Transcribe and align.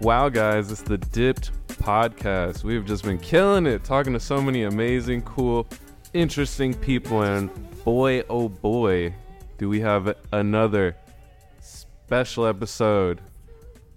Wow, 0.00 0.28
guys, 0.28 0.70
it's 0.70 0.82
the 0.82 0.98
Dipped 0.98 1.52
Podcast. 1.68 2.64
We've 2.64 2.84
just 2.84 3.02
been 3.02 3.16
killing 3.18 3.64
it, 3.66 3.82
talking 3.82 4.12
to 4.12 4.20
so 4.20 4.42
many 4.42 4.64
amazing, 4.64 5.22
cool, 5.22 5.66
interesting 6.12 6.74
people, 6.74 7.22
and 7.22 7.50
boy, 7.82 8.22
oh 8.28 8.50
boy, 8.50 9.14
do 9.56 9.70
we 9.70 9.80
have 9.80 10.14
another 10.32 10.96
special 11.60 12.46
episode 12.46 13.22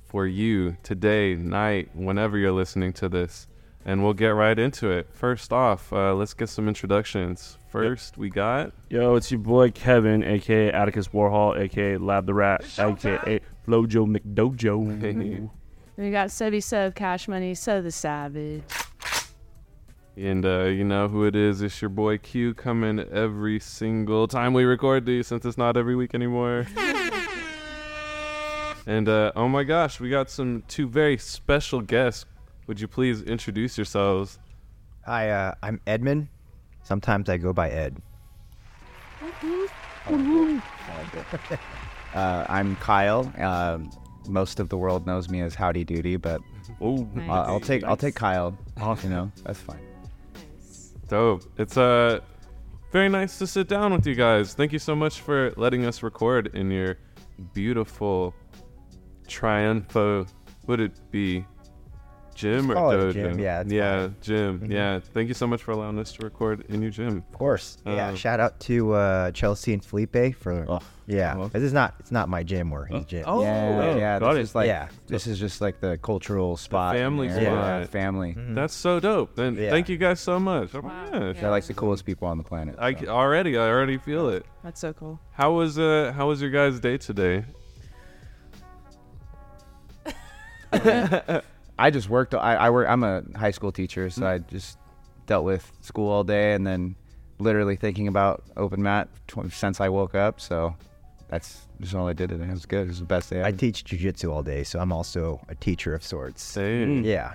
for 0.05 0.25
you 0.25 0.77
today, 0.83 1.35
night, 1.35 1.89
whenever 1.93 2.37
you're 2.37 2.53
listening 2.53 2.93
to 2.93 3.09
this. 3.09 3.47
And 3.83 4.01
we'll 4.01 4.13
get 4.13 4.29
right 4.29 4.57
into 4.57 4.91
it. 4.91 5.09
First 5.11 5.51
off, 5.51 5.91
uh, 5.91 6.13
let's 6.13 6.33
get 6.33 6.47
some 6.47 6.69
introductions. 6.69 7.57
First, 7.69 8.17
we 8.17 8.29
got 8.29 8.71
Yo, 8.89 9.15
it's 9.15 9.31
your 9.31 9.39
boy 9.39 9.71
Kevin, 9.71 10.23
aka 10.23 10.71
Atticus 10.71 11.09
Warhol, 11.09 11.59
aka 11.59 11.97
Lab 11.97 12.25
the 12.25 12.33
Rat, 12.33 12.63
aka 12.79 13.41
Flojo 13.67 14.17
McDojo. 14.17 15.01
Hey. 15.01 15.49
We 15.99 16.11
got 16.11 16.29
Sebby 16.29 16.63
Sub, 16.63 16.95
Cash 16.95 17.27
Money, 17.27 17.53
So 17.53 17.81
the 17.81 17.91
Savage. 17.91 18.63
And 20.15 20.45
uh, 20.45 20.63
you 20.63 20.85
know 20.85 21.09
who 21.09 21.25
it 21.25 21.35
is. 21.35 21.61
It's 21.61 21.81
your 21.81 21.89
boy 21.89 22.19
Q 22.19 22.53
coming 22.53 23.01
every 23.11 23.59
single 23.59 24.25
time 24.25 24.53
we 24.53 24.63
record 24.63 25.05
these 25.05 25.27
since 25.27 25.43
it's 25.43 25.57
not 25.57 25.75
every 25.75 25.97
week 25.97 26.15
anymore. 26.15 26.65
and 28.87 29.09
uh, 29.09 29.33
oh 29.35 29.49
my 29.49 29.65
gosh, 29.65 29.99
we 29.99 30.09
got 30.09 30.29
some 30.29 30.63
two 30.69 30.87
very 30.87 31.17
special 31.17 31.81
guests. 31.81 32.23
Would 32.67 32.79
you 32.79 32.87
please 32.87 33.21
introduce 33.23 33.77
yourselves? 33.77 34.39
Hi, 35.05 35.31
uh, 35.31 35.55
I'm 35.61 35.81
Edmund. 35.85 36.29
Sometimes 36.81 37.27
I 37.27 37.35
go 37.35 37.51
by 37.51 37.71
Ed. 37.71 38.01
Uh, 42.11 42.43
I'm 42.49 42.75
Kyle. 42.77 43.31
Um, 43.37 43.91
most 44.29 44.59
of 44.59 44.69
the 44.69 44.77
world 44.77 45.05
knows 45.07 45.29
me 45.29 45.41
as 45.41 45.55
Howdy 45.55 45.83
Doody, 45.83 46.15
but 46.15 46.41
Oh, 46.79 47.07
Nice. 47.15 47.29
I'll, 47.29 47.43
I'll 47.53 47.59
take 47.59 47.83
I'll 47.83 47.97
take 47.97 48.15
Kyle. 48.15 48.57
Awesome. 48.79 49.09
You 49.09 49.15
know, 49.15 49.31
that's 49.43 49.59
fine. 49.59 49.79
Nice. 50.35 50.93
Dope. 51.07 51.43
It's 51.57 51.77
uh, 51.77 52.19
very 52.91 53.09
nice 53.09 53.37
to 53.39 53.47
sit 53.47 53.67
down 53.67 53.91
with 53.91 54.05
you 54.07 54.15
guys. 54.15 54.53
Thank 54.53 54.71
you 54.71 54.79
so 54.79 54.95
much 54.95 55.21
for 55.21 55.51
letting 55.57 55.85
us 55.85 56.03
record 56.03 56.51
in 56.55 56.69
your 56.71 56.97
beautiful 57.53 58.33
Triunfo. 59.27 60.27
Would 60.67 60.79
it 60.79 61.11
be 61.11 61.45
gym 62.39 62.71
or 62.71 62.75
call 62.75 62.91
it 62.91 62.99
a 62.99 63.03
dojo? 63.03 63.13
gym, 63.13 63.39
yeah, 63.39 63.61
it's 63.61 63.71
yeah, 63.71 63.99
fine. 64.07 64.15
gym. 64.21 64.59
Mhm. 64.61 64.71
Yeah. 64.71 64.99
Thank 64.99 65.27
you 65.27 65.33
so 65.33 65.45
much 65.47 65.61
for 65.63 65.71
allowing 65.71 65.99
us 65.99 66.11
to 66.13 66.23
record 66.23 66.65
in 66.69 66.81
your 66.81 66.91
gym. 66.91 67.17
Of 67.31 67.37
course. 67.37 67.77
yeah. 67.85 68.09
Um, 68.09 68.15
Shout 68.15 68.39
out 68.39 68.59
to 68.61 68.93
uh, 68.93 69.31
Chelsea 69.31 69.73
and 69.73 69.83
Felipe 69.83 70.35
for. 70.35 70.65
Oh, 70.69 70.79
yeah. 71.07 71.35
well. 71.35 71.47
This 71.49 71.63
is 71.63 71.73
not. 71.73 71.95
It's 71.99 72.11
not 72.11 72.29
my 72.29 72.43
gym 72.43 72.71
or 72.71 72.85
his 72.85 73.03
gym. 73.05 73.23
Oh, 73.27 73.41
yeah, 73.41 73.95
yeah. 73.95 74.19
got 74.19 74.33
This 74.33 74.37
it. 74.37 74.41
is 74.43 74.55
like 74.55 74.67
Yeah. 74.67 74.87
this 75.07 75.25
is 75.27 75.39
just 75.39 75.59
like 75.59 75.79
the 75.81 75.97
cultural 75.97 76.55
spot. 76.55 76.95
in 76.95 77.01
family 77.01 77.27
there. 77.27 77.41
spot. 77.45 77.79
Yeah, 77.81 77.85
family. 77.87 78.35
Mhm. 78.35 78.55
That's 78.55 78.73
so 78.73 78.99
dope. 78.99 79.35
Then 79.35 79.55
Yeah. 79.55 79.69
thank 79.71 79.89
you 79.89 79.97
guys 79.97 80.19
so 80.19 80.39
much. 80.39 80.69
Oh 80.75 80.81
Wow. 80.81 80.89
gosh. 81.11 81.35
Yeah. 81.35 81.41
They're 81.41 81.49
like 81.51 81.65
the 81.65 81.73
coolest 81.73 82.05
people 82.05 82.27
on 82.27 82.37
the 82.37 82.43
planet. 82.43 82.75
I 82.79 82.93
already, 83.07 83.57
I 83.57 83.67
already 83.69 83.97
feel 83.97 84.29
it. 84.29 84.45
That's 84.63 84.79
so 84.79 84.93
cool. 84.93 85.19
How 85.33 85.51
was 85.51 85.77
uh, 85.79 86.13
how 86.15 86.27
was 86.27 86.41
your 86.41 86.51
guys' 86.51 86.79
day 86.79 86.97
today? 86.97 87.43
I 91.79 91.89
just 91.89 92.09
worked. 92.09 92.35
I, 92.35 92.55
I 92.55 92.69
work. 92.69 92.87
I'm 92.89 93.03
a 93.03 93.23
high 93.35 93.51
school 93.51 93.71
teacher, 93.71 94.09
so 94.09 94.27
I 94.27 94.39
just 94.39 94.77
dealt 95.25 95.45
with 95.45 95.71
school 95.81 96.09
all 96.11 96.23
day, 96.23 96.53
and 96.53 96.67
then 96.67 96.95
literally 97.39 97.77
thinking 97.77 98.07
about 98.07 98.43
open 98.57 98.83
mat 98.83 99.07
tw- 99.27 99.51
since 99.51 99.79
I 99.79 99.87
woke 99.87 100.13
up. 100.13 100.41
So 100.41 100.75
that's 101.29 101.67
just 101.79 101.95
all 101.95 102.07
I 102.07 102.13
did 102.13 102.29
today. 102.29 102.45
It 102.45 102.51
was 102.51 102.65
good. 102.65 102.81
It 102.83 102.87
was 102.87 102.99
the 102.99 103.05
best 103.05 103.29
day. 103.29 103.41
I 103.41 103.47
ever. 103.47 103.57
teach 103.57 103.85
jujitsu 103.85 104.31
all 104.31 104.43
day, 104.43 104.63
so 104.63 104.79
I'm 104.79 104.91
also 104.91 105.39
a 105.47 105.55
teacher 105.55 105.93
of 105.95 106.03
sorts. 106.03 106.43
Same. 106.43 107.03
Yeah. 107.03 107.33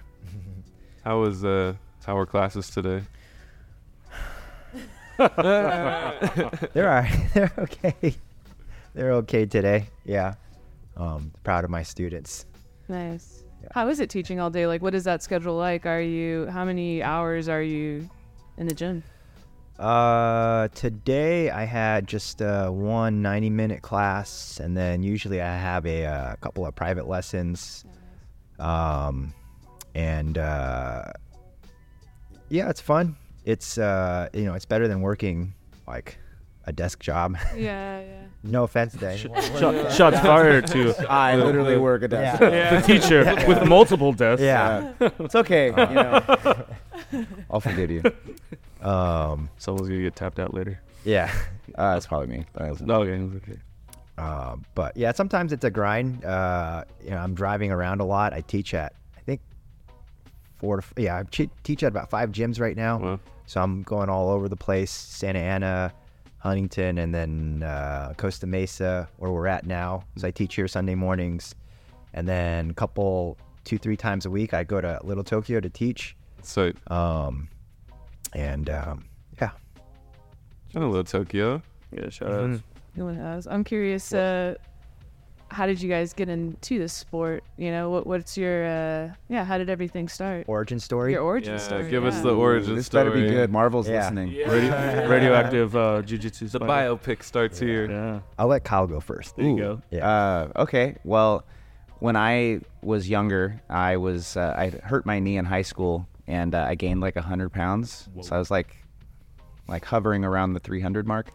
How 1.04 1.20
was 1.20 1.44
uh, 1.44 1.74
how 2.04 2.14
were 2.14 2.26
classes 2.26 2.68
today? 2.68 3.02
They're 5.18 5.30
all 5.38 6.84
right. 6.84 7.28
They're 7.34 7.52
okay. 7.58 8.14
They're 8.94 9.12
okay 9.12 9.46
today. 9.46 9.88
Yeah. 10.04 10.34
Um, 10.96 11.32
proud 11.44 11.64
of 11.64 11.70
my 11.70 11.82
students. 11.82 12.46
Nice. 12.88 13.43
Yeah. 13.64 13.70
How 13.72 13.88
is 13.88 13.98
it 14.00 14.10
teaching 14.10 14.40
all 14.40 14.50
day? 14.50 14.66
Like, 14.66 14.82
what 14.82 14.94
is 14.94 15.04
that 15.04 15.22
schedule 15.22 15.56
like? 15.56 15.86
Are 15.86 16.00
you, 16.00 16.46
how 16.50 16.64
many 16.66 17.02
hours 17.02 17.48
are 17.48 17.62
you 17.62 18.08
in 18.58 18.66
the 18.66 18.74
gym? 18.74 19.02
Uh, 19.78 20.68
today 20.74 21.50
I 21.50 21.64
had 21.64 22.06
just 22.06 22.42
uh, 22.42 22.68
one 22.68 23.22
90 23.22 23.50
minute 23.50 23.82
class, 23.82 24.60
and 24.60 24.76
then 24.76 25.02
usually 25.02 25.40
I 25.40 25.56
have 25.56 25.86
a, 25.86 26.04
uh 26.04 26.36
couple 26.36 26.66
of 26.66 26.74
private 26.74 27.08
lessons. 27.08 27.84
Um, 28.58 29.32
and 29.94 30.38
uh, 30.38 31.04
yeah, 32.50 32.68
it's 32.68 32.80
fun. 32.80 33.16
It's 33.44 33.78
uh, 33.78 34.28
you 34.32 34.44
know, 34.44 34.54
it's 34.54 34.66
better 34.66 34.86
than 34.86 35.00
working 35.00 35.54
like 35.88 36.18
a 36.66 36.72
desk 36.72 37.00
job. 37.00 37.36
Yeah, 37.56 38.00
yeah. 38.00 38.23
No 38.44 38.62
offense 38.64 38.92
to 38.96 39.16
Sh- 39.16 39.24
anyone. 39.26 39.58
shot, 39.60 39.92
shots 39.92 40.20
fired 40.20 40.66
to 40.68 40.94
I 41.10 41.34
literally 41.36 41.76
work 41.78 42.02
a 42.02 42.08
desk. 42.08 42.40
Yeah. 42.42 42.80
the 42.80 42.86
teacher 42.86 43.24
with 43.48 43.66
multiple 43.66 44.12
deaths. 44.12 44.40
Yeah. 44.42 44.92
It's 45.00 45.34
okay. 45.34 45.66
You 45.68 45.72
know. 45.94 46.64
I'll 47.50 47.60
forgive 47.60 47.90
you. 47.90 48.02
Um, 48.82 49.48
Someone's 49.58 49.88
gonna 49.88 50.02
get 50.02 50.14
tapped 50.14 50.38
out 50.38 50.52
later. 50.54 50.80
yeah. 51.04 51.32
Uh, 51.76 51.94
it's 51.96 52.06
probably 52.06 52.26
me. 52.28 52.44
but 52.52 52.62
I 52.62 52.70
was- 52.70 52.82
No, 52.82 53.02
okay, 53.02 53.14
it 53.14 53.24
was 53.24 53.34
okay. 53.36 53.58
Uh, 54.18 54.56
but 54.76 54.96
yeah, 54.96 55.10
sometimes 55.12 55.52
it's 55.52 55.64
a 55.64 55.70
grind. 55.70 56.24
Uh, 56.24 56.84
you 57.02 57.10
know, 57.10 57.16
I'm 57.16 57.34
driving 57.34 57.72
around 57.72 58.00
a 58.00 58.04
lot. 58.04 58.32
I 58.32 58.42
teach 58.42 58.72
at, 58.74 58.92
I 59.16 59.20
think, 59.22 59.40
four 60.58 60.76
to 60.76 60.82
f- 60.86 60.92
yeah, 60.96 61.18
I 61.18 61.46
teach 61.64 61.82
at 61.82 61.88
about 61.88 62.10
five 62.10 62.30
gyms 62.30 62.60
right 62.60 62.76
now. 62.76 62.98
Well, 62.98 63.20
So 63.46 63.60
I'm 63.60 63.82
going 63.82 64.08
all 64.08 64.28
over 64.30 64.48
the 64.48 64.54
place: 64.56 64.90
Santa 64.92 65.40
Ana, 65.40 65.92
Huntington, 66.54 66.98
and 66.98 67.14
then 67.14 67.62
uh, 67.62 68.12
Costa 68.18 68.46
Mesa, 68.46 69.08
where 69.16 69.32
we're 69.32 69.46
at 69.46 69.66
now. 69.66 70.04
So 70.16 70.28
I 70.28 70.30
teach 70.30 70.54
here 70.56 70.68
Sunday 70.68 70.94
mornings, 70.94 71.54
and 72.12 72.28
then 72.28 72.68
a 72.70 72.74
couple, 72.74 73.38
two, 73.64 73.78
three 73.78 73.96
times 73.96 74.26
a 74.26 74.30
week, 74.30 74.52
I 74.52 74.62
go 74.62 74.78
to 74.78 75.00
Little 75.02 75.24
Tokyo 75.24 75.58
to 75.60 75.70
teach. 75.70 76.14
so 76.42 76.70
Um, 76.88 77.48
and 78.34 78.68
um, 78.68 79.06
yeah, 79.40 79.50
Little 80.74 81.02
Tokyo. 81.02 81.62
Yeah, 81.90 82.10
shout 82.10 82.28
Mhm. 82.28 82.54
out. 82.56 82.60
No 82.94 83.04
one 83.06 83.14
has. 83.16 83.46
I'm 83.46 83.64
curious, 83.64 84.12
uh, 84.12 84.56
how 85.50 85.66
did 85.66 85.80
you 85.80 85.88
guys 85.88 86.12
get 86.12 86.28
into 86.28 86.78
this 86.78 86.92
sport? 86.92 87.44
You 87.56 87.70
know, 87.70 87.90
what, 87.90 88.06
what's 88.06 88.36
your, 88.36 88.64
uh, 88.66 89.10
yeah, 89.28 89.44
how 89.44 89.58
did 89.58 89.70
everything 89.70 90.08
start? 90.08 90.44
origin 90.48 90.80
story. 90.80 91.12
Your 91.12 91.22
origin 91.22 91.54
Yeah, 91.54 91.58
story. 91.60 91.90
give 91.90 92.04
us 92.04 92.20
the 92.20 92.34
origin 92.34 92.74
This 92.74 92.86
story. 92.86 93.04
This 93.04 93.12
better 93.14 93.26
be 93.26 93.32
good. 93.32 93.50
Marvel's 93.50 93.88
Yeah. 93.88 94.00
listening. 94.00 94.30
Radio- 94.48 95.08
radioactive 95.08 95.76
uh, 95.76 96.02
jujitsu. 96.02 96.50
The 96.50 96.60
biopic 96.60 97.22
starts 97.22 97.58
here. 97.58 97.90
Yeah. 97.90 98.20
I'll 98.38 98.48
let 98.48 98.64
Kyle 98.64 98.86
go 98.86 99.00
first. 99.00 99.36
There 99.36 99.46
you 99.46 99.56
go. 99.56 99.82
Yeah. 99.90 100.08
Uh, 100.08 100.62
okay. 100.62 100.96
Well, 101.04 101.44
when 102.00 102.16
I 102.16 102.60
was 102.82 103.08
younger, 103.08 103.60
I 103.70 103.96
was 103.96 104.36
uh, 104.36 104.54
I 104.56 104.70
hurt 104.70 105.06
my 105.06 105.20
knee 105.20 105.36
in 105.38 105.44
high 105.44 105.62
school, 105.62 106.06
and 106.26 106.54
uh, 106.54 106.64
I 106.68 106.74
gained 106.74 107.00
like 107.00 107.16
hundred 107.16 107.50
pounds. 107.50 108.08
So 108.20 108.34
I 108.34 108.38
was 108.38 108.50
like, 108.50 108.76
like 109.68 109.84
hovering 109.84 110.24
around 110.24 110.52
the 110.54 110.60
300 110.60 111.06
mark. 111.06 111.30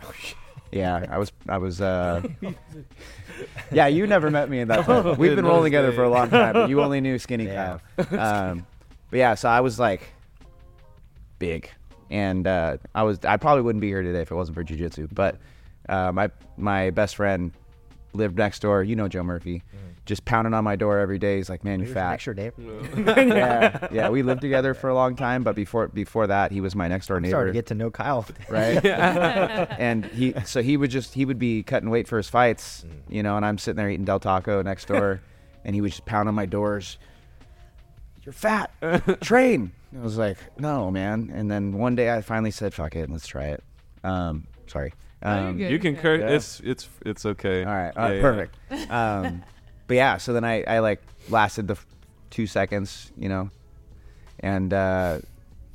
Yeah, 0.71 1.05
I 1.09 1.17
was. 1.17 1.31
I 1.47 1.57
was. 1.57 1.81
Uh, 1.81 2.21
yeah, 3.71 3.87
you 3.87 4.05
never 4.07 4.29
met 4.29 4.49
me 4.49 4.59
in 4.59 4.67
that. 4.67 4.85
Time. 4.85 5.17
We've 5.17 5.35
been 5.35 5.45
rolling 5.45 5.63
together 5.63 5.91
for 5.91 6.03
a 6.03 6.09
long 6.09 6.29
time, 6.29 6.53
but 6.53 6.69
you 6.69 6.81
only 6.81 7.01
knew 7.01 7.17
skinny 7.19 7.45
Yeah. 7.45 7.79
Kyle. 7.97 8.19
Um, 8.19 8.67
but 9.09 9.17
yeah, 9.17 9.33
so 9.35 9.49
I 9.49 9.61
was 9.61 9.79
like 9.79 10.13
big, 11.39 11.69
and 12.11 12.45
uh, 12.45 12.77
I 12.93 13.03
was. 13.03 13.19
I 13.25 13.37
probably 13.37 13.63
wouldn't 13.63 13.81
be 13.81 13.87
here 13.87 14.01
today 14.03 14.21
if 14.21 14.31
it 14.31 14.35
wasn't 14.35 14.55
for 14.55 14.63
jujitsu. 14.63 15.09
But 15.11 15.37
uh, 15.87 16.11
my 16.11 16.29
my 16.57 16.91
best 16.91 17.15
friend 17.15 17.51
lived 18.13 18.37
next 18.37 18.59
door. 18.61 18.83
You 18.83 18.95
know 18.95 19.07
Joe 19.07 19.23
Murphy. 19.23 19.63
Just 20.09 20.25
pounding 20.25 20.53
on 20.53 20.63
my 20.63 20.75
door 20.75 20.99
every 20.99 21.19
day. 21.19 21.37
He's 21.37 21.49
like, 21.49 21.63
"Man, 21.63 21.79
you're 21.79 21.85
Here's 21.85 21.93
fat." 21.93 22.09
Next 22.11 22.25
door 22.25 22.33
neighbor. 22.33 23.21
yeah, 23.37 23.87
yeah. 23.91 24.09
We 24.09 24.23
lived 24.23 24.41
together 24.41 24.73
for 24.73 24.89
a 24.89 24.93
long 24.95 25.15
time, 25.15 25.43
but 25.43 25.55
before 25.55 25.87
before 25.87 26.27
that, 26.27 26.51
he 26.51 26.59
was 26.61 26.75
my 26.75 26.87
next 26.87 27.07
door 27.07 27.17
I'm 27.17 27.23
neighbor. 27.23 27.31
starting 27.33 27.53
to 27.53 27.57
get 27.57 27.65
to 27.67 27.75
know 27.75 27.91
Kyle. 27.91 28.25
right? 28.49 28.83
and 29.79 30.05
he, 30.05 30.33
so 30.45 30.61
he 30.61 30.75
would 30.77 30.89
just 30.89 31.13
he 31.13 31.23
would 31.25 31.39
be 31.39 31.63
cutting 31.63 31.89
weight 31.89 32.07
for 32.07 32.17
his 32.17 32.27
fights, 32.27 32.83
Mm. 32.85 33.13
you 33.15 33.23
know, 33.23 33.37
and 33.37 33.45
I'm 33.45 33.57
sitting 33.57 33.77
there 33.77 33.89
eating 33.89 34.03
Del 34.05 34.19
Taco 34.19 34.61
next 34.63 34.87
door, 34.87 35.21
and 35.63 35.75
he 35.75 35.81
would 35.81 35.91
just 35.91 36.05
pound 36.05 36.27
on 36.27 36.35
my 36.35 36.45
doors. 36.47 36.97
You're 38.23 38.33
fat. 38.33 38.71
Train. 39.21 39.71
I 39.97 40.03
was 40.03 40.17
like, 40.17 40.37
no, 40.59 40.91
man. 40.91 41.31
And 41.33 41.49
then 41.49 41.73
one 41.73 41.95
day 41.95 42.11
I 42.13 42.21
finally 42.21 42.51
said, 42.51 42.73
"Fuck 42.73 42.95
it, 42.95 43.09
let's 43.09 43.25
try 43.27 43.45
it." 43.45 43.63
Um, 44.03 44.47
sorry. 44.67 44.93
You're 45.23 45.31
Um, 45.33 45.57
good. 45.57 45.71
You 45.71 45.79
can 45.79 45.93
Okay. 45.93 46.01
curse. 46.01 46.19
Yeah. 46.21 46.29
It's 46.35 46.59
it's 46.63 46.89
it's 47.05 47.25
okay. 47.25 47.63
all 47.63 47.73
right, 47.73 47.95
all 47.97 48.03
Yeah, 48.03 48.09
right, 48.09 48.15
yeah. 48.15 48.21
perfect. 48.21 48.91
Um, 48.91 49.43
but 49.89 49.95
yeah, 49.95 50.17
so 50.17 50.33
then 50.33 50.45
I, 50.45 50.63
I 50.63 50.79
like 50.79 51.01
lasted 51.29 51.67
the 51.67 51.73
f- 51.73 51.85
two 52.29 52.45
seconds, 52.45 53.11
you 53.17 53.27
know, 53.27 53.49
and 54.39 54.71
uh, 54.71 55.19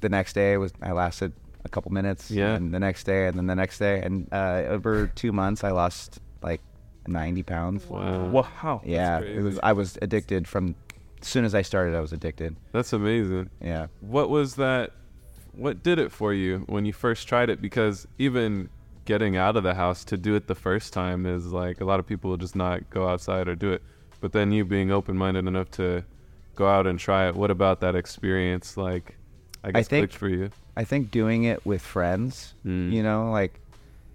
the 0.00 0.08
next 0.08 0.34
day 0.34 0.56
was 0.56 0.72
I 0.80 0.92
lasted 0.92 1.32
a 1.64 1.68
couple 1.68 1.90
minutes. 1.90 2.30
Yeah. 2.30 2.54
And 2.54 2.72
the 2.72 2.78
next 2.78 3.04
day, 3.04 3.26
and 3.26 3.36
then 3.36 3.48
the 3.48 3.56
next 3.56 3.78
day, 3.80 4.00
and 4.00 4.28
uh, 4.32 4.62
over 4.68 5.08
two 5.08 5.32
months, 5.32 5.64
I 5.64 5.72
lost 5.72 6.20
like 6.42 6.60
ninety 7.08 7.42
pounds. 7.42 7.84
Wow. 7.86 8.28
Wow. 8.28 8.82
Yeah, 8.84 9.18
it 9.18 9.42
was. 9.42 9.58
I 9.64 9.72
was 9.72 9.98
addicted 10.00 10.46
from 10.46 10.76
as 11.20 11.26
soon 11.26 11.44
as 11.44 11.54
I 11.54 11.62
started, 11.62 11.96
I 11.96 12.00
was 12.00 12.12
addicted. 12.12 12.54
That's 12.70 12.92
amazing. 12.92 13.50
Yeah. 13.60 13.88
What 14.00 14.30
was 14.30 14.54
that? 14.56 14.92
What 15.54 15.82
did 15.82 15.98
it 15.98 16.12
for 16.12 16.32
you 16.32 16.60
when 16.66 16.84
you 16.84 16.92
first 16.92 17.26
tried 17.26 17.50
it? 17.50 17.60
Because 17.60 18.06
even 18.18 18.68
getting 19.06 19.36
out 19.36 19.56
of 19.56 19.64
the 19.64 19.74
house 19.74 20.04
to 20.04 20.16
do 20.16 20.34
it 20.36 20.46
the 20.46 20.54
first 20.54 20.92
time 20.92 21.26
is 21.26 21.46
like 21.52 21.80
a 21.80 21.84
lot 21.84 21.98
of 21.98 22.06
people 22.06 22.30
will 22.30 22.36
just 22.36 22.54
not 22.56 22.88
go 22.90 23.08
outside 23.08 23.48
or 23.48 23.56
do 23.56 23.72
it. 23.72 23.82
But 24.24 24.32
then 24.32 24.52
you 24.52 24.64
being 24.64 24.90
open 24.90 25.18
minded 25.18 25.46
enough 25.46 25.70
to 25.72 26.02
go 26.54 26.66
out 26.66 26.86
and 26.86 26.98
try 26.98 27.28
it, 27.28 27.34
what 27.34 27.50
about 27.50 27.80
that 27.80 27.94
experience? 27.94 28.74
Like, 28.78 29.18
I 29.62 29.70
guess 29.70 29.86
think- 29.86 30.00
clicked 30.08 30.14
for 30.18 30.30
you. 30.30 30.48
I 30.78 30.84
think 30.84 31.10
doing 31.10 31.44
it 31.44 31.66
with 31.66 31.82
friends, 31.82 32.54
Mm. 32.64 32.90
you 32.90 33.02
know, 33.02 33.30
like 33.30 33.60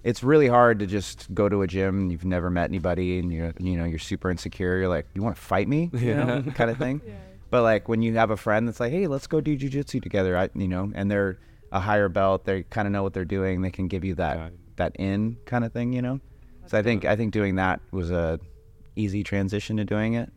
it's 0.04 0.24
really 0.24 0.48
hard 0.48 0.80
to 0.80 0.88
just 0.88 1.32
go 1.36 1.48
to 1.48 1.62
a 1.62 1.68
gym 1.68 2.00
and 2.00 2.12
you've 2.12 2.26
never 2.26 2.50
met 2.50 2.72
anybody 2.72 3.20
and 3.20 3.32
you're 3.32 3.54
you 3.60 3.78
know 3.78 3.86
you're 3.86 4.00
super 4.00 4.32
insecure. 4.32 4.80
You're 4.80 4.88
like, 4.88 5.06
you 5.14 5.22
want 5.22 5.36
to 5.36 5.42
fight 5.44 5.68
me, 5.68 5.92
you 5.94 6.16
know, 6.16 6.42
kind 6.56 6.72
of 6.72 6.78
thing. 6.80 7.02
But 7.52 7.62
like 7.62 7.88
when 7.88 8.02
you 8.02 8.16
have 8.16 8.32
a 8.32 8.38
friend 8.38 8.68
that's 8.68 8.80
like, 8.80 8.92
hey, 8.92 9.06
let's 9.06 9.28
go 9.28 9.40
do 9.42 9.56
jujitsu 9.56 10.02
together, 10.02 10.36
I, 10.36 10.50
you 10.56 10.68
know, 10.68 10.92
and 10.96 11.10
they're 11.12 11.38
a 11.72 11.80
higher 11.80 12.10
belt, 12.10 12.46
they 12.46 12.64
kind 12.64 12.88
of 12.88 12.92
know 12.92 13.04
what 13.04 13.14
they're 13.14 13.26
doing. 13.26 13.62
They 13.62 13.70
can 13.72 13.88
give 13.88 14.04
you 14.04 14.16
that 14.16 14.38
Guide. 14.38 14.54
that 14.78 14.96
in 14.98 15.38
kind 15.46 15.64
of 15.64 15.72
thing, 15.72 15.94
you 15.94 16.02
know. 16.02 16.20
So 16.66 16.80
I 16.80 16.82
think 16.82 17.06
I 17.06 17.16
think 17.16 17.32
doing 17.32 17.58
that 17.58 17.80
was 17.92 18.10
a 18.10 18.40
easy 19.00 19.24
transition 19.24 19.78
to 19.78 19.86
doing 19.86 20.14
it, 20.14 20.32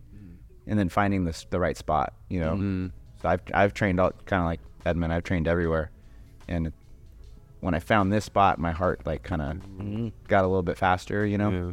and 0.67 0.79
then 0.79 0.89
finding 0.89 1.25
this 1.25 1.47
the 1.51 1.59
right 1.59 1.77
spot, 1.77 2.15
you 2.29 2.41
know. 2.41 2.55
Mm. 2.55 2.93
So 3.21 3.29
I've 3.29 3.41
I've 3.53 3.75
trained 3.75 4.01
all 4.01 4.13
kind 4.27 4.41
of 4.41 4.47
like 4.47 4.61
Edmund. 4.87 5.13
I've 5.13 5.25
trained 5.25 5.49
everywhere, 5.49 5.91
and 6.49 6.73
when 7.61 7.75
I 7.75 7.79
found 7.79 8.13
this 8.13 8.25
spot, 8.25 8.59
my 8.59 8.73
heart 8.73 9.07
like 9.07 9.23
kind 9.23 9.43
of 9.43 10.29
got 10.29 10.45
a 10.45 10.49
little 10.49 10.63
bit 10.63 10.77
faster, 10.77 11.27
you 11.27 11.39
know. 11.39 11.51
Yeah. 11.51 11.73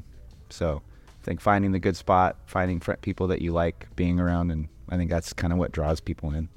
So 0.49 0.81
I 1.21 1.25
think 1.25 1.41
finding 1.41 1.71
the 1.71 1.79
good 1.79 1.95
spot, 1.95 2.37
finding 2.45 2.79
fr- 2.79 2.93
people 2.93 3.27
that 3.27 3.41
you 3.41 3.51
like 3.51 3.87
being 3.95 4.19
around, 4.19 4.51
and 4.51 4.67
I 4.89 4.97
think 4.97 5.09
that's 5.09 5.33
kind 5.33 5.51
of 5.53 5.59
what 5.59 5.71
draws 5.71 5.99
people 5.99 6.33
in. 6.33 6.49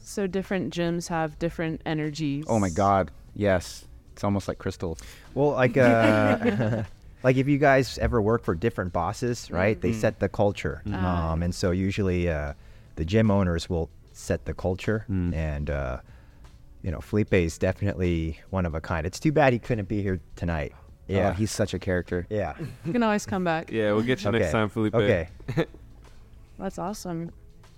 So 0.00 0.26
different 0.28 0.72
gyms 0.72 1.08
have 1.08 1.38
different 1.38 1.80
energies. 1.84 2.44
Oh 2.48 2.60
my 2.60 2.70
God, 2.70 3.10
yes, 3.34 3.86
it's 4.12 4.22
almost 4.22 4.46
like 4.46 4.58
crystals. 4.58 5.00
Well, 5.34 5.50
like 5.50 5.76
uh, 5.76 6.84
like 7.26 7.36
if 7.36 7.48
you 7.48 7.58
guys 7.58 7.98
ever 7.98 8.22
work 8.22 8.44
for 8.44 8.54
different 8.54 8.92
bosses, 8.92 9.50
right? 9.50 9.80
They 9.80 9.92
set 9.92 10.20
the 10.20 10.28
culture, 10.28 10.76
Ah. 10.92 11.32
um, 11.32 11.42
and 11.42 11.52
so 11.52 11.72
usually 11.72 12.28
uh, 12.30 12.52
the 12.94 13.04
gym 13.04 13.30
owners 13.32 13.68
will 13.68 13.88
set 14.12 14.44
the 14.44 14.54
culture, 14.54 15.04
Mm. 15.10 15.34
and 15.34 15.68
uh, 15.70 15.96
you 16.84 16.90
know 16.92 17.00
Felipe 17.00 17.34
is 17.34 17.58
definitely 17.58 18.38
one 18.50 18.64
of 18.64 18.74
a 18.76 18.80
kind. 18.80 19.02
It's 19.06 19.18
too 19.18 19.32
bad 19.32 19.52
he 19.52 19.58
couldn't 19.58 19.88
be 19.88 20.02
here 20.02 20.20
tonight. 20.36 20.72
Yeah, 21.08 21.16
Yeah, 21.18 21.34
he's 21.34 21.50
such 21.50 21.74
a 21.74 21.78
character. 21.80 22.26
yeah. 22.30 22.54
You 22.86 22.92
can 22.92 23.02
always 23.02 23.26
come 23.26 23.42
back. 23.44 23.72
Yeah, 23.72 23.92
we'll 23.92 24.02
get 24.06 24.22
you 24.24 24.30
next 24.30 24.52
time, 24.52 24.68
Felipe. 24.68 24.94
Okay. 24.94 25.28
That's 26.58 26.78
awesome. 26.78 27.30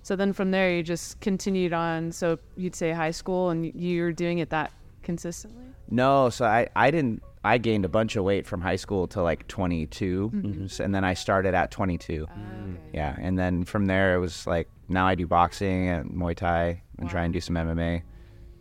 So 0.03 0.15
then 0.17 0.33
from 0.33 0.51
there, 0.51 0.71
you 0.77 0.83
just 0.83 1.21
continued 1.21 1.73
on. 1.73 2.13
So 2.13 2.39
you'd 2.57 2.77
say 2.77 2.93
high 2.93 3.11
school, 3.13 3.51
and 3.51 3.65
you're 3.75 4.13
doing 4.13 4.39
it 4.39 4.51
that 4.51 4.71
consistently. 5.03 5.65
No, 5.91 6.29
so 6.31 6.45
I, 6.45 6.69
I 6.77 6.91
didn't. 6.91 7.23
I 7.55 7.59
gained 7.59 7.85
a 7.85 7.89
bunch 7.89 8.17
of 8.17 8.25
weight 8.25 8.47
from 8.47 8.61
high 8.61 8.77
school 8.77 9.07
to 9.09 9.23
like 9.23 9.47
22, 9.49 10.65
S- 10.67 10.81
and 10.81 10.95
then 10.95 11.05
I 11.05 11.15
started 11.15 11.55
at 11.55 11.71
22. 11.71 12.27
Yeah, 12.93 13.17
and 13.19 13.39
then 13.39 13.65
from 13.65 13.87
there 13.87 14.15
it 14.17 14.19
was 14.19 14.47
like 14.47 14.69
now 14.89 15.07
I 15.07 15.15
do 15.15 15.27
boxing 15.27 15.89
and 15.89 16.11
Muay 16.11 16.35
Thai 16.37 16.83
and 16.99 17.09
try 17.09 17.25
and 17.25 17.33
do 17.33 17.41
some 17.41 17.57
MMA, 17.57 18.03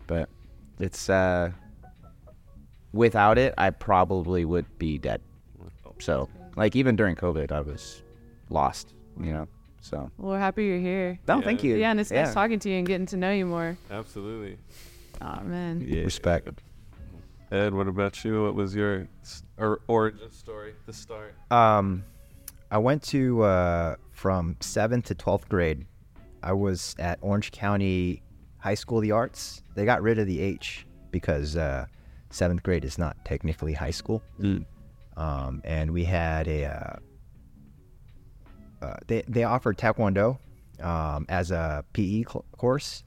but 0.06 0.28
it's 0.78 1.10
uh, 1.10 1.50
without 2.92 3.38
it 3.38 3.54
I 3.58 3.70
probably 3.70 4.44
would 4.44 4.66
be 4.78 4.98
dead. 4.98 5.20
So 5.98 6.28
like 6.56 6.76
even 6.76 6.96
during 6.96 7.16
COVID 7.16 7.52
I 7.52 7.60
was 7.60 8.02
lost, 8.50 8.94
you 9.20 9.32
know. 9.32 9.46
So 9.80 10.10
Well, 10.18 10.32
we're 10.32 10.38
happy 10.38 10.64
you're 10.66 10.78
here. 10.78 11.18
no, 11.28 11.40
thank 11.40 11.62
you. 11.62 11.76
Yeah, 11.76 11.90
and 11.92 12.00
it's 12.00 12.10
nice 12.10 12.34
talking 12.34 12.58
to 12.60 12.68
you 12.70 12.76
and 12.78 12.86
getting 12.86 13.06
to 13.06 13.16
know 13.16 13.32
you 13.32 13.46
more. 13.46 13.76
Absolutely. 13.90 14.58
Oh 15.20 15.40
man. 15.44 15.80
Respect. 15.80 16.62
Ed, 17.50 17.72
what 17.72 17.88
about 17.88 18.24
you? 18.24 18.44
What 18.44 18.54
was 18.54 18.74
your 18.74 19.08
or 19.56 19.80
origin 19.88 20.30
story? 20.30 20.74
The 20.86 20.92
start. 20.92 21.34
Um, 21.50 22.04
I 22.70 22.78
went 22.78 23.02
to 23.04 23.42
uh, 23.42 23.96
from 24.12 24.56
seventh 24.60 25.06
to 25.06 25.14
twelfth 25.14 25.48
grade. 25.48 25.86
I 26.42 26.52
was 26.52 26.94
at 26.98 27.18
Orange 27.22 27.50
County 27.50 28.22
High 28.58 28.74
School 28.74 28.98
of 28.98 29.02
the 29.02 29.12
Arts. 29.12 29.62
They 29.74 29.84
got 29.86 30.02
rid 30.02 30.18
of 30.18 30.26
the 30.26 30.40
H 30.40 30.86
because 31.10 31.56
uh, 31.56 31.86
seventh 32.30 32.62
grade 32.62 32.84
is 32.84 32.98
not 32.98 33.16
technically 33.24 33.72
high 33.72 33.90
school. 33.92 34.22
Um, 35.16 35.62
and 35.64 35.90
we 35.90 36.04
had 36.04 36.46
a 36.48 36.66
uh, 36.66 36.96
uh, 38.84 38.96
they 39.06 39.22
they 39.26 39.44
offered 39.44 39.78
Taekwondo 39.78 40.38
um, 40.82 41.24
as 41.30 41.50
a 41.50 41.82
PE 41.94 42.24
cl- 42.24 42.44
course, 42.56 43.04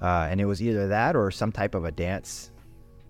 uh, 0.00 0.28
and 0.30 0.40
it 0.40 0.44
was 0.44 0.62
either 0.62 0.86
that 0.88 1.16
or 1.16 1.32
some 1.32 1.50
type 1.50 1.74
of 1.74 1.84
a 1.84 1.90
dance. 1.90 2.52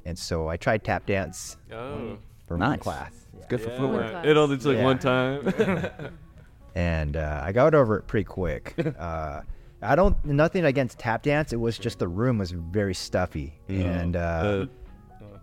And 0.04 0.18
so 0.18 0.48
I 0.48 0.56
tried 0.56 0.82
tap 0.84 1.06
dance 1.06 1.56
Oh. 1.72 2.18
for 2.46 2.56
one 2.56 2.70
Nice. 2.70 2.80
class. 2.80 3.12
It's 3.36 3.46
good 3.46 3.60
for 3.60 3.70
Yeah. 3.70 3.78
footwork. 3.78 4.24
It 4.24 4.36
only 4.36 4.58
took 4.58 4.76
Yeah. 4.76 4.84
one 4.84 4.98
time. 4.98 5.52
and 6.74 7.16
uh, 7.16 7.42
I 7.44 7.52
got 7.52 7.74
over 7.74 7.96
it 7.98 8.06
pretty 8.06 8.24
quick. 8.24 8.74
uh, 8.98 9.40
I 9.82 9.94
don't 9.96 10.22
nothing 10.24 10.64
against 10.66 10.98
tap 10.98 11.22
dance. 11.22 11.52
It 11.52 11.56
was 11.60 11.78
just 11.78 11.98
the 11.98 12.08
room 12.08 12.38
was 12.38 12.50
very 12.50 12.94
stuffy, 12.94 13.54
and 13.68 14.14
uh, 14.14 14.66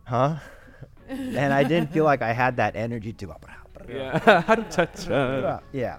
huh? 0.06 0.36
and 1.10 1.54
I 1.54 1.64
didn't 1.64 1.92
feel 1.92 2.04
like 2.04 2.22
I 2.22 2.34
had 2.34 2.58
that 2.58 2.76
energy 2.76 3.14
to. 3.14 3.34
yeah. 3.90 4.20
Cha-cha. 4.70 5.62
yeah. 5.72 5.98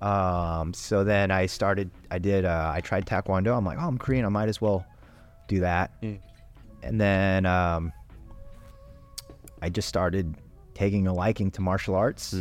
Um. 0.00 0.72
So 0.74 1.02
then 1.02 1.30
I 1.32 1.46
started. 1.46 1.90
I 2.10 2.18
did. 2.18 2.44
Uh, 2.44 2.70
I 2.72 2.80
tried 2.82 3.04
taekwondo. 3.06 3.56
I'm 3.56 3.64
like, 3.64 3.78
oh, 3.80 3.86
I'm 3.88 3.98
Korean. 3.98 4.24
I 4.24 4.28
might 4.28 4.48
as 4.48 4.60
well 4.60 4.86
do 5.48 5.60
that. 5.60 5.90
And 6.86 7.00
then 7.00 7.46
um, 7.46 7.92
I 9.60 9.68
just 9.68 9.88
started 9.88 10.36
taking 10.74 11.08
a 11.08 11.12
liking 11.12 11.50
to 11.52 11.60
martial 11.60 11.96
arts, 11.96 12.34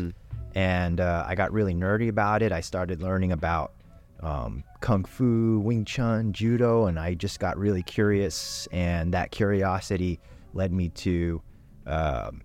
and 0.54 1.02
uh, 1.02 1.26
I 1.28 1.34
got 1.36 1.52
really 1.52 1.74
nerdy 1.74 2.10
about 2.10 2.44
it. 2.44 2.52
I 2.52 2.62
started 2.62 3.02
learning 3.02 3.32
about 3.32 3.74
um, 4.22 4.64
kung 4.82 5.04
fu, 5.04 5.60
Wing 5.60 5.84
Chun, 5.84 6.32
judo, 6.32 6.86
and 6.86 7.00
I 7.00 7.16
just 7.16 7.40
got 7.40 7.58
really 7.58 7.82
curious. 7.82 8.68
And 8.72 9.14
that 9.14 9.32
curiosity 9.32 10.20
led 10.54 10.72
me 10.72 10.90
to. 10.90 11.42
Um, 11.88 12.42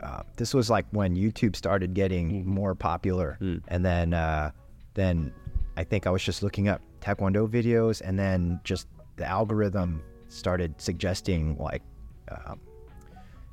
uh, 0.00 0.22
this 0.36 0.54
was 0.54 0.68
like 0.70 0.86
when 0.90 1.16
YouTube 1.16 1.56
started 1.56 1.94
getting 1.94 2.46
more 2.46 2.74
popular, 2.74 3.38
and 3.40 3.84
then 3.84 4.14
uh, 4.14 4.52
then 4.94 5.32
I 5.76 5.84
think 5.84 6.06
I 6.06 6.10
was 6.10 6.22
just 6.22 6.42
looking 6.42 6.68
up 6.68 6.80
Taekwondo 7.00 7.48
videos, 7.48 8.02
and 8.04 8.16
then 8.16 8.60
just 8.62 8.86
the 9.16 9.24
algorithm 9.24 10.02
started 10.28 10.74
suggesting 10.80 11.56
like 11.58 11.82
um, 12.30 12.60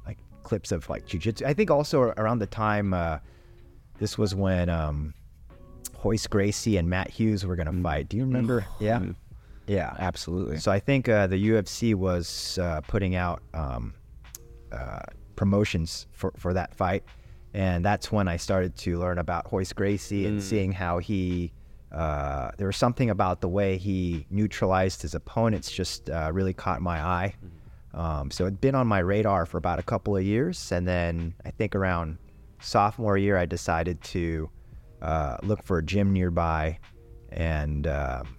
like 0.06 0.18
clips 0.44 0.72
of 0.72 0.90
like 0.90 1.06
jujitsu. 1.08 1.46
I 1.46 1.54
think 1.54 1.72
also 1.72 2.02
around 2.18 2.40
the 2.40 2.48
time 2.48 2.94
uh, 2.94 3.20
this 4.00 4.18
was 4.18 4.36
when 4.36 4.70
um, 4.70 5.14
Royce 6.04 6.28
Gracie 6.28 6.78
and 6.78 6.90
Matt 6.90 7.10
Hughes 7.10 7.46
were 7.46 7.56
gonna 7.56 7.74
fight. 7.82 8.10
Do 8.10 8.18
you 8.18 8.24
remember? 8.24 8.66
yeah, 8.80 9.02
yeah, 9.68 9.96
Absolutely. 9.98 10.58
so 10.58 10.72
I 10.72 10.80
think 10.80 11.08
uh, 11.08 11.28
the 11.28 11.50
UFC 11.50 11.96
was 11.96 12.58
uh, 12.62 12.82
putting 12.82 13.16
out 13.16 13.42
um, 13.54 13.94
uh, 14.72 15.00
promotions 15.36 16.08
for, 16.12 16.34
for 16.38 16.54
that 16.54 16.76
fight, 16.76 17.04
and 17.54 17.84
that's 17.86 18.12
when 18.12 18.28
I 18.28 18.38
started 18.38 18.76
to 18.78 19.00
learn 19.00 19.20
about 19.20 19.52
Royce 19.52 19.74
Gracie 19.74 20.26
and 20.26 20.42
seeing 20.42 20.72
how 20.72 20.98
he. 20.98 21.54
Uh, 21.94 22.52
there 22.58 22.68
was 22.68 22.78
something 22.78 23.10
about 23.10 23.42
the 23.42 23.48
way 23.48 23.78
he 23.78 24.26
neutralized 24.30 25.02
his 25.04 25.14
opponents 25.14 25.72
just 25.72 26.10
uh, 26.10 26.32
really 26.34 26.54
caught 26.54 26.82
my 26.82 27.00
eye. 27.00 27.36
Um, 27.94 28.32
so 28.32 28.46
it'd 28.46 28.60
been 28.60 28.74
on 28.74 28.88
my 28.88 29.00
radar 29.00 29.46
for 29.46 29.58
about 29.58 29.78
a 29.78 29.84
couple 29.84 30.18
of 30.18 30.24
years, 30.24 30.72
and 30.72 30.88
then 30.88 31.36
I 31.46 31.52
think 31.52 31.76
around 31.76 32.18
sophomore 32.60 33.18
year 33.18 33.38
I 33.38 33.46
decided 33.46 34.02
to 34.06 34.50
uh, 35.02 35.38
look 35.44 35.62
for 35.64 35.78
a 35.78 35.84
gym 35.84 36.12
nearby, 36.14 36.80
and 37.32 37.86
um 37.88 38.38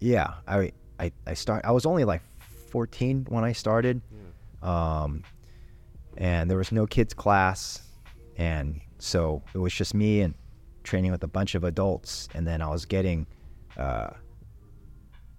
yeah, 0.00 0.34
I 0.46 0.72
I 0.98 1.12
I 1.26 1.34
start. 1.34 1.64
I 1.64 1.72
was 1.72 1.86
only 1.86 2.04
like 2.04 2.22
14 2.70 3.26
when 3.28 3.44
I 3.44 3.52
started, 3.52 4.02
um, 4.62 5.22
and 6.16 6.50
there 6.50 6.58
was 6.58 6.72
no 6.72 6.86
kids 6.86 7.14
class, 7.14 7.82
and 8.36 8.80
so 8.98 9.42
it 9.54 9.58
was 9.58 9.72
just 9.72 9.94
me 9.94 10.20
and 10.22 10.34
training 10.86 11.10
with 11.10 11.22
a 11.22 11.28
bunch 11.28 11.54
of 11.54 11.64
adults, 11.64 12.28
and 12.34 12.46
then 12.46 12.62
I 12.62 12.68
was 12.68 12.86
getting 12.86 13.26
uh, 13.76 14.10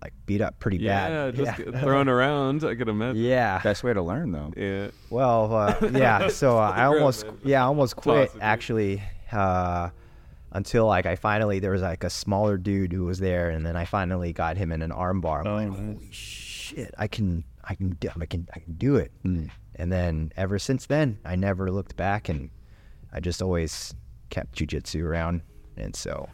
like 0.01 0.13
beat 0.27 0.41
up 0.41 0.59
pretty 0.59 0.77
Yeah, 0.77 1.07
bad. 1.09 1.35
just 1.35 1.59
yeah. 1.59 1.65
get 1.65 1.81
thrown 1.81 2.07
around. 2.07 2.63
I 2.63 2.75
could 2.75 2.87
imagine. 2.89 3.21
yeah. 3.21 3.59
Best 3.63 3.83
way 3.83 3.93
to 3.93 4.01
learn 4.01 4.31
though. 4.31 4.53
Yeah. 4.55 4.89
Well, 5.09 5.53
uh, 5.55 5.75
yeah. 5.91 6.27
So 6.31 6.57
uh, 6.59 6.71
I 6.75 6.85
almost, 6.85 7.25
man. 7.25 7.37
yeah, 7.43 7.63
I 7.63 7.67
almost 7.67 7.95
quit 7.95 8.27
Toss 8.27 8.35
it, 8.35 8.41
actually, 8.41 9.01
uh, 9.31 9.89
until 10.51 10.85
like 10.85 11.05
I 11.07 11.15
finally 11.15 11.59
there 11.59 11.71
was 11.71 11.81
like 11.81 12.03
a 12.03 12.09
smaller 12.11 12.57
dude 12.57 12.93
who 12.93 13.05
was 13.05 13.19
there, 13.19 13.49
and 13.49 13.65
then 13.65 13.75
I 13.75 13.85
finally 13.85 14.33
got 14.33 14.55
him 14.57 14.71
in 14.71 14.81
an 14.83 14.91
arm 14.91 15.19
bar. 15.21 15.41
I'm 15.41 15.47
Oh, 15.47 15.55
like, 15.55 15.67
nice. 15.69 15.77
holy 15.79 16.09
shit, 16.11 16.93
I 16.97 17.07
can, 17.07 17.43
I 17.63 17.73
can, 17.75 17.89
do, 17.99 18.09
I 18.19 18.25
can, 18.25 18.47
I 18.53 18.59
can 18.59 18.73
do 18.73 18.97
it. 18.97 19.11
Mm. 19.25 19.49
And 19.75 19.91
then 19.91 20.31
ever 20.37 20.57
since 20.59 20.85
then, 20.85 21.17
I 21.25 21.35
never 21.35 21.71
looked 21.71 21.95
back, 21.95 22.29
and 22.29 22.49
I 23.11 23.19
just 23.19 23.41
always 23.41 23.93
kept 24.29 24.55
jujitsu 24.57 25.03
around, 25.03 25.41
and 25.77 25.95
so, 25.95 26.27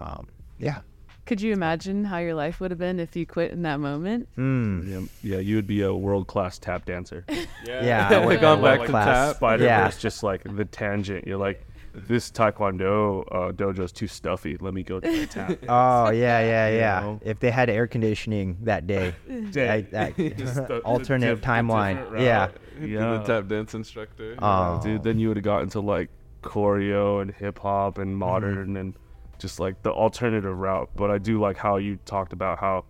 um, 0.00 0.26
yeah. 0.58 0.80
Could 1.26 1.40
you 1.40 1.52
imagine 1.52 2.04
how 2.04 2.18
your 2.18 2.34
life 2.34 2.58
would 2.60 2.72
have 2.72 2.78
been 2.78 2.98
if 2.98 3.14
you 3.14 3.24
quit 3.24 3.52
in 3.52 3.62
that 3.62 3.78
moment? 3.78 4.28
Mm. 4.36 5.08
Yeah, 5.22 5.34
yeah, 5.36 5.40
you 5.40 5.54
would 5.56 5.66
be 5.66 5.82
a 5.82 5.94
world 5.94 6.26
class 6.26 6.58
tap 6.58 6.84
dancer. 6.86 7.24
Yeah, 7.64 8.08
I 8.10 8.16
like 8.16 8.26
would 8.26 8.40
gone 8.40 8.62
back 8.62 8.80
to 8.80 8.86
class. 8.86 9.06
tap. 9.28 9.36
Spider 9.36 9.64
Yeah. 9.64 9.84
Verse, 9.84 9.98
just 9.98 10.22
like 10.22 10.42
the 10.44 10.64
tangent. 10.64 11.26
You're 11.26 11.36
like, 11.38 11.64
this 11.92 12.30
Taekwondo 12.32 13.22
uh, 13.30 13.52
dojo's 13.52 13.92
too 13.92 14.06
stuffy. 14.08 14.56
Let 14.58 14.72
me 14.74 14.82
go 14.82 14.98
try 14.98 15.24
tap. 15.26 15.58
Oh 15.68 16.10
yeah, 16.10 16.40
yeah, 16.40 16.68
You 16.70 16.76
yeah. 16.78 17.00
know? 17.00 17.20
If 17.22 17.38
they 17.38 17.50
had 17.50 17.68
air 17.68 17.86
conditioning 17.86 18.56
that 18.62 18.86
day, 18.86 19.14
I, 19.30 19.82
that, 19.92 20.16
Just 20.16 20.54
the- 20.56 20.62
the 20.68 20.78
alternate 20.80 21.34
diff- 21.36 21.40
timeline. 21.44 22.18
Yeah. 22.20 22.48
Yeah. 22.80 23.18
the 23.18 23.22
tap 23.24 23.46
dance 23.48 23.74
instructor. 23.74 24.36
Oh, 24.40 24.80
dude. 24.82 25.02
Then 25.04 25.18
you 25.18 25.28
would 25.28 25.36
have 25.36 25.44
got 25.44 25.62
into 25.62 25.80
like 25.80 26.08
choreo 26.42 27.20
and 27.22 27.30
hip 27.32 27.58
hop 27.58 27.98
and 27.98 28.10
Mm-hmm. 28.10 28.18
modern 28.18 28.76
and 28.76 28.94
just 29.38 29.58
like 29.60 29.82
the 29.82 29.90
alternative 29.90 30.56
route. 30.56 30.90
But 30.96 31.10
I 31.10 31.18
do 31.18 31.40
like 31.40 31.56
how 31.56 31.76
you 31.76 31.98
talked 32.04 32.32
about 32.32 32.58
how 32.58 32.84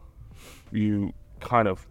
you 0.73 1.13
kind 1.41 1.69
of 1.69 1.87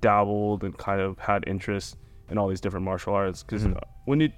dabbled 0.00 0.64
and 0.64 0.76
kind 0.76 1.00
of 1.00 1.18
had 1.18 1.44
interest 1.46 1.96
in 2.30 2.36
all 2.38 2.48
these 2.48 2.60
different 2.60 2.84
martial 2.84 3.14
arts. 3.14 3.42
Because 3.42 3.64
Mm-hmm. 3.64 3.78
when 4.04 4.20
you, 4.20 4.30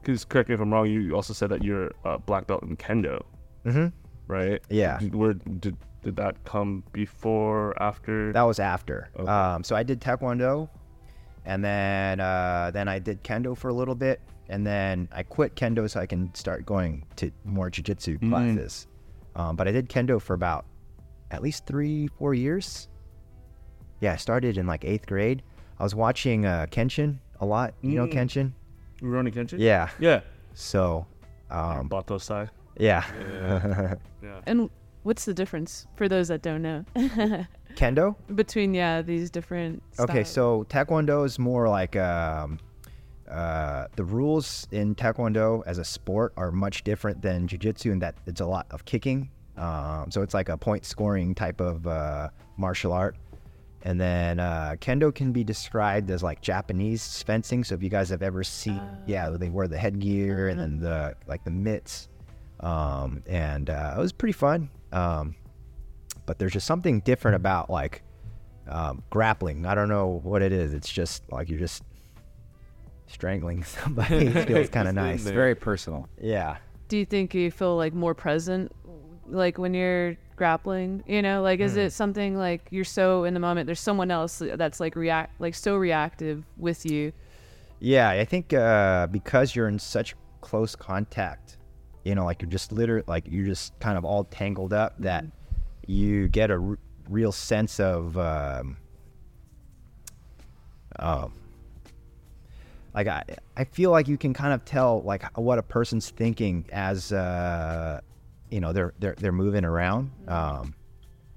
because 0.00 0.24
correct 0.24 0.48
me 0.48 0.54
if 0.54 0.60
I'm 0.60 0.72
wrong, 0.72 0.86
you 0.86 1.14
also 1.14 1.32
said 1.32 1.48
that 1.50 1.62
you're 1.64 1.90
a 2.04 2.18
black 2.18 2.46
belt 2.46 2.62
in 2.62 2.76
kendo, 2.76 3.22
hmm 3.64 3.86
right? 4.28 4.60
Yeah. 4.70 5.00
Where 5.00 5.34
did 5.34 5.76
did 6.02 6.16
that 6.16 6.44
come 6.44 6.84
before, 6.92 7.74
after? 7.82 8.30
That 8.32 8.42
was 8.42 8.58
after. 8.58 9.08
Okay. 9.18 9.26
Um, 9.30 9.64
so 9.64 9.74
I 9.74 9.82
did 9.82 10.00
taekwondo, 10.02 10.68
and 11.46 11.64
then 11.64 12.20
uh, 12.20 12.70
then 12.72 12.86
I 12.88 12.98
did 12.98 13.24
kendo 13.24 13.56
for 13.56 13.68
a 13.68 13.72
little 13.72 13.94
bit, 13.94 14.20
and 14.48 14.66
then 14.66 15.08
I 15.12 15.22
quit 15.22 15.54
kendo 15.56 15.88
so 15.88 16.00
I 16.00 16.06
can 16.06 16.34
start 16.34 16.66
going 16.66 17.04
to 17.16 17.30
more 17.44 17.70
jujitsu 17.70 18.18
Mm. 18.20 18.30
classes. 18.30 18.86
Um, 19.36 19.56
but 19.56 19.66
I 19.68 19.72
did 19.72 19.88
kendo 19.88 20.20
for 20.20 20.34
about 20.34 20.64
at 21.30 21.42
least 21.42 21.66
three, 21.66 22.06
four 22.18 22.34
years. 22.34 22.88
Yeah, 24.00 24.12
I 24.12 24.16
started 24.16 24.58
in 24.58 24.66
like 24.66 24.84
eighth 24.84 25.06
grade. 25.06 25.42
I 25.78 25.82
was 25.82 25.94
watching 25.94 26.46
uh, 26.46 26.66
Kenshin 26.70 27.18
a 27.40 27.46
lot. 27.46 27.74
You 27.82 27.96
know 27.96 28.06
Mm. 28.06 28.12
Kenshin? 28.12 28.52
Rurouni 29.02 29.32
Kenshin? 29.34 29.58
Yeah. 29.58 29.88
Yeah. 29.98 30.20
So, 30.54 31.06
um, 31.50 31.88
Battousai. 31.88 32.48
yeah. 32.78 33.04
Yeah. 34.22 34.40
And 34.46 34.70
what's 35.02 35.24
the 35.26 35.34
difference 35.34 35.86
for 35.96 36.08
those 36.08 36.28
that 36.28 36.40
don't 36.40 36.62
know 36.62 36.84
kendo. 37.76 38.14
between 38.34 38.72
yeah 38.72 39.02
these 39.02 39.30
different? 39.30 39.82
Okay, 39.98 40.24
so 40.24 40.64
Taekwondo 40.70 41.26
is 41.26 41.38
more 41.38 41.68
like 41.68 41.94
um, 41.96 42.58
uh, 43.34 43.88
the 43.96 44.04
rules 44.04 44.66
in 44.70 44.94
Taekwondo 44.94 45.62
as 45.66 45.78
a 45.78 45.84
sport 45.84 46.32
are 46.36 46.52
much 46.52 46.84
different 46.84 47.20
than 47.20 47.48
Jiu-Jitsu 47.48 47.90
in 47.90 47.98
that 47.98 48.14
it's 48.26 48.40
a 48.40 48.46
lot 48.46 48.66
of 48.70 48.84
kicking. 48.84 49.28
Um, 49.56 50.10
so 50.10 50.22
it's 50.22 50.34
like 50.34 50.48
a 50.48 50.56
point 50.56 50.84
scoring 50.84 51.34
type 51.34 51.60
of 51.60 51.86
uh, 51.86 52.28
martial 52.56 52.92
art. 52.92 53.16
And 53.82 54.00
then 54.00 54.40
uh, 54.40 54.76
Kendo 54.80 55.14
can 55.14 55.32
be 55.32 55.44
described 55.44 56.10
as 56.10 56.22
like 56.22 56.40
Japanese 56.40 57.22
fencing. 57.22 57.64
So 57.64 57.74
if 57.74 57.82
you 57.82 57.90
guys 57.90 58.08
have 58.08 58.22
ever 58.22 58.42
seen, 58.42 58.80
yeah, 59.06 59.28
they 59.30 59.50
wear 59.50 59.68
the 59.68 59.76
headgear 59.76 60.48
and 60.48 60.58
then 60.58 60.78
the 60.78 61.14
like 61.26 61.44
the 61.44 61.50
mitts, 61.50 62.08
um, 62.60 63.22
and 63.26 63.68
uh, 63.68 63.94
it 63.96 64.00
was 64.00 64.12
pretty 64.12 64.32
fun. 64.32 64.70
Um, 64.92 65.34
but 66.24 66.38
there's 66.38 66.52
just 66.52 66.66
something 66.66 67.00
different 67.00 67.34
about 67.34 67.68
like 67.68 68.02
um, 68.68 69.02
grappling. 69.10 69.66
I 69.66 69.74
don't 69.74 69.90
know 69.90 70.20
what 70.22 70.40
it 70.40 70.52
is. 70.52 70.72
It's 70.72 70.90
just 70.90 71.30
like 71.30 71.50
you're 71.50 71.58
just 71.58 71.82
strangling 73.06 73.62
somebody. 73.64 74.30
feels 74.44 74.68
kind 74.76 74.88
of 74.88 74.94
nice. 74.94 75.22
Very 75.22 75.54
personal. 75.54 76.08
Yeah. 76.20 76.56
do 76.88 76.96
you 76.98 77.04
think 77.04 77.34
you 77.34 77.50
feel 77.50 77.76
like 77.76 77.92
more 77.94 78.14
present, 78.14 78.72
like 79.26 79.58
when 79.58 79.74
you're 79.74 80.16
grappling? 80.36 81.02
You 81.06 81.22
know, 81.22 81.42
like 81.42 81.60
is 81.60 81.76
it 81.76 81.92
something 81.92 82.36
like 82.36 82.66
you're 82.70 82.84
so 82.84 83.24
in 83.24 83.34
the 83.34 83.40
moment? 83.40 83.66
There's 83.66 83.80
someone 83.80 84.10
else 84.10 84.42
that's 84.54 84.80
like 84.80 84.96
react, 84.96 85.40
like 85.40 85.54
so 85.54 85.76
reactive 85.76 86.44
with 86.56 86.84
you. 86.86 87.12
Yeah, 87.80 88.10
I 88.10 88.24
think 88.24 88.52
uh, 88.52 89.06
because 89.08 89.54
you're 89.54 89.68
in 89.68 89.78
such 89.78 90.14
close 90.40 90.74
contact, 90.76 91.58
you 92.04 92.14
know, 92.14 92.24
like 92.24 92.40
you're 92.42 92.50
just 92.50 92.72
literally, 92.72 93.04
like 93.06 93.24
you're 93.28 93.46
just 93.46 93.78
kind 93.80 93.98
of 93.98 94.04
all 94.04 94.24
tangled 94.24 94.72
up 94.72 94.94
that 95.00 95.24
you 95.86 96.28
get 96.28 96.50
a 96.50 96.54
r- 96.54 96.78
real 97.10 97.32
sense 97.32 97.80
of, 97.80 98.16
um, 98.16 98.76
um, 100.98 101.32
like 102.94 103.06
I, 103.08 103.24
I 103.56 103.64
feel 103.64 103.90
like 103.90 104.08
you 104.08 104.16
can 104.16 104.32
kind 104.32 104.52
of 104.52 104.64
tell 104.64 105.02
like 105.02 105.24
what 105.36 105.58
a 105.58 105.62
person's 105.62 106.10
thinking 106.10 106.66
as, 106.72 107.12
uh, 107.12 108.00
you 108.50 108.60
know, 108.60 108.72
they're 108.72 108.94
they're 108.98 109.14
they're 109.18 109.32
moving 109.32 109.64
around, 109.64 110.10
um, 110.28 110.74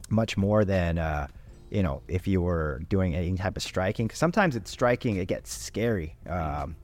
much 0.10 0.38
more 0.38 0.66
than. 0.66 0.98
Uh, 0.98 1.28
you 1.70 1.84
know, 1.84 2.02
if 2.08 2.28
you 2.28 2.42
were 2.42 2.82
doing 2.90 3.16
any 3.16 3.36
type 3.36 3.58
of 3.58 3.64
striking. 3.64 4.08
Cause 4.08 4.18
sometimes 4.18 4.56
it's 4.56 4.72
striking, 4.72 5.18
it 5.18 5.28
gets 5.28 5.52
scary, 5.52 6.16
um, 6.28 6.76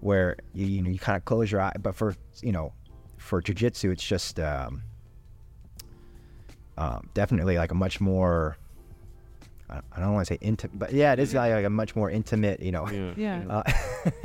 where 0.00 0.36
you, 0.52 0.66
you 0.66 0.82
know 0.82 0.90
you 0.90 0.98
kind 0.98 1.16
of 1.16 1.24
close 1.24 1.50
your 1.50 1.60
eye. 1.60 1.74
But 1.80 1.94
for 1.94 2.14
you 2.42 2.52
know, 2.52 2.72
for 3.18 3.40
jujitsu, 3.40 3.92
it's 3.92 4.04
just 4.04 4.40
um, 4.40 4.82
um, 6.76 7.08
definitely 7.14 7.56
like 7.56 7.70
a 7.70 7.74
much 7.74 8.00
more. 8.00 8.56
I 9.68 9.80
I 9.92 10.00
don't 10.00 10.12
want 10.14 10.26
to 10.28 10.34
say 10.34 10.38
intimate, 10.40 10.78
but 10.78 10.92
yeah, 10.92 11.12
it 11.12 11.18
is 11.18 11.34
like, 11.34 11.52
like 11.52 11.64
a 11.64 11.70
much 11.70 11.96
more 11.96 12.10
intimate, 12.10 12.60
you 12.60 12.72
know. 12.72 12.88
Yeah. 12.88 13.12
Yeah, 13.16 13.44
Uh, 13.50 13.62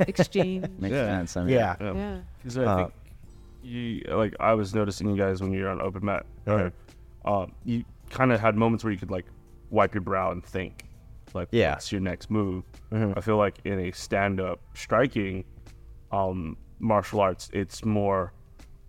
exchange. 0.00 0.66
Makes 0.78 0.92
Yeah. 0.94 1.06
sense. 1.06 1.36
I 1.36 1.40
mean, 1.44 1.54
yeah. 1.54 1.76
Yeah. 1.80 1.92
yeah. 1.94 2.18
Because 2.38 2.58
I 2.58 2.64
Uh, 2.64 2.76
think 2.76 2.92
you 3.62 4.02
like 4.08 4.34
I 4.40 4.54
was 4.54 4.74
noticing 4.74 5.08
you 5.10 5.16
guys 5.16 5.40
when 5.40 5.52
you're 5.52 5.68
on 5.68 5.80
open 5.80 6.04
mat. 6.04 6.26
Right. 6.46 6.72
Um, 7.24 7.52
you 7.64 7.84
kind 8.10 8.32
of 8.32 8.40
had 8.40 8.56
moments 8.56 8.82
where 8.84 8.92
you 8.92 8.98
could 8.98 9.10
like 9.10 9.26
wipe 9.70 9.94
your 9.94 10.00
brow 10.02 10.32
and 10.32 10.44
think, 10.44 10.84
like, 11.34 11.48
Yeah. 11.50 11.72
what's 11.74 11.90
your 11.92 12.00
next 12.00 12.30
move? 12.30 12.64
Mhm. 12.92 13.16
I 13.16 13.20
feel 13.20 13.36
like 13.38 13.58
in 13.64 13.78
a 13.78 13.90
stand-up 13.92 14.60
striking, 14.74 15.44
um, 16.10 16.56
martial 16.78 17.20
arts, 17.20 17.48
it's 17.54 17.84
more 17.84 18.32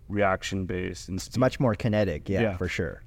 reaction 0.08 0.66
based 0.66 1.08
and 1.08 1.16
It's 1.18 1.38
much 1.38 1.58
more 1.58 1.74
kinetic, 1.74 2.28
yeah, 2.28 2.40
Yeah. 2.42 2.56
for 2.58 2.68
sure. 2.68 3.00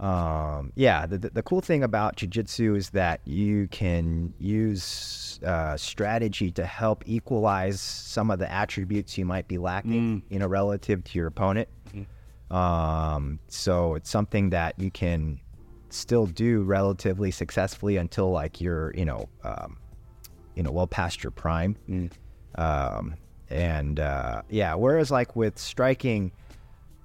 Um, 0.00 0.72
yeah, 0.76 1.04
the, 1.04 1.18
the 1.18 1.42
cool 1.42 1.60
thing 1.60 1.82
about 1.82 2.16
jujitsu 2.16 2.74
is 2.74 2.88
that 2.90 3.20
you 3.26 3.68
can 3.68 4.32
use 4.38 5.38
uh, 5.44 5.76
strategy 5.76 6.50
to 6.52 6.64
help 6.64 7.04
equalize 7.06 7.82
some 7.82 8.30
of 8.30 8.38
the 8.38 8.50
attributes 8.50 9.18
you 9.18 9.26
might 9.26 9.46
be 9.46 9.58
lacking, 9.58 10.22
you 10.30 10.38
know, 10.38 10.46
relative 10.46 11.04
to 11.04 11.18
your 11.18 11.26
opponent. 11.26 11.68
Um, 12.50 13.38
so 13.48 13.94
it's 13.94 14.08
something 14.08 14.50
that 14.50 14.74
you 14.78 14.90
can 14.90 15.38
still 15.90 16.26
do 16.26 16.62
relatively 16.62 17.30
successfully 17.30 17.98
until 17.98 18.30
like 18.30 18.60
you're, 18.60 18.94
you 18.96 19.04
know, 19.04 19.28
um, 19.44 19.76
you 20.54 20.62
know, 20.62 20.70
well 20.72 20.86
past 20.86 21.22
your 21.22 21.30
prime. 21.30 21.76
Um, 22.54 23.16
and 23.50 24.00
uh, 24.00 24.42
yeah, 24.48 24.74
whereas 24.74 25.10
like 25.10 25.36
with 25.36 25.58
striking, 25.58 26.32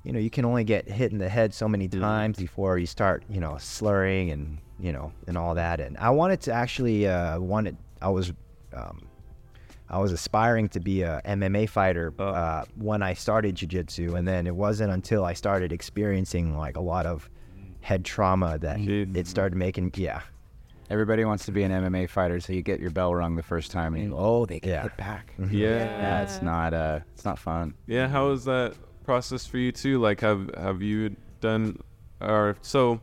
you 0.05 0.13
know, 0.13 0.19
you 0.19 0.29
can 0.29 0.45
only 0.45 0.63
get 0.63 0.88
hit 0.88 1.12
in 1.12 1.17
the 1.17 1.27
head 1.29 1.53
so 1.53 1.67
many 1.67 1.88
times 1.88 2.38
before 2.38 2.77
you 2.77 2.85
start, 2.85 3.24
you 3.29 3.39
know, 3.39 3.57
slurring 3.59 4.29
and 4.31 4.59
you 4.79 4.91
know 4.93 5.12
and 5.27 5.38
all 5.38 5.55
that. 5.55 5.79
And 5.79 5.97
I 5.97 6.12
wanted 6.12 6.41
to 6.41 6.53
actually 6.53 7.07
uh, 7.07 7.39
wanted 7.39 7.75
I 8.01 8.09
was 8.09 8.31
um, 8.74 9.07
I 9.89 9.97
was 10.00 10.12
aspiring 10.12 10.69
to 10.69 10.79
be 10.79 11.01
a 11.01 11.21
MMA 11.25 11.67
fighter 11.69 12.13
uh, 12.19 12.65
when 12.75 13.01
I 13.03 13.13
started 13.13 13.55
jiu-jitsu, 13.55 14.15
and 14.15 14.27
then 14.27 14.47
it 14.47 14.55
wasn't 14.55 14.91
until 14.91 15.24
I 15.25 15.33
started 15.33 15.71
experiencing 15.71 16.57
like 16.57 16.75
a 16.77 16.81
lot 16.81 17.05
of 17.05 17.29
head 17.81 18.03
trauma 18.05 18.57
that 18.59 18.77
Jeez. 18.77 19.15
it 19.15 19.27
started 19.27 19.55
making 19.55 19.91
yeah 19.95 20.21
Everybody 20.88 21.25
wants 21.25 21.45
to 21.45 21.51
be 21.51 21.63
an 21.63 21.71
MMA 21.71 22.07
fighter, 22.07 22.39
so 22.39 22.53
you 22.53 22.62
get 22.62 22.79
your 22.79 22.91
bell 22.91 23.13
rung 23.15 23.35
the 23.35 23.41
first 23.43 23.71
time, 23.71 23.95
and 23.95 24.03
you 24.03 24.09
go, 24.12 24.17
"Oh, 24.19 24.45
they 24.45 24.59
can 24.59 24.69
Yeah. 24.69 24.83
hit 24.83 24.97
back." 24.97 25.33
Yeah. 25.50 25.89
Yeah, 26.00 26.21
it's 26.21 26.43
not 26.43 26.75
uh, 26.75 27.00
it's 27.15 27.25
not 27.25 27.39
fun. 27.39 27.74
Yeah, 27.88 28.07
how 28.07 28.27
was 28.27 28.45
that 28.45 28.75
process 29.05 29.45
for 29.45 29.57
you 29.57 29.71
too? 29.71 30.00
Like, 30.00 30.21
have 30.21 30.50
have 30.57 30.81
you 30.81 31.15
done, 31.41 31.79
or 32.21 32.57
so? 32.62 33.01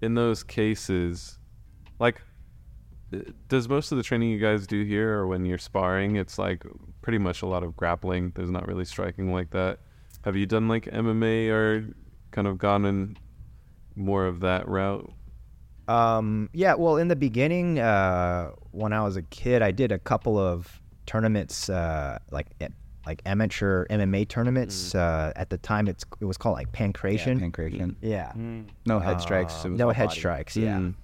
In 0.00 0.14
those 0.14 0.42
cases, 0.42 1.38
like, 2.00 2.20
uh, 3.14 3.18
does 3.48 3.68
most 3.68 3.92
of 3.92 3.98
the 3.98 4.04
training 4.04 4.30
you 4.30 4.38
guys 4.38 4.66
do 4.66 4.84
here, 4.84 5.12
or 5.14 5.26
when 5.26 5.44
you're 5.44 5.58
sparring, 5.58 6.16
it's 6.16 6.38
like 6.38 6.64
pretty 7.02 7.18
much 7.18 7.42
a 7.42 7.46
lot 7.46 7.62
of 7.62 7.76
grappling. 7.76 8.32
There's 8.34 8.50
not 8.50 8.66
really 8.66 8.84
striking 8.84 9.32
like 9.32 9.50
that. 9.50 9.78
Have 10.24 10.36
you 10.36 10.46
done 10.46 10.68
like 10.68 10.86
MMA 10.86 11.50
or 11.50 11.88
kind 12.30 12.46
of 12.48 12.58
gone 12.58 12.84
in 12.84 13.16
more 13.94 14.26
of 14.26 14.40
that 14.40 14.68
route? 14.68 15.12
Um, 15.88 16.48
yeah, 16.52 16.74
well, 16.74 16.96
in 16.96 17.08
the 17.08 17.16
beginning, 17.16 17.78
uh, 17.78 18.50
when 18.70 18.92
I 18.92 19.02
was 19.02 19.16
a 19.16 19.22
kid, 19.22 19.62
I 19.62 19.72
did 19.72 19.92
a 19.92 19.98
couple 19.98 20.38
of 20.38 20.80
tournaments, 21.06 21.68
uh, 21.68 22.18
like 22.30 22.46
a- 22.60 22.70
like 23.06 23.20
amateur 23.26 23.86
MMA 23.86 24.28
tournaments. 24.28 24.94
Uh, 24.94 25.32
at 25.36 25.50
the 25.50 25.58
time, 25.58 25.88
it's 25.88 26.04
it 26.20 26.24
was 26.24 26.36
called 26.36 26.54
like 26.56 26.72
pankration. 26.72 27.40
Yeah, 27.40 27.46
pankration. 27.46 27.94
Yeah. 28.00 28.32
No 28.86 28.98
head 29.00 29.20
strikes. 29.20 29.64
it 29.64 29.66
Um, 29.68 29.76
no 29.76 29.90
head 29.90 30.08
body. 30.08 30.18
strikes. 30.18 30.56
Yeah. 30.56 30.78
Mm. 30.78 30.94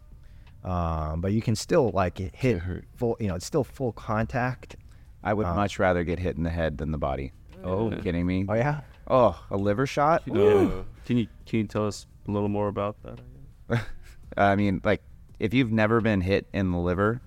Um, 0.68 1.20
but 1.20 1.32
you 1.32 1.40
can 1.40 1.54
still 1.56 1.90
like 1.92 2.18
hit 2.18 2.58
hurt. 2.58 2.84
full. 2.96 3.16
You 3.20 3.28
know, 3.28 3.34
it's 3.34 3.46
still 3.46 3.64
full 3.64 3.92
contact. 3.92 4.76
I 5.24 5.34
would 5.34 5.46
Uh, 5.46 5.54
much 5.54 5.78
rather 5.78 6.04
get 6.04 6.18
hit 6.18 6.36
in 6.36 6.42
the 6.44 6.50
head 6.50 6.78
than 6.78 6.92
the 6.92 6.98
body. 6.98 7.32
Oh. 7.64 7.88
Are 7.88 7.94
you 7.96 8.00
kidding 8.02 8.26
me? 8.26 8.46
Oh 8.48 8.54
yeah. 8.54 8.80
Oh, 9.08 9.40
a 9.50 9.56
liver 9.56 9.86
shot? 9.86 10.22
Uh, 10.30 10.82
Can 11.06 11.16
you 11.16 11.26
can 11.46 11.60
you 11.60 11.64
tell 11.66 11.86
us 11.86 12.06
a 12.28 12.30
little 12.30 12.48
more 12.48 12.68
about 12.68 12.96
that? 13.02 13.80
I 14.36 14.54
mean, 14.54 14.80
like, 14.84 15.02
if 15.40 15.54
you've 15.54 15.72
never 15.72 16.00
been 16.00 16.20
hit 16.20 16.46
in 16.52 16.70
the 16.70 16.78
liver 16.78 17.20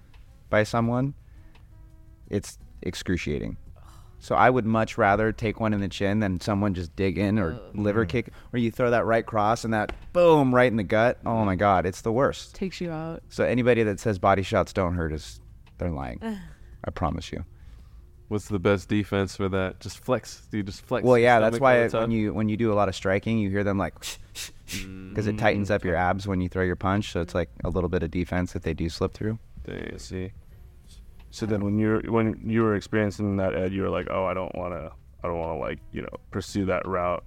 by 0.50 0.64
someone, 0.64 1.16
it's 2.30 2.60
excruciating. 2.84 3.58
So 4.22 4.36
I 4.36 4.52
would 4.52 4.68
much 4.68 5.00
rather 5.00 5.32
take 5.32 5.60
one 5.60 5.74
in 5.74 5.82
the 5.82 5.88
chin 5.88 6.20
than 6.20 6.40
someone 6.40 6.76
just 6.76 6.96
dig 6.96 7.18
in 7.18 7.40
or 7.40 7.54
oh, 7.54 7.72
liver 7.74 8.06
kick, 8.06 8.30
or 8.54 8.60
you 8.60 8.70
throw 8.70 8.92
that 8.92 9.04
right 9.04 9.26
cross 9.26 9.66
and 9.66 9.74
that 9.74 9.94
boom 10.14 10.54
right 10.54 10.72
in 10.72 10.78
the 10.78 10.84
gut. 10.84 11.18
Oh 11.26 11.44
my 11.44 11.56
God, 11.56 11.88
it's 11.88 12.02
the 12.02 12.12
worst. 12.12 12.54
Takes 12.54 12.80
you 12.80 12.92
out. 12.92 13.24
So 13.30 13.44
anybody 13.44 13.82
that 13.82 14.00
says 14.00 14.20
body 14.20 14.44
shots 14.44 14.74
don't 14.74 14.94
hurt 14.94 15.12
is 15.12 15.42
they're 15.80 15.90
lying. 15.90 16.22
I 16.86 16.92
promise 16.92 17.32
you. 17.32 17.44
what's 18.28 18.48
the 18.48 18.60
best 18.60 18.90
defense 18.90 19.36
for 19.36 19.50
that? 19.50 19.80
Just 19.80 20.00
flex. 20.00 20.48
Do 20.52 20.58
you 20.58 20.64
just 20.64 20.86
flex? 20.86 21.04
Well, 21.04 21.18
yeah, 21.18 21.40
that's 21.40 21.60
why 21.60 21.82
the 21.82 21.90
time? 21.90 22.02
when 22.02 22.12
you 22.12 22.32
when 22.32 22.48
you 22.48 22.58
do 22.58 22.72
a 22.72 22.76
lot 22.76 22.90
of 22.90 22.96
striking, 22.96 23.40
you 23.40 23.50
hear 23.50 23.64
them 23.64 23.80
like 23.80 23.96
because 25.10 25.26
it 25.26 25.40
tightens 25.40 25.72
up 25.72 25.84
your 25.84 25.96
mm. 25.96 26.00
abs 26.00 26.28
when 26.28 26.42
you 26.42 26.48
throw 26.48 26.64
your 26.64 26.76
punch. 26.76 27.12
So 27.12 27.22
it's 27.22 27.34
like 27.34 27.50
a 27.64 27.70
little 27.70 27.90
bit 27.90 28.04
of 28.04 28.12
defense 28.12 28.54
that 28.54 28.62
they 28.62 28.76
do 28.76 28.88
slip 28.88 29.14
through. 29.14 29.40
Dang. 29.66 29.92
I 29.96 29.98
see. 29.98 30.32
So 31.32 31.46
then, 31.46 31.64
when 31.64 31.80
you're 31.80 32.02
when 32.12 32.40
you 32.46 32.62
were 32.64 32.76
experiencing 32.76 33.38
that, 33.38 33.56
Ed, 33.56 33.72
you 33.74 33.82
were 33.84 33.90
like, 33.90 34.08
"Oh, 34.12 34.26
I 34.26 34.34
don't 34.34 34.54
want 34.56 34.74
to, 34.74 34.92
I 35.24 35.28
don't 35.28 35.40
want 35.40 35.58
to 35.58 35.60
like, 35.60 35.80
you 35.92 36.02
know, 36.02 36.10
pursue 36.30 36.66
that 36.66 36.86
route 36.86 37.24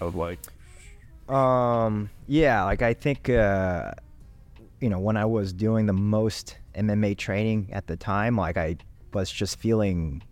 of 0.00 0.14
like, 0.16 0.38
Um, 1.28 2.10
yeah, 2.26 2.64
like 2.64 2.82
I 2.82 2.94
think, 2.94 3.28
uh, 3.28 3.92
you 4.80 4.88
know, 4.88 4.98
when 4.98 5.16
I 5.16 5.24
was 5.24 5.52
doing 5.52 5.86
the 5.86 5.92
most 5.92 6.56
MMA 6.74 7.16
training 7.16 7.68
at 7.72 7.86
the 7.86 7.96
time, 7.96 8.36
like 8.36 8.56
I 8.56 8.76
was 9.12 9.30
just 9.30 9.58
feeling 9.58 10.22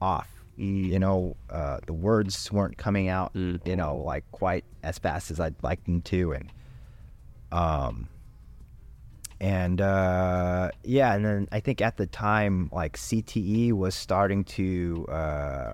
off. 0.00 0.28
You 0.56 0.98
know, 0.98 1.36
uh, 1.48 1.78
the 1.86 1.94
words 1.94 2.52
weren't 2.52 2.76
coming 2.76 3.08
out, 3.08 3.32
Mm. 3.32 3.66
you 3.66 3.76
know, 3.76 3.96
like 3.96 4.24
quite 4.32 4.64
as 4.82 4.98
fast 4.98 5.30
as 5.30 5.40
I'd 5.40 5.54
like 5.62 5.82
them 5.84 6.02
to, 6.02 6.32
and 6.32 6.52
um, 7.52 8.08
and 9.40 9.80
uh, 9.80 10.70
yeah, 10.84 11.14
and 11.14 11.24
then 11.24 11.48
I 11.50 11.60
think 11.60 11.80
at 11.80 11.96
the 11.96 12.06
time, 12.06 12.68
like 12.72 12.96
CTE 12.96 13.72
was 13.72 13.94
starting 13.94 14.44
to 14.44 15.06
uh, 15.08 15.72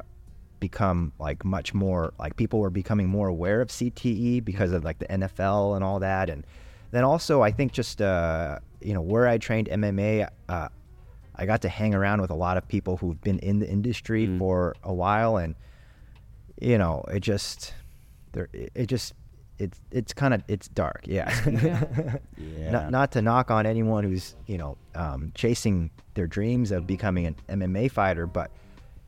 become 0.60 1.12
like 1.18 1.44
much 1.44 1.74
more 1.74 2.12
like 2.18 2.36
people 2.36 2.60
were 2.60 2.70
becoming 2.70 3.08
more 3.08 3.28
aware 3.28 3.60
of 3.60 3.68
CTE 3.68 4.44
because 4.44 4.72
of 4.72 4.84
like 4.84 4.98
the 5.00 5.06
NFL 5.06 5.74
and 5.74 5.84
all 5.84 5.98
that, 6.00 6.30
and 6.30 6.46
then 6.92 7.02
also 7.04 7.42
I 7.42 7.50
think 7.50 7.72
just 7.72 8.00
uh, 8.00 8.58
you 8.80 8.94
know 8.94 9.00
where 9.02 9.26
I 9.26 9.38
trained 9.38 9.68
MMA, 9.68 10.28
uh, 10.48 10.68
I 11.34 11.46
got 11.46 11.62
to 11.62 11.68
hang 11.68 11.92
around 11.94 12.20
with 12.20 12.30
a 12.30 12.34
lot 12.36 12.56
of 12.56 12.68
people 12.68 12.96
who've 12.98 13.20
been 13.20 13.40
in 13.40 13.58
the 13.58 13.68
industry 13.68 14.28
Mm. 14.28 14.38
for 14.38 14.76
a 14.84 14.94
while, 14.94 15.36
and 15.38 15.56
you 16.60 16.78
know 16.78 17.04
it 17.08 17.20
just 17.20 17.74
there 18.32 18.48
it 18.52 18.70
it 18.74 18.86
just 18.86 19.12
it's 19.58 19.80
it's 19.90 20.12
kind 20.12 20.34
of 20.34 20.42
it's 20.48 20.68
dark, 20.68 21.02
yeah. 21.04 21.32
Yeah. 22.38 22.70
Not, 22.70 22.90
not 22.90 23.12
to 23.12 23.22
knock 23.22 23.50
on 23.50 23.64
anyone 23.64 24.04
who's 24.04 24.34
you 24.46 24.58
know 24.58 24.76
um, 24.94 25.32
chasing 25.34 25.90
their 26.14 26.26
dreams 26.26 26.70
of 26.70 26.86
becoming 26.86 27.26
an 27.26 27.36
MMA 27.48 27.90
fighter, 27.90 28.26
but 28.26 28.50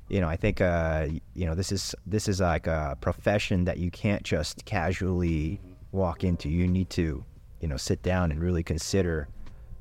you 0.09 0.21
know 0.21 0.29
I 0.29 0.37
think 0.37 0.61
uh, 0.61 1.09
you 1.35 1.47
know 1.47 1.55
this 1.55 1.73
is 1.73 1.95
this 2.07 2.29
is 2.29 2.41
like 2.41 2.67
a 2.67 2.97
profession 3.01 3.65
that 3.65 3.79
you 3.79 3.91
can't 3.91 4.23
just 4.23 4.65
casually 4.65 5.61
walk 5.93 6.25
into. 6.25 6.49
You 6.49 6.67
need 6.67 6.89
to 6.91 7.25
you 7.61 7.69
know 7.69 7.77
sit 7.77 8.03
down 8.03 8.31
and 8.31 8.41
really 8.41 8.63
consider 8.63 9.29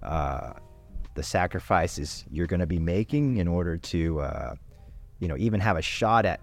uh, 0.04 0.54
the 1.14 1.24
sacrifices 1.24 2.26
you're 2.30 2.48
going 2.48 2.60
to 2.60 2.68
be 2.68 2.80
making 2.80 3.38
in 3.38 3.48
order 3.48 3.78
to 3.78 4.20
uh, 4.20 4.56
you 5.20 5.28
know 5.28 5.38
even 5.38 5.60
have 5.60 5.78
a 5.78 5.82
shot 5.82 6.26
at 6.26 6.42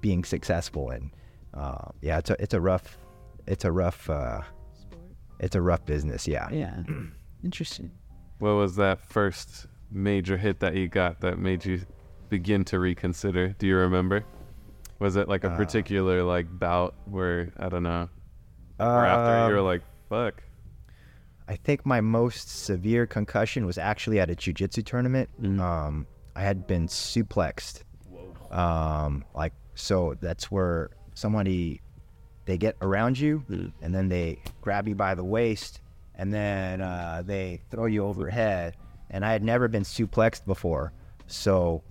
being 0.00 0.24
successful. 0.24 0.90
And 0.90 1.10
uh, 1.54 1.90
yeah, 2.00 2.18
it's 2.18 2.30
a 2.30 2.42
it's 2.42 2.54
a 2.54 2.60
rough 2.60 2.98
it's 3.48 3.64
a 3.64 3.72
rough 3.72 4.08
uh, 4.08 4.42
it's 5.40 5.56
a 5.56 5.60
rough 5.62 5.84
business. 5.86 6.26
Yeah. 6.28 6.48
Yeah. 6.50 6.82
Interesting. 7.44 7.90
What 8.38 8.52
was 8.52 8.76
that 8.76 9.00
first 9.00 9.66
major 9.90 10.36
hit 10.36 10.60
that 10.60 10.74
you 10.76 10.88
got 10.88 11.20
that 11.22 11.38
made 11.38 11.64
you 11.64 11.80
begin 12.28 12.64
to 12.66 12.78
reconsider? 12.78 13.48
Do 13.58 13.66
you 13.66 13.76
remember? 13.76 14.24
Was 15.00 15.16
it 15.16 15.28
like 15.28 15.44
a 15.44 15.50
Uh, 15.50 15.56
particular 15.56 16.22
like 16.22 16.46
bout 16.58 16.94
where 17.06 17.52
I 17.56 17.68
don't 17.68 17.84
know, 17.84 18.08
or 18.80 19.04
after 19.06 19.48
you 19.48 19.52
were 19.54 19.60
Um, 19.60 19.64
like, 19.66 19.82
"Fuck"? 20.08 20.42
I 21.46 21.56
think 21.56 21.86
my 21.86 22.00
most 22.00 22.48
severe 22.50 23.06
concussion 23.06 23.64
was 23.64 23.78
actually 23.78 24.20
at 24.20 24.28
a 24.28 24.34
jujitsu 24.34 24.84
tournament. 24.84 25.30
Mm. 25.40 25.60
Um, 25.60 26.06
I 26.36 26.42
had 26.42 26.66
been 26.66 26.86
suplexed. 26.88 27.82
Um, 28.50 29.24
like 29.34 29.52
so, 29.74 30.14
that's 30.20 30.50
where 30.50 30.90
somebody 31.14 31.80
they 32.48 32.56
get 32.58 32.76
around 32.80 33.18
you 33.18 33.44
Mm. 33.50 33.72
and 33.82 33.94
then 33.94 34.08
they 34.08 34.38
grab 34.62 34.88
you 34.88 34.94
by 34.94 35.14
the 35.14 35.22
waist 35.22 35.80
and 36.14 36.32
then 36.32 36.80
uh, 36.80 37.22
they 37.24 37.60
throw 37.70 37.84
you 37.86 38.04
overhead. 38.04 38.74
And 39.10 39.24
I 39.24 39.32
had 39.32 39.42
never 39.44 39.68
been 39.68 39.82
suplexed 39.84 40.44
before, 40.46 40.92
so 41.26 41.82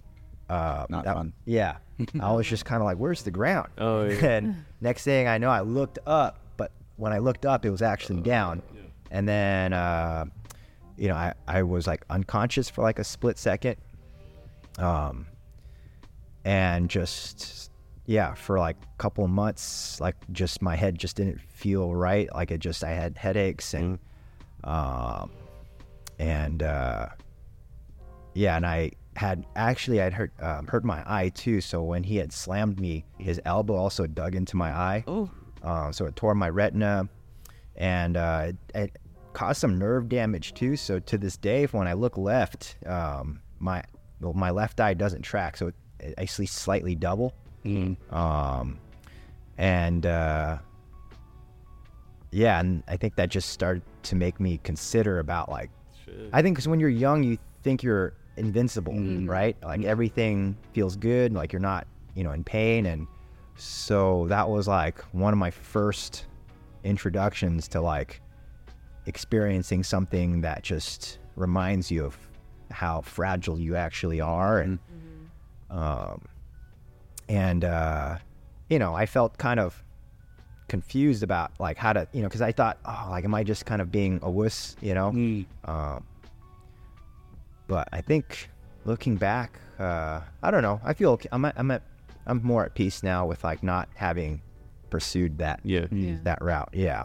uh, 0.50 0.86
Not 0.90 1.06
that- 1.06 1.16
fun. 1.16 1.34
Yeah, 1.46 1.78
I 2.20 2.32
was 2.34 2.48
just 2.48 2.66
kind 2.66 2.82
of 2.82 2.86
like, 2.86 2.98
"Where's 2.98 3.22
the 3.24 3.32
ground?" 3.32 3.70
Oh, 3.78 4.04
yeah. 4.06 4.26
and 4.38 4.66
next 4.82 5.04
thing 5.04 5.28
I 5.28 5.38
know, 5.38 5.50
I 5.50 5.62
looked 5.62 6.00
up, 6.06 6.40
but 6.58 6.72
when 6.98 7.14
I 7.14 7.18
looked 7.20 7.46
up, 7.46 7.66
it 7.66 7.70
was 7.72 7.82
actually 7.82 8.22
down. 8.22 8.62
Yeah. 8.76 8.82
And 9.12 9.28
then, 9.28 9.74
uh, 9.74 10.26
you 10.98 11.08
know, 11.08 11.16
I, 11.16 11.34
I 11.48 11.64
was 11.64 11.86
like 11.88 12.04
unconscious 12.10 12.70
for 12.70 12.82
like 12.84 13.00
a 13.00 13.04
split 13.04 13.38
second. 13.40 13.78
Um, 14.80 15.26
and 16.46 16.90
just, 16.90 17.67
yeah, 18.08 18.34
for 18.34 18.58
like 18.58 18.78
a 18.82 18.98
couple 18.98 19.24
of 19.24 19.30
months, 19.30 20.02
like 20.02 20.16
just 20.32 20.64
my 20.64 20.76
head 20.76 20.98
just 20.98 21.16
didn't 21.16 21.40
feel 21.40 21.94
right. 21.94 22.28
Like 22.34 22.50
it 22.50 22.58
just, 22.60 22.84
I 22.84 22.90
had 22.90 23.16
headaches 23.16 23.76
and, 23.76 24.00
um, 24.64 25.30
and, 26.18 26.64
uh, 26.64 27.10
yeah, 28.34 28.56
and 28.56 28.66
I 28.66 28.92
had 29.18 29.46
actually 29.56 30.00
I'd 30.00 30.14
hurt 30.14 30.32
um, 30.42 30.68
hurt 30.68 30.86
my 30.86 31.04
eye 31.08 31.30
too. 31.30 31.60
So 31.60 31.82
when 31.82 32.04
he 32.04 32.18
had 32.18 32.32
slammed 32.32 32.80
me, 32.80 33.04
his 33.18 33.42
elbow 33.46 33.76
also 33.76 34.06
dug 34.06 34.36
into 34.36 34.56
my 34.56 34.72
eye. 34.72 35.04
Oh. 35.08 35.30
Uh, 35.64 35.92
so 35.92 36.06
it 36.06 36.16
tore 36.16 36.36
my 36.36 36.50
retina, 36.50 37.10
and 37.76 38.16
uh, 38.16 38.46
it, 38.50 38.58
it 38.76 38.98
caused 39.34 39.60
some 39.60 39.78
nerve 39.80 40.08
damage 40.08 40.54
too. 40.54 40.78
So 40.78 41.00
to 41.00 41.18
this 41.18 41.36
day, 41.36 41.66
when 41.66 41.88
I 41.88 41.94
look 41.94 42.16
left, 42.16 42.76
um, 42.86 43.42
my 43.58 43.84
well, 44.22 44.34
my 44.34 44.52
left 44.52 44.80
eye 44.80 44.94
doesn't 44.94 45.24
track, 45.24 45.58
so 45.58 45.68
it, 45.68 45.76
it 46.00 46.14
actually 46.20 46.46
slightly 46.46 46.94
double. 46.94 47.34
Um, 48.12 48.80
and 49.58 50.06
uh, 50.06 50.58
yeah, 52.32 52.60
and 52.60 52.84
I 52.88 52.98
think 52.98 53.16
that 53.16 53.30
just 53.30 53.50
started 53.50 53.84
to 54.04 54.16
make 54.16 54.40
me 54.40 54.60
consider 54.64 55.20
about 55.20 55.50
like 55.50 55.70
I 56.32 56.42
think 56.42 56.56
because 56.56 56.68
when 56.68 56.80
you're 56.80 56.90
young, 56.90 57.24
you 57.24 57.38
think 57.64 57.84
you're 57.84 58.14
invincible, 58.38 58.94
right? 59.28 59.58
Like 59.64 59.84
everything 59.84 60.56
feels 60.74 60.96
good, 60.96 61.34
like 61.34 61.52
you're 61.52 61.60
not, 61.60 61.88
you 62.16 62.24
know, 62.24 62.32
in 62.32 62.44
pain. 62.44 62.86
And 62.86 63.08
so 63.56 64.26
that 64.28 64.48
was 64.48 64.68
like 64.68 65.00
one 65.14 65.34
of 65.34 65.40
my 65.40 65.52
first 65.52 66.26
introductions 66.84 67.68
to 67.70 67.82
like 67.82 68.22
experiencing 69.06 69.84
something 69.84 70.42
that 70.42 70.64
just 70.64 71.20
reminds 71.36 71.90
you 71.92 72.06
of 72.06 72.18
how 72.72 73.02
fragile 73.02 73.60
you 73.60 73.76
actually 73.76 74.22
are. 74.22 74.60
And, 74.60 74.80
um, 75.70 76.22
and, 77.30 77.64
uh, 77.66 78.18
you 78.70 78.80
know, 78.80 78.94
I 78.94 79.06
felt 79.06 79.38
kind 79.38 79.60
of 79.60 79.84
confused 80.68 81.24
about 81.24 81.52
like 81.60 81.78
how 81.78 81.94
to, 81.94 82.08
you 82.12 82.22
know, 82.22 82.28
because 82.28 82.42
I 82.42 82.52
thought, 82.52 82.78
oh, 82.86 83.08
like, 83.10 83.24
am 83.26 83.34
I 83.34 83.44
just 83.44 83.66
kind 83.66 83.82
of 83.82 83.92
being 83.92 84.20
a 84.22 84.30
wuss, 84.30 84.76
you 84.82 84.94
know? 84.94 85.10
Um, 85.66 86.06
but 87.68 87.88
I 87.92 88.02
think 88.02 88.50
looking 88.86 89.16
back, 89.18 89.60
uh, 89.80 90.22
I 90.42 90.52
don't 90.52 90.62
know. 90.64 90.80
I 90.84 90.94
feel 90.94 91.12
okay. 91.12 91.30
I'm 91.32 91.46
at, 91.46 91.54
I'm 91.58 91.72
at, 91.72 91.84
I'm 92.26 92.42
more 92.44 92.66
at 92.66 92.74
peace 92.76 93.04
now 93.04 93.26
with 93.26 93.44
like 93.44 93.64
not 93.64 93.88
having 93.96 94.42
pursued 94.90 95.38
that 95.40 95.60
Yeah. 95.64 95.86
Yeah. 95.92 96.18
that 96.24 96.42
route. 96.42 96.70
Yeah. 96.74 97.04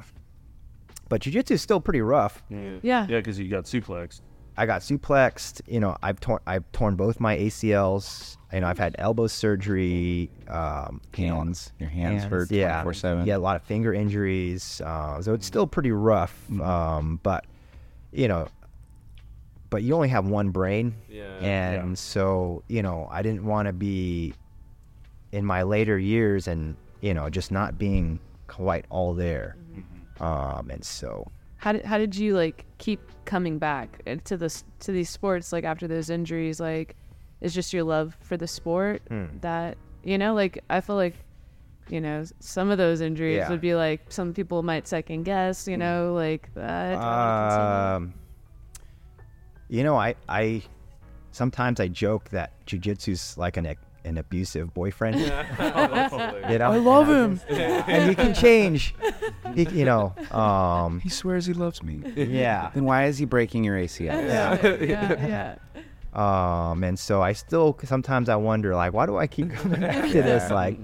But 1.08 1.20
jujitsu 1.22 1.52
is 1.52 1.62
still 1.62 1.80
pretty 1.80 2.00
rough. 2.00 2.42
Yeah, 2.48 2.78
Yeah. 2.82 3.06
yeah, 3.08 3.18
because 3.18 3.38
you 3.38 3.48
got 3.48 3.64
suplexed. 3.64 4.20
I 4.56 4.66
got 4.66 4.82
suplexed. 4.82 5.62
You 5.66 5.80
know, 5.80 5.96
I've 6.02 6.20
torn 6.20 6.40
I've 6.46 6.70
torn 6.72 6.96
both 6.96 7.20
my 7.20 7.36
ACLs. 7.36 8.36
You 8.52 8.60
know, 8.60 8.66
I've 8.66 8.78
had 8.78 8.94
elbow 8.98 9.26
surgery. 9.26 10.28
Um, 10.48 11.00
Hands, 11.16 11.72
your 11.78 11.88
hands, 11.88 12.24
for 12.26 12.46
yeah, 12.50 12.82
24 12.82 12.94
7. 12.94 13.26
Yeah, 13.26 13.36
a 13.36 13.38
lot 13.38 13.56
of 13.56 13.62
finger 13.62 13.94
injuries. 13.94 14.80
Uh, 14.84 15.22
so 15.22 15.32
it's 15.32 15.46
still 15.46 15.66
pretty 15.66 15.90
rough. 15.92 16.34
Um, 16.60 17.18
but 17.22 17.46
you 18.12 18.28
know, 18.28 18.48
but 19.70 19.82
you 19.82 19.94
only 19.94 20.08
have 20.08 20.26
one 20.26 20.50
brain, 20.50 20.94
Yeah. 21.08 21.24
and 21.40 21.90
Yeah. 21.90 21.94
so 21.94 22.62
you 22.68 22.82
know, 22.82 23.08
I 23.10 23.22
didn't 23.22 23.44
want 23.46 23.66
to 23.68 23.72
be 23.72 24.34
in 25.32 25.46
my 25.46 25.62
later 25.62 25.98
years 25.98 26.46
and 26.46 26.76
you 27.00 27.14
know 27.14 27.30
just 27.30 27.50
not 27.50 27.78
being 27.78 28.18
quite 28.48 28.84
all 28.90 29.14
there. 29.14 29.56
Um, 30.20 30.68
and 30.70 30.84
so 30.84 31.26
How 31.62 31.70
did 31.72 31.84
how 31.84 31.96
did 31.96 32.16
you 32.16 32.34
like 32.34 32.66
keep 32.78 33.00
coming 33.24 33.58
back 33.58 34.02
uh, 34.04 34.16
to 34.24 34.36
this 34.36 34.64
to 34.80 34.90
these 34.90 35.08
sports 35.08 35.52
like 35.52 35.62
after 35.62 35.86
those 35.86 36.10
injuries? 36.10 36.58
Like, 36.58 36.96
is 37.40 37.54
just 37.54 37.72
your 37.72 37.84
love 37.84 38.16
for 38.20 38.36
the 38.36 38.48
sport 38.48 39.00
Hmm. 39.08 39.26
that 39.42 39.78
you 40.02 40.18
know? 40.18 40.34
Like, 40.34 40.58
I 40.68 40.80
feel 40.80 40.96
like 40.96 41.14
you 41.88 42.00
know, 42.00 42.24
some 42.40 42.68
of 42.70 42.78
those 42.78 43.00
injuries 43.00 43.36
Yeah. 43.36 43.48
would 43.50 43.60
be 43.60 43.76
like 43.76 44.00
some 44.08 44.34
people 44.34 44.64
might 44.64 44.88
second 44.88 45.22
guess, 45.22 45.68
you 45.68 45.76
know, 45.76 46.12
like 46.14 46.52
that. 46.54 47.00
do 47.00 47.06
I 47.06 47.16
wanna 47.16 47.96
Um, 47.96 48.14
you 49.68 49.84
know, 49.84 49.94
I 49.96 50.16
I 50.28 50.64
sometimes 51.30 51.78
I 51.78 51.86
joke 51.86 52.30
that 52.30 52.50
jujitsu's 52.66 53.38
like 53.38 53.56
an 53.56 53.66
an 54.04 54.18
abusive 54.18 54.72
boyfriend. 54.74 55.16
you 55.20 55.26
know, 55.28 56.70
I 56.72 56.76
love 56.78 57.08
him, 57.08 57.40
and 57.48 58.08
he 58.08 58.14
can 58.14 58.34
change. 58.34 58.94
He, 59.54 59.64
you 59.70 59.84
know, 59.84 60.14
um, 60.30 61.00
He 61.00 61.08
swears 61.08 61.46
he 61.46 61.52
loves 61.54 61.82
me. 61.82 62.02
yeah. 62.16 62.70
Then 62.74 62.84
why 62.84 63.04
is 63.06 63.18
he 63.18 63.24
breaking 63.24 63.64
your 63.64 63.76
ACL? 63.76 64.06
Yeah. 64.06 64.66
yeah, 64.82 65.26
yeah. 65.26 65.82
Um, 66.14 66.84
and 66.84 66.98
so 66.98 67.22
I 67.22 67.32
still 67.32 67.78
sometimes 67.84 68.28
I 68.28 68.36
wonder 68.36 68.74
like, 68.74 68.92
why 68.92 69.06
do 69.06 69.16
I 69.16 69.26
keep 69.26 69.50
coming 69.50 69.80
back 69.80 70.04
to 70.10 70.22
this? 70.22 70.50
Like, 70.50 70.78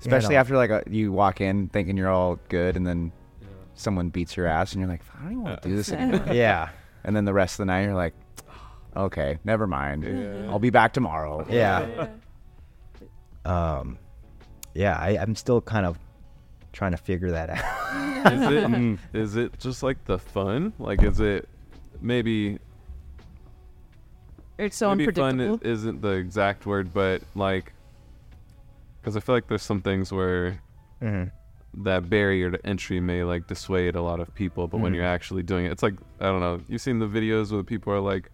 Especially 0.00 0.34
know. 0.34 0.40
after 0.40 0.56
like 0.56 0.70
a, 0.70 0.82
you 0.90 1.12
walk 1.12 1.40
in 1.40 1.68
thinking 1.68 1.96
you're 1.96 2.10
all 2.10 2.38
good, 2.48 2.76
and 2.76 2.86
then 2.86 3.10
someone 3.74 4.10
beats 4.10 4.36
your 4.36 4.46
ass, 4.46 4.72
and 4.72 4.80
you're 4.80 4.88
like, 4.90 5.02
I 5.18 5.22
don't 5.24 5.32
even 5.32 5.42
want 5.44 5.62
to 5.62 5.68
do 5.68 5.76
this 5.76 5.90
anymore. 5.90 6.32
yeah, 6.34 6.68
And 7.04 7.16
then 7.16 7.24
the 7.24 7.32
rest 7.32 7.54
of 7.54 7.58
the 7.58 7.64
night, 7.66 7.84
you're 7.84 7.94
like, 7.94 8.14
okay, 8.96 9.38
never 9.44 9.66
mind. 9.66 10.04
I'll 10.50 10.58
be 10.58 10.70
back 10.70 10.92
tomorrow. 10.92 11.46
yeah. 11.48 12.08
Um, 13.46 13.98
yeah, 14.74 14.96
I, 14.98 15.10
I'm 15.18 15.34
still 15.36 15.60
kind 15.60 15.86
of 15.86 15.98
trying 16.72 16.90
to 16.92 16.96
figure 16.98 17.30
that 17.30 17.50
out. 17.50 18.32
is 18.32 18.42
it 18.42 18.98
is 19.14 19.36
it 19.36 19.58
just 19.58 19.82
like 19.82 20.04
the 20.04 20.18
fun? 20.18 20.72
Like, 20.78 21.02
is 21.02 21.20
it 21.20 21.48
maybe 22.00 22.58
It's 24.58 24.76
so 24.76 24.94
maybe 24.94 25.12
fun 25.12 25.40
unpredictable. 25.40 25.60
i- 25.64 25.68
isn't 25.72 26.02
the 26.02 26.10
exact 26.12 26.66
word, 26.66 26.92
but 26.92 27.22
like, 27.34 27.72
because 29.00 29.16
I 29.16 29.20
feel 29.20 29.34
like 29.34 29.46
there's 29.48 29.62
some 29.62 29.80
things 29.80 30.12
where 30.12 30.60
Mhm. 31.00 31.30
that 31.84 32.08
barrier 32.10 32.50
to 32.50 32.66
entry 32.66 33.00
may 33.00 33.22
like 33.22 33.46
dissuade 33.46 33.94
a 33.96 34.02
lot 34.02 34.18
of 34.20 34.34
people, 34.34 34.66
but 34.66 34.78
when 34.78 34.92
Mhm. 34.92 34.96
you're 34.96 35.04
actually 35.04 35.42
doing 35.42 35.66
it, 35.66 35.72
it's 35.72 35.82
like 35.82 35.94
I 36.20 36.24
don't 36.26 36.40
know. 36.40 36.60
You've 36.68 36.80
seen 36.80 36.98
the 36.98 37.06
videos 37.06 37.52
where 37.52 37.62
people 37.62 37.92
are 37.92 38.00
like 38.00 38.30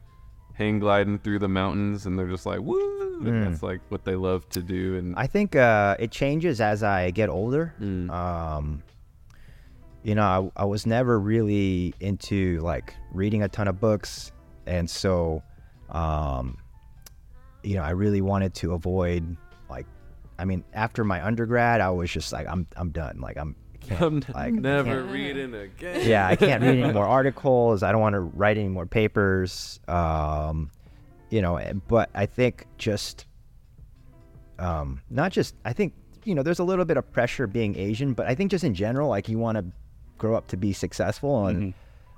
hang 0.55 0.79
gliding 0.79 1.19
through 1.19 1.38
the 1.38 1.49
mountains, 1.49 2.07
and 2.07 2.19
they're 2.19 2.29
just 2.29 2.47
like 2.47 2.61
woo, 2.61 3.17
and 3.19 3.27
Mm. 3.27 3.45
that's 3.51 3.62
like 3.62 3.81
what 3.88 4.05
they 4.05 4.15
love 4.17 4.49
to 4.51 4.62
do. 4.62 4.97
And 4.97 5.15
I 5.17 5.27
think 5.27 5.57
uh, 5.57 5.97
it 5.99 6.11
changes 6.11 6.61
as 6.61 6.83
I 6.83 7.11
get 7.11 7.29
older. 7.29 7.75
Mm. 7.81 8.11
Um, 8.11 8.83
you 10.03 10.15
know, 10.17 10.51
I, 10.57 10.62
I 10.62 10.65
was 10.65 10.85
never 10.87 11.19
really 11.21 11.95
into 12.01 12.59
like 12.61 12.95
reading 13.12 13.43
a 13.43 13.49
ton 13.49 13.69
of 13.69 13.81
books, 13.81 14.33
and 14.67 14.88
so, 14.91 15.43
um, 15.91 16.57
you 17.62 17.77
know, 17.77 17.83
I 17.83 17.91
really 17.91 18.21
wanted 18.21 18.55
to 18.55 18.73
avoid 18.75 19.37
like, 19.71 19.87
I 20.38 20.45
mean, 20.45 20.65
after 20.73 21.05
my 21.05 21.25
undergrad, 21.25 21.81
I 21.81 21.91
was 21.91 22.11
just 22.11 22.33
like, 22.33 22.47
I'm 22.49 22.67
I'm 22.77 22.91
done. 22.91 23.21
Like 23.21 23.37
I'm 23.38 23.55
can't, 23.88 24.03
I'm 24.29 24.35
like, 24.35 24.53
never 24.55 25.01
can't- 25.03 25.11
reading 25.12 25.55
again. 25.55 26.09
yeah, 26.09 26.27
I 26.27 26.37
can't 26.37 26.62
read 26.62 26.79
any 26.79 26.92
more 26.99 27.07
articles. 27.07 27.83
I 27.83 27.92
don't 27.92 28.01
want 28.01 28.14
to 28.14 28.21
write 28.21 28.57
any 28.59 28.68
more 28.68 28.87
papers. 28.87 29.81
Um, 29.88 30.71
you 31.31 31.40
know, 31.42 31.59
but 31.88 32.11
I 32.14 32.27
think 32.27 32.66
just, 32.79 33.27
um, 34.59 35.01
not 35.11 35.33
just, 35.33 35.55
I 35.64 35.73
think, 35.73 35.95
you 36.25 36.35
know, 36.35 36.42
there's 36.42 36.59
a 36.59 36.64
little 36.64 36.85
bit 36.85 36.97
of 36.97 37.11
pressure 37.12 37.47
being 37.47 37.77
Asian, 37.77 38.12
but 38.12 38.27
I 38.27 38.35
think 38.35 38.51
just 38.51 38.64
in 38.64 38.75
general, 38.75 39.09
like 39.09 39.29
you 39.29 39.38
want 39.38 39.59
to 39.59 39.64
grow 40.18 40.37
up 40.37 40.49
to 40.49 40.57
be 40.57 40.73
successful. 40.73 41.47
And, 41.47 41.75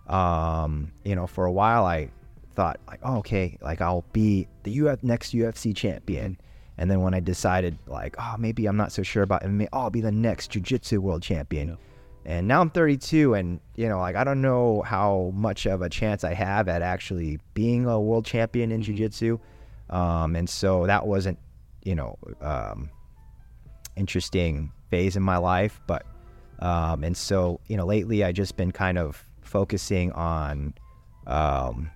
um, 0.09 0.93
you 1.05 1.15
know, 1.15 1.27
for 1.27 1.47
a 1.47 1.53
while 1.53 1.87
I 1.87 2.11
thought 2.55 2.79
like, 2.87 3.01
oh, 3.03 3.19
okay, 3.19 3.57
like 3.63 3.81
I'll 3.81 4.05
be 4.13 4.47
the 4.65 4.73
Uf- 4.89 5.03
next 5.03 5.33
UFC 5.33 5.75
champion. 5.75 6.37
And 6.79 6.91
then 6.91 7.03
when 7.03 7.15
I 7.15 7.21
decided 7.21 7.79
like, 7.87 8.17
oh, 8.19 8.35
maybe 8.39 8.67
I'm 8.67 8.77
not 8.77 8.93
so 8.93 9.03
sure 9.03 9.23
about 9.23 9.43
MMA, 9.43 9.69
oh, 9.73 9.83
I'll 9.83 9.91
be 9.91 10.01
the 10.01 10.13
next 10.13 10.51
jiu-jitsu 10.51 11.01
world 11.01 11.23
champion. 11.23 11.79
And 12.27 12.49
now 12.49 12.61
I'm 12.61 12.71
32, 12.71 13.35
and 13.35 13.61
you 13.77 13.89
know, 13.89 13.99
like 13.99 14.17
I 14.17 14.25
don't 14.25 14.41
know 14.41 14.83
how 14.83 15.31
much 15.35 15.67
of 15.67 15.83
a 15.83 15.91
chance 15.91 16.25
I 16.25 16.33
have 16.33 16.69
at 16.69 16.81
actually 16.81 17.39
being 17.53 17.87
a 17.87 18.01
world 18.01 18.25
champion 18.25 18.73
in 18.73 18.83
jiu-jitsu. 18.83 19.39
Um, 19.91 20.35
and 20.35 20.49
so 20.49 20.87
that 20.87 21.07
wasn't, 21.07 21.39
you 21.85 21.95
know, 21.95 22.17
um, 22.41 22.91
interesting 23.97 24.73
phase 24.89 25.17
in 25.17 25.23
my 25.23 25.37
life. 25.37 25.81
But 25.87 26.07
um, 26.61 27.05
and 27.05 27.17
so 27.17 27.61
you 27.69 27.77
know, 27.77 27.85
lately 27.85 28.25
I 28.25 28.33
just 28.33 28.57
been 28.57 28.73
kind 28.73 28.97
of 28.97 29.23
focusing 29.43 30.11
on 30.13 30.75
um, 31.27 31.91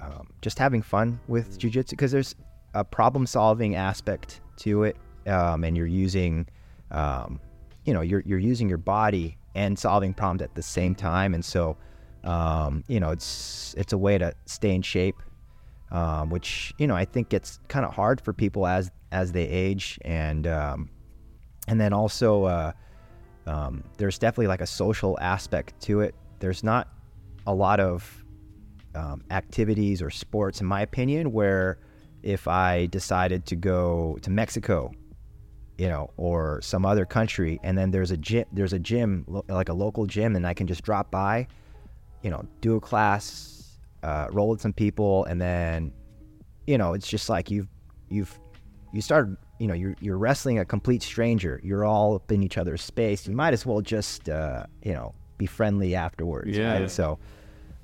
um, 0.00 0.28
just 0.40 0.58
having 0.58 0.82
fun 0.82 1.20
with 1.28 1.58
jujitsu 1.58 1.90
because 1.90 2.10
there's 2.10 2.34
a 2.74 2.84
problem-solving 2.84 3.74
aspect 3.74 4.40
to 4.56 4.84
it, 4.84 4.96
um, 5.26 5.64
and 5.64 5.76
you're 5.76 5.86
using, 5.86 6.46
um, 6.90 7.40
you 7.84 7.92
know, 7.92 8.00
you're 8.00 8.22
you're 8.26 8.38
using 8.38 8.68
your 8.68 8.78
body 8.78 9.36
and 9.54 9.78
solving 9.78 10.14
problems 10.14 10.42
at 10.42 10.54
the 10.54 10.62
same 10.62 10.94
time, 10.94 11.34
and 11.34 11.44
so, 11.44 11.76
um, 12.24 12.82
you 12.88 13.00
know, 13.00 13.10
it's 13.10 13.74
it's 13.76 13.92
a 13.92 13.98
way 13.98 14.18
to 14.18 14.32
stay 14.46 14.74
in 14.74 14.82
shape, 14.82 15.16
um, 15.90 16.30
which 16.30 16.72
you 16.78 16.86
know 16.86 16.96
I 16.96 17.04
think 17.04 17.28
gets 17.28 17.60
kind 17.68 17.84
of 17.84 17.92
hard 17.92 18.20
for 18.20 18.32
people 18.32 18.66
as 18.66 18.90
as 19.10 19.32
they 19.32 19.46
age, 19.48 19.98
and 20.02 20.46
um, 20.46 20.90
and 21.68 21.80
then 21.80 21.92
also 21.92 22.44
uh, 22.44 22.72
um, 23.46 23.84
there's 23.98 24.18
definitely 24.18 24.48
like 24.48 24.60
a 24.62 24.66
social 24.66 25.18
aspect 25.20 25.78
to 25.82 26.00
it. 26.00 26.14
There's 26.38 26.64
not 26.64 26.88
a 27.46 27.54
lot 27.54 27.80
of 27.80 28.18
activities 29.30 30.02
or 30.02 30.10
sports, 30.10 30.60
in 30.60 30.66
my 30.66 30.82
opinion, 30.82 31.32
where 31.32 31.78
if 32.22 32.46
I 32.46 32.86
decided 32.86 33.46
to 33.46 33.56
go 33.56 34.18
to 34.22 34.30
Mexico, 34.30 34.92
you 35.78 35.88
know, 35.88 36.10
or 36.16 36.60
some 36.62 36.86
other 36.86 37.04
country, 37.04 37.58
and 37.62 37.76
then 37.76 37.90
there's 37.90 38.10
a 38.10 38.16
gym, 38.16 38.44
there's 38.52 38.72
a 38.72 38.78
gym 38.78 39.24
like 39.48 39.68
a 39.68 39.72
local 39.72 40.06
gym, 40.06 40.36
and 40.36 40.46
I 40.46 40.54
can 40.54 40.66
just 40.66 40.82
drop 40.82 41.10
by, 41.10 41.46
you 42.22 42.30
know, 42.30 42.44
do 42.60 42.76
a 42.76 42.80
class, 42.80 43.78
uh, 44.02 44.28
roll 44.30 44.48
with 44.50 44.60
some 44.60 44.72
people, 44.72 45.24
and 45.24 45.40
then, 45.40 45.92
you 46.66 46.78
know, 46.78 46.92
it's 46.92 47.08
just 47.08 47.28
like 47.28 47.50
you've 47.50 47.68
you've 48.08 48.38
you 48.92 49.00
started, 49.00 49.36
you 49.58 49.66
know, 49.66 49.74
you're 49.74 49.96
you're 50.00 50.18
wrestling 50.18 50.58
a 50.58 50.64
complete 50.64 51.02
stranger. 51.02 51.60
You're 51.64 51.84
all 51.84 52.14
up 52.14 52.30
in 52.30 52.42
each 52.42 52.58
other's 52.58 52.82
space. 52.82 53.26
You 53.26 53.34
might 53.34 53.54
as 53.54 53.66
well 53.66 53.80
just, 53.80 54.28
uh, 54.28 54.66
you 54.82 54.92
know, 54.92 55.14
be 55.38 55.46
friendly 55.46 55.94
afterwards. 55.94 56.56
Yeah. 56.56 56.80
Right? 56.80 56.90
So. 56.90 57.18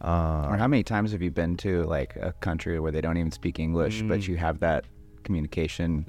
Uh, 0.00 0.48
Or 0.50 0.56
how 0.56 0.68
many 0.68 0.82
times 0.82 1.12
have 1.12 1.22
you 1.22 1.30
been 1.30 1.56
to 1.58 1.82
like 1.84 2.14
a 2.16 2.32
country 2.40 2.78
where 2.80 2.92
they 2.92 3.00
don't 3.00 3.16
even 3.16 3.32
speak 3.32 3.58
English, 3.58 4.02
but 4.02 4.28
you 4.28 4.36
have 4.36 4.60
that 4.60 4.84
communication 5.24 6.04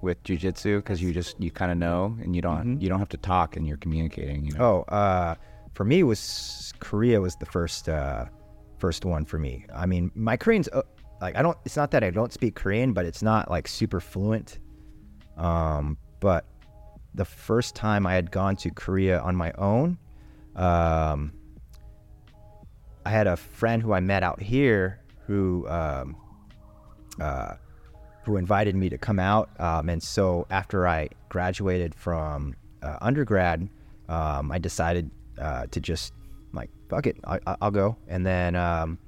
with 0.00 0.22
jujitsu 0.24 0.78
because 0.78 1.02
you 1.02 1.12
just 1.12 1.40
you 1.40 1.50
kind 1.50 1.70
of 1.70 1.78
know 1.78 2.16
and 2.22 2.34
you 2.36 2.42
don't 2.42 2.80
you 2.80 2.88
don't 2.88 2.98
have 2.98 3.08
to 3.10 3.16
talk 3.16 3.56
and 3.56 3.66
you're 3.66 3.76
communicating. 3.78 4.44
You 4.46 4.52
know. 4.54 4.84
Oh, 4.88 4.94
uh, 4.94 5.34
for 5.74 5.84
me 5.84 6.02
was 6.02 6.72
Korea 6.80 7.20
was 7.20 7.36
the 7.36 7.46
first 7.46 7.88
uh, 7.88 8.26
first 8.78 9.04
one 9.04 9.24
for 9.24 9.38
me. 9.38 9.66
I 9.74 9.86
mean, 9.86 10.10
my 10.14 10.36
Korean's 10.36 10.68
uh, 10.68 10.82
like 11.20 11.36
I 11.36 11.42
don't. 11.42 11.56
It's 11.64 11.76
not 11.76 11.90
that 11.92 12.02
I 12.04 12.10
don't 12.10 12.32
speak 12.32 12.54
Korean, 12.54 12.92
but 12.92 13.04
it's 13.06 13.22
not 13.22 13.50
like 13.50 13.66
super 13.68 14.00
fluent. 14.00 14.58
Um, 15.36 15.96
but 16.20 16.44
the 17.14 17.24
first 17.24 17.74
time 17.74 18.06
I 18.06 18.14
had 18.14 18.30
gone 18.30 18.56
to 18.56 18.70
Korea 18.70 19.20
on 19.20 19.34
my 19.36 19.52
own, 19.58 19.98
um, 20.56 21.32
I 23.04 23.10
had 23.10 23.26
a 23.26 23.36
friend 23.36 23.82
who 23.82 23.92
I 23.92 24.00
met 24.00 24.22
out 24.22 24.40
here 24.40 25.00
who 25.26 25.68
um, 25.68 26.16
uh, 27.20 27.54
who 28.24 28.36
invited 28.36 28.74
me 28.76 28.88
to 28.90 28.98
come 28.98 29.18
out. 29.18 29.50
Um, 29.58 29.88
and 29.88 30.02
so 30.02 30.46
after 30.50 30.86
I 30.86 31.08
graduated 31.28 31.94
from 31.94 32.54
uh, 32.82 32.98
undergrad, 33.00 33.68
um, 34.08 34.52
I 34.52 34.58
decided 34.58 35.10
uh, 35.40 35.66
to 35.70 35.80
just 35.80 36.12
like 36.52 36.70
fuck 36.88 37.06
it, 37.06 37.16
I, 37.24 37.38
I- 37.46 37.56
I'll 37.60 37.70
go. 37.70 37.96
And 38.08 38.24
then 38.26 38.54
um, 38.56 38.98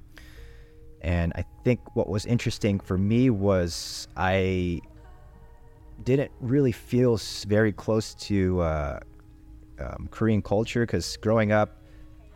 and 1.03 1.33
I 1.37 1.45
think 1.65 1.95
what 1.95 2.09
was 2.09 2.27
interesting 2.27 2.81
for 2.81 2.97
me 2.99 3.31
was 3.31 4.09
I 4.17 4.81
didn't 6.03 6.33
really 6.41 6.73
feel 6.73 7.19
very 7.47 7.73
close 7.73 8.15
to 8.15 8.61
uh, 8.61 9.01
um, 9.79 10.09
Korean 10.11 10.43
culture 10.43 10.81
because 10.85 11.17
growing 11.19 11.53
up, 11.53 11.77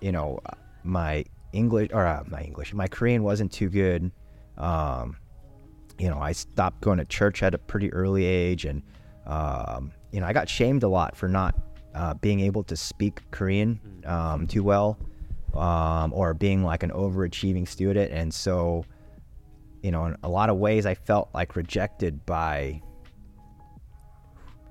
you 0.00 0.12
know, 0.12 0.38
my 0.84 1.24
English 1.52 1.90
or 1.92 2.06
uh, 2.06 2.24
my 2.28 2.40
English, 2.42 2.74
my 2.74 2.86
Korean 2.86 3.22
wasn't 3.22 3.52
too 3.52 3.68
good. 3.68 4.10
Um, 4.56 5.16
you 5.98 6.08
know, 6.08 6.18
I 6.18 6.32
stopped 6.32 6.80
going 6.80 6.98
to 6.98 7.04
church 7.04 7.42
at 7.42 7.54
a 7.54 7.58
pretty 7.58 7.92
early 7.92 8.24
age, 8.24 8.64
and 8.64 8.82
um, 9.26 9.92
you 10.12 10.20
know, 10.20 10.26
I 10.26 10.32
got 10.32 10.48
shamed 10.48 10.82
a 10.82 10.88
lot 10.88 11.16
for 11.16 11.28
not 11.28 11.54
uh, 11.94 12.14
being 12.14 12.40
able 12.40 12.62
to 12.64 12.76
speak 12.76 13.22
Korean 13.30 13.80
um, 14.04 14.46
too 14.46 14.62
well, 14.62 14.98
um, 15.54 16.12
or 16.12 16.34
being 16.34 16.62
like 16.62 16.82
an 16.82 16.90
overachieving 16.90 17.66
student, 17.66 18.12
and 18.12 18.32
so, 18.32 18.84
you 19.82 19.90
know, 19.90 20.06
in 20.06 20.16
a 20.22 20.28
lot 20.28 20.50
of 20.50 20.56
ways, 20.58 20.86
I 20.86 20.94
felt 20.94 21.30
like 21.34 21.56
rejected 21.56 22.24
by, 22.26 22.80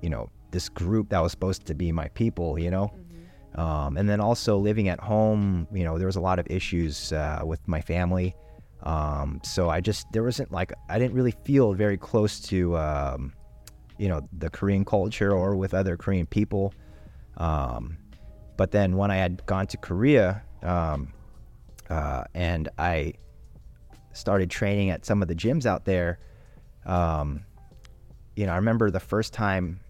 you 0.00 0.10
know, 0.10 0.30
this 0.50 0.68
group 0.68 1.10
that 1.10 1.22
was 1.22 1.32
supposed 1.32 1.66
to 1.66 1.74
be 1.74 1.92
my 1.92 2.08
people, 2.08 2.58
you 2.58 2.70
know. 2.70 2.92
Um, 3.54 3.96
and 3.96 4.08
then 4.08 4.20
also 4.20 4.58
living 4.58 4.88
at 4.88 5.00
home, 5.00 5.66
you 5.72 5.84
know, 5.84 5.98
there 5.98 6.06
was 6.06 6.16
a 6.16 6.20
lot 6.20 6.38
of 6.38 6.46
issues 6.48 7.12
uh, 7.12 7.42
with 7.44 7.66
my 7.66 7.80
family. 7.80 8.34
Um, 8.82 9.40
so 9.42 9.68
I 9.68 9.80
just 9.80 10.06
there 10.12 10.22
wasn't 10.22 10.52
like 10.52 10.72
I 10.88 10.98
didn't 10.98 11.14
really 11.14 11.34
feel 11.44 11.72
very 11.72 11.96
close 11.96 12.40
to 12.42 12.76
um, 12.76 13.32
you 13.98 14.08
know 14.08 14.26
the 14.32 14.48
Korean 14.50 14.84
culture 14.84 15.32
or 15.32 15.56
with 15.56 15.74
other 15.74 15.96
Korean 15.96 16.26
people. 16.26 16.72
Um, 17.36 17.98
but 18.56 18.70
then 18.70 18.96
when 18.96 19.10
I 19.10 19.16
had 19.16 19.44
gone 19.46 19.66
to 19.68 19.76
Korea 19.76 20.42
um, 20.62 21.12
uh, 21.88 22.24
and 22.34 22.68
I 22.78 23.14
started 24.12 24.50
training 24.50 24.90
at 24.90 25.04
some 25.04 25.22
of 25.22 25.28
the 25.28 25.34
gyms 25.34 25.64
out 25.66 25.84
there, 25.84 26.18
um, 26.86 27.44
you 28.36 28.46
know, 28.46 28.52
I 28.52 28.56
remember 28.56 28.90
the 28.90 29.00
first 29.00 29.32
time 29.32 29.80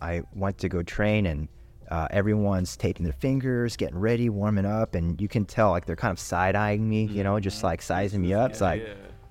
I 0.00 0.22
went 0.34 0.58
to 0.58 0.68
go 0.68 0.82
train 0.82 1.26
and 1.26 1.48
uh, 1.90 2.08
everyone's 2.10 2.76
taping 2.76 3.04
their 3.04 3.12
fingers, 3.14 3.76
getting 3.76 3.98
ready, 3.98 4.28
warming 4.28 4.66
up, 4.66 4.94
and 4.94 5.20
you 5.20 5.28
can 5.28 5.44
tell 5.44 5.70
like 5.70 5.86
they're 5.86 5.96
kind 5.96 6.12
of 6.12 6.18
side 6.18 6.54
eyeing 6.54 6.88
me, 6.88 7.04
you 7.04 7.22
know, 7.22 7.40
just 7.40 7.62
like 7.62 7.80
sizing 7.82 8.20
me 8.20 8.34
up. 8.34 8.50
It's 8.50 8.60
like, 8.60 8.86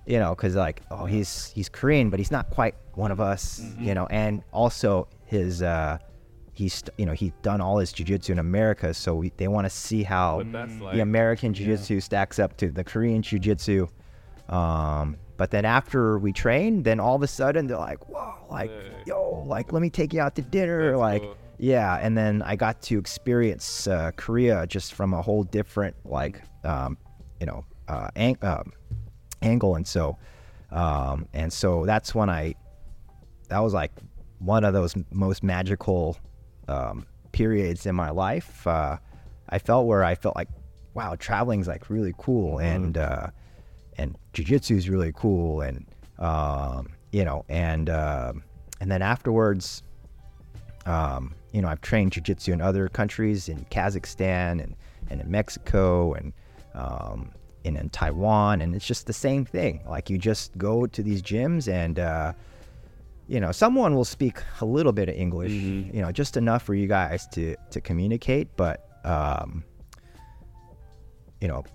you 0.06 0.20
know, 0.20 0.34
because 0.34 0.56
like, 0.56 0.82
oh, 0.90 1.06
he's 1.06 1.52
he's 1.54 1.70
Korean, 1.70 2.10
but 2.10 2.20
he's 2.20 2.32
not 2.32 2.50
quite 2.50 2.76
one 2.94 3.12
of 3.12 3.20
us, 3.20 3.62
you 3.80 3.94
know, 3.94 4.08
and 4.08 4.44
also 4.52 5.08
his 5.26 5.62
uh, 5.62 5.98
he's 6.54 6.84
you 6.98 7.06
know 7.06 7.14
he's 7.14 7.32
done 7.44 7.62
all 7.62 7.78
his 7.78 7.94
jujitsu 7.94 8.32
in 8.32 8.40
America, 8.40 8.94
so 8.94 9.14
we, 9.14 9.32
they 9.38 9.48
want 9.48 9.66
to 9.66 9.70
see 9.70 10.02
how 10.02 10.42
like. 10.42 10.96
the 10.96 11.02
American 11.02 11.54
jiu-jitsu 11.54 12.00
stacks 12.00 12.40
up 12.40 12.58
to 12.58 12.72
the 12.72 12.84
Korean 12.84 13.22
jiu-jitsu. 13.22 13.88
Um, 14.50 15.18
but 15.38 15.52
then 15.52 15.66
after 15.66 16.18
we 16.18 16.34
train, 16.34 16.82
then 16.82 17.00
all 17.00 17.16
of 17.16 17.22
a 17.22 17.28
sudden 17.28 17.68
they're 17.68 17.78
like, 17.78 18.10
"Whoa, 18.10 18.34
like, 18.50 18.72
Sick. 18.72 19.06
yo, 19.06 19.44
like, 19.46 19.72
let 19.72 19.82
me 19.82 19.90
take 19.92 20.14
you 20.14 20.22
out 20.22 20.36
to 20.36 20.42
dinner." 20.42 20.92
That's 20.92 21.00
like, 21.00 21.22
cool. 21.22 21.38
Yeah. 21.58 21.98
And 22.02 22.18
then 22.18 22.42
I 22.42 22.56
got 22.56 22.82
to 22.84 22.98
experience 22.98 23.88
uh, 23.88 24.12
Korea 24.16 24.66
just 24.68 24.94
from 24.94 25.14
a 25.14 25.22
whole 25.22 25.44
different, 25.44 25.96
like, 26.06 26.42
um, 26.64 26.98
you 27.40 27.46
know, 27.46 27.66
uh, 27.88 28.10
ang- 28.16 28.38
um, 28.42 28.72
angle. 29.42 29.76
And 29.76 29.88
so, 29.88 30.18
um, 30.72 31.28
and 31.34 31.52
so 31.52 31.86
that's 31.86 32.14
when 32.14 32.30
I, 32.30 32.56
that 33.50 33.60
was 33.60 33.74
like 33.74 33.92
one 34.40 34.64
of 34.64 34.74
those 34.74 34.94
most 35.12 35.44
magical 35.44 36.18
um, 36.68 37.06
periods 37.32 37.86
in 37.86 37.96
my 37.96 38.10
life. 38.10 38.66
Uh, 38.68 38.98
I 39.50 39.60
felt 39.60 39.88
where 39.88 40.04
I 40.04 40.16
felt 40.16 40.36
like, 40.36 40.50
wow, 40.94 41.16
traveling's 41.16 41.68
like 41.68 41.90
really 41.90 42.14
cool, 42.18 42.58
and 42.60 42.98
uh, 42.98 43.28
and 43.98 44.16
jujitsu 44.34 44.76
is 44.76 44.90
really 44.90 45.14
cool, 45.16 45.62
and 45.62 45.86
um, 46.20 46.90
you 47.12 47.24
know, 47.24 47.46
and 47.48 47.90
um 47.90 48.44
and 48.82 48.92
then 48.92 49.02
afterwards, 49.02 49.84
um, 50.86 51.34
you 51.58 51.64
know, 51.64 51.70
I've 51.70 51.82
trained 51.82 52.12
jujitsu 52.12 52.54
in 52.54 52.62
other 52.62 52.88
countries, 52.88 53.50
in 53.50 53.66
Kazakhstan 53.72 54.64
and 54.64 54.76
and 55.10 55.20
in 55.20 55.32
Mexico 55.32 56.14
and 56.14 56.32
um, 56.76 57.32
and 57.66 57.76
in 57.76 57.90
Taiwan, 57.90 58.62
and 58.62 58.76
it's 58.76 58.86
just 58.86 59.08
the 59.08 59.14
same 59.28 59.44
thing. 59.44 59.82
Like 59.88 60.08
you 60.12 60.20
just 60.20 60.56
go 60.60 60.86
to 60.86 61.02
these 61.02 61.22
gyms 61.24 61.68
and. 61.68 61.98
Uh, 61.98 62.34
you 63.30 63.42
know, 63.42 63.52
someone 63.52 63.94
will 63.94 64.06
speak 64.06 64.38
a 64.62 64.66
little 64.66 64.94
bit 64.94 65.10
of 65.10 65.16
English, 65.16 65.52
you 65.52 66.02
know, 66.02 66.14
just 66.14 66.38
enough 66.38 66.64
for 66.64 66.74
you 66.74 66.88
guys 66.88 67.28
to 67.34 67.58
to 67.72 67.82
communicate, 67.82 68.48
but 68.56 68.88
um, 69.04 69.66
you 71.42 71.50
know, 71.50 71.66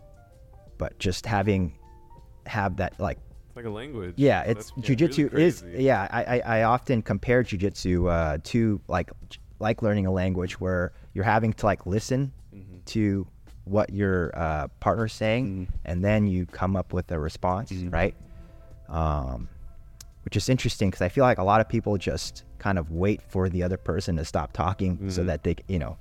but 0.79 0.99
just 0.99 1.27
having 1.27 1.75
have 2.47 2.77
that 2.77 2.99
like 2.99 3.19
It's 3.49 3.57
like 3.57 3.67
a 3.67 3.71
language. 3.71 4.15
yeah, 4.17 4.45
it's 4.45 4.71
That's 4.71 4.89
really 4.89 4.97
jujitsu 4.97 5.35
is 5.35 5.63
yeah. 5.77 6.09
I, 6.11 6.25
I 6.25 6.39
I 6.59 6.63
often 6.63 7.03
compare 7.03 7.43
jujitsu 7.45 8.11
uh, 8.11 8.39
to 8.45 8.81
like 8.89 9.11
like 9.63 9.81
learning 9.81 10.05
a 10.07 10.11
language 10.13 10.61
where 10.61 10.93
you're 11.15 11.25
having 11.25 11.53
to 11.55 11.67
like 11.67 11.87
listen 11.87 12.33
Mm-hmm. 12.55 12.81
to 12.85 13.27
what 13.65 13.91
your 13.95 14.31
uh, 14.37 14.69
partner's 14.81 15.15
saying, 15.15 15.69
and 15.87 16.05
then 16.05 16.27
you 16.27 16.45
come 16.45 16.77
up 16.77 16.93
with 16.93 17.11
a 17.13 17.19
response, 17.19 17.71
Mm-hmm. 17.73 17.89
right? 17.91 18.15
Um, 18.91 19.49
which 20.25 20.37
is 20.37 20.49
interesting 20.51 20.91
because 20.91 21.01
I 21.01 21.09
feel 21.09 21.25
like 21.25 21.39
a 21.39 21.45
lot 21.45 21.61
of 21.63 21.69
people 21.69 21.97
just 21.97 22.45
kind 22.59 22.79
of 22.79 22.91
wait 22.91 23.23
for 23.23 23.49
the 23.49 23.63
other 23.63 23.77
person 23.79 24.17
to 24.17 24.25
stop 24.25 24.53
talking 24.53 24.97
Mm-hmm. 24.97 25.09
so 25.11 25.25
that 25.25 25.45
they, 25.45 25.57
you 25.69 25.79
know, 25.79 25.97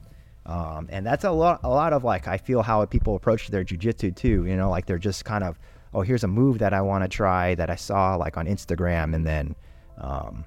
um, 0.45 0.89
and 0.91 1.05
that's 1.05 1.23
a 1.23 1.31
lot, 1.31 1.61
a 1.63 1.69
lot 1.69 1.93
of 1.93 2.03
like 2.03 2.27
I 2.27 2.37
feel 2.37 2.61
how 2.63 2.83
people 2.85 3.15
approach 3.15 3.47
their 3.47 3.63
jujitsu 3.63 4.13
too. 4.15 4.45
You 4.45 4.57
know, 4.57 4.69
like 4.69 4.85
they're 4.87 4.97
just 4.97 5.23
kind 5.23 5.43
of, 5.43 5.57
oh, 5.93 6.01
here's 6.01 6.23
a 6.23 6.27
move 6.27 6.57
that 6.59 6.73
I 6.73 6.81
want 6.81 7.03
to 7.03 7.07
try 7.07 7.55
that 7.55 7.69
I 7.69 7.75
saw 7.75 8.15
like 8.15 8.35
on 8.37 8.45
Instagram, 8.47 9.15
and 9.15 9.25
then, 9.25 9.55
um, 9.99 10.43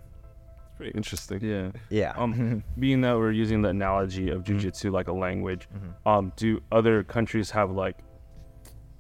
pretty 0.76 0.92
interesting. 0.96 1.40
Yeah. 1.42 1.70
yeah, 1.90 2.12
Um, 2.16 2.62
being 2.78 3.00
that 3.02 3.16
we're 3.16 3.32
using 3.32 3.62
the 3.62 3.68
analogy 3.70 4.30
of 4.30 4.44
Mm-hmm. 4.44 4.58
jujitsu 4.58 4.90
like 4.92 5.08
a 5.08 5.12
language, 5.12 5.68
um, 6.06 6.32
do 6.37 6.60
other 6.72 7.02
countries 7.04 7.50
have 7.52 7.70
like 7.70 7.98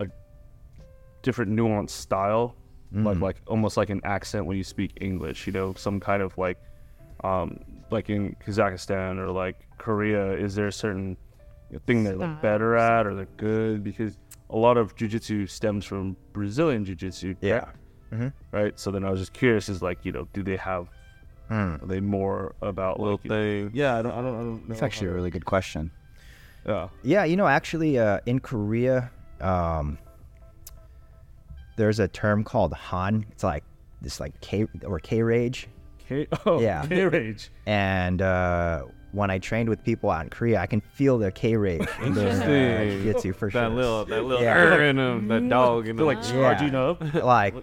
a 0.00 0.06
different 1.22 1.52
nuanced 1.52 1.90
style, 1.90 2.54
Mm. 2.94 3.04
like 3.06 3.20
like 3.20 3.36
almost 3.48 3.76
like 3.76 3.90
an 3.90 4.00
accent 4.04 4.46
when 4.46 4.56
you 4.56 4.62
speak 4.62 4.92
English? 5.00 5.46
You 5.48 5.52
know, 5.52 5.74
some 5.74 5.98
kind 5.98 6.22
of 6.22 6.36
like, 6.38 6.58
um, 7.24 7.58
like 7.90 8.08
in 8.08 8.36
Kazakhstan 8.44 9.18
or 9.18 9.30
like 9.32 9.66
Korea, 9.78 10.32
is 10.32 10.54
there 10.54 10.68
a 10.68 10.72
certain 10.72 11.16
thing 11.86 12.04
they're 12.04 12.14
like 12.14 12.40
better 12.40 12.76
at 12.76 13.04
or 13.06 13.14
they're 13.16 13.26
good? 13.36 13.82
Because 13.82 14.16
a 14.50 14.56
lot 14.56 14.76
of 14.76 14.94
jujitsu 14.94 15.48
stems 15.50 15.84
from 15.84 16.16
Brazilian 16.32 16.84
jujitsu. 16.84 17.34
yeah. 17.40 17.64
correct? 18.10 18.34
Right. 18.52 18.78
So 18.78 18.92
then 18.92 19.04
I 19.04 19.10
was 19.10 19.18
just 19.18 19.32
curious, 19.32 19.68
is 19.68 19.82
like 19.82 20.04
you 20.04 20.12
know, 20.12 20.28
do 20.32 20.44
they 20.44 20.56
have? 20.56 20.86
Hmm. 21.48 21.54
Are 21.82 21.86
they 21.86 22.00
more 22.00 22.54
about 22.62 22.98
Little 23.00 23.20
like, 23.24 23.28
thing. 23.28 23.70
yeah, 23.74 23.96
I 23.98 24.02
don't, 24.02 24.12
I 24.12 24.16
don't, 24.22 24.26
I 24.26 24.38
don't 24.38 24.54
know. 24.54 24.60
That's 24.68 24.82
actually 24.82 25.08
a 25.08 25.12
really 25.12 25.30
good 25.30 25.44
question. 25.44 25.90
Yeah. 26.66 26.88
Yeah, 27.02 27.24
you 27.24 27.36
know, 27.36 27.46
actually, 27.46 27.98
uh, 27.98 28.20
in 28.24 28.40
Korea, 28.40 29.10
um, 29.40 29.98
there's 31.76 31.98
a 31.98 32.08
term 32.08 32.44
called 32.44 32.72
Han. 32.72 33.26
It's 33.32 33.44
like 33.44 33.64
this, 34.00 34.20
like 34.20 34.40
K 34.40 34.66
or 34.84 34.98
K 35.00 35.22
rage. 35.22 35.68
K- 36.08 36.26
oh, 36.46 36.60
Yeah. 36.60 36.86
K 36.86 37.04
rage. 37.06 37.50
And 37.66 38.22
uh, 38.22 38.84
when 39.12 39.30
I 39.30 39.38
trained 39.38 39.68
with 39.68 39.82
people 39.84 40.10
out 40.10 40.24
in 40.24 40.30
Korea, 40.30 40.60
I 40.60 40.66
can 40.66 40.80
feel 40.80 41.18
their 41.18 41.30
K 41.30 41.56
rage 41.56 41.86
in 42.02 42.14
their 42.14 42.28
uh, 42.28 42.32
Interesting. 42.32 43.02
jiu-jitsu 43.02 43.32
for 43.34 43.50
sure. 43.50 43.60
that 43.60 43.68
sure. 43.68 43.74
little, 43.76 44.04
that 44.06 44.24
little 44.24 44.42
Yeah. 44.42 44.80
in 44.82 44.98
him, 44.98 45.28
that 45.28 45.48
dog 45.48 45.88
in 45.88 45.96
They're 45.96 46.08
him. 46.10 46.16
like 46.16 46.24
Yeah. 46.26 46.32
charging 46.32 46.74
up. 46.74 47.14
like 47.14 47.54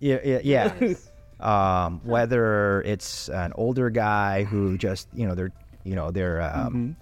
yeah 0.00 0.18
yeah, 0.24 0.40
yeah. 0.42 0.74
um 1.42 2.00
whether 2.04 2.82
it's 2.82 3.28
an 3.30 3.52
older 3.56 3.90
guy 3.90 4.44
who 4.44 4.76
just 4.76 5.08
you 5.14 5.26
know 5.26 5.34
they're 5.34 5.52
you 5.84 5.94
know 5.94 6.10
they're 6.10 6.40
um 6.42 6.96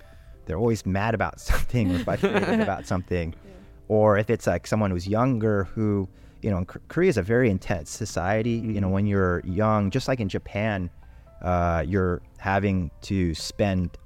they're 0.47 0.59
always 0.59 0.87
mad 0.87 1.15
about 1.15 1.41
something 1.51 1.95
or 1.95 1.99
frustrated 2.01 2.61
about 2.61 2.87
something. 2.87 3.35
Or 3.91 4.19
if 4.19 4.29
it's 4.29 4.47
like 4.47 4.67
someone 4.67 4.91
who's 4.91 5.09
younger 5.09 5.65
who 5.65 6.07
you 6.43 6.51
know 6.51 6.63
K- 6.67 6.79
korea 6.89 7.09
is 7.09 7.17
a 7.17 7.23
very 7.23 7.49
intense 7.49 7.89
society. 7.89 8.51
You 8.75 8.83
know 8.83 8.91
when 8.91 9.07
you're 9.07 9.41
young 9.47 9.91
just 9.91 10.09
like 10.09 10.21
in 10.21 10.29
japan 10.29 10.91
uh, 11.43 11.85
you're 11.87 12.21
having 12.39 12.91
to 13.03 13.35
spend 13.35 13.97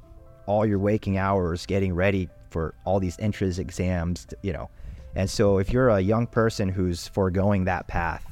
all 0.47 0.65
your 0.67 0.79
waking 0.79 1.19
hours 1.19 1.67
getting 1.67 1.95
ready 1.95 2.29
for 2.51 2.75
all 2.85 3.01
these 3.01 3.17
entrance 3.19 3.59
exams, 3.59 4.27
you 4.43 4.53
know. 4.53 4.69
And 5.15 5.29
so 5.29 5.59
if 5.59 5.73
you're 5.73 5.89
a 5.89 6.01
young 6.01 6.27
person 6.27 6.69
who's 6.69 7.09
foregoing 7.09 7.65
that 7.65 7.87
path 7.89 8.25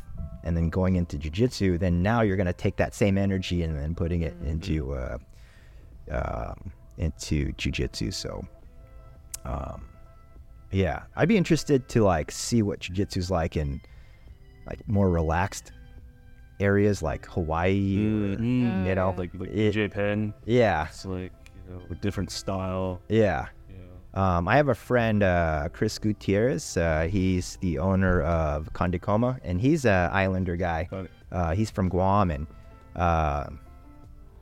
and 0.42 0.56
then 0.56 0.68
going 0.70 0.96
into 0.96 1.16
jujitsu, 1.18 1.78
then 1.78 2.02
now 2.02 2.22
you're 2.22 2.36
going 2.36 2.46
to 2.46 2.52
take 2.52 2.76
that 2.76 2.94
same 2.94 3.18
energy 3.18 3.62
and 3.62 3.78
then 3.78 3.94
putting 3.94 4.22
it 4.22 4.34
into 4.44 4.94
uh, 4.94 5.18
um, 6.10 6.72
into 6.98 7.52
jujitsu. 7.52 8.12
So, 8.12 8.44
um, 9.44 9.82
yeah, 10.70 11.02
I'd 11.16 11.28
be 11.28 11.36
interested 11.36 11.88
to 11.90 12.02
like 12.04 12.30
see 12.30 12.62
what 12.62 12.80
jujitsu's 12.80 13.30
like 13.30 13.56
in 13.56 13.80
like 14.66 14.86
more 14.88 15.10
relaxed 15.10 15.72
areas 16.60 17.02
like 17.02 17.26
Hawaii. 17.26 17.96
or- 17.98 18.36
Mm. 18.36 18.86
you 18.86 18.94
know, 18.94 19.14
Like 19.16 19.30
like 19.34 19.50
It- 19.50 19.72
Japan. 19.72 20.32
yeah, 20.46 20.86
It's 20.88 21.04
like 21.04 21.32
you 21.68 21.74
know 21.74 21.80
a 21.90 21.94
different 21.96 22.30
style. 22.30 23.00
yeah. 23.08 23.46
Yeah. 24.14 24.38
Um, 24.38 24.48
I 24.48 24.56
have 24.56 24.68
a 24.68 24.74
friend, 24.74 25.22
uh, 25.22 25.68
Chris 25.72 25.98
Gutierrez. 25.98 26.76
Uh, 26.76 27.08
he's 27.10 27.56
the 27.60 27.78
owner 27.78 28.22
of 28.22 28.72
Condicoma, 28.72 29.38
and 29.44 29.60
he's 29.60 29.84
an 29.86 30.10
Islander 30.10 30.56
guy. 30.56 30.88
Uh, 31.32 31.54
he's 31.54 31.70
from 31.70 31.88
Guam, 31.88 32.30
and 32.30 32.46
uh, 32.96 33.46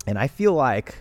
and 0.07 0.19
I 0.19 0.27
feel 0.27 0.55
like, 0.55 0.95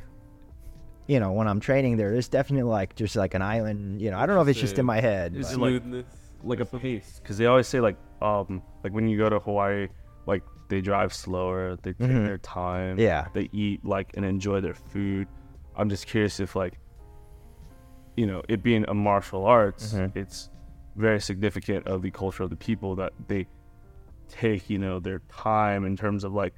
you 1.07 1.19
know, 1.19 1.31
when 1.31 1.47
I'm 1.47 1.59
training 1.61 1.95
there, 1.97 2.11
there's 2.11 2.27
definitely 2.27 2.69
like 2.69 2.95
just 2.95 3.15
like 3.15 3.33
an 3.33 3.41
island. 3.41 4.01
You 4.01 4.11
know, 4.11 4.17
I 4.19 4.25
don't 4.25 4.35
know 4.35 4.41
if 4.41 4.47
it's 4.49 4.59
just 4.59 4.77
in 4.77 4.85
my 4.85 4.99
head. 4.99 5.35
Is 5.35 5.51
but- 5.51 5.59
like- 5.59 5.69
Smoothness. 5.81 6.05
Like 6.43 6.59
a 6.59 6.65
pace, 6.65 7.19
because 7.21 7.39
they 7.39 7.47
always 7.47 7.67
say 7.67 7.79
like 7.79 7.97
um 8.21 8.61
like 8.83 8.93
when 8.93 9.07
you 9.09 9.17
go 9.17 9.27
to 9.27 9.39
Hawaii, 9.39 9.87
like 10.27 10.43
they 10.69 10.81
drive 10.81 11.11
slower, 11.11 11.75
they 11.81 11.93
take 11.93 12.11
Mhm. 12.11 12.25
their 12.27 12.37
time. 12.37 12.99
Yeah. 12.99 13.25
They 13.33 13.49
eat 13.51 13.83
like 13.83 14.11
and 14.15 14.23
enjoy 14.23 14.61
their 14.61 14.75
food. 14.75 15.27
I'm 15.75 15.89
just 15.89 16.05
curious 16.05 16.39
if 16.39 16.55
like, 16.55 16.77
you 18.17 18.25
know, 18.25 18.41
it 18.49 18.61
being 18.63 18.83
a 18.87 18.93
martial 18.93 19.45
arts, 19.45 19.93
Mhm. 19.93 20.15
it's 20.15 20.49
very 20.95 21.21
significant 21.21 21.85
of 21.87 22.01
the 22.01 22.11
culture 22.11 22.43
of 22.43 22.49
the 22.49 22.55
people 22.55 22.95
that 22.95 23.13
they 23.27 23.47
take 24.29 24.69
you 24.69 24.77
know 24.77 24.99
their 24.99 25.19
time 25.29 25.85
in 25.85 25.95
terms 25.95 26.23
of 26.25 26.33
like 26.33 26.53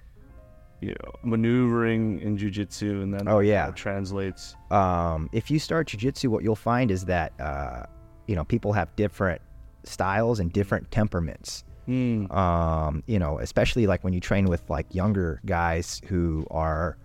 you 0.81 0.87
know 0.89 1.11
maneuvering 1.23 2.19
in 2.21 2.35
jujitsu 2.37 3.03
and 3.03 3.13
then 3.13 3.27
Oh, 3.27 3.39
yeah. 3.39 3.69
translates 3.71 4.55
um, 4.71 5.29
if 5.33 5.51
you 5.51 5.59
start 5.59 5.87
jujitsu, 5.89 6.29
what 6.29 6.41
you'll 6.43 6.55
find 6.55 6.89
is 6.89 7.05
that 7.05 7.33
uh, 7.39 7.83
you 8.27 8.35
know 8.35 8.43
people 8.45 8.71
have 8.73 8.95
different 8.95 9.41
styles 9.83 10.39
and 10.39 10.51
different 10.51 10.89
temperaments. 10.91 11.63
Um, 11.87 13.03
you 13.07 13.17
know, 13.17 13.39
especially 13.39 13.87
like 13.87 14.03
when 14.03 14.13
you 14.13 14.19
train 14.19 14.45
with 14.45 14.61
like 14.69 14.93
younger 14.93 15.41
guys 15.45 16.01
who 16.07 16.45
are 16.51 16.97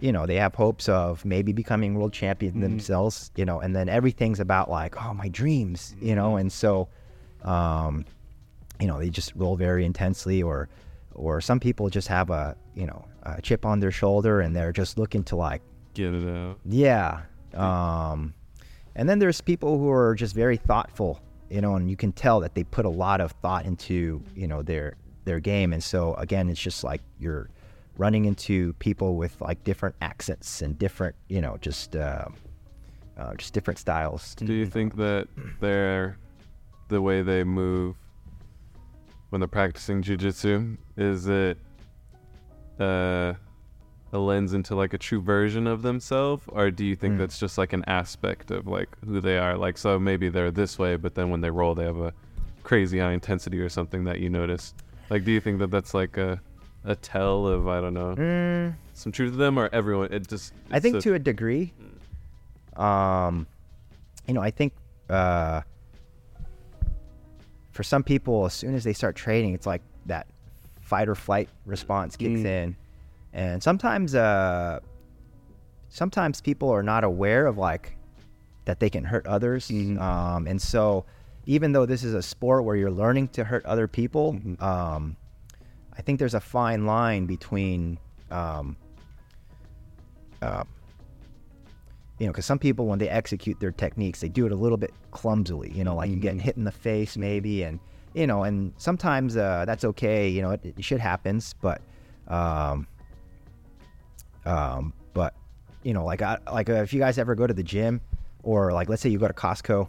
you 0.00 0.12
know, 0.12 0.26
they 0.26 0.36
have 0.36 0.54
hopes 0.54 0.88
of 0.88 1.24
maybe 1.24 1.52
becoming 1.52 1.94
world 1.94 2.12
champion 2.12 2.60
themselves, 2.60 3.30
you 3.36 3.44
know, 3.44 3.60
and 3.60 3.74
then 3.74 3.88
everything's 3.88 4.40
about 4.40 4.70
like, 4.70 5.02
oh, 5.02 5.14
my 5.14 5.28
dreams, 5.28 5.94
you 6.00 6.14
know, 6.14 6.36
and 6.36 6.52
so, 6.52 6.88
um, 7.42 8.04
you 8.80 8.86
know, 8.86 8.98
they 8.98 9.08
just 9.08 9.32
roll 9.36 9.56
very 9.56 9.84
intensely, 9.84 10.42
or, 10.42 10.68
or 11.14 11.40
some 11.40 11.60
people 11.60 11.88
just 11.88 12.08
have 12.08 12.30
a, 12.30 12.56
you 12.74 12.86
know, 12.86 13.04
a 13.22 13.40
chip 13.40 13.64
on 13.64 13.80
their 13.80 13.92
shoulder, 13.92 14.40
and 14.40 14.54
they're 14.54 14.72
just 14.72 14.98
looking 14.98 15.22
to 15.24 15.36
like, 15.36 15.62
Get 15.94 16.12
it 16.12 16.28
out. 16.28 16.58
yeah, 16.66 17.20
um, 17.54 18.34
and 18.96 19.08
then 19.08 19.18
there's 19.20 19.40
people 19.40 19.78
who 19.78 19.90
are 19.90 20.14
just 20.14 20.34
very 20.34 20.56
thoughtful, 20.56 21.20
you 21.50 21.60
know, 21.60 21.76
and 21.76 21.88
you 21.88 21.96
can 21.96 22.12
tell 22.12 22.40
that 22.40 22.54
they 22.54 22.64
put 22.64 22.84
a 22.84 22.88
lot 22.90 23.20
of 23.20 23.30
thought 23.42 23.64
into, 23.64 24.22
you 24.34 24.46
know, 24.48 24.60
their 24.62 24.94
their 25.24 25.40
game, 25.40 25.72
and 25.72 25.82
so 25.82 26.14
again, 26.14 26.48
it's 26.48 26.60
just 26.60 26.82
like 26.84 27.00
you're 27.18 27.48
running 27.96 28.24
into 28.24 28.72
people 28.74 29.16
with 29.16 29.40
like 29.40 29.62
different 29.64 29.94
accents 30.00 30.62
and 30.62 30.78
different, 30.78 31.14
you 31.28 31.40
know, 31.40 31.56
just 31.60 31.94
uh, 31.96 32.26
uh, 33.18 33.34
just 33.36 33.52
different 33.52 33.78
styles. 33.78 34.34
Do 34.34 34.52
you 34.52 34.66
think 34.66 34.96
that 34.96 35.28
they're 35.60 36.18
the 36.88 37.00
way 37.00 37.22
they 37.22 37.44
move 37.44 37.96
when 39.30 39.40
they're 39.40 39.48
practicing 39.48 40.02
jujitsu 40.02 40.76
is 40.96 41.26
it 41.26 41.58
uh, 42.78 43.34
a 44.12 44.18
lens 44.18 44.54
into 44.54 44.74
like 44.76 44.94
a 44.94 44.98
true 44.98 45.20
version 45.20 45.66
of 45.66 45.82
themselves, 45.82 46.44
or 46.48 46.70
do 46.70 46.84
you 46.84 46.94
think 46.94 47.14
Mm. 47.14 47.18
that's 47.18 47.38
just 47.38 47.58
like 47.58 47.72
an 47.72 47.84
aspect 47.86 48.50
of 48.50 48.66
like 48.66 48.88
who 49.04 49.20
they 49.20 49.38
are? 49.38 49.56
Like, 49.56 49.76
so 49.78 49.98
maybe 49.98 50.28
they're 50.28 50.50
this 50.52 50.78
way, 50.78 50.96
but 50.96 51.14
then 51.14 51.30
when 51.30 51.40
they 51.40 51.50
roll, 51.50 51.74
they 51.74 51.84
have 51.84 51.98
a 51.98 52.12
crazy 52.62 52.98
high 52.98 53.12
intensity 53.12 53.58
or 53.60 53.68
something 53.68 54.04
that 54.04 54.20
you 54.20 54.28
notice. 54.30 54.74
Like, 55.10 55.24
do 55.24 55.32
you 55.32 55.40
think 55.40 55.58
that 55.58 55.70
that's 55.70 55.94
like 55.94 56.16
a 56.16 56.40
a 56.84 56.94
tell 56.94 57.46
of 57.46 57.66
I 57.68 57.80
don't 57.80 57.94
know 57.94 58.14
Mm, 58.14 58.74
some 58.92 59.10
truth 59.12 59.32
to 59.32 59.36
them, 59.38 59.58
or 59.58 59.68
everyone? 59.72 60.12
It 60.12 60.28
just 60.28 60.52
I 60.70 60.80
think 60.80 60.96
a- 60.96 61.00
to 61.02 61.14
a 61.14 61.18
degree. 61.18 61.72
Um, 62.76 63.46
you 64.26 64.34
know, 64.34 64.40
I 64.42 64.50
think 64.50 64.72
uh, 65.08 65.62
for 67.72 67.82
some 67.82 68.02
people, 68.02 68.44
as 68.46 68.54
soon 68.54 68.74
as 68.74 68.84
they 68.84 68.92
start 68.92 69.16
training, 69.16 69.54
it's 69.54 69.66
like 69.66 69.82
that 70.06 70.26
fight 70.80 71.08
or 71.08 71.14
flight 71.14 71.48
response 71.66 72.16
kicks 72.16 72.40
Mm. 72.40 72.44
in, 72.46 72.76
and 73.32 73.62
sometimes, 73.62 74.14
uh, 74.14 74.80
sometimes 75.88 76.40
people 76.40 76.70
are 76.70 76.82
not 76.82 77.04
aware 77.04 77.46
of 77.46 77.58
like 77.58 77.96
that 78.64 78.80
they 78.80 78.90
can 78.90 79.04
hurt 79.04 79.26
others, 79.26 79.68
Mhm. 79.68 80.00
um, 80.00 80.46
and 80.46 80.60
so 80.60 81.04
even 81.46 81.72
though 81.72 81.84
this 81.86 82.02
is 82.02 82.14
a 82.14 82.22
sport 82.22 82.64
where 82.64 82.74
you're 82.76 82.90
learning 82.90 83.28
to 83.28 83.44
hurt 83.44 83.64
other 83.66 83.86
people, 83.86 84.32
Mhm. 84.34 84.60
um, 84.62 85.16
I 85.96 86.02
think 86.02 86.18
there's 86.18 86.34
a 86.34 86.40
fine 86.40 86.86
line 86.86 87.26
between 87.26 87.98
um, 88.30 88.76
uh, 90.42 90.64
you 92.18 92.26
know, 92.26 92.32
because 92.32 92.46
some 92.46 92.58
people 92.58 92.86
when 92.86 92.98
they 92.98 93.08
execute 93.08 93.58
their 93.60 93.70
techniques, 93.72 94.20
they 94.20 94.28
do 94.28 94.46
it 94.46 94.52
a 94.52 94.56
little 94.56 94.78
bit 94.78 94.92
clumsily. 95.10 95.70
You 95.72 95.84
know, 95.84 95.96
like 95.96 96.10
you 96.10 96.16
get 96.16 96.36
Mhm. 96.36 96.40
hit 96.40 96.56
in 96.56 96.64
the 96.64 96.72
face 96.72 97.16
maybe, 97.16 97.62
and 97.64 97.78
you 98.14 98.26
know, 98.26 98.44
and 98.44 98.72
sometimes 98.76 99.36
uh, 99.36 99.64
that's 99.66 99.84
okay. 99.84 100.28
You 100.28 100.42
know, 100.42 100.50
it, 100.52 100.64
it 100.64 100.84
shit 100.84 101.00
happens, 101.00 101.54
but 101.60 101.80
um, 102.28 102.86
um, 104.46 104.92
but 105.12 105.34
you 105.82 105.92
know, 105.92 106.04
like 106.04 106.22
I, 106.22 106.38
like 106.52 106.68
uh, 106.70 106.74
if 106.74 106.92
you 106.92 107.00
guys 107.00 107.18
ever 107.18 107.34
go 107.34 107.46
to 107.46 107.54
the 107.54 107.62
gym, 107.62 108.00
or 108.42 108.72
like 108.72 108.88
let's 108.88 109.02
say 109.02 109.08
you 109.10 109.18
go 109.18 109.28
to 109.28 109.34
Costco, 109.34 109.88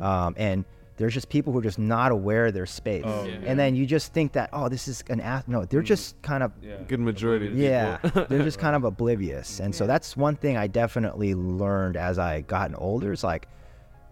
um, 0.00 0.34
and 0.36 0.64
there's 0.96 1.12
just 1.14 1.28
people 1.28 1.52
who 1.52 1.58
are 1.58 1.62
just 1.62 1.78
not 1.78 2.10
aware 2.12 2.46
of 2.46 2.54
their 2.54 2.66
space, 2.66 3.02
Oh, 3.06 3.24
Yeah. 3.26 3.36
and 3.44 3.58
then 3.58 3.74
you 3.74 3.84
just 3.86 4.12
think 4.12 4.32
that 4.32 4.48
oh, 4.52 4.68
this 4.68 4.88
is 4.88 5.04
an 5.10 5.20
ath. 5.20 5.46
No, 5.48 5.64
they're 5.64 5.82
just 5.82 6.20
kind 6.22 6.42
of 6.42 6.52
Yeah. 6.62 6.76
good 6.88 7.00
majority. 7.00 7.48
Yeah, 7.54 7.98
they're 8.28 8.42
just 8.42 8.58
kind 8.58 8.74
of 8.76 8.84
oblivious. 8.92 9.60
And 9.60 9.74
so 9.74 9.86
that's 9.86 10.16
one 10.16 10.36
thing 10.36 10.56
I 10.56 10.66
definitely 10.66 11.34
learned 11.34 11.96
as 11.96 12.18
I 12.18 12.40
gotten 12.42 12.74
older 12.76 13.12
is 13.12 13.22
like, 13.22 13.48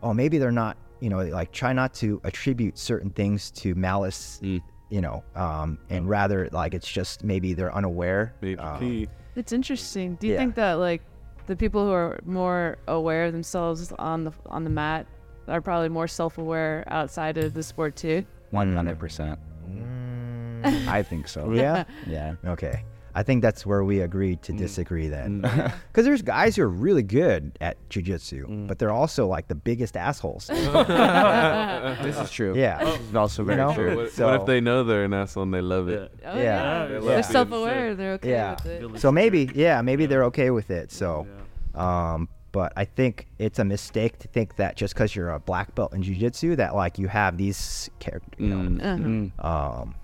oh, 0.02 0.12
maybe 0.12 0.36
they're 0.38 0.52
not, 0.52 0.76
you 1.00 1.08
know, 1.08 1.18
like 1.24 1.52
try 1.52 1.72
not 1.72 1.94
to 1.94 2.20
attribute 2.24 2.78
certain 2.78 3.10
things 3.10 3.50
to 3.52 3.74
malice, 3.74 4.40
Mm. 4.42 4.60
you 4.90 5.00
know, 5.00 5.24
um, 5.34 5.78
and 5.90 6.08
rather 6.08 6.48
like 6.52 6.74
it's 6.74 6.90
just 6.90 7.24
maybe 7.24 7.54
they're 7.54 7.74
unaware. 7.74 8.34
Major 8.42 8.60
Um. 8.62 9.06
It's 9.36 9.52
interesting. 9.52 10.14
Do 10.20 10.26
you 10.26 10.34
Yeah. 10.34 10.38
think 10.38 10.54
that 10.56 10.74
like 10.74 11.02
the 11.46 11.56
people 11.56 11.84
who 11.86 11.92
are 11.92 12.20
more 12.24 12.76
aware 12.88 13.24
of 13.26 13.32
themselves 13.32 13.92
on 13.98 14.24
the 14.24 14.32
on 14.46 14.64
the 14.64 14.70
mat 14.70 15.06
are 15.48 15.60
probably 15.60 15.88
more 15.88 16.08
self-aware 16.08 16.84
outside 16.88 17.36
of 17.38 17.54
the 17.54 17.62
sport 17.62 17.96
too? 17.96 18.24
One 18.50 18.74
hundred 18.74 18.98
percent. 18.98 19.38
mm, 19.68 20.86
I 20.88 21.02
think 21.02 21.28
so. 21.28 21.52
yeah. 21.52 21.84
Yeah. 22.06 22.34
Okay. 22.46 22.84
I 23.16 23.22
think 23.22 23.42
that's 23.42 23.64
where 23.64 23.84
we 23.84 24.00
agreed 24.00 24.38
Mm. 24.40 24.42
to 24.46 24.52
disagree 24.54 25.06
then. 25.08 25.42
Mm. 25.42 25.72
Because 25.92 26.04
there's 26.04 26.22
guys 26.22 26.56
who 26.56 26.62
are 26.62 26.68
really 26.68 27.04
good 27.04 27.56
at 27.60 27.76
jujitsu, 27.88 28.44
Mm. 28.46 28.66
but 28.66 28.78
they're 28.80 28.90
also 28.90 29.26
like 29.28 29.46
the 29.46 29.54
biggest 29.54 29.96
assholes. 29.96 30.48
This 32.02 32.18
is 32.18 32.30
true. 32.30 32.54
Yeah. 32.56 32.82
This 32.84 33.00
is 33.00 33.14
also 33.14 33.42
You 33.42 33.46
very 33.46 33.58
know? 33.58 33.74
true. 33.74 33.88
What, 33.96 34.04
what 34.06 34.12
So- 34.12 34.34
if 34.34 34.46
they 34.46 34.60
know 34.60 34.82
they're 34.84 35.04
an 35.04 35.14
asshole 35.14 35.44
and 35.44 35.54
they 35.54 35.60
love 35.60 35.88
it? 35.88 36.12
Oh, 36.24 36.36
Yeah. 36.36 36.42
yeah. 36.42 36.86
they 36.86 36.94
love 36.94 37.04
They're 37.04 37.18
it. 37.20 37.24
self-aware. 37.24 37.94
They're 37.94 38.12
okay 38.14 38.30
Yeah. 38.30 38.54
with 38.54 38.66
it. 38.66 38.80
Village 38.80 39.00
So 39.00 39.12
maybe, 39.12 39.50
yeah, 39.54 39.80
maybe 39.82 40.06
they're 40.06 40.24
okay 40.24 40.50
with 40.50 40.70
it. 40.70 40.90
So, 40.90 41.26
Yeah. 41.74 42.12
um, 42.14 42.28
but 42.54 42.72
I 42.76 42.84
think 42.84 43.26
it's 43.40 43.58
a 43.58 43.64
mistake 43.64 44.20
to 44.20 44.28
think 44.28 44.54
that 44.56 44.76
just 44.76 44.94
because 44.94 45.16
you're 45.16 45.30
a 45.30 45.40
black 45.40 45.74
belt 45.74 45.92
in 45.92 46.04
jujitsu 46.04 46.54
that 46.56 46.76
like 46.76 47.00
you 47.00 47.08
have 47.08 47.36
these 47.36 47.90
characters. 47.98 48.32
You 48.38 48.46
know? 48.46 48.70
Mm. 48.70 48.80
Uh-huh. 48.80 49.44
Mm. 49.44 49.80
Um, 49.82 49.94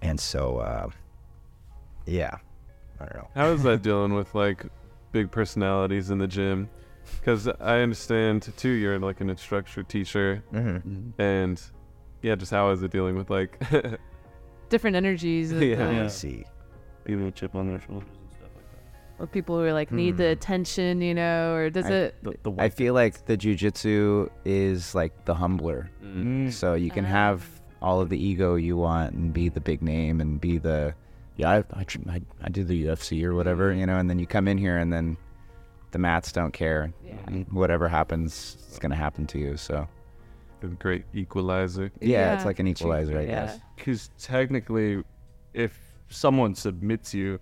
and 0.00 0.20
so, 0.20 0.58
uh, 0.58 0.88
yeah, 2.06 2.36
I 3.00 3.06
don't 3.06 3.16
know. 3.16 3.28
How 3.34 3.48
is 3.48 3.64
that 3.64 3.82
dealing 3.82 4.14
with 4.14 4.32
like 4.32 4.64
big 5.10 5.32
personalities 5.32 6.10
in 6.10 6.18
the 6.18 6.28
gym? 6.28 6.70
Because 7.18 7.48
I 7.48 7.80
understand 7.80 8.48
too, 8.56 8.68
you're 8.68 9.00
like 9.00 9.20
an 9.20 9.28
instructor, 9.28 9.82
teacher, 9.82 10.44
hmm 10.52 11.10
and 11.18 11.60
yeah, 12.22 12.36
just 12.36 12.52
how 12.52 12.70
is 12.70 12.80
it 12.84 12.92
dealing 12.92 13.16
with 13.16 13.28
like 13.28 13.60
Different 14.68 14.94
energies. 14.94 15.50
Yeah. 15.52 15.60
Yeah. 15.60 16.02
Let's 16.02 16.14
see. 16.14 16.44
People 17.04 17.26
a 17.26 17.32
chip 17.32 17.56
on 17.56 17.66
their 17.66 17.80
shoulders 17.80 18.08
or 19.18 19.26
people 19.26 19.56
who 19.56 19.62
are 19.64 19.72
like 19.72 19.90
need 19.92 20.16
the 20.16 20.24
Hmm. 20.26 20.32
attention, 20.32 21.00
you 21.00 21.14
know, 21.14 21.54
or 21.54 21.70
does 21.70 21.86
I- 21.86 21.92
it? 21.92 22.14
The, 22.22 22.36
the 22.42 22.52
I 22.58 22.68
feel 22.68 22.94
like 22.94 23.26
the 23.26 23.36
jujitsu 23.36 24.28
is 24.44 24.94
like 24.94 25.24
the 25.24 25.34
humbler. 25.34 25.90
Mm. 26.02 26.52
So 26.52 26.74
you 26.74 26.90
can 26.90 27.04
Ah. 27.04 27.08
have 27.08 27.48
all 27.82 28.00
of 28.00 28.08
the 28.08 28.18
ego 28.22 28.54
you 28.56 28.76
want 28.76 29.14
and 29.14 29.32
be 29.32 29.48
the 29.48 29.60
big 29.60 29.82
name 29.82 30.20
and 30.20 30.40
be 30.40 30.58
the 30.58 30.94
yeah 31.36 31.50
I 31.50 31.56
I, 31.78 31.84
I, 32.10 32.20
I 32.42 32.48
did 32.48 32.68
the 32.68 32.84
UFC 32.86 33.22
or 33.22 33.34
whatever 33.34 33.72
you 33.72 33.84
know 33.84 33.98
and 33.98 34.08
then 34.08 34.18
you 34.18 34.26
come 34.26 34.48
in 34.48 34.56
here 34.56 34.78
and 34.78 34.90
then 34.92 35.16
the 35.90 35.98
mats 35.98 36.32
don't 36.32 36.52
care 36.52 36.92
Yeah. 37.04 37.42
whatever 37.50 37.86
happens 37.88 38.56
it's 38.66 38.78
gonna 38.78 38.94
happen 38.96 39.26
to 39.28 39.38
you 39.38 39.56
so 39.58 39.86
a 40.62 40.66
great 40.68 41.04
equalizer? 41.14 41.92
yeah, 42.00 42.34
it's 42.34 42.46
like 42.46 42.58
an 42.58 42.64
true. 42.66 42.70
equalizer 42.72 43.18
I 43.18 43.22
Yeah. 43.22 43.28
guess 43.46 43.60
because 43.76 44.10
technically, 44.18 45.04
if 45.52 45.78
someone 46.08 46.54
submits 46.54 47.12
you, 47.12 47.38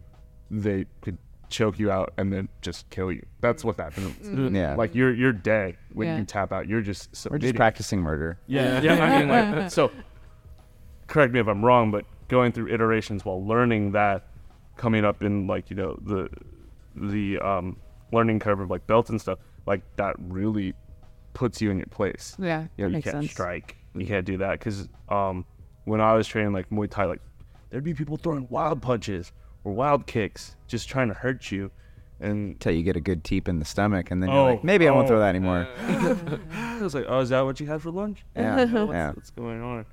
they 0.50 0.84
could 1.00 1.16
choke 1.50 1.78
you 1.78 1.90
out 1.90 2.12
and 2.16 2.32
then 2.32 2.48
just 2.62 2.88
kill 2.90 3.10
you. 3.12 3.24
That's 3.40 3.64
what 3.64 3.76
that 3.76 3.96
means. 3.96 4.26
Mm. 4.26 4.54
yeah 4.56 4.74
Like 4.74 4.94
you're 4.94 5.14
you're 5.14 5.32
dead 5.32 5.76
when 5.92 6.08
Yeah. 6.08 6.18
you 6.18 6.24
tap 6.24 6.52
out. 6.52 6.68
You're 6.68 6.80
just 6.82 7.26
we're 7.30 7.38
just 7.38 7.54
practicing 7.54 8.00
murder 8.00 8.38
Yeah, 8.46 8.80
yeah. 8.80 8.94
I 9.04 9.18
mean, 9.20 9.28
like, 9.28 9.70
so 9.78 9.90
correct 11.06 11.32
me 11.32 11.40
if 11.40 11.46
I'm 11.46 11.64
wrong, 11.64 11.90
but 11.90 12.04
going 12.28 12.52
through 12.52 12.72
iterations 12.72 13.24
while 13.24 13.44
learning 13.46 13.92
that, 13.92 14.26
coming 14.76 15.04
up 15.04 15.22
in 15.22 15.46
like 15.46 15.70
you 15.70 15.76
know 15.76 15.98
the 16.02 16.28
the 16.96 17.38
um, 17.40 17.76
learning 18.12 18.38
curve 18.38 18.60
of 18.60 18.70
like 18.70 18.86
belts 18.86 19.10
and 19.10 19.20
stuff, 19.20 19.38
like 19.66 19.82
that 19.96 20.16
really 20.18 20.74
puts 21.32 21.60
you 21.60 21.70
in 21.70 21.78
your 21.78 21.86
place. 21.86 22.36
Yeah. 22.38 22.66
You 22.76 22.88
know, 22.88 22.96
you 22.96 23.02
can't 23.02 23.16
sense. 23.16 23.30
strike. 23.30 23.76
You 23.94 24.06
can't 24.06 24.24
do 24.24 24.38
that 24.38 24.58
because 24.58 24.88
um, 25.08 25.44
when 25.84 26.00
I 26.00 26.14
was 26.14 26.26
training 26.26 26.52
like 26.52 26.70
Muay 26.70 26.88
Thai, 26.90 27.04
like 27.06 27.20
there'd 27.70 27.84
be 27.84 27.94
people 27.94 28.16
throwing 28.16 28.46
wild 28.48 28.80
punches 28.82 29.32
or 29.64 29.72
wild 29.72 30.06
kicks, 30.06 30.56
just 30.68 30.88
trying 30.88 31.08
to 31.08 31.14
hurt 31.14 31.50
you, 31.50 31.70
and 32.20 32.50
until 32.52 32.72
you 32.72 32.82
get 32.82 32.96
a 32.96 33.00
good 33.00 33.24
teep 33.24 33.48
in 33.48 33.58
the 33.58 33.64
stomach 33.64 34.10
and 34.10 34.22
then 34.22 34.30
you're 34.30 34.38
Oh, 34.38 34.44
like 34.52 34.64
maybe 34.64 34.86
I 34.86 34.92
won't 34.92 35.06
oh. 35.06 35.08
throw 35.08 35.18
that 35.18 35.30
anymore. 35.30 35.66
I 36.52 36.78
was 36.80 36.94
like, 36.94 37.06
oh, 37.08 37.20
is 37.20 37.30
that 37.30 37.40
what 37.40 37.58
you 37.60 37.66
had 37.66 37.82
for 37.82 37.90
lunch? 37.90 38.24
yeah 38.36 38.64
what's, 38.64 38.92
yeah. 38.92 39.10
what's 39.12 39.30
going 39.30 39.62
on? 39.62 39.86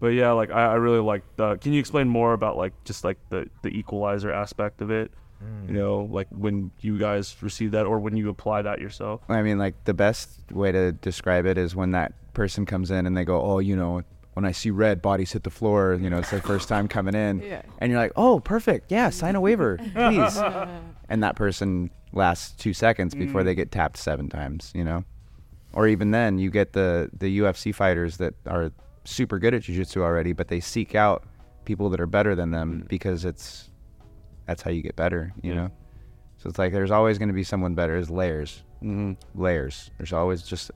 But 0.00 0.08
yeah 0.08 0.32
like 0.32 0.50
I, 0.50 0.66
I 0.66 0.74
really 0.74 0.98
like 1.00 1.22
the 1.36 1.56
can 1.56 1.72
you 1.72 1.80
explain 1.80 2.08
more 2.08 2.32
about 2.34 2.56
like 2.56 2.72
just 2.84 3.04
like 3.04 3.18
the 3.30 3.48
the 3.62 3.70
equalizer 3.70 4.32
aspect 4.32 4.82
of 4.82 4.90
it? 4.90 5.10
Mm. 5.42 5.68
You 5.68 5.74
know 5.74 6.08
like 6.10 6.28
when 6.30 6.70
you 6.80 6.98
guys 6.98 7.34
receive 7.40 7.70
that 7.72 7.86
or 7.86 7.98
when 7.98 8.16
you 8.16 8.28
apply 8.28 8.62
that 8.62 8.80
yourself? 8.80 9.22
I 9.28 9.42
mean, 9.42 9.58
like 9.58 9.84
the 9.84 9.94
best 9.94 10.40
way 10.52 10.70
to 10.72 10.92
describe 10.92 11.46
it 11.46 11.56
is 11.56 11.74
when 11.74 11.92
that 11.92 12.12
person 12.34 12.66
comes 12.66 12.90
in 12.90 13.06
and 13.06 13.16
they 13.16 13.24
go, 13.24 13.40
"Oh, 13.40 13.58
you 13.58 13.76
know, 13.76 14.02
when 14.34 14.44
I 14.44 14.52
see 14.52 14.70
red, 14.70 15.00
bodies 15.02 15.32
hit 15.32 15.42
the 15.42 15.50
floor. 15.50 15.94
You 16.00 16.10
know, 16.10 16.18
it's 16.18 16.30
their 16.30 16.40
first 16.42 16.68
time 16.68 16.86
coming 16.88 17.14
in." 17.14 17.40
Yeah. 17.44 17.62
And 17.78 17.90
you're 17.90 18.00
like, 18.00 18.12
"Oh, 18.16 18.40
perfect. 18.40 18.90
Yeah, 18.92 19.10
sign 19.10 19.34
a 19.36 19.40
waiver, 19.40 19.78
please." 19.94 20.36
and 21.08 21.22
that 21.22 21.36
person 21.36 21.90
lasts 22.12 22.52
two 22.56 22.72
seconds 22.72 23.14
before 23.14 23.42
they 23.44 23.54
get 23.54 23.70
tapped 23.72 23.96
seven 23.96 24.28
times. 24.28 24.70
You 24.74 24.84
know, 24.84 25.04
or 25.72 25.88
even 25.88 26.10
then, 26.10 26.38
you 26.38 26.50
get 26.50 26.72
the 26.74 27.10
the 27.18 27.38
UFC 27.40 27.74
fighters 27.74 28.18
that 28.18 28.34
are 28.46 28.70
super 29.04 29.38
good 29.38 29.52
at 29.54 29.62
jiu-jitsu 29.62 30.02
already, 30.02 30.32
but 30.32 30.48
they 30.48 30.60
seek 30.60 30.94
out 30.94 31.24
people 31.64 31.90
that 31.90 32.00
are 32.00 32.06
better 32.06 32.34
than 32.34 32.50
them 32.50 32.84
because 32.88 33.24
it's 33.24 33.70
that's 34.46 34.62
how 34.62 34.70
you 34.70 34.82
get 34.82 34.96
better. 34.96 35.32
You 35.42 35.50
Yeah. 35.52 35.56
know. 35.56 35.70
So 36.38 36.48
it's 36.50 36.58
like 36.58 36.72
there's 36.72 36.90
always 36.90 37.16
going 37.18 37.28
to 37.28 37.34
be 37.34 37.44
someone 37.44 37.74
better. 37.74 37.92
There's 37.94 38.10
layers, 38.10 38.62
Mm-hmm. 38.82 39.12
layers. 39.40 39.90
There's 39.96 40.12
always 40.12 40.42
just 40.42 40.70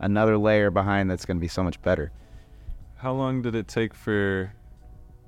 another 0.00 0.36
layer 0.36 0.70
behind 0.72 1.08
that's 1.08 1.24
going 1.24 1.36
to 1.36 1.40
be 1.40 1.46
so 1.48 1.62
much 1.62 1.80
better. 1.82 2.10
How 2.96 3.12
long 3.12 3.42
did 3.42 3.54
it 3.54 3.68
take 3.68 3.94
for 3.94 4.52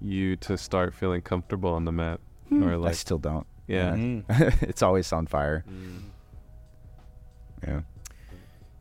you 0.01 0.37
to 0.37 0.57
start 0.57 0.95
feeling 0.95 1.21
comfortable 1.23 1.71
on 1.71 1.85
the 1.85 1.93
mat? 1.93 2.21
Or 2.51 2.87
I 2.87 2.93
still 2.93 3.19
don't. 3.19 3.47
yeah. 3.67 3.93
Mm-hmm. 3.95 4.65
it's 4.65 4.83
always 4.83 5.13
on 5.13 5.27
fire. 5.27 5.65
Yeah. 7.67 7.81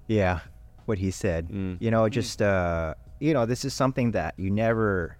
Yeah, 0.07 0.39
what 0.85 0.99
he 0.99 1.09
said. 1.09 1.49
Mm. 1.49 1.77
You 1.79 1.89
know, 1.89 2.07
just 2.09 2.41
uh, 2.41 2.93
you 3.19 3.33
know, 3.33 3.45
this 3.47 3.65
is 3.65 3.73
something 3.73 4.11
that 4.11 4.35
you 4.37 4.51
never, 4.51 5.17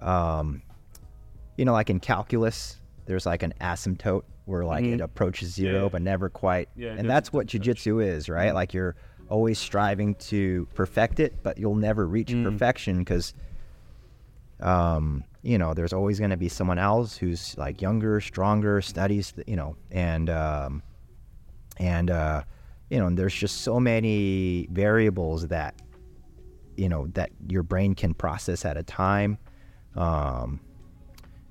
um, 0.00 0.62
you 1.58 1.64
know, 1.66 1.72
like 1.72 1.90
in 1.90 2.00
calculus, 2.00 2.80
there's 3.04 3.26
like 3.26 3.42
an 3.42 3.52
asymptote 3.60 4.22
where 4.46 4.64
like 4.64 4.84
it 4.84 4.98
Mhm. 5.00 5.04
approaches 5.04 5.52
zero 5.52 5.82
Yeah. 5.84 5.88
but 5.90 6.00
never 6.00 6.30
quite. 6.30 6.70
Yeah, 6.74 6.94
and 6.96 7.08
that's 7.08 7.32
what 7.34 7.48
touch. 7.48 7.60
jujitsu 7.60 8.02
is, 8.02 8.28
right? 8.30 8.54
Like 8.54 8.72
you're 8.72 8.96
always 9.34 9.58
striving 9.58 10.14
to 10.30 10.66
perfect 10.74 11.18
it, 11.20 11.42
but 11.42 11.58
you'll 11.58 11.74
never 11.88 12.06
reach 12.06 12.30
Mm. 12.32 12.44
perfection 12.44 12.98
because, 12.98 13.34
um, 14.60 15.24
you 15.42 15.58
know, 15.58 15.74
there's 15.74 15.92
always 15.92 16.18
going 16.18 16.30
to 16.30 16.36
be 16.36 16.48
someone 16.48 16.78
else 16.78 17.16
who's 17.16 17.56
like 17.58 17.82
younger, 17.82 18.20
stronger, 18.20 18.80
studies, 18.80 19.34
you 19.46 19.56
know, 19.56 19.76
and 19.90 20.30
um, 20.30 20.82
and 21.78 22.10
uh, 22.10 22.42
you 22.90 22.98
know, 22.98 23.06
and 23.08 23.18
there's 23.18 23.34
just 23.34 23.62
so 23.62 23.80
many 23.80 24.68
variables 24.70 25.48
that 25.48 25.74
you 26.76 26.88
know 26.88 27.06
that 27.14 27.30
your 27.48 27.62
brain 27.62 27.94
can 27.94 28.14
process 28.14 28.64
at 28.64 28.76
a 28.76 28.82
time, 28.82 29.36
um, 29.96 30.60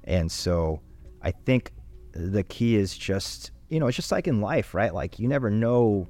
and 0.05 0.31
so 0.31 0.79
I 1.21 1.31
think 1.31 1.71
the 2.13 2.43
key 2.43 2.75
is 2.75 2.97
just 2.97 3.51
you 3.69 3.79
know 3.79 3.87
it's 3.87 3.95
just 3.97 4.11
like 4.11 4.27
in 4.27 4.41
life, 4.41 4.73
right? 4.73 4.93
Like 4.93 5.19
you 5.19 5.27
never 5.27 5.49
know 5.49 6.07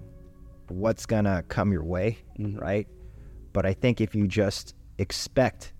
what's 0.70 1.05
gonna 1.05 1.43
come 1.47 1.72
your 1.72 1.84
way, 1.84 2.18
Mhm. 2.39 2.59
right? 2.59 2.88
But 3.53 3.66
I 3.66 3.74
think 3.74 4.01
if 4.01 4.16
you 4.16 4.28
just 4.28 4.76
expect 4.97 5.74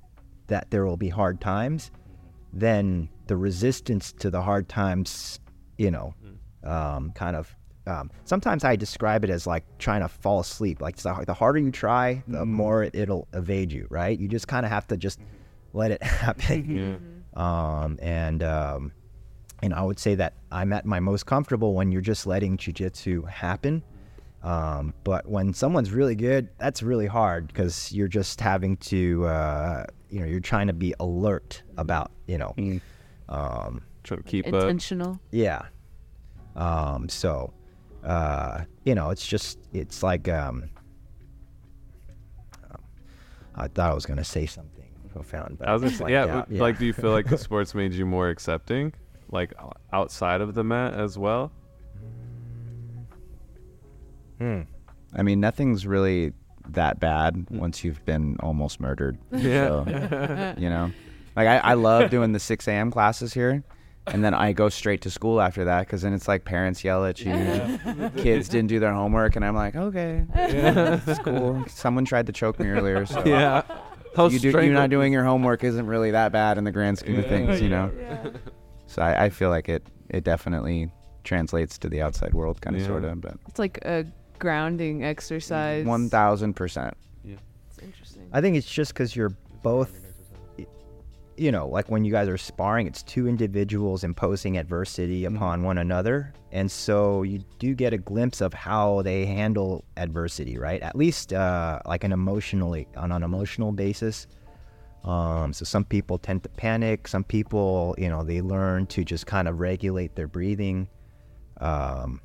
that 0.48 0.70
there 0.72 0.86
will 0.86 0.98
be 0.98 1.10
hard 1.10 1.40
times, 1.42 1.92
then 2.52 3.10
the 3.28 3.36
resistance 3.38 4.12
to 4.14 4.30
the 4.30 4.42
hard 4.42 4.70
times, 4.70 5.40
you 5.78 5.90
know, 5.92 6.14
um, 6.64 7.12
kind 7.14 7.36
of. 7.36 7.56
Um, 7.86 8.12
sometimes 8.24 8.64
I 8.64 8.78
describe 8.78 9.26
it 9.26 9.30
as 9.30 9.46
like 9.46 9.66
trying 9.78 10.02
to 10.02 10.08
fall 10.08 10.40
asleep. 10.40 10.80
Like 10.82 10.96
the, 10.98 11.24
the 11.26 11.34
harder 11.34 11.60
you 11.60 11.72
try, 11.72 12.24
the 12.28 12.46
more 12.46 12.84
it'll 12.84 13.28
evade 13.34 13.74
you, 13.74 13.88
right? 13.90 14.18
You 14.18 14.28
just 14.30 14.48
kind 14.48 14.66
of 14.66 14.72
have 14.72 14.88
to 14.88 14.96
just 14.98 15.20
let 15.74 15.92
it 15.92 16.02
happen. 16.28 17.00
Yeah. 17.36 17.84
Um, 17.84 17.98
and 18.02 18.42
um, 18.44 18.92
and 19.62 19.74
I 19.74 19.82
would 19.82 20.00
say 20.00 20.16
that 20.16 20.34
I'm 20.52 20.72
at 20.72 20.86
my 20.86 21.00
most 21.02 21.26
comfortable 21.26 21.74
when 21.74 21.92
you're 21.92 22.02
just 22.02 22.26
letting 22.28 22.58
jujitsu 22.58 23.28
happen. 23.28 23.84
Um, 24.44 24.94
but 25.06 25.26
when 25.28 25.54
someone's 25.54 25.92
really 25.92 26.16
good, 26.16 26.50
that's 26.58 26.84
really 26.84 27.08
hard 27.08 27.48
because 27.48 27.92
you're 27.94 28.10
just 28.10 28.42
having 28.42 28.76
to, 28.78 29.26
uh, 29.26 29.86
you 30.10 30.20
know, 30.20 30.26
you're 30.26 30.42
trying 30.42 30.68
to 30.68 30.74
be 30.74 30.94
alert 31.00 31.64
about, 31.78 32.12
you 32.28 32.38
know, 32.38 32.54
Mm. 32.58 32.82
um, 33.30 33.82
Trying 34.04 34.22
to 34.22 34.28
keep 34.30 34.48
up. 34.48 34.54
Intentional. 34.56 35.18
yeah. 35.32 35.62
Um, 36.58 37.08
so, 37.08 37.54
uh, 38.04 38.66
you 38.84 38.96
know, 38.96 39.12
it's 39.12 39.26
just, 39.26 39.60
it's 39.72 40.04
like, 40.04 40.28
um, 40.28 40.70
um, 42.70 42.82
I 43.56 43.68
thought 43.70 43.92
I 43.92 43.94
was 43.94 44.06
going 44.06 44.18
to 44.18 44.24
say 44.26 44.46
something 44.46 44.90
profound, 45.14 45.58
but 45.60 45.70
I 45.70 45.74
was 45.74 45.84
gonna 45.84 45.96
say, 45.96 46.04
like 46.06 46.12
yeah, 46.12 46.26
that, 46.26 46.34
w- 46.46 46.62
Like, 46.62 46.80
do 46.80 46.86
you 46.86 46.94
feel 46.94 47.12
like 47.12 47.28
the 47.30 47.38
sports 47.48 47.74
made 47.76 47.94
you 47.94 48.06
more 48.06 48.30
accepting, 48.30 48.94
like 49.32 49.54
outside 49.94 50.42
of 50.42 50.54
the 50.56 50.64
mat 50.64 50.96
as 50.96 51.18
well? 51.18 51.52
Hmm. 54.44 54.62
I 55.18 55.24
mean, 55.24 55.40
nothing's 55.40 55.86
really 55.86 56.34
that 56.70 57.00
bad 57.00 57.46
once 57.50 57.84
you've 57.84 58.04
been 58.06 58.38
almost 58.40 58.80
murdered. 58.80 59.18
Yeah. 59.32 59.68
So, 59.68 60.56
you 60.58 60.70
know, 60.70 60.92
like 61.36 61.48
I, 61.48 61.58
I 61.60 61.74
love 61.76 62.10
doing 62.10 62.32
the 62.32 62.40
6 62.40 62.68
a.m. 62.68 62.90
classes 62.92 63.34
here. 63.34 63.64
And 64.08 64.22
then 64.24 64.34
I 64.34 64.52
go 64.52 64.68
straight 64.68 65.02
to 65.04 65.10
school 65.10 65.40
after 65.40 65.64
that 65.64 65.82
because 65.88 66.02
then 66.02 66.14
it's 66.14 66.28
like 66.28 66.44
parents 66.44 66.84
yell 66.84 67.06
at 67.06 67.22
you. 67.22 67.32
Kids 68.18 68.50
didn't 68.50 68.68
do 68.68 68.80
their 68.80 68.92
homework. 68.92 69.38
And 69.38 69.46
I'm 69.46 69.56
like, 69.56 69.76
okay, 69.78 70.26
it's 70.36 71.20
cool. 71.24 71.64
Someone 71.70 72.04
tried 72.04 72.26
to 72.28 72.34
choke 72.34 72.60
me 72.60 72.68
earlier. 72.68 73.06
So 73.06 73.24
yeah. 73.26 73.62
How 74.16 74.28
you 74.28 74.40
do, 74.40 74.48
you 74.48 74.52
strangle- 74.52 74.74
not 74.74 74.90
doing 74.90 75.14
your 75.14 75.24
homework 75.24 75.64
isn't 75.64 75.88
really 75.88 76.12
that 76.12 76.32
bad 76.34 76.58
in 76.58 76.66
the 76.66 76.72
grand 76.72 76.98
scheme 77.00 77.18
of 77.20 77.28
things, 77.28 77.62
you 77.62 77.70
know? 77.70 77.92
So 78.88 79.02
I, 79.02 79.26
I 79.26 79.30
feel 79.30 79.50
like 79.50 79.70
it, 79.70 79.88
it 80.10 80.24
definitely 80.26 80.92
translates 81.24 81.78
to 81.80 81.88
the 81.90 82.02
outside 82.02 82.34
world, 82.34 82.60
kind 82.62 82.76
of, 82.76 82.82
Yeah. 82.82 82.88
sort 82.90 83.06
of. 83.06 83.22
But 83.22 83.38
It's 83.48 83.58
like 83.60 83.80
a 83.86 84.06
grounding 84.40 85.04
exercise. 85.04 85.86
1000%. 85.86 86.94
Yeah, 87.24 87.36
it's 87.70 87.80
interesting. 87.80 88.28
I 88.32 88.42
think 88.42 88.56
it's 88.58 88.70
just 88.70 88.94
because 88.94 89.16
you're 89.16 89.36
both, 89.62 89.92
you 91.38 91.52
know, 91.52 91.68
like 91.68 91.90
when 91.90 92.04
you 92.06 92.12
guys 92.12 92.28
are 92.28 92.38
sparring, 92.38 92.88
it's 92.88 93.04
two 93.04 93.28
individuals 93.28 94.04
imposing 94.04 94.58
adversity 94.58 95.26
upon 95.26 95.64
one 95.64 95.78
another. 95.78 96.34
And 96.52 96.70
so 96.70 97.24
you 97.24 97.44
do 97.58 97.74
get 97.74 97.94
a 97.94 97.98
glimpse 97.98 98.42
of 98.42 98.54
how 98.54 99.02
they 99.02 99.26
handle 99.26 99.84
adversity, 99.98 100.58
right? 100.58 100.82
At 100.82 100.96
least 100.96 101.34
uh, 101.34 101.80
like 101.86 102.04
an 102.04 102.12
emotionally, 102.12 102.88
on 102.96 103.12
an 103.12 103.24
emotional 103.24 103.72
basis. 103.72 104.28
Um, 105.04 105.52
so 105.52 105.66
some 105.66 105.84
people 105.84 106.18
tend 106.18 106.44
to 106.44 106.50
panic. 106.50 107.08
Some 107.08 107.24
people, 107.24 107.96
you 107.98 108.08
know, 108.10 108.24
they 108.24 108.42
learn 108.42 108.86
to 108.88 109.04
just 109.04 109.26
kind 109.26 109.48
of 109.48 109.60
regulate 109.60 110.16
their 110.16 110.28
breathing. 110.28 110.88
Um, 111.60 112.22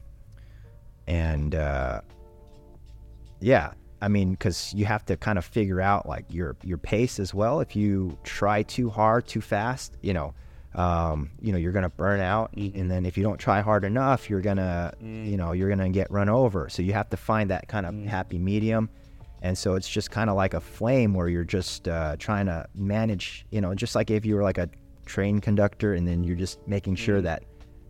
and 1.09 1.55
uh, 1.55 2.03
yeah, 3.41 3.73
I 4.01 4.09
mean, 4.09 4.33
because 4.33 4.73
you 4.75 4.85
have 4.85 5.05
to 5.07 5.17
kind 5.17 5.39
of 5.39 5.45
figure 5.45 5.81
out 5.81 6.07
like 6.07 6.27
your 6.29 6.55
your 6.63 6.79
pace 6.79 7.19
as 7.19 7.35
well. 7.35 7.61
If 7.61 7.75
you 7.75 8.17
try 8.23 8.63
too 8.63 8.91
hard, 8.91 9.27
too 9.27 9.41
fast, 9.41 9.97
you 10.03 10.13
know, 10.13 10.35
um, 10.75 11.31
you 11.41 11.51
know, 11.51 11.59
you're 11.59 11.73
gonna 11.73 11.89
burn 11.89 12.21
out. 12.21 12.53
And 12.55 12.91
then 12.91 13.07
if 13.07 13.17
you 13.17 13.25
don't 13.25 13.39
try 13.39 13.63
hard 13.63 13.85
enough, 13.85 14.29
you're 14.29 14.43
gonna, 14.43 14.93
you 15.01 15.39
know, 15.39 15.53
you're 15.53 15.71
gonna 15.71 15.89
get 15.89 16.11
run 16.11 16.29
over. 16.29 16.69
So 16.69 16.83
you 16.83 16.93
have 16.93 17.09
to 17.11 17.17
find 17.17 17.51
that 17.51 17.69
kind 17.69 17.87
of 17.87 17.95
happy 18.05 18.39
medium. 18.39 18.91
And 19.41 19.57
so 19.57 19.77
it's 19.77 19.89
just 19.89 20.11
kind 20.11 20.29
of 20.29 20.37
like 20.37 20.53
a 20.53 20.61
flame 20.61 21.15
where 21.15 21.29
you're 21.29 21.45
just 21.45 21.89
uh, 21.89 22.17
trying 22.19 22.47
to 22.47 22.67
manage, 22.75 23.47
you 23.51 23.61
know, 23.61 23.75
just 23.75 23.95
like 23.95 24.11
if 24.11 24.27
you 24.27 24.35
were 24.35 24.43
like 24.43 24.59
a 24.59 24.69
train 25.07 25.41
conductor, 25.41 25.95
and 25.95 26.07
then 26.07 26.23
you're 26.23 26.37
just 26.37 26.59
making 26.67 26.97
sure 26.97 27.23
that, 27.23 27.45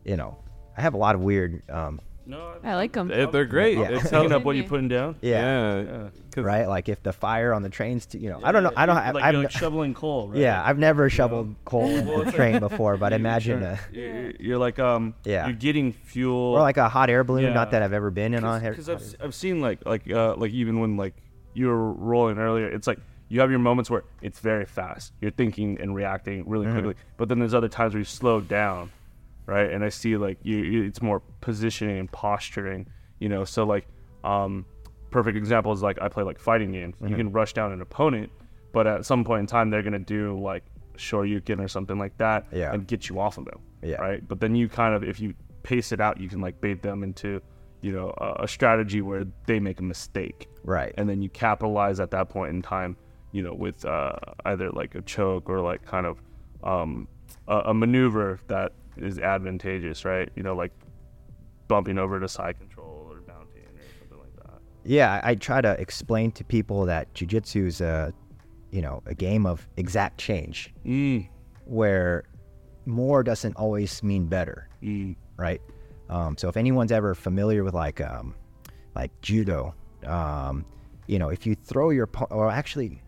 you 0.05 0.17
know, 0.17 0.39
I 0.77 0.83
have 0.83 0.95
a 0.95 0.99
lot 0.99 1.15
of 1.15 1.23
weird, 1.23 1.63
um, 1.71 2.01
No, 2.29 2.53
I 2.63 2.75
like 2.75 2.93
them. 2.93 3.09
They- 3.09 3.25
They're 3.27 3.47
great. 3.47 3.79
Yeah. 3.79 3.89
It's 3.89 4.11
picking 4.11 4.33
up 4.33 4.45
what 4.45 4.55
you're 4.55 4.67
putting 4.67 4.87
down. 4.89 5.17
yeah, 5.23 5.81
Yeah. 5.81 6.09
'cause- 6.35 6.45
right. 6.45 6.69
Like 6.69 6.89
if 6.91 7.03
the 7.03 7.13
fire 7.13 7.55
on 7.55 7.63
the 7.63 7.71
trains, 7.71 8.05
to, 8.07 8.19
you 8.19 8.29
know, 8.29 8.41
I 8.45 8.53
don't 8.53 8.63
know, 8.63 8.73
I 8.77 8.85
don't, 8.87 8.97
have, 8.97 9.15
like, 9.15 9.25
I've, 9.25 9.35
like 9.35 9.51
shoveling 9.51 9.95
coal, 9.95 10.29
right? 10.29 10.39
Yeah, 10.39 10.63
I've 10.65 10.79
never 10.79 11.09
shoveled 11.09 11.55
coal 11.65 11.87
in 11.89 12.07
Well, 12.07 12.29
a 12.29 12.31
train 12.31 12.61
before, 12.61 12.97
but 12.99 13.13
You- 13.13 13.17
imagine 13.17 13.61
you're, 13.63 13.71
a, 13.71 13.79
you're, 13.93 14.31
you're 14.39 14.59
like 14.59 14.79
um 14.79 15.15
Yeah. 15.25 15.47
you're 15.47 15.57
getting 15.57 15.93
fuel 15.93 16.37
or 16.55 16.61
like 16.61 16.77
a 16.77 16.89
hot 16.89 17.09
air 17.11 17.25
balloon. 17.25 17.45
Yeah. 17.45 17.53
Not 17.55 17.71
that 17.71 17.83
I've 17.83 17.95
ever 17.95 18.11
been 18.11 18.35
in 18.35 18.45
on 18.45 18.63
air. 18.63 18.71
because 18.73 18.89
I've, 18.91 19.01
s- 19.01 19.17
I've 19.23 19.35
seen 19.35 19.61
like 19.63 19.85
like 19.87 20.09
uh 20.11 20.35
like 20.37 20.53
even 20.53 20.81
when 20.81 20.97
like 20.99 21.15
you 21.55 21.67
were 21.69 21.93
rolling 21.93 22.39
earlier 22.39 22.69
it's 22.69 22.87
like 22.87 22.99
you 23.31 23.41
have 23.41 23.51
your 23.51 23.59
moments 23.59 23.91
where 23.91 24.05
it's 24.23 24.39
very 24.39 24.65
fast 24.67 25.13
you're 25.21 25.31
thinking 25.31 25.79
and 25.81 25.95
reacting 25.95 26.45
really 26.49 26.67
Mm-hmm. 26.67 26.75
quickly 26.81 26.95
but 27.17 27.29
then 27.29 27.39
there's 27.41 27.55
other 27.55 27.69
times 27.69 27.95
where 27.95 27.99
you 27.99 28.05
slow 28.05 28.41
down 28.41 28.91
right 29.49 29.71
and 29.73 29.83
I 29.85 29.89
see 29.89 30.17
like 30.17 30.39
you, 30.43 30.59
you 30.59 30.83
it's 30.85 31.01
more 31.03 31.21
positioning 31.41 31.99
and 31.99 32.11
posturing 32.13 32.87
you 33.19 33.29
know 33.29 33.45
so 33.45 33.65
like 33.65 33.87
um 34.25 34.65
perfect 35.11 35.37
example 35.37 35.73
is 35.73 35.83
like 35.83 35.99
I 36.01 36.09
play 36.09 36.23
like 36.23 36.39
fighting 36.39 36.71
games 36.73 36.95
Mm-hmm. 36.97 37.09
you 37.09 37.17
can 37.17 37.33
rush 37.33 37.53
down 37.55 37.73
an 37.73 37.81
opponent 37.81 38.31
but 38.73 38.87
at 38.87 39.07
some 39.07 39.25
point 39.25 39.41
in 39.41 39.47
time 39.47 39.71
they're 39.71 39.83
gonna 39.83 39.99
do 39.99 40.39
like 40.39 40.65
shoryuken 40.97 41.59
or 41.65 41.69
something 41.69 41.99
like 41.99 42.17
that 42.19 42.47
Yeah. 42.53 42.73
and 42.73 42.87
get 42.87 43.09
you 43.09 43.19
off 43.21 43.39
of 43.39 43.45
them 43.47 43.61
Yeah. 43.83 43.97
right 43.97 44.27
but 44.27 44.39
then 44.41 44.55
you 44.55 44.69
kind 44.69 44.95
of 44.95 45.03
if 45.03 45.19
you 45.21 45.35
pace 45.63 45.93
it 45.93 46.01
out 46.01 46.21
you 46.21 46.29
can 46.29 46.41
like 46.41 46.61
bait 46.61 46.83
them 46.83 47.03
into 47.03 47.41
you 47.81 47.93
know 47.93 48.13
a, 48.19 48.45
a 48.45 48.49
strategy 48.49 49.01
where 49.03 49.25
they 49.47 49.61
make 49.61 49.81
a 49.81 49.83
mistake 49.85 50.49
Right. 50.65 50.93
and 50.99 51.09
then 51.09 51.23
you 51.23 51.31
capitalize 51.31 52.01
at 52.01 52.11
that 52.11 52.29
point 52.29 52.51
in 52.55 52.61
time 52.63 52.97
you 53.33 53.43
know 53.43 53.55
with 53.55 53.85
uh, 53.85 54.13
either 54.47 54.71
like 54.71 54.95
a 54.95 55.03
choke 55.03 55.49
or 55.49 55.61
like 55.61 55.85
kind 55.87 56.07
of 56.07 56.21
um, 56.65 57.07
a, 57.47 57.59
a 57.67 57.75
maneuver 57.75 58.41
that 58.49 58.73
is 58.99 59.19
advantageous 59.19 60.05
right 60.05 60.31
you 60.37 60.43
know 60.43 60.55
like 60.55 60.73
bumping 61.69 61.99
over 61.99 62.19
to 62.19 62.29
side 62.29 62.59
control 62.59 63.07
or 63.11 63.21
mounting 63.27 63.63
or 63.63 63.83
something 64.01 64.19
like 64.19 64.35
that 64.45 64.59
Yeah, 64.85 65.21
I, 65.23 65.35
try 65.35 65.61
to 65.61 65.79
explain 65.81 66.33
to 66.33 66.45
people 66.45 66.87
that 66.87 67.13
jujitsu 67.15 67.67
is 67.67 67.81
a, 67.83 68.13
you 68.71 68.81
know, 68.81 69.03
a 69.05 69.15
game 69.15 69.45
of 69.45 69.69
exact 69.77 70.19
change, 70.19 70.73
mm. 70.87 71.29
where 71.67 72.25
more 72.87 73.23
doesn't 73.23 73.55
always 73.57 74.03
mean 74.03 74.27
better, 74.29 74.69
Mm. 74.83 75.15
right? 75.37 75.61
Um, 76.09 76.39
so 76.39 76.49
if 76.49 76.57
anyone's 76.57 76.91
ever 76.93 77.15
familiar 77.15 77.65
with 77.65 77.75
like, 77.75 78.01
um, 78.01 78.35
like 78.95 79.11
judo, 79.21 79.75
um, 80.07 80.65
you 81.07 81.19
know, 81.19 81.29
if 81.29 81.47
you 81.47 81.55
throw 81.55 81.91
your, 81.91 82.07
oppo- 82.07 82.31
or 82.31 82.51
actually, 82.51 83.03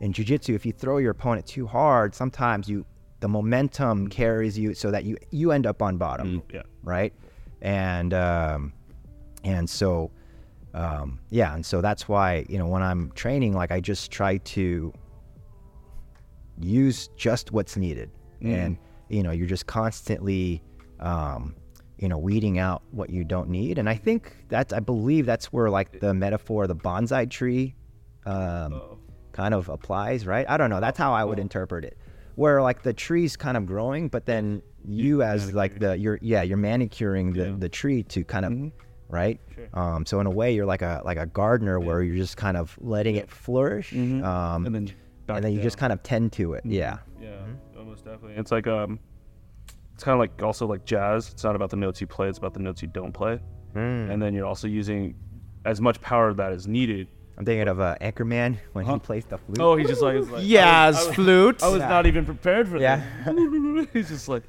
in 0.00 0.12
jujitsu, 0.12 0.54
if 0.56 0.66
you 0.66 0.72
throw 0.72 0.98
your 0.98 1.12
opponent 1.12 1.46
too 1.46 1.68
hard, 1.68 2.16
sometimes 2.16 2.68
you 2.68 2.84
the 3.20 3.28
momentum 3.28 4.08
carries 4.08 4.58
you 4.58 4.74
so 4.74 4.90
that 4.90 5.04
you 5.04 5.16
you 5.30 5.52
end 5.52 5.66
up 5.66 5.80
on 5.82 5.96
bottom 5.96 6.42
Yeah. 6.52 6.62
right? 6.82 7.12
And 7.62 8.12
um, 8.12 8.72
and 9.44 9.68
so 9.68 10.10
um, 10.74 11.20
yeah, 11.30 11.54
and 11.54 11.64
so 11.64 11.80
that's 11.80 12.06
why 12.08 12.44
you 12.48 12.58
know 12.58 12.66
when 12.66 12.82
I'm 12.82 13.10
training, 13.12 13.54
like 13.54 13.70
I 13.72 13.80
just 13.80 14.10
try 14.10 14.36
to 14.38 14.92
use 16.58 17.08
just 17.16 17.52
what's 17.52 17.76
needed, 17.76 18.10
and 18.42 18.76
you 19.08 19.22
know 19.22 19.30
you're 19.30 19.46
just 19.46 19.66
constantly 19.66 20.62
um, 21.00 21.54
you 21.98 22.08
know 22.08 22.18
weeding 22.18 22.58
out 22.58 22.82
what 22.90 23.08
you 23.10 23.24
don't 23.24 23.48
need, 23.48 23.78
and 23.78 23.88
I 23.88 23.94
think 23.94 24.32
that's 24.48 24.72
I 24.72 24.80
believe 24.80 25.24
that's 25.26 25.46
where 25.46 25.70
like 25.70 26.00
the 26.00 26.12
metaphor 26.14 26.64
of 26.64 26.68
the 26.68 26.76
bonsai 26.76 27.30
tree 27.30 27.74
um, 28.26 28.98
kind 29.32 29.54
of 29.54 29.68
applies, 29.70 30.26
right? 30.26 30.44
I 30.48 30.56
don't 30.58 30.70
know. 30.70 30.80
That's 30.80 30.98
how 30.98 31.12
I 31.14 31.24
would 31.24 31.38
interpret 31.38 31.84
it. 31.84 31.96
Where 32.36 32.62
like 32.62 32.82
the 32.82 32.92
tree's 32.92 33.36
kind 33.36 33.56
of 33.56 33.66
growing, 33.66 34.08
but 34.08 34.24
then 34.26 34.62
you 34.84 35.22
as 35.22 35.52
like 35.52 35.78
the 35.80 35.98
you're 35.98 36.18
yeah 36.22 36.42
you're 36.42 36.56
manicuring 36.58 37.32
the, 37.32 37.44
the 37.58 37.68
tree 37.68 38.02
to 38.04 38.22
kind 38.24 38.44
of 38.44 38.52
right. 39.08 39.40
Um, 39.74 40.06
so 40.06 40.20
in 40.20 40.26
a 40.26 40.30
way, 40.30 40.54
you're 40.54 40.66
like 40.66 40.82
a 40.82 41.02
like 41.04 41.18
a 41.18 41.26
gardener 41.26 41.80
where 41.80 42.02
you're 42.02 42.16
just 42.16 42.36
kind 42.36 42.56
of 42.56 42.76
letting 42.80 43.16
it 43.16 43.30
flourish, 43.30 43.92
um, 43.92 44.66
And 44.66 44.74
then 44.74 44.92
and 45.28 45.44
then 45.44 45.52
you 45.52 45.60
just 45.62 45.76
kind 45.78 45.92
of 45.92 46.02
tend 46.02 46.32
to 46.34 46.52
it. 46.54 46.64
Yeah. 46.64 46.98
Yeah, 47.20 47.30
almost 47.78 48.04
definitely. 48.04 48.34
It's 48.36 48.52
like 48.52 48.66
um, 48.66 49.00
it's 49.94 50.04
kind 50.04 50.12
of 50.14 50.20
like 50.20 50.40
also 50.42 50.66
like 50.66 50.84
jazz. 50.84 51.30
It's 51.30 51.42
not 51.42 51.56
about 51.56 51.70
the 51.70 51.76
notes 51.76 52.00
you 52.00 52.06
play; 52.06 52.28
it's 52.28 52.38
about 52.38 52.52
the 52.54 52.60
notes 52.60 52.82
you 52.82 52.88
don't 52.88 53.12
play. 53.12 53.40
And 54.10 54.22
then 54.22 54.34
you're 54.34 54.46
also 54.46 54.68
using 54.68 55.14
as 55.64 55.80
much 55.80 56.00
power 56.00 56.32
that 56.34 56.52
is 56.52 56.66
needed. 56.68 57.08
I'm 57.38 57.44
thinking 57.44 57.68
of 57.68 57.80
uh, 57.80 57.96
Anchorman 58.00 58.56
when 58.72 58.86
he 58.86 58.98
plays 58.98 59.24
the 59.26 59.36
flute. 59.38 59.60
Oh, 59.60 59.76
he's 59.76 59.88
just 59.88 60.00
like, 60.02 60.16
it's 60.16 60.30
like 60.30 60.42
Yes, 60.44 60.64
I 60.64 60.86
was, 60.86 60.96
I 60.96 61.06
was, 61.08 61.14
flute. 61.16 61.62
I 61.62 61.68
was 61.68 61.80
not 61.80 62.06
even 62.06 62.24
prepared 62.24 62.68
for 62.68 62.78
Yeah. 62.78 63.02
that. 63.26 63.88
he's 63.92 64.08
just 64.08 64.28
like, 64.28 64.42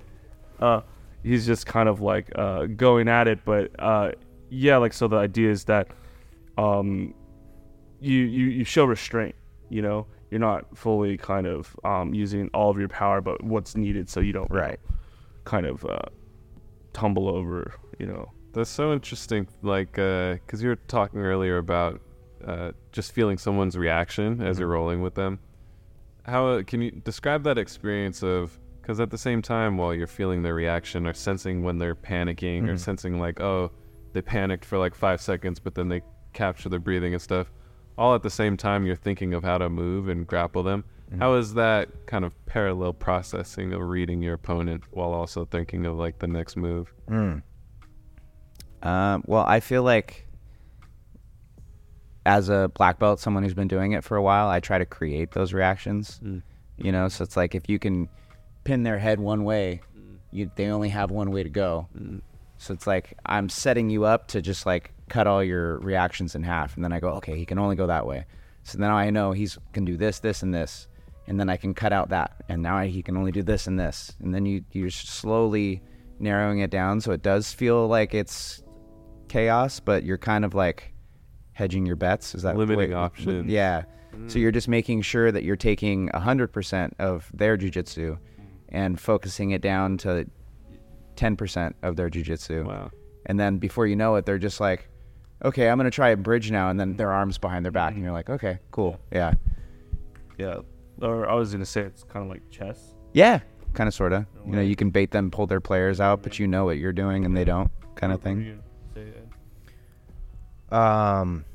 uh, 0.59 0.81
he's 1.23 1.45
just 1.45 1.65
kind 1.65 1.89
of 1.89 1.99
like 1.99 2.31
uh, 2.35 2.65
going 2.67 3.09
at 3.09 3.27
it. 3.27 3.43
But 3.43 3.71
uh, 3.79 4.11
yeah, 4.49 4.77
like 4.77 4.93
so 4.93 5.07
the 5.09 5.17
idea 5.17 5.51
is 5.51 5.65
that 5.65 5.89
um, 6.57 7.13
you 7.99 8.19
you 8.19 8.45
you 8.47 8.63
show 8.63 8.85
restraint. 8.85 9.35
You 9.69 9.81
know, 9.81 10.07
you're 10.31 10.39
not 10.39 10.77
fully 10.77 11.17
kind 11.17 11.45
of 11.45 11.75
um, 11.83 12.13
using 12.13 12.49
all 12.53 12.69
of 12.69 12.79
your 12.79 12.87
power, 12.87 13.19
but 13.19 13.43
what's 13.43 13.75
needed 13.75 14.09
so 14.09 14.21
you 14.21 14.31
don't 14.31 14.49
you 14.49 14.55
know, 14.55 14.61
Right. 14.61 14.79
kind 15.43 15.65
of 15.65 15.83
uh, 15.85 15.99
tumble 16.93 17.27
over. 17.27 17.73
You 17.99 18.05
know. 18.05 18.31
That's 18.53 18.69
so 18.69 18.93
interesting. 18.93 19.47
Like, 19.61 19.91
because 19.91 20.63
you 20.63 20.69
were 20.69 20.77
talking 20.87 21.19
earlier 21.19 21.57
about 21.57 22.01
uh, 22.45 22.71
just 22.91 23.11
feeling 23.11 23.37
someone's 23.37 23.77
reaction 23.77 24.41
as 24.41 24.59
you're 24.59 24.67
rolling 24.67 25.01
with 25.01 25.15
them. 25.15 25.39
How 26.25 26.47
uh, 26.47 26.63
can 26.63 26.81
you 26.81 26.91
describe 26.91 27.43
that 27.43 27.57
experience 27.57 28.23
of? 28.23 28.57
Because 28.81 28.99
at 28.99 29.09
the 29.09 29.17
same 29.17 29.41
time, 29.41 29.77
while 29.77 29.93
you're 29.93 30.07
feeling 30.07 30.43
their 30.43 30.53
reaction 30.53 31.05
or 31.05 31.13
sensing 31.13 31.61
when 31.61 31.77
they're 31.77 31.95
panicking 31.95 32.69
or 32.69 32.77
sensing 32.77 33.19
like, 33.19 33.41
oh, 33.41 33.69
they 34.13 34.21
panicked 34.21 34.63
for 34.63 34.77
like 34.77 34.95
five 34.95 35.19
seconds, 35.19 35.59
but 35.59 35.75
then 35.75 35.89
they 35.89 36.01
capture 36.31 36.69
their 36.69 36.79
breathing 36.79 37.13
and 37.13 37.21
stuff. 37.21 37.51
All 37.97 38.15
at 38.15 38.23
the 38.23 38.29
same 38.29 38.55
time, 38.55 38.85
you're 38.85 38.95
thinking 38.95 39.33
of 39.33 39.43
how 39.43 39.57
to 39.57 39.69
move 39.69 40.07
and 40.07 40.25
grapple 40.25 40.63
them. 40.63 40.85
How 41.19 41.33
is 41.35 41.53
that 41.55 41.89
kind 42.05 42.23
of 42.25 42.33
parallel 42.45 42.93
processing 42.93 43.73
of 43.73 43.81
reading 43.81 44.21
your 44.21 44.33
opponent 44.35 44.83
while 44.91 45.13
also 45.13 45.45
thinking 45.45 45.85
of 45.85 45.97
like 45.97 46.19
the 46.19 46.27
next 46.27 46.55
move? 46.57 46.93
Um, 48.83 49.23
well, 49.25 49.43
I 49.43 49.59
feel 49.59 49.83
like 49.83 50.26
as 52.27 52.49
a 52.49 52.69
black 52.75 52.99
belt, 52.99 53.21
someone 53.21 53.43
who's 53.43 53.53
been 53.53 53.69
doing 53.69 53.93
it 53.93 54.03
for 54.03 54.17
a 54.17 54.21
while, 54.21 54.49
I 54.49 54.59
try 54.59 54.77
to 54.77 54.85
create 54.85 55.31
those 55.31 55.53
reactions. 55.53 56.19
Mm. 56.23 56.43
You 56.77 56.91
know, 56.91 57.07
so 57.07 57.23
it's 57.23 57.37
like 57.37 57.55
if 57.55 57.69
you 57.69 57.79
can 57.79 58.09
pin 58.65 58.83
their 58.83 58.99
head 58.99 59.19
one 59.19 59.45
way, 59.45 59.81
you 60.31 60.51
they 60.55 60.67
only 60.67 60.89
have 60.89 61.09
one 61.09 61.31
way 61.31 61.41
to 61.41 61.49
go. 61.49 61.87
Mm. 61.97 62.21
So 62.57 62.73
it's 62.73 62.85
like 62.85 63.17
I'm 63.25 63.47
setting 63.47 63.89
you 63.89 64.03
up 64.03 64.27
to 64.27 64.41
just 64.41 64.65
like 64.65 64.93
cut 65.07 65.25
all 65.25 65.41
your 65.41 65.79
reactions 65.79 66.35
in 66.35 66.43
half, 66.43 66.75
and 66.75 66.83
then 66.83 66.91
I 66.91 66.99
go, 66.99 67.09
okay, 67.13 67.37
he 67.37 67.45
can 67.45 67.57
only 67.57 67.77
go 67.77 67.87
that 67.87 68.05
way. 68.05 68.25
So 68.63 68.77
now 68.77 68.95
I 68.95 69.09
know 69.09 69.31
he's 69.31 69.57
can 69.71 69.85
do 69.85 69.95
this, 69.95 70.19
this, 70.19 70.43
and 70.43 70.53
this, 70.53 70.87
and 71.27 71.39
then 71.39 71.49
I 71.49 71.55
can 71.55 71.73
cut 71.73 71.93
out 71.93 72.09
that, 72.09 72.43
and 72.49 72.61
now 72.61 72.83
he 72.83 73.01
can 73.01 73.15
only 73.15 73.31
do 73.31 73.41
this 73.41 73.67
and 73.67 73.79
this, 73.79 74.15
and 74.19 74.35
then 74.35 74.45
you 74.45 74.65
you're 74.73 74.89
slowly 74.89 75.81
narrowing 76.19 76.59
it 76.59 76.71
down 76.71 76.99
so 76.99 77.11
it 77.11 77.21
does 77.21 77.53
feel 77.53 77.87
like 77.87 78.13
it's 78.13 78.63
chaos, 79.29 79.79
but 79.79 80.03
you're 80.03 80.17
kind 80.17 80.43
of 80.43 80.53
like 80.53 80.93
hedging 81.57 81.85
your 81.85 81.95
bets. 81.95 82.35
Is 82.35 82.43
that 82.43 82.55
Limiting 82.55 82.91
way- 82.91 82.95
options. 82.95 83.51
Yeah. 83.51 83.83
So 84.27 84.37
mm. 84.37 84.41
you're 84.41 84.51
just 84.51 84.67
making 84.67 85.01
sure 85.01 85.31
that 85.31 85.43
you're 85.43 85.55
taking 85.55 86.09
100% 86.09 86.91
of 86.99 87.29
their 87.33 87.57
jujitsu 87.57 88.17
and 88.69 88.99
focusing 88.99 89.51
it 89.51 89.61
down 89.61 89.97
to 89.99 90.29
10% 91.15 91.73
of 91.81 91.95
their 91.95 92.09
jujitsu. 92.09 92.65
Wow. 92.65 92.91
And 93.25 93.39
then 93.39 93.57
before 93.57 93.87
you 93.87 93.95
know 93.95 94.15
it, 94.15 94.25
they're 94.25 94.37
just 94.37 94.59
like, 94.59 94.87
okay, 95.43 95.69
I'm 95.69 95.77
going 95.77 95.85
to 95.85 95.91
try 95.91 96.09
a 96.09 96.17
bridge 96.17 96.51
now. 96.51 96.69
And 96.69 96.79
then 96.79 96.95
their 96.95 97.11
arms 97.11 97.37
behind 97.37 97.65
their 97.65 97.71
back. 97.71 97.93
And 97.93 98.03
you're 98.03 98.13
like, 98.13 98.29
okay, 98.29 98.59
cool. 98.71 98.99
Yeah. 99.11 99.33
Yeah. 100.37 100.59
Or 101.01 101.29
I 101.29 101.33
was 101.33 101.51
gonna 101.51 101.65
say 101.65 101.81
it's 101.81 102.03
kind 102.03 102.23
of 102.23 102.29
like 102.29 102.49
chess. 102.49 102.95
Yeah. 103.13 103.39
Kind 103.73 103.87
of, 103.87 103.93
sort 103.93 104.13
of. 104.13 104.25
You 104.45 104.53
know, 104.53 104.61
you 104.61 104.75
can 104.75 104.89
bait 104.89 105.11
them, 105.11 105.29
pull 105.29 105.45
their 105.45 105.59
players 105.59 105.99
out, 105.99 106.23
but 106.23 106.39
you 106.39 106.47
know 106.47 106.65
what 106.65 106.77
you're 106.77 106.93
doing 106.93 107.25
and 107.25 107.35
they 107.35 107.43
don't, 107.43 107.69
kind 107.95 108.13
of 108.13 108.21
thing. 108.21 108.63
Um, 110.71 111.45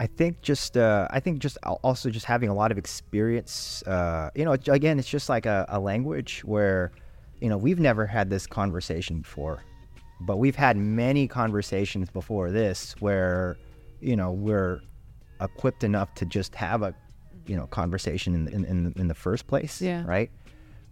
I 0.00 0.06
think 0.06 0.42
just 0.42 0.76
uh, 0.76 1.08
I 1.10 1.20
think 1.20 1.40
just 1.40 1.58
also 1.64 2.08
just 2.10 2.26
having 2.26 2.48
a 2.48 2.54
lot 2.54 2.70
of 2.70 2.78
experience. 2.78 3.82
Uh, 3.82 4.30
you 4.34 4.44
know, 4.44 4.52
again, 4.52 4.98
it's 4.98 5.08
just 5.08 5.28
like 5.28 5.46
a, 5.46 5.66
a 5.68 5.80
language 5.80 6.42
where, 6.44 6.92
you 7.40 7.48
know, 7.48 7.56
we've 7.56 7.80
never 7.80 8.06
had 8.06 8.30
this 8.30 8.46
conversation 8.46 9.20
before, 9.20 9.64
but 10.20 10.36
we've 10.36 10.54
had 10.54 10.76
many 10.76 11.26
conversations 11.26 12.10
before 12.10 12.52
this 12.52 12.94
where, 13.00 13.56
you 14.00 14.14
know, 14.14 14.30
we're 14.30 14.80
equipped 15.40 15.82
enough 15.82 16.14
to 16.14 16.26
just 16.26 16.54
have 16.54 16.82
a, 16.82 16.94
you 17.46 17.56
know, 17.56 17.66
conversation 17.66 18.34
in 18.34 18.48
in 18.48 18.64
in, 18.64 18.94
in 18.96 19.08
the 19.08 19.14
first 19.14 19.48
place. 19.48 19.82
Yeah. 19.82 20.04
Right. 20.06 20.30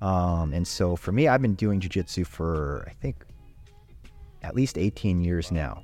Um, 0.02 0.52
and 0.52 0.66
so 0.66 0.96
for 0.96 1.12
me, 1.12 1.28
I've 1.28 1.42
been 1.42 1.54
doing 1.54 1.80
jujitsu 1.80 2.26
for 2.26 2.84
I 2.88 2.92
think 2.92 3.24
at 4.46 4.54
least 4.54 4.78
18 4.78 5.20
years 5.20 5.50
now. 5.50 5.82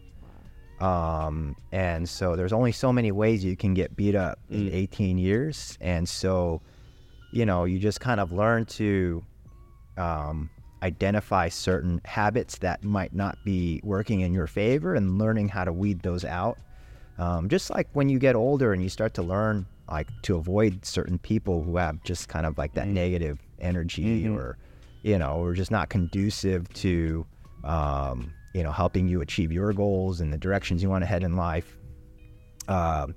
Um, 0.81 1.57
and 1.71 2.09
so 2.09 2.35
there's 2.35 2.53
only 2.53 2.73
so 2.73 2.93
many 2.93 3.13
ways 3.13 3.45
you 3.45 3.57
can 3.57 3.75
get 3.75 3.95
beat 3.97 4.15
up 4.15 4.39
in 4.51 4.73
18 4.73 5.19
years. 5.19 5.77
And 5.81 6.09
so, 6.09 6.61
you 7.33 7.47
know, 7.47 7.65
you 7.65 7.79
just 7.79 8.01
kind 8.01 8.19
of 8.19 8.33
learn 8.33 8.65
to 8.67 9.23
um, 9.97 10.51
identify 10.83 11.49
certain 11.49 12.01
habits 12.05 12.59
that 12.59 12.83
might 12.83 13.15
not 13.15 13.39
be 13.45 13.81
working 13.85 14.21
in 14.21 14.33
your 14.33 14.47
favor 14.47 14.95
and 14.95 15.19
learning 15.19 15.49
how 15.49 15.65
to 15.65 15.73
weed 15.73 16.01
those 16.03 16.25
out. 16.25 16.59
Um, 17.19 17.49
just 17.49 17.71
like 17.71 17.89
when 17.93 18.09
you 18.09 18.19
get 18.19 18.35
older 18.35 18.73
and 18.73 18.83
you 18.83 18.89
start 18.89 19.15
to 19.15 19.23
learn 19.23 19.67
like 19.89 20.09
to 20.23 20.37
avoid 20.37 20.85
certain 20.85 21.19
people 21.19 21.63
who 21.63 21.77
have 21.77 22.03
just 22.03 22.29
kind 22.29 22.47
of 22.47 22.57
like 22.59 22.75
that 22.75 22.89
negative 22.89 23.39
energy 23.61 24.27
or, 24.27 24.57
you 25.03 25.19
know, 25.19 25.37
or 25.37 25.53
just 25.53 25.71
not 25.71 25.91
conducive 25.91 26.73
to, 26.75 27.27
um, 27.63 28.33
you 28.55 28.63
know, 28.63 28.73
helping 28.73 29.09
you 29.09 29.21
achieve 29.21 29.51
your 29.53 29.73
goals 29.73 30.21
and 30.21 30.33
the 30.33 30.39
directions 30.39 30.83
you 30.83 30.91
want 30.91 31.03
to 31.03 31.07
head 31.07 31.23
in 31.23 31.37
life. 31.37 31.77
Um, 32.69 33.15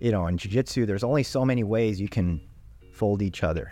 you 0.00 0.10
know, 0.10 0.26
in 0.26 0.38
jiu-jitsu, 0.38 0.86
there's 0.86 1.04
only 1.04 1.22
so 1.22 1.44
many 1.44 1.64
ways 1.64 2.00
you 2.00 2.08
can 2.08 2.40
fold 2.92 3.22
each 3.22 3.42
other 3.42 3.70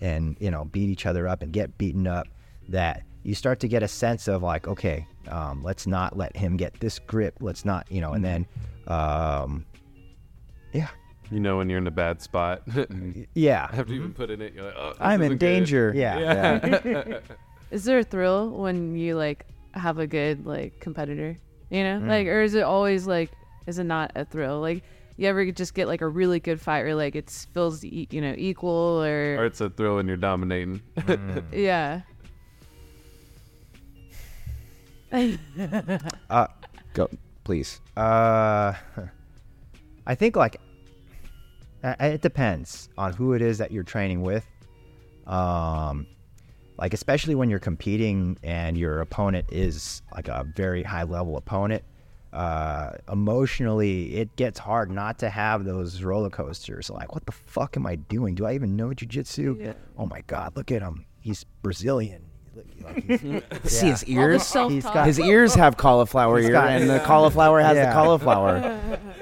and, 0.00 0.36
you 0.40 0.50
know, 0.50 0.64
beat 0.64 0.88
each 0.88 1.06
other 1.06 1.28
up 1.28 1.42
and 1.42 1.52
get 1.52 1.76
beaten 1.78 2.06
up 2.06 2.26
that 2.68 3.02
you 3.22 3.34
start 3.34 3.60
to 3.60 3.68
get 3.68 3.82
a 3.82 3.88
sense 3.88 4.28
of 4.28 4.42
like, 4.42 4.66
okay, 4.68 5.06
um, 5.28 5.62
let's 5.62 5.86
not 5.86 6.16
let 6.16 6.36
him 6.36 6.56
get 6.56 6.78
this 6.80 6.98
grip. 6.98 7.34
Let's 7.40 7.64
not, 7.64 7.86
you 7.90 8.00
know, 8.00 8.12
and 8.12 8.24
then, 8.24 8.46
um, 8.86 9.66
yeah, 10.72 10.88
You 11.30 11.40
know 11.40 11.56
when 11.58 11.68
you're 11.68 11.78
in 11.78 11.86
a 11.86 11.90
bad 11.92 12.22
spot. 12.22 12.62
yeah, 13.34 13.68
After 13.72 13.92
you 13.92 14.00
even 14.00 14.14
put 14.14 14.30
in 14.30 14.40
it, 14.40 14.54
you're 14.54 14.64
like, 14.64 14.74
oh, 14.76 14.94
I'm 15.00 15.20
in 15.20 15.26
isn't 15.26 15.38
good." 15.38 15.46
danger. 15.46 15.92
yeah. 15.96 17.20
Is 17.72 17.84
there 17.84 17.98
a 17.98 18.04
thrill 18.04 18.50
when 18.50 18.94
you 18.96 19.16
like 19.16 19.44
have 19.76 19.98
a 19.98 20.06
good 20.06 20.46
like 20.46 20.80
competitor? 20.80 21.38
You 21.70 21.82
know, 21.84 22.00
Mm. 22.00 22.08
like, 22.08 22.26
or 22.26 22.42
is 22.42 22.54
it 22.54 22.62
always 22.62 23.06
like, 23.06 23.30
is 23.66 23.78
it 23.78 23.84
not 23.84 24.12
a 24.14 24.24
thrill? 24.24 24.60
Like, 24.60 24.82
you 25.16 25.26
ever 25.28 25.50
just 25.50 25.74
get 25.74 25.88
like 25.88 26.00
a 26.02 26.08
really 26.08 26.40
good 26.40 26.60
fight 26.60 26.84
where 26.84 26.94
like 26.94 27.14
it 27.16 27.30
feels 27.54 27.82
e- 27.84 28.06
you 28.10 28.20
know 28.20 28.34
equal 28.36 29.02
Or 29.02 29.36
or, 29.38 29.44
it's 29.46 29.60
a 29.60 29.70
thrill 29.70 29.96
when 29.96 30.06
you're 30.06 30.16
dominating. 30.16 30.82
yeah. 31.52 32.02
Uh, 36.30 36.46
Go, 36.92 37.08
please. 37.44 37.80
Uh, 37.96 38.72
I 40.06 40.14
think 40.14 40.36
like 40.36 40.60
uh, 41.82 41.94
it 42.00 42.20
depends 42.22 42.88
on 42.98 43.12
who 43.12 43.32
it 43.32 43.42
is 43.42 43.58
that 43.58 43.70
you're 43.70 43.84
training 43.84 44.22
with. 44.22 44.44
Um, 45.26 46.06
like 46.78 46.92
especially 46.94 47.34
when 47.34 47.48
you're 47.50 47.58
competing 47.58 48.38
and 48.42 48.76
your 48.76 49.00
opponent 49.00 49.46
is 49.50 50.02
like 50.14 50.28
a 50.28 50.44
very 50.56 50.82
high 50.82 51.04
level 51.04 51.36
opponent. 51.36 51.82
uh, 52.32 52.90
emotionally, 53.10 54.14
it 54.16 54.34
gets 54.36 54.58
hard 54.58 54.90
not 54.90 55.18
to 55.20 55.30
have 55.30 55.64
those 55.64 56.02
roller 56.02 56.28
coasters. 56.28 56.90
Like, 56.90 57.14
what 57.14 57.24
the 57.24 57.32
fuck 57.32 57.76
am 57.78 57.86
I 57.86 57.94
doing? 57.96 58.34
Do 58.34 58.44
I 58.44 58.52
even 58.54 58.76
know 58.76 58.88
jujitsu? 58.88 59.58
Yeah. 59.58 59.72
Oh 59.96 60.04
my 60.06 60.20
god, 60.26 60.54
look 60.56 60.70
at 60.70 60.82
him. 60.82 61.06
He's 61.20 61.44
Brazilian. 61.62 62.22
Like, 62.82 63.04
he's- 63.04 63.42
See 63.72 63.86
his 63.88 64.04
ears. 64.04 64.52
He's 64.52 64.84
got- 64.84 65.06
His 65.06 65.18
ears 65.18 65.54
have 65.54 65.76
cauliflower 65.78 66.36
He's 66.38 66.46
ear, 66.48 66.52
got- 66.52 66.68
and 66.72 66.90
the 66.90 66.98
cauliflower 67.06 67.60
has 67.60 67.76
Yeah. 67.76 67.86
the 67.88 67.92
cauliflower. 67.94 68.56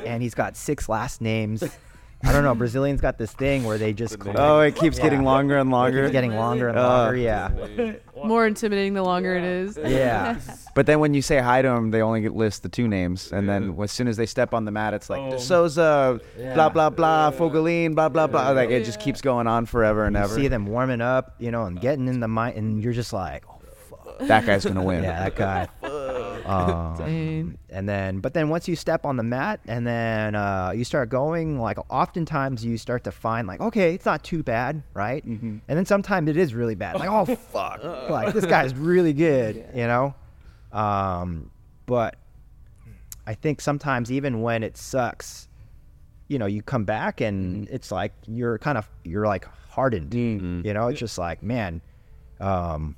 and 0.04 0.22
he's 0.22 0.34
got 0.34 0.56
six 0.56 0.88
last 0.88 1.20
names. 1.20 1.62
I 2.26 2.32
don't 2.32 2.42
know. 2.42 2.54
Brazilians 2.54 3.00
got 3.00 3.18
this 3.18 3.32
thing 3.32 3.64
where 3.64 3.76
they 3.78 3.92
just 3.92 4.18
The. 4.18 4.32
Oh, 4.36 4.60
it 4.60 4.74
keeps 4.76 4.96
Yeah. 4.96 5.04
getting 5.04 5.24
longer 5.24 5.58
and 5.58 5.68
It 5.68 5.72
longer. 5.72 6.02
keeps 6.02 6.12
getting 6.12 6.34
longer 6.34 6.68
and 6.68 6.78
Uh, 6.78 6.82
longer. 6.88 7.16
yeah, 7.16 7.50
More 8.24 8.46
intimidating 8.46 8.94
the 8.94 9.02
longer 9.02 9.34
it 9.36 9.44
is. 9.44 9.78
yeah. 9.84 10.36
But 10.74 10.86
then 10.86 10.98
when 10.98 11.14
you 11.14 11.22
say 11.22 11.38
hi 11.38 11.62
to 11.62 11.68
them, 11.68 11.90
they 11.92 12.02
only 12.02 12.20
get 12.22 12.34
list 12.34 12.64
the 12.64 12.68
two 12.68 12.88
names, 12.88 13.30
and 13.30 13.48
then 13.48 13.76
as 13.80 13.92
soon 13.92 14.08
as 14.08 14.16
they 14.16 14.26
step 14.26 14.52
on 14.52 14.64
the 14.64 14.72
mat, 14.72 14.92
it's 14.94 15.08
like 15.08 15.20
Oh. 15.20 15.30
De 15.30 15.38
Souza, 15.38 16.18
blah 16.54 16.68
blah 16.68 16.90
blah, 16.90 17.30
Fogelin, 17.30 17.94
blah 17.94 18.08
blah 18.08 18.26
blah. 18.26 18.50
Like 18.50 18.70
it 18.70 18.84
just 18.84 18.98
keeps 18.98 19.20
going 19.20 19.46
on 19.46 19.66
forever 19.66 20.04
and 20.04 20.16
You 20.16 20.22
ever. 20.22 20.34
see 20.34 20.48
them 20.48 20.66
warming 20.66 21.00
up, 21.00 21.34
you 21.38 21.50
know, 21.52 21.66
and 21.66 21.80
getting 21.80 22.08
in 22.08 22.18
the 22.20 22.26
mind, 22.28 22.56
and 22.56 22.82
you're 22.82 22.92
just 22.92 23.12
like, 23.12 23.44
oh, 23.48 24.26
That 24.26 24.46
guy's 24.46 24.64
gonna 24.64 24.82
win. 24.82 25.02
yeah, 25.04 25.24
that 25.28 25.36
guy. 25.36 25.68
Um, 26.46 27.58
and 27.70 27.88
then, 27.88 28.20
but 28.20 28.34
then 28.34 28.48
once 28.48 28.68
you 28.68 28.76
step 28.76 29.04
on 29.04 29.16
the 29.16 29.22
mat, 29.22 29.60
and 29.66 29.86
then 29.86 30.34
uh, 30.34 30.72
you 30.74 30.84
start 30.84 31.08
going, 31.08 31.58
like 31.58 31.78
oftentimes 31.90 32.64
you 32.64 32.78
start 32.78 33.04
to 33.04 33.12
find, 33.12 33.46
like, 33.48 33.60
okay, 33.60 33.94
it's 33.94 34.04
not 34.04 34.22
too 34.24 34.42
bad, 34.42 34.82
right? 34.94 35.26
Mhm. 35.26 35.60
And 35.66 35.78
then 35.78 35.86
sometimes 35.86 36.28
it 36.28 36.36
is 36.36 36.54
really 36.54 36.74
bad. 36.74 36.98
Like, 36.98 37.10
oh 37.10 37.24
fuck, 37.52 37.82
like 38.10 38.34
this 38.34 38.46
guy's 38.46 38.74
really 38.74 39.12
good, 39.12 39.64
you 39.74 39.86
know. 39.86 40.14
Um, 40.72 41.50
but 41.86 42.16
I 43.26 43.34
think 43.34 43.60
sometimes 43.60 44.12
even 44.12 44.42
when 44.42 44.62
it 44.62 44.76
sucks, 44.76 45.48
you 46.28 46.38
know, 46.38 46.46
you 46.46 46.62
come 46.62 46.84
back 46.84 47.20
and 47.20 47.68
it's 47.68 47.90
like 47.92 48.12
you're 48.26 48.58
kind 48.58 48.76
of 48.76 48.88
you're 49.04 49.26
like 49.26 49.46
hardened. 49.70 50.10
Mm. 50.10 50.64
You 50.64 50.74
know, 50.74 50.88
it's 50.88 51.00
just 51.00 51.18
like 51.18 51.42
man, 51.42 51.80
um, 52.40 52.96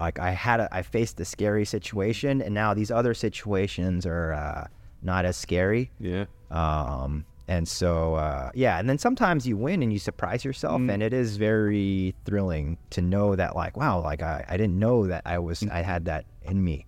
like 0.00 0.18
I 0.18 0.32
had 0.32 0.60
a, 0.60 0.68
I 0.74 0.82
faced 0.82 1.20
a 1.20 1.24
scary 1.24 1.64
situation, 1.64 2.42
and 2.42 2.54
now 2.54 2.74
these 2.74 2.90
other 2.90 3.14
situations 3.14 4.06
are 4.06 4.32
uh, 4.32 4.66
not 5.02 5.24
as 5.24 5.36
scary. 5.36 5.90
Yeah. 6.00 6.24
Um, 6.50 7.24
and 7.46 7.68
so, 7.68 8.14
uh, 8.14 8.50
yeah, 8.54 8.78
and 8.78 8.88
then 8.88 8.96
sometimes 8.96 9.46
you 9.46 9.56
win 9.56 9.82
and 9.82 9.92
you 9.92 9.98
surprise 9.98 10.44
yourself, 10.44 10.80
and 10.88 11.02
it 11.02 11.12
is 11.12 11.36
very 11.36 12.14
thrilling 12.24 12.78
to 12.90 13.02
know 13.02 13.36
that, 13.36 13.54
like, 13.54 13.76
wow, 13.76 14.00
like 14.00 14.22
I, 14.22 14.44
I 14.48 14.56
didn't 14.56 14.78
know 14.78 15.06
that 15.06 15.22
I 15.26 15.38
was, 15.38 15.62
I 15.70 15.82
had 15.82 16.06
that 16.06 16.24
in 16.42 16.64
me. 16.64 16.86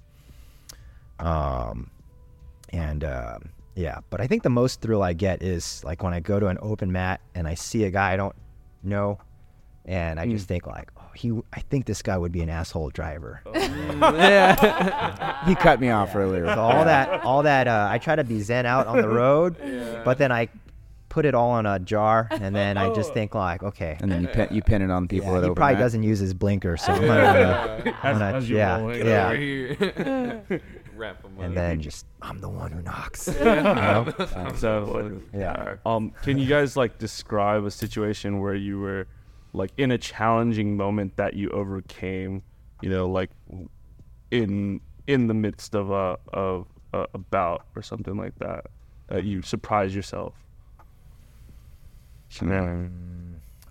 Um, 1.18 1.90
and 2.70 3.04
uh, 3.04 3.38
yeah, 3.74 4.00
but 4.08 4.22
I 4.22 4.26
think 4.26 4.42
the 4.44 4.50
most 4.50 4.80
thrill 4.80 5.02
I 5.02 5.12
get 5.12 5.42
is 5.42 5.84
like 5.84 6.02
when 6.02 6.14
I 6.14 6.20
go 6.20 6.40
to 6.40 6.46
an 6.46 6.58
open 6.62 6.90
mat 6.90 7.20
and 7.34 7.46
I 7.46 7.54
see 7.54 7.84
a 7.84 7.90
guy 7.90 8.12
I 8.12 8.16
don't 8.16 8.36
know, 8.82 9.18
and 9.84 10.18
I 10.18 10.26
just 10.26 10.48
think 10.48 10.66
like, 10.66 10.90
he, 11.16 11.32
I 11.52 11.60
think 11.60 11.86
this 11.86 12.02
guy 12.02 12.16
would 12.18 12.32
be 12.32 12.42
an 12.42 12.48
asshole 12.50 12.90
driver. 12.90 13.40
he 15.46 15.54
cut 15.54 15.80
me 15.80 15.90
off 15.90 16.14
earlier. 16.14 16.46
So 16.46 16.60
all 16.60 16.84
that, 16.84 17.22
all 17.24 17.42
that, 17.44 17.68
uh, 17.68 17.88
I 17.90 17.98
try 17.98 18.16
to 18.16 18.24
be 18.24 18.40
zen 18.40 18.66
out 18.66 18.86
on 18.86 19.00
the 19.00 19.08
road, 19.22 19.56
but 20.04 20.18
then 20.18 20.32
I 20.32 20.48
put 21.08 21.24
it 21.24 21.34
all 21.34 21.58
in 21.58 21.64
a 21.66 21.78
jar, 21.78 22.28
and 22.30 22.54
then 22.54 22.76
I 22.76 22.92
just 22.94 23.14
think 23.14 23.34
like, 23.34 23.62
okay, 23.62 23.96
and 24.00 24.10
then 24.12 24.22
you 24.22 24.28
pin, 24.28 24.48
you 24.50 24.62
pin 24.62 24.82
it 24.82 24.90
on 24.90 25.08
people. 25.08 25.28
yeah, 25.32 25.40
he 25.48 25.54
probably 25.54 25.74
mat. 25.74 25.78
doesn't 25.80 26.02
use 26.02 26.18
his 26.18 26.34
blinker, 26.34 26.76
so 26.76 26.92
I'm 26.92 27.00
gonna, 27.06 27.94
I'm 28.02 28.18
gonna- 28.18 28.36
as 28.36 28.50
yeah, 28.50 28.78
roll 28.78 28.90
in. 28.90 29.06
yeah, 29.06 29.26
Over 29.26 29.36
here. 29.36 30.60
Wrap 30.96 31.22
'em 31.26 31.32
and 31.44 31.54
then 31.54 31.80
just 31.82 32.06
I'm 32.22 32.40
the 32.40 32.48
one 32.48 32.72
who 32.72 32.80
knocks. 32.80 33.28
you 33.28 33.44
know? 33.44 34.12
So, 34.56 35.20
Yeah. 35.34 35.74
um, 35.84 36.12
can 36.22 36.38
you 36.38 36.46
guys 36.48 36.74
like 36.74 36.98
describe 36.98 37.64
a 37.66 37.70
situation 37.70 38.40
where 38.40 38.54
you 38.54 38.80
were 38.80 39.06
like 39.56 39.72
in 39.76 39.90
a 39.90 39.98
challenging 39.98 40.76
moment 40.76 41.16
that 41.16 41.34
you 41.34 41.50
overcame? 41.50 42.42
You 42.82 42.90
know, 42.90 43.08
like 43.08 43.30
in 44.30 44.80
in 45.06 45.26
the 45.26 45.34
midst 45.34 45.74
of 45.74 45.90
a 45.90 46.18
of 46.32 46.66
a, 46.92 47.06
a 47.14 47.18
bout 47.18 47.66
or 47.74 47.82
something 47.82 48.16
like 48.16 48.38
that. 48.38 48.66
that 49.08 49.24
you 49.24 49.42
surprise 49.42 49.94
yourself. 49.94 50.34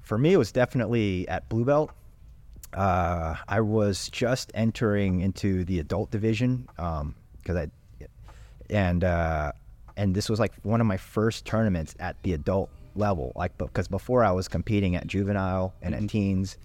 For 0.01 0.17
me, 0.17 0.33
it 0.33 0.38
was 0.38 0.51
definitely 0.51 1.27
at 1.27 1.47
blue 1.49 1.65
belt. 1.65 1.91
Uh, 2.73 3.36
I 3.47 3.61
was 3.61 4.09
just 4.09 4.51
entering 4.53 5.21
into 5.21 5.63
the 5.65 5.79
adult 5.79 6.11
division 6.11 6.67
because 6.75 7.55
I, 7.55 7.67
and 8.69 9.03
uh, 9.03 9.51
and 9.97 10.15
this 10.15 10.29
was 10.29 10.39
like 10.39 10.53
one 10.63 10.81
of 10.81 10.88
my 10.88 10.97
first 10.97 11.45
tournaments 11.45 11.95
at 11.99 12.21
the 12.23 12.33
adult 12.33 12.69
level. 12.96 13.32
Like 13.36 13.58
because 13.58 13.88
before 13.88 14.24
I 14.24 14.32
was 14.32 14.48
competing 14.48 14.96
at 14.96 15.08
juvenile 15.08 15.74
and 15.82 15.96
at 15.96 16.08
teens, 16.10 16.58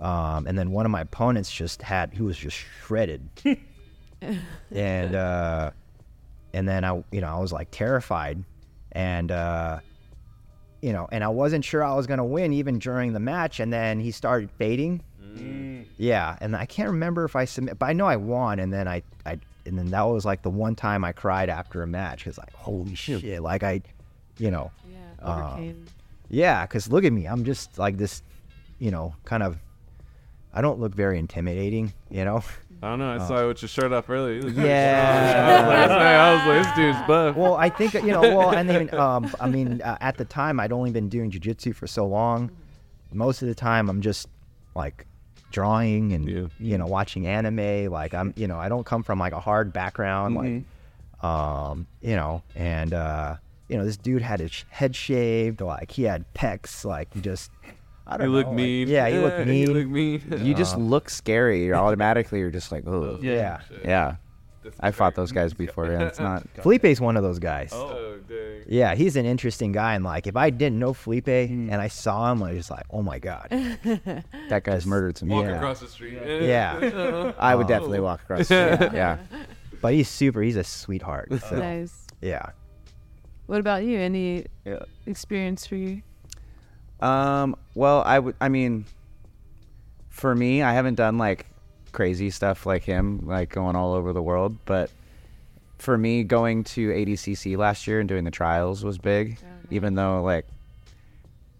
um, 0.00 0.46
and 0.46 0.58
then 0.58 0.70
one 0.72 0.84
of 0.84 0.90
my 0.90 1.02
opponents 1.02 1.50
just 1.50 1.82
had 1.82 2.12
he 2.12 2.22
was 2.22 2.36
just 2.36 2.56
shredded, 2.56 3.28
and 4.70 5.14
uh, 5.14 5.70
and 6.52 6.68
then 6.68 6.84
I 6.84 7.04
you 7.10 7.20
know 7.20 7.28
I 7.28 7.38
was 7.38 7.52
like 7.52 7.68
terrified, 7.70 8.42
and 8.92 9.30
uh, 9.30 9.78
you 10.80 10.92
know, 10.92 11.08
and 11.12 11.22
I 11.22 11.28
wasn't 11.28 11.64
sure 11.64 11.84
I 11.84 11.94
was 11.94 12.06
gonna 12.06 12.24
win 12.24 12.52
even 12.52 12.78
during 12.78 13.12
the 13.12 13.20
match, 13.20 13.60
and 13.60 13.72
then 13.72 14.00
he 14.00 14.10
started 14.10 14.50
fading. 14.50 15.02
Yeah, 15.96 16.36
and 16.40 16.56
I 16.56 16.66
can't 16.66 16.90
remember 16.90 17.24
if 17.24 17.36
I 17.36 17.44
submit, 17.44 17.78
but 17.78 17.86
I 17.86 17.92
know 17.92 18.06
I 18.06 18.16
won, 18.16 18.58
and 18.58 18.72
then 18.72 18.88
I, 18.88 19.02
I, 19.24 19.38
and 19.64 19.78
then 19.78 19.86
that 19.90 20.02
was 20.02 20.24
like 20.24 20.42
the 20.42 20.50
one 20.50 20.74
time 20.74 21.04
I 21.04 21.12
cried 21.12 21.48
after 21.48 21.82
a 21.82 21.86
match. 21.86 22.24
Because 22.24 22.38
like 22.38 22.52
holy 22.52 22.94
shit, 22.96 23.22
like 23.40 23.62
I, 23.62 23.80
you 24.38 24.50
know, 24.50 24.70
Yeah. 25.24 25.30
Uh, 25.30 25.72
yeah, 26.28 26.66
because 26.66 26.90
look 26.90 27.04
at 27.04 27.12
me, 27.12 27.26
I'm 27.26 27.44
just 27.44 27.78
like 27.78 27.98
this, 27.98 28.22
you 28.78 28.90
know, 28.90 29.14
kind 29.24 29.42
of, 29.42 29.58
I 30.54 30.60
don't 30.62 30.80
look 30.80 30.94
very 30.94 31.18
intimidating, 31.18 31.92
you 32.10 32.24
know. 32.24 32.42
I 32.82 32.88
don't 32.90 32.98
know. 32.98 33.12
I 33.12 33.18
saw 33.18 33.42
you 33.42 33.48
with 33.48 33.62
your 33.62 33.68
shirt 33.68 33.92
off 33.92 34.10
earlier. 34.10 34.40
You. 34.40 34.50
Yeah. 34.64 35.62
I 35.62 35.62
was 35.62 35.68
like, 35.68 35.88
this- 35.88 35.96
I 35.96 36.34
was 36.34 36.46
like, 36.46 36.64
this 36.64 36.74
dude's 36.96 37.06
buff. 37.06 37.36
well, 37.36 37.54
I 37.54 37.68
think 37.68 37.94
you 37.94 38.10
know. 38.10 38.22
Well, 38.22 38.50
and 38.50 38.68
then 38.68 38.92
um, 38.98 39.30
I 39.40 39.48
mean, 39.48 39.80
uh, 39.82 39.98
at 40.00 40.16
the 40.16 40.24
time, 40.24 40.58
I'd 40.58 40.72
only 40.72 40.90
been 40.90 41.08
doing 41.08 41.30
jujitsu 41.30 41.76
for 41.76 41.86
so 41.86 42.06
long. 42.06 42.50
Most 43.12 43.40
of 43.42 43.46
the 43.48 43.54
time, 43.54 43.88
I'm 43.88 44.00
just 44.00 44.26
like 44.74 45.06
drawing 45.52 46.12
and 46.12 46.28
Yeah. 46.28 46.46
you 46.58 46.76
know 46.76 46.86
watching 46.86 47.26
anime. 47.28 47.88
Like 47.92 48.14
I'm, 48.14 48.32
you 48.36 48.48
know, 48.48 48.58
I 48.58 48.68
don't 48.68 48.84
come 48.84 49.04
from 49.04 49.18
like 49.20 49.32
a 49.34 49.40
hard 49.40 49.72
background. 49.72 50.36
Mhm. 50.36 50.64
Like, 51.22 51.24
um, 51.30 51.86
you 52.00 52.16
know, 52.16 52.42
and 52.56 52.92
uh, 52.92 53.36
you 53.72 53.78
know, 53.78 53.84
this 53.84 53.96
dude 53.96 54.22
had 54.22 54.38
his 54.40 54.64
head 54.70 54.94
shaved. 54.94 55.60
Like 55.60 55.90
he 55.90 56.02
had 56.04 56.24
pecs. 56.34 56.84
Like 56.84 57.12
he 57.14 57.20
just, 57.20 57.50
I 58.06 58.16
don't 58.18 58.28
look 58.28 58.44
know, 58.46 58.50
like- 58.50 58.56
mean. 58.56 58.88
yeah, 58.88 59.08
he 59.08 59.18
looked 59.18 59.46
mean. 59.46 59.68
You 59.68 59.74
look 59.74 59.88
mean. 59.88 60.22
You 60.46 60.54
just 60.54 60.76
Uh, 60.76 60.78
look 60.78 61.08
scary. 61.10 61.64
You're 61.64 61.76
automatically. 61.76 62.38
You're 62.40 62.50
just 62.50 62.70
like, 62.70 62.86
oh, 62.86 63.18
yeah. 63.22 63.60
yeah. 63.84 64.16
I 64.78 64.92
fought 64.92 65.16
those 65.16 65.32
guys 65.32 65.52
before. 65.54 65.86
Yeah, 65.90 66.02
it's 66.02 66.20
not. 66.20 66.46
Felipe's 66.62 67.00
one 67.00 67.16
of 67.16 67.24
those 67.24 67.40
guys. 67.40 67.70
Oh, 67.72 68.18
dang. 68.28 68.62
Yeah, 68.68 68.94
he's 68.94 69.16
an 69.16 69.26
interesting 69.26 69.72
guy, 69.72 69.94
and 69.96 70.04
like 70.04 70.28
if 70.28 70.36
I 70.36 70.50
didn't 70.50 70.78
know 70.78 70.92
Felipe 70.92 71.26
Hmm. 71.26 71.68
and 71.68 71.80
I 71.80 71.88
saw 71.88 72.30
him, 72.30 72.44
I 72.44 72.50
was 72.50 72.58
just 72.58 72.70
like, 72.70 72.84
oh 72.90 73.02
my 73.02 73.18
god. 73.18 73.48
That 74.50 74.62
guy's 74.62 74.86
murdered 74.86 75.18
some. 75.18 75.30
Walk. 75.30 75.46
Yeah. 75.46 75.56
across 75.56 75.80
the 75.80 75.88
street. 75.88 76.18
Yeah. 76.42 77.32
I 77.38 77.56
would 77.56 77.66
Oh. 77.66 77.68
definitely 77.68 78.00
walk 78.00 78.22
across. 78.22 78.46
the 78.48 78.76
street. 78.76 78.92
yeah. 78.92 79.18
But 79.80 79.94
he's 79.94 80.08
super. 80.08 80.42
He's 80.42 80.54
a 80.56 80.62
sweetheart. 80.62 81.32
So, 81.50 81.56
Nice. 81.56 82.06
yeah. 82.20 82.50
What 83.46 83.60
about 83.60 83.84
you? 83.84 83.98
Any 83.98 84.46
experience 85.06 85.66
for 85.66 85.76
you? 85.76 86.02
Um. 87.00 87.56
Well, 87.74 88.02
I 88.06 88.18
would. 88.18 88.36
I 88.40 88.48
mean, 88.48 88.84
for 90.08 90.34
me, 90.34 90.62
I 90.62 90.72
haven't 90.72 90.94
done 90.94 91.18
like 91.18 91.46
crazy 91.90 92.30
stuff 92.30 92.64
like 92.66 92.84
him, 92.84 93.26
like 93.26 93.50
going 93.50 93.76
all 93.76 93.92
over 93.92 94.12
the 94.12 94.22
world. 94.22 94.56
But 94.64 94.90
for 95.78 95.98
me, 95.98 96.22
going 96.22 96.64
to 96.64 96.88
ADCC 96.90 97.56
last 97.56 97.86
year 97.86 97.98
and 98.00 98.08
doing 98.08 98.24
the 98.24 98.30
trials 98.30 98.84
was 98.84 98.98
big, 98.98 99.38
even 99.70 99.94
though 99.96 100.22
like 100.22 100.46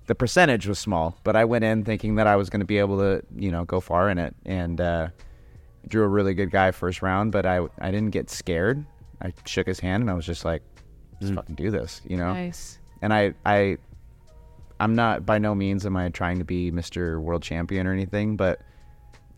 the 0.07 0.15
percentage 0.15 0.67
was 0.67 0.79
small. 0.79 1.17
But 1.25 1.35
I 1.35 1.45
went 1.45 1.65
in 1.65 1.85
thinking 1.85 2.15
that 2.17 2.27
I 2.27 2.37
was 2.37 2.49
going 2.51 2.61
to 2.61 2.67
be 2.67 2.79
able 2.79 2.99
to, 2.99 3.23
you 3.37 3.51
know, 3.51 3.65
go 3.65 3.81
far 3.81 4.09
in 4.11 4.19
it, 4.19 4.35
and 4.47 4.81
uh, 4.81 5.09
drew 5.89 6.05
a 6.05 6.09
really 6.09 6.35
good 6.35 6.51
guy 6.51 6.71
first 6.71 7.03
round. 7.03 7.33
But 7.33 7.47
I 7.47 7.67
I 7.81 7.91
didn't 7.91 8.11
get 8.11 8.31
scared. 8.31 8.85
I 9.21 9.33
shook 9.45 9.67
his 9.67 9.81
hand 9.81 10.03
and 10.03 10.11
I 10.11 10.15
was 10.15 10.27
just 10.27 10.45
like, 10.45 10.63
just 11.23 11.33
mm. 11.33 11.37
fucking 11.37 11.55
do 11.55 11.71
this, 11.71 12.03
you 12.07 12.17
know 12.17 12.33
Nice. 12.33 12.79
and 13.01 13.13
I 13.15 13.35
I 13.47 13.79
I'm 14.79 14.95
not 14.95 15.25
by 15.25 15.39
no 15.39 15.55
means 15.55 15.87
am 15.87 15.97
I 15.97 16.09
trying 16.09 16.39
to 16.39 16.45
be 16.45 16.71
Mr. 16.73 17.21
World 17.21 17.43
Champion 17.43 17.87
or 17.87 17.93
anything, 17.93 18.37
but 18.37 18.61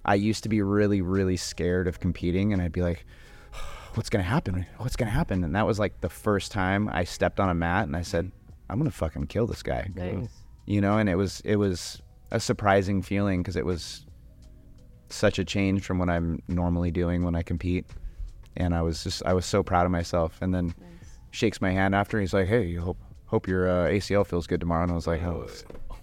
I 0.05 0.14
used 0.16 0.43
to 0.43 0.49
be 0.49 0.62
really 0.62 1.01
really 1.03 1.37
scared 1.37 1.87
of 1.87 2.01
competing 2.01 2.53
and 2.53 2.61
I'd 2.62 2.72
be 2.72 2.82
like 2.82 3.05
what's 3.95 4.11
going 4.11 4.24
to 4.24 4.28
happen? 4.28 4.66
What's 4.78 4.97
going 4.97 5.09
to 5.09 5.14
happen? 5.14 5.45
And 5.45 5.55
that 5.55 5.66
was 5.66 5.78
like 5.78 6.01
the 6.01 6.09
first 6.09 6.51
time 6.51 6.89
I 6.89 7.05
stepped 7.05 7.39
on 7.41 7.49
a 7.49 7.55
mat 7.55 7.87
and 7.87 7.95
I 7.97 8.03
said 8.03 8.32
I'm 8.68 8.78
going 8.78 8.91
to 8.91 8.97
fucking 8.97 9.26
kill 9.26 9.47
this 9.47 9.62
guy. 9.62 9.91
Nice. 9.95 10.28
You 10.66 10.80
know, 10.80 10.99
and 10.99 11.09
it 11.09 11.16
was 11.16 11.43
it 11.45 11.57
was 11.57 12.01
a 12.30 12.41
surprising 12.41 13.03
feeling 13.03 13.43
because 13.43 13.57
it 13.57 13.66
was 13.66 14.07
such 15.11 15.39
a 15.39 15.45
change 15.45 15.82
from 15.85 15.99
what 15.99 16.09
I'm 16.09 16.43
normally 16.49 16.91
doing 16.91 17.22
when 17.22 17.35
I 17.37 17.43
compete. 17.43 17.87
and 18.57 18.74
I 18.74 18.82
was 18.82 19.05
just 19.05 19.22
I 19.26 19.35
was 19.35 19.45
so 19.47 19.62
proud 19.62 19.85
of 19.85 19.93
myself. 19.93 20.39
And 20.41 20.55
then 20.55 20.74
shakes 21.35 21.61
my 21.61 21.70
hand 21.72 21.95
after. 21.95 22.20
He's 22.20 22.32
like, 22.32 22.47
"Hey, 22.49 22.74
hope 22.74 22.97
hope 23.26 23.49
your 23.49 23.68
uh, 23.68 23.89
ACL 23.91 24.24
feels 24.26 24.47
good 24.47 24.61
tomorrow." 24.61 24.85
And 24.85 24.93
I 24.93 24.95
was 24.95 25.07
like, 25.07 25.22
"Oh, 25.22 25.47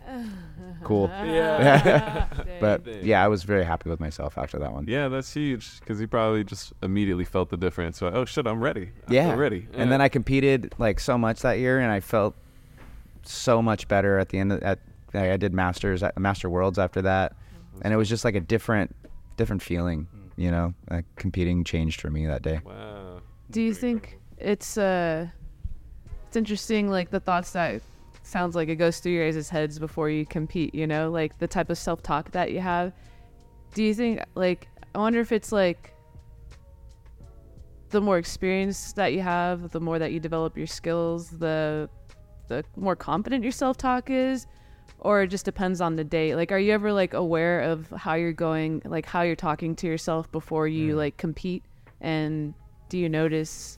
cool." 0.84 1.10
Yeah. 1.26 2.28
but 2.60 2.86
yeah, 3.04 3.24
I 3.24 3.28
was 3.28 3.44
very 3.44 3.64
happy 3.64 3.90
with 3.90 4.00
myself 4.00 4.38
after 4.38 4.60
that 4.60 4.72
one. 4.74 4.86
yeah, 4.88 5.08
that's 5.08 5.34
huge 5.34 5.80
because 5.80 6.00
he 6.00 6.06
probably 6.06 6.44
just 6.44 6.74
immediately 6.84 7.26
felt 7.26 7.50
the 7.50 7.58
difference. 7.58 7.98
So, 7.98 8.08
oh 8.08 8.26
shit, 8.26 8.46
I'm 8.48 8.62
ready. 8.62 8.92
I 9.08 9.14
yeah 9.14 9.30
feel 9.30 9.38
ready. 9.40 9.68
and 9.74 9.92
then 9.92 10.02
i 10.02 10.10
competed 10.10 10.74
like 10.78 11.00
so 11.00 11.18
much 11.18 11.42
that 11.42 11.60
year 11.60 11.80
and 11.80 11.92
i 11.92 12.00
felt 12.00 12.36
so 13.24 13.62
much 13.62 13.88
better 13.88 14.18
at 14.20 14.30
the 14.30 14.38
end 14.40 14.52
of 14.52 14.62
at 14.64 14.80
i 15.14 15.38
did 15.38 15.54
masters 15.54 16.02
at 16.04 16.18
master 16.18 16.50
worlds 16.50 16.80
after 16.80 17.02
that 17.04 17.34
and 17.84 17.94
it 17.94 17.98
was 17.98 18.10
just 18.10 18.26
like 18.26 18.36
a 18.36 18.40
different 18.40 18.96
different 19.38 19.62
feeling 19.62 20.08
you 20.38 20.50
know 20.50 20.74
like 20.90 21.06
competing 21.18 21.64
changed 21.64 22.02
for 22.02 22.10
me 22.10 22.26
that 22.26 22.42
day 22.42 22.60
Wow. 22.66 23.22
Do 23.52 23.62
you 23.62 23.74
think 23.74 24.18
it's 24.42 24.78
uh 24.78 25.28
it's 26.28 26.38
interesting 26.38 26.89
like 26.89 27.10
the 27.10 27.20
thoughts 27.20 27.52
that 27.52 27.82
sounds 28.24 28.56
like 28.56 28.70
it 28.70 28.76
goes 28.76 29.00
through 29.00 29.14
your 29.14 29.30
guys' 29.30 29.50
heads 29.50 29.80
before 29.80 30.10
you 30.10 30.26
compete, 30.26 30.74
you 30.74 30.88
know, 30.88 31.10
like 31.12 31.38
the 31.39 31.48
type 31.48 31.70
of 31.70 31.78
self 31.78 32.02
talk 32.02 32.32
that 32.32 32.52
you 32.52 32.60
have. 32.60 32.94
Do 33.74 33.84
you 33.84 33.94
think 33.94 34.22
like 34.36 34.68
I 34.94 35.00
wonder 35.00 35.20
if 35.20 35.32
it's 35.32 35.52
like 35.52 35.94
the 37.89 38.02
more 38.02 38.18
experience 38.18 38.94
that 38.94 39.14
you 39.14 39.22
have, 39.22 39.72
the 39.72 39.80
more 39.80 40.00
that 40.00 40.12
you 40.12 40.20
develop 40.20 40.58
your 40.58 40.68
skills, 40.68 41.30
the 41.30 41.89
the 42.48 42.64
more 42.76 42.96
confident 42.96 43.44
your 43.44 43.52
self 43.52 43.78
talk 43.78 44.10
is, 44.10 44.48
or 45.00 45.24
it 45.24 45.28
just 45.28 45.46
depends 45.46 45.82
on 45.82 45.96
the 45.96 46.04
day. 46.04 46.36
Like, 46.36 46.52
are 46.52 46.60
you 46.60 46.74
ever 46.74 46.92
like 46.92 47.14
aware 47.14 47.62
of 47.62 47.89
how 47.92 48.16
you're 48.16 48.34
going, 48.34 48.82
like 48.86 49.06
how 49.06 49.22
you're 49.22 49.36
talking 49.36 49.76
to 49.78 49.88
yourself 49.88 50.32
before 50.32 50.68
you 50.68 50.96
like 50.96 51.18
compete, 51.18 51.64
and 52.00 52.54
do 52.89 52.98
you 52.98 53.10
notice, 53.10 53.78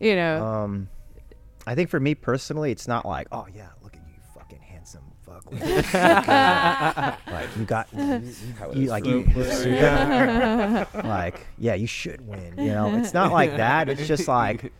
you 0.00 0.14
know? 0.16 0.44
Um, 0.44 0.88
I 1.66 1.74
think 1.74 1.90
for 1.90 1.98
me 2.00 2.14
personally, 2.14 2.70
it's 2.72 2.86
not 2.88 3.04
like, 3.06 3.26
oh 3.32 3.46
yeah, 3.54 3.68
look 3.82 3.94
at 3.96 4.02
you, 4.06 4.14
fucking 4.34 4.60
handsome 4.60 5.02
fuck. 5.24 5.44
Look 5.50 5.60
like 5.60 7.48
you 7.58 7.64
got, 7.64 7.88
you, 7.92 8.22
you- 8.74 8.88
like 8.88 9.04
you, 9.04 9.18
you 9.20 9.80
got- 9.80 11.04
like 11.04 11.46
yeah, 11.58 11.74
you 11.74 11.86
should 11.86 12.26
win. 12.26 12.54
You 12.58 12.72
know, 12.72 12.94
it's 12.96 13.12
not 13.14 13.32
like 13.32 13.56
that. 13.56 13.88
It's 13.88 14.06
just 14.06 14.28
like, 14.28 14.72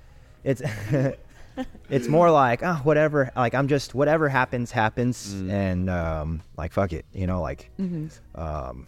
it's, 0.45 0.63
it's 1.91 2.09
more 2.09 2.31
like 2.31 2.63
oh 2.63 2.81
whatever. 2.85 3.31
Like 3.35 3.55
I'm 3.55 3.67
just 3.69 3.95
whatever 3.95 4.29
happens 4.29 4.71
happens, 4.71 5.33
and 5.33 5.91
um, 5.91 6.43
like 6.57 6.73
fuck 6.73 6.93
it. 6.93 7.05
You 7.13 7.27
know, 7.27 7.41
like 7.41 7.71
um, 8.37 8.87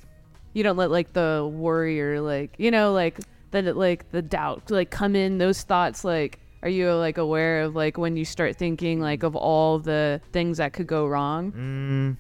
you 0.53 0.62
don't 0.62 0.76
let 0.76 0.91
like 0.93 1.12
the 1.12 1.49
worry 1.53 2.01
or 2.01 2.20
like 2.20 2.55
you 2.59 2.70
know 2.70 2.93
like 2.93 3.18
the 3.51 3.74
like 3.74 4.11
the 4.11 4.22
doubt 4.22 4.70
like 4.70 4.90
come 4.90 5.16
in 5.16 5.38
those 5.38 5.62
thoughts 5.62 6.05
like 6.05 6.38
are 6.62 6.68
you 6.68 6.92
like 6.92 7.18
aware 7.18 7.62
of 7.62 7.74
like 7.74 7.96
when 7.96 8.16
you 8.16 8.24
start 8.24 8.57
thinking 8.57 9.01
like 9.01 9.22
of 9.22 9.36
all 9.36 9.78
the 9.78 10.20
things 10.32 10.59
that 10.59 10.72
could 10.72 10.86
go 10.86 11.07
wrong 11.07 11.53
Mm, 11.53 12.16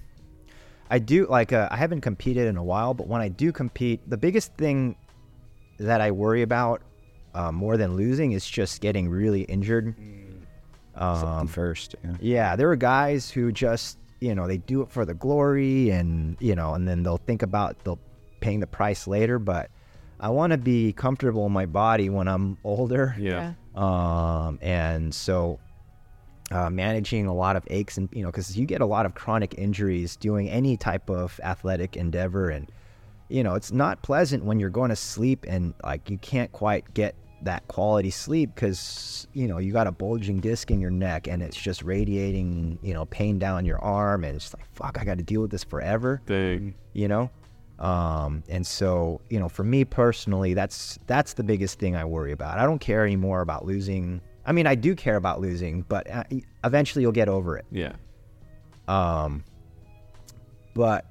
I 0.90 0.98
do 0.98 1.26
like 1.26 1.52
uh, 1.52 1.68
I 1.70 1.76
haven't 1.76 2.00
competed 2.00 2.46
in 2.46 2.56
a 2.56 2.62
while, 2.62 2.94
but 2.94 3.06
when 3.06 3.20
I 3.20 3.28
do 3.28 3.52
compete, 3.52 4.00
the 4.08 4.16
biggest 4.16 4.54
thing 4.54 4.96
that 5.78 6.00
I 6.00 6.10
worry 6.10 6.42
about 6.42 6.82
uh, 7.34 7.52
more 7.52 7.76
than 7.76 7.94
losing 7.96 8.32
is 8.32 8.48
just 8.48 8.80
getting 8.80 9.08
really 9.08 9.42
injured. 9.42 9.94
Um, 10.94 11.46
first 11.46 11.94
yeah. 12.02 12.16
yeah, 12.20 12.56
there 12.56 12.70
are 12.70 12.76
guys 12.76 13.30
who 13.30 13.52
just 13.52 13.98
you 14.20 14.34
know 14.34 14.48
they 14.48 14.56
do 14.56 14.82
it 14.82 14.90
for 14.90 15.04
the 15.04 15.14
glory, 15.14 15.90
and 15.90 16.36
you 16.40 16.54
know, 16.54 16.74
and 16.74 16.88
then 16.88 17.02
they'll 17.02 17.18
think 17.18 17.42
about 17.42 17.84
they'll 17.84 18.00
paying 18.40 18.60
the 18.60 18.66
price 18.66 19.06
later. 19.06 19.38
But 19.38 19.70
I 20.20 20.30
want 20.30 20.52
to 20.52 20.58
be 20.58 20.92
comfortable 20.92 21.46
in 21.46 21.52
my 21.52 21.66
body 21.66 22.10
when 22.10 22.28
I'm 22.28 22.58
older. 22.64 23.14
Yeah. 23.18 23.54
Um, 23.74 24.58
and 24.60 25.14
so 25.14 25.60
uh, 26.50 26.70
managing 26.70 27.26
a 27.26 27.34
lot 27.34 27.56
of 27.56 27.64
aches 27.68 27.98
and 27.98 28.08
you 28.12 28.22
know 28.22 28.28
because 28.28 28.56
you 28.56 28.66
get 28.66 28.80
a 28.80 28.86
lot 28.86 29.06
of 29.06 29.14
chronic 29.14 29.54
injuries 29.58 30.16
doing 30.16 30.48
any 30.48 30.76
type 30.76 31.10
of 31.10 31.38
athletic 31.44 31.96
endeavor 31.96 32.48
and 32.48 32.70
you 33.28 33.42
know 33.42 33.54
it's 33.54 33.70
not 33.70 34.02
pleasant 34.02 34.44
when 34.44 34.58
you're 34.58 34.70
going 34.70 34.88
to 34.88 34.96
sleep 34.96 35.44
and 35.46 35.74
like 35.84 36.08
you 36.08 36.16
can't 36.18 36.50
quite 36.52 36.94
get 36.94 37.14
that 37.42 37.68
quality 37.68 38.10
sleep 38.10 38.54
because 38.54 39.28
you 39.32 39.46
know 39.46 39.58
you 39.58 39.72
got 39.72 39.86
a 39.86 39.92
bulging 39.92 40.40
disc 40.40 40.70
in 40.70 40.80
your 40.80 40.90
neck 40.90 41.28
and 41.28 41.42
it's 41.42 41.56
just 41.56 41.82
radiating 41.82 42.78
you 42.82 42.94
know 42.94 43.04
pain 43.06 43.38
down 43.38 43.64
your 43.64 43.78
arm 43.80 44.24
and 44.24 44.36
it's 44.36 44.54
like 44.54 44.64
fuck 44.74 44.98
i 44.98 45.04
got 45.04 45.18
to 45.18 45.24
deal 45.24 45.42
with 45.42 45.50
this 45.50 45.62
forever 45.62 46.20
Dang. 46.26 46.74
you 46.94 47.06
know 47.06 47.30
um, 47.78 48.42
and 48.48 48.66
so 48.66 49.20
you 49.30 49.38
know 49.38 49.48
for 49.48 49.64
me 49.64 49.84
personally 49.84 50.54
that's 50.54 50.98
that's 51.06 51.34
the 51.34 51.44
biggest 51.44 51.78
thing 51.78 51.94
i 51.96 52.04
worry 52.04 52.32
about 52.32 52.58
i 52.58 52.64
don't 52.64 52.80
care 52.80 53.04
anymore 53.04 53.40
about 53.40 53.64
losing 53.64 54.20
i 54.46 54.52
mean 54.52 54.66
i 54.66 54.74
do 54.74 54.94
care 54.96 55.16
about 55.16 55.40
losing 55.40 55.82
but 55.88 56.10
uh, 56.10 56.24
eventually 56.64 57.02
you'll 57.02 57.12
get 57.12 57.28
over 57.28 57.56
it 57.56 57.64
Yeah. 57.70 57.92
um, 58.88 59.44
but 60.74 61.04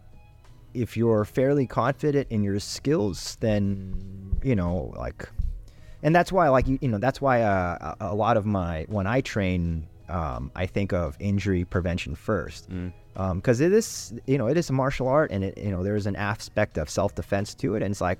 if 0.74 0.96
you're 0.98 1.26
fairly 1.26 1.66
confident 1.66 2.28
in 2.30 2.44
your 2.44 2.60
skills 2.60 3.38
then 3.40 4.38
you 4.44 4.56
know 4.56 4.94
like 4.98 5.30
and 6.04 6.16
that's 6.16 6.32
why 6.32 6.50
like 6.50 6.68
you, 6.68 6.78
you 6.82 6.88
know 6.88 6.98
that's 7.00 7.20
why 7.22 7.42
uh, 7.42 7.96
a 8.00 8.08
a 8.08 8.16
lot 8.16 8.38
of 8.38 8.46
my 8.46 8.86
when 8.90 9.08
i 9.08 9.22
train 9.22 9.88
um, 10.10 10.52
i 10.56 10.66
think 10.66 10.94
of 10.94 11.16
injury 11.20 11.64
prevention 11.66 12.14
first 12.16 12.70
Mm. 12.70 12.94
Because 13.36 13.62
it 13.62 13.74
is 13.74 14.14
you 14.28 14.38
know 14.38 14.48
it 14.48 14.58
is 14.58 14.70
a 14.70 14.74
martial 14.74 15.08
art 15.08 15.32
and 15.32 15.44
it 15.44 15.58
you 15.58 15.72
know 15.72 15.84
there's 15.84 16.06
an 16.06 16.16
aspect 16.16 16.78
of 16.78 16.90
self-defense 16.90 17.56
to 17.56 17.76
it 17.76 17.82
and 17.82 17.92
it's 17.92 18.02
like 18.02 18.20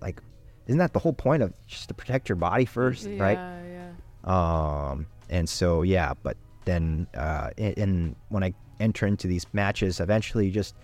like 0.00 0.20
isn't 0.66 0.78
that 0.78 0.92
the 0.92 0.98
whole 0.98 1.12
point 1.12 1.42
of 1.42 1.52
just 1.66 1.88
to 1.88 1.94
protect 1.94 2.28
your 2.28 2.36
body 2.36 2.64
first 2.64 3.06
right? 3.18 3.38
yeah. 3.38 4.90
Um 4.90 5.06
and 5.30 5.48
so 5.48 5.82
yeah 5.82 6.12
but 6.22 6.36
then 6.64 7.06
uh 7.14 7.50
and 7.56 8.16
when 8.30 8.42
i 8.42 8.52
enter 8.80 9.06
into 9.06 9.28
these 9.28 9.46
matches 9.52 10.00
eventually 10.00 10.46
you 10.46 10.50
just 10.50 10.74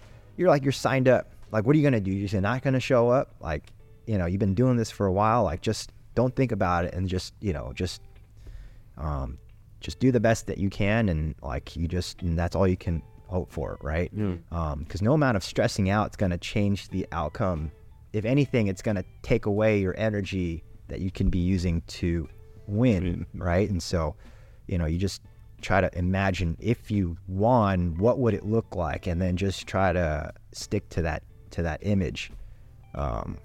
you're 0.40 0.48
like 0.48 0.62
you're 0.62 0.72
signed 0.72 1.06
up. 1.06 1.30
Like 1.52 1.66
what 1.66 1.74
are 1.74 1.78
you 1.78 1.84
gonna 1.84 2.00
do? 2.00 2.10
You're 2.10 2.40
not 2.40 2.62
gonna 2.62 2.80
show 2.80 3.10
up? 3.10 3.34
Like 3.40 3.72
you 4.06 4.16
know 4.16 4.24
you've 4.24 4.40
been 4.40 4.54
doing 4.54 4.76
this 4.76 4.90
for 4.90 5.06
a 5.06 5.12
while. 5.12 5.44
Like 5.44 5.60
just 5.60 5.92
don't 6.14 6.34
think 6.34 6.50
about 6.50 6.86
it 6.86 6.94
and 6.94 7.06
just 7.06 7.34
you 7.40 7.52
know 7.52 7.72
just 7.74 8.00
um 8.96 9.38
just 9.80 9.98
do 9.98 10.12
the 10.12 10.20
best 10.20 10.46
that 10.46 10.58
you 10.58 10.68
can 10.70 11.08
and 11.08 11.34
like 11.42 11.74
you 11.76 11.88
just 11.88 12.20
and 12.22 12.38
that's 12.38 12.54
all 12.54 12.66
you 12.68 12.76
can 12.76 13.02
hope 13.28 13.50
for 13.52 13.78
right 13.82 14.10
Yeah. 14.14 14.34
um 14.52 14.80
because 14.80 15.02
no 15.02 15.12
amount 15.12 15.36
of 15.36 15.44
stressing 15.44 15.88
out 15.90 16.10
is 16.10 16.16
going 16.16 16.30
to 16.32 16.38
change 16.38 16.88
the 16.88 17.06
outcome 17.12 17.70
if 18.12 18.24
anything 18.24 18.66
it's 18.66 18.82
going 18.82 18.96
to 18.96 19.04
take 19.22 19.46
away 19.46 19.78
your 19.80 19.94
energy 19.96 20.64
that 20.88 21.00
you 21.00 21.10
can 21.10 21.30
be 21.30 21.38
using 21.38 21.82
to 21.86 22.28
win 22.66 23.02
Win. 23.04 23.26
right 23.34 23.70
and 23.70 23.82
so 23.82 24.16
you 24.66 24.78
know 24.78 24.86
you 24.86 24.98
just 24.98 25.22
try 25.62 25.80
to 25.80 25.96
imagine 25.98 26.56
if 26.60 26.90
you 26.90 27.16
won 27.28 27.96
what 27.98 28.18
would 28.18 28.34
it 28.34 28.44
look 28.44 28.74
like 28.74 29.06
and 29.06 29.20
then 29.20 29.36
just 29.36 29.66
try 29.66 29.92
to 29.92 30.32
stick 30.52 30.88
to 30.90 31.02
that 31.02 31.22
to 31.50 31.62
that 31.62 31.78
image 31.82 32.32
um 32.94 33.38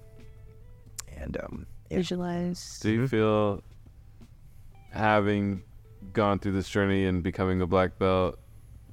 and 1.18 1.38
um 1.38 1.66
yeah. 1.92 1.98
visualize 1.98 2.80
Do 2.82 2.90
you 2.92 3.08
feel 3.08 3.62
having 4.92 5.62
gone 6.14 6.40
through 6.40 6.54
this 6.54 6.70
journey 6.70 7.06
and 7.06 7.22
becoming 7.24 7.62
a 7.62 7.68
black 7.68 7.98
belt 8.00 8.40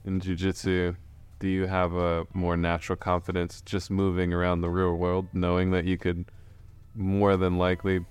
in 0.05 0.21
jiu-jitsu, 0.21 0.95
do 1.39 1.49
you 1.49 1.67
have 1.67 1.93
a 1.95 2.27
more 2.33 2.57
natural 2.57 2.97
confidence 2.97 3.61
just 3.63 3.91
moving 3.91 4.33
around 4.33 4.61
the 4.61 4.71
real 4.71 4.95
world 4.95 5.27
knowing 5.33 5.71
that 5.73 5.85
you 5.85 5.99
could 5.99 6.25
more 6.95 7.37
than 7.37 7.59
likely 7.59 8.05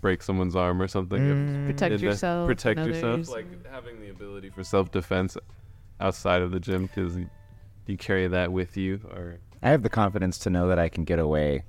break 0.00 0.22
someone's 0.22 0.54
arm 0.56 0.80
or 0.80 0.88
something? 0.88 1.18
Mm, 1.20 1.66
protect 1.66 2.00
yourself 2.00 2.46
Protect 2.46 2.78
yourself. 2.80 3.14
others. 3.14 3.28
Like 3.30 3.66
having 3.70 4.00
the 4.00 4.08
ability 4.10 4.50
for 4.50 4.62
self-defense 4.64 5.36
outside 6.00 6.40
of 6.42 6.50
the 6.52 6.60
gym 6.60 6.86
because 6.86 7.16
do 7.16 7.26
you 7.86 7.96
carry 7.98 8.28
that 8.28 8.52
with 8.52 8.76
you 8.76 9.00
or 9.12 9.38
i 9.64 9.68
have 9.70 9.82
the 9.82 9.88
confidence 9.88 10.38
to 10.38 10.48
know 10.48 10.68
that 10.68 10.78
i 10.78 10.88
can 10.88 11.02
get 11.02 11.18
away 11.18 11.64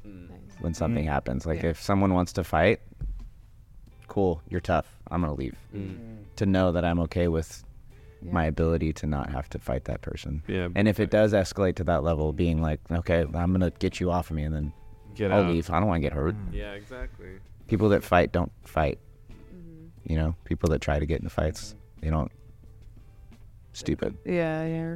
when 0.59 0.73
something 0.75 1.03
happens 1.05 1.47
like 1.47 1.63
Yeah. 1.63 1.69
if 1.71 1.81
someone 1.81 2.13
wants 2.13 2.31
to 2.33 2.43
fight 2.43 2.79
cool 4.07 4.41
you're 4.49 4.61
tough 4.61 4.85
i'm 5.09 5.21
gonna 5.21 5.33
leave 5.33 5.55
Mm. 5.75 6.18
To 6.39 6.45
know 6.45 6.71
that 6.71 6.83
i'm 6.83 6.99
okay 7.07 7.27
with 7.27 7.63
Yeah. 8.21 8.33
my 8.33 8.45
ability 8.53 8.91
to 8.99 9.05
not 9.07 9.29
have 9.31 9.47
to 9.55 9.59
fight 9.59 9.83
that 9.85 10.01
person 10.01 10.43
yeah 10.47 10.67
And 10.75 10.87
if 10.89 10.99
it 10.99 11.09
does 11.09 11.31
escalate 11.33 11.75
to 11.79 11.85
that 11.85 12.01
level, 12.03 12.33
being 12.33 12.61
like, 12.61 12.79
okay, 12.91 13.21
I'm 13.41 13.51
gonna 13.55 13.71
get 13.79 13.99
you 14.01 14.11
off 14.11 14.29
of 14.29 14.35
me, 14.35 14.43
and 14.47 14.53
then 14.55 14.73
get 15.15 15.31
I'll 15.31 15.43
out. 15.45 15.51
leave. 15.53 15.69
I 15.69 15.79
don't 15.79 15.87
want 15.87 15.99
to 16.03 16.05
get 16.09 16.11
hurt. 16.13 16.35
Yeah, 16.51 16.73
exactly. 16.81 17.31
People 17.71 17.87
that 17.95 18.03
fight 18.03 18.33
don't 18.37 18.51
fight. 18.65 18.99
Mm-hmm. 19.31 20.11
You 20.11 20.17
know, 20.19 20.35
people 20.43 20.67
that 20.71 20.81
try 20.81 20.99
to 20.99 21.05
get 21.05 21.19
into 21.21 21.29
fights, 21.29 21.75
they 22.01 22.09
don't. 22.09 22.31
Stupid. 23.73 24.17
yeah 24.25 24.65
yeah 24.75 24.95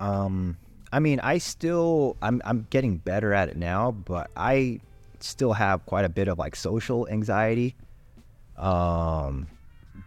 Um, 0.00 0.56
I 0.92 0.98
mean, 1.00 1.20
I 1.20 1.36
still, 1.38 2.16
I'm, 2.22 2.40
I'm 2.48 2.66
getting 2.70 2.96
better 2.96 3.32
at 3.34 3.48
it 3.50 3.56
now, 3.58 3.90
but 3.92 4.30
I 4.36 4.80
still 5.20 5.52
have 5.52 5.84
quite 5.86 6.04
a 6.06 6.12
bit 6.18 6.28
of 6.28 6.38
like 6.38 6.56
social 6.56 7.06
anxiety. 7.08 7.74
Um, 8.56 9.48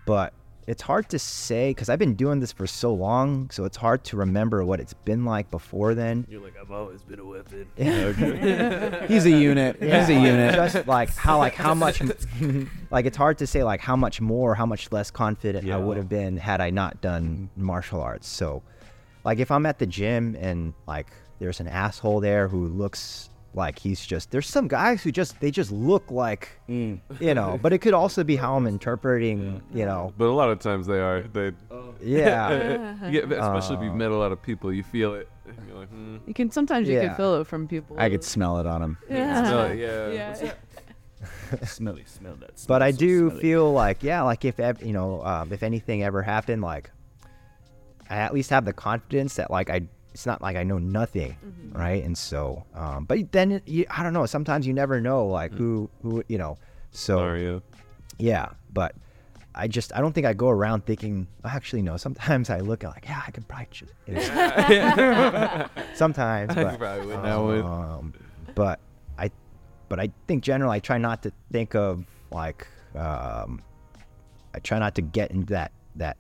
but 0.05 0.33
it's 0.67 0.81
hard 0.81 1.09
to 1.09 1.19
say 1.19 1.69
because 1.69 1.89
I've 1.89 1.99
been 1.99 2.15
doing 2.15 2.39
this 2.39 2.51
for 2.51 2.65
so 2.65 2.93
long, 2.93 3.49
so 3.51 3.65
it's 3.65 3.77
hard 3.77 4.03
to 4.05 4.17
remember 4.17 4.65
what 4.65 4.79
it's 4.79 4.93
been 4.93 5.23
like 5.23 5.51
before 5.51 5.93
then. 5.93 6.25
You're 6.27 6.41
like, 6.41 6.55
I've 6.59 6.71
always 6.71 7.03
been 7.03 7.19
a 7.19 7.25
weapon. 7.25 7.67
He's 9.07 9.25
a 9.25 9.29
unit. 9.29 9.77
He's 9.79 10.09
a 10.09 10.13
unit. 10.13 10.55
Just 10.55 10.87
like 10.87 11.15
how 11.15 11.37
like 11.37 11.53
how 11.53 11.75
much 11.75 12.01
like 12.91 13.05
it's 13.05 13.17
hard 13.17 13.37
to 13.39 13.47
say 13.47 13.63
like 13.63 13.79
how 13.79 13.95
much 13.95 14.21
more, 14.21 14.55
how 14.55 14.65
much 14.65 14.91
less 14.91 15.11
confident 15.11 15.69
I 15.69 15.77
would 15.77 15.97
have 15.97 16.09
been 16.09 16.37
had 16.37 16.61
I 16.61 16.71
not 16.71 17.01
done 17.01 17.49
martial 17.55 18.01
arts. 18.01 18.27
So 18.27 18.63
like 19.23 19.39
if 19.39 19.51
I'm 19.51 19.65
at 19.67 19.77
the 19.77 19.87
gym 19.87 20.35
and 20.39 20.73
like 20.87 21.07
there's 21.39 21.59
an 21.59 21.67
asshole 21.67 22.21
there 22.21 22.47
who 22.47 22.67
looks 22.67 23.29
like 23.55 23.79
he's 23.79 24.05
just 24.05 24.31
there's 24.31 24.47
some 24.47 24.67
guys 24.67 25.01
who 25.01 25.11
just 25.11 25.39
they 25.39 25.49
just 25.49 25.71
look 25.71 26.11
like 26.11 26.49
Mm. 26.69 26.99
you 27.19 27.33
know, 27.33 27.57
but 27.61 27.71
it 27.73 27.77
could 27.79 27.93
also 27.93 28.23
be 28.23 28.35
how 28.35 28.55
I'm 28.57 28.67
interpreting, 28.67 29.61
you 29.73 29.85
know. 29.85 30.13
But 30.17 30.25
a 30.25 30.35
lot 30.41 30.49
of 30.49 30.59
times 30.59 30.85
they 30.87 30.99
are. 30.99 31.21
They, 31.21 31.51
Yeah. 32.01 33.05
you 33.09 33.11
get, 33.21 33.31
especially 33.31 33.77
if 33.77 33.81
you've 33.83 33.93
Uh, 33.93 34.03
met 34.03 34.11
a 34.11 34.15
lot 34.17 34.31
of 34.31 34.41
people, 34.41 34.73
you 34.73 34.83
feel 34.83 35.13
it. 35.15 35.29
You're 35.67 35.77
like, 35.79 35.89
hmm. 35.89 36.17
You 36.27 36.33
can 36.33 36.51
sometimes 36.51 36.87
you 36.89 36.95
Yeah. 36.95 37.07
can 37.07 37.15
feel 37.15 37.35
it 37.41 37.47
from 37.47 37.67
people. 37.67 37.95
I 37.99 38.09
could 38.09 38.23
smell 38.23 38.59
it 38.59 38.65
on 38.67 38.81
him. 38.81 38.97
Yeah. 39.09 39.43
Smell 39.47 39.65
it, 39.71 39.77
yeah. 39.77 40.33
Yeah. 40.41 40.53
smelly, 41.65 42.03
smell 42.05 42.35
that. 42.41 42.63
but 42.67 42.81
I 42.81 42.91
so 42.91 42.97
do 42.97 43.29
smelly. 43.29 43.41
feel 43.41 43.71
like 43.73 44.03
yeah, 44.03 44.21
like 44.23 44.43
if 44.45 44.59
ev- 44.59 44.81
you 44.83 44.93
know, 44.93 45.23
um, 45.23 45.51
if 45.53 45.63
anything 45.63 46.03
ever 46.03 46.21
happened, 46.21 46.61
like 46.61 46.91
I 48.09 48.17
at 48.17 48.33
least 48.33 48.49
have 48.49 48.65
the 48.65 48.73
confidence 48.73 49.35
that 49.35 49.49
like 49.49 49.69
I, 49.69 49.87
it's 50.15 50.25
not 50.25 50.41
like 50.41 50.55
I 50.55 50.63
know 50.63 50.77
nothing, 50.77 51.35
right? 51.73 52.01
And 52.01 52.17
so, 52.17 52.63
um, 52.73 53.03
but 53.03 53.33
then 53.33 53.51
it, 53.51 53.67
you, 53.67 53.85
I 53.89 54.01
don't 54.01 54.13
know. 54.13 54.25
Sometimes 54.25 54.65
you 54.65 54.73
never 54.73 55.01
know, 55.01 55.27
like 55.27 55.51
who 55.51 55.89
who 56.01 56.23
you 56.29 56.37
know. 56.37 56.57
So 56.91 57.17
Mario. 57.17 57.61
yeah, 58.17 58.53
but 58.71 58.95
I 59.53 59.67
just 59.67 59.93
I 59.93 59.99
don't 59.99 60.13
think 60.13 60.25
I 60.25 60.31
go 60.31 60.47
around 60.47 60.85
thinking. 60.85 61.27
Actually, 61.43 61.81
no. 61.81 61.97
Sometimes 61.97 62.49
I 62.49 62.61
look 62.61 62.85
at 62.85 62.91
like 62.91 63.03
yeah, 63.03 63.23
I 63.27 63.31
could 63.31 63.45
probably 63.45 63.67
just. 63.71 63.91
you 64.07 64.21
sometimes, 65.95 66.55
I 66.55 66.63
but, 66.63 66.79
probably 66.79 67.07
win 67.07 67.21
that 67.21 67.35
one. 67.35 67.61
um, 67.61 68.13
but 68.55 68.79
I, 69.17 69.31
but 69.89 69.99
I 69.99 70.11
think 70.27 70.43
generally 70.45 70.77
I 70.77 70.79
try 70.79 70.97
not 70.97 71.23
to 71.23 71.33
think 71.51 71.75
of 71.75 72.05
like 72.31 72.65
um, 72.95 73.61
I 74.53 74.59
try 74.59 74.79
not 74.79 74.95
to 74.95 75.01
get 75.01 75.31
into 75.31 75.51
that 75.51 75.73
that 75.97 76.15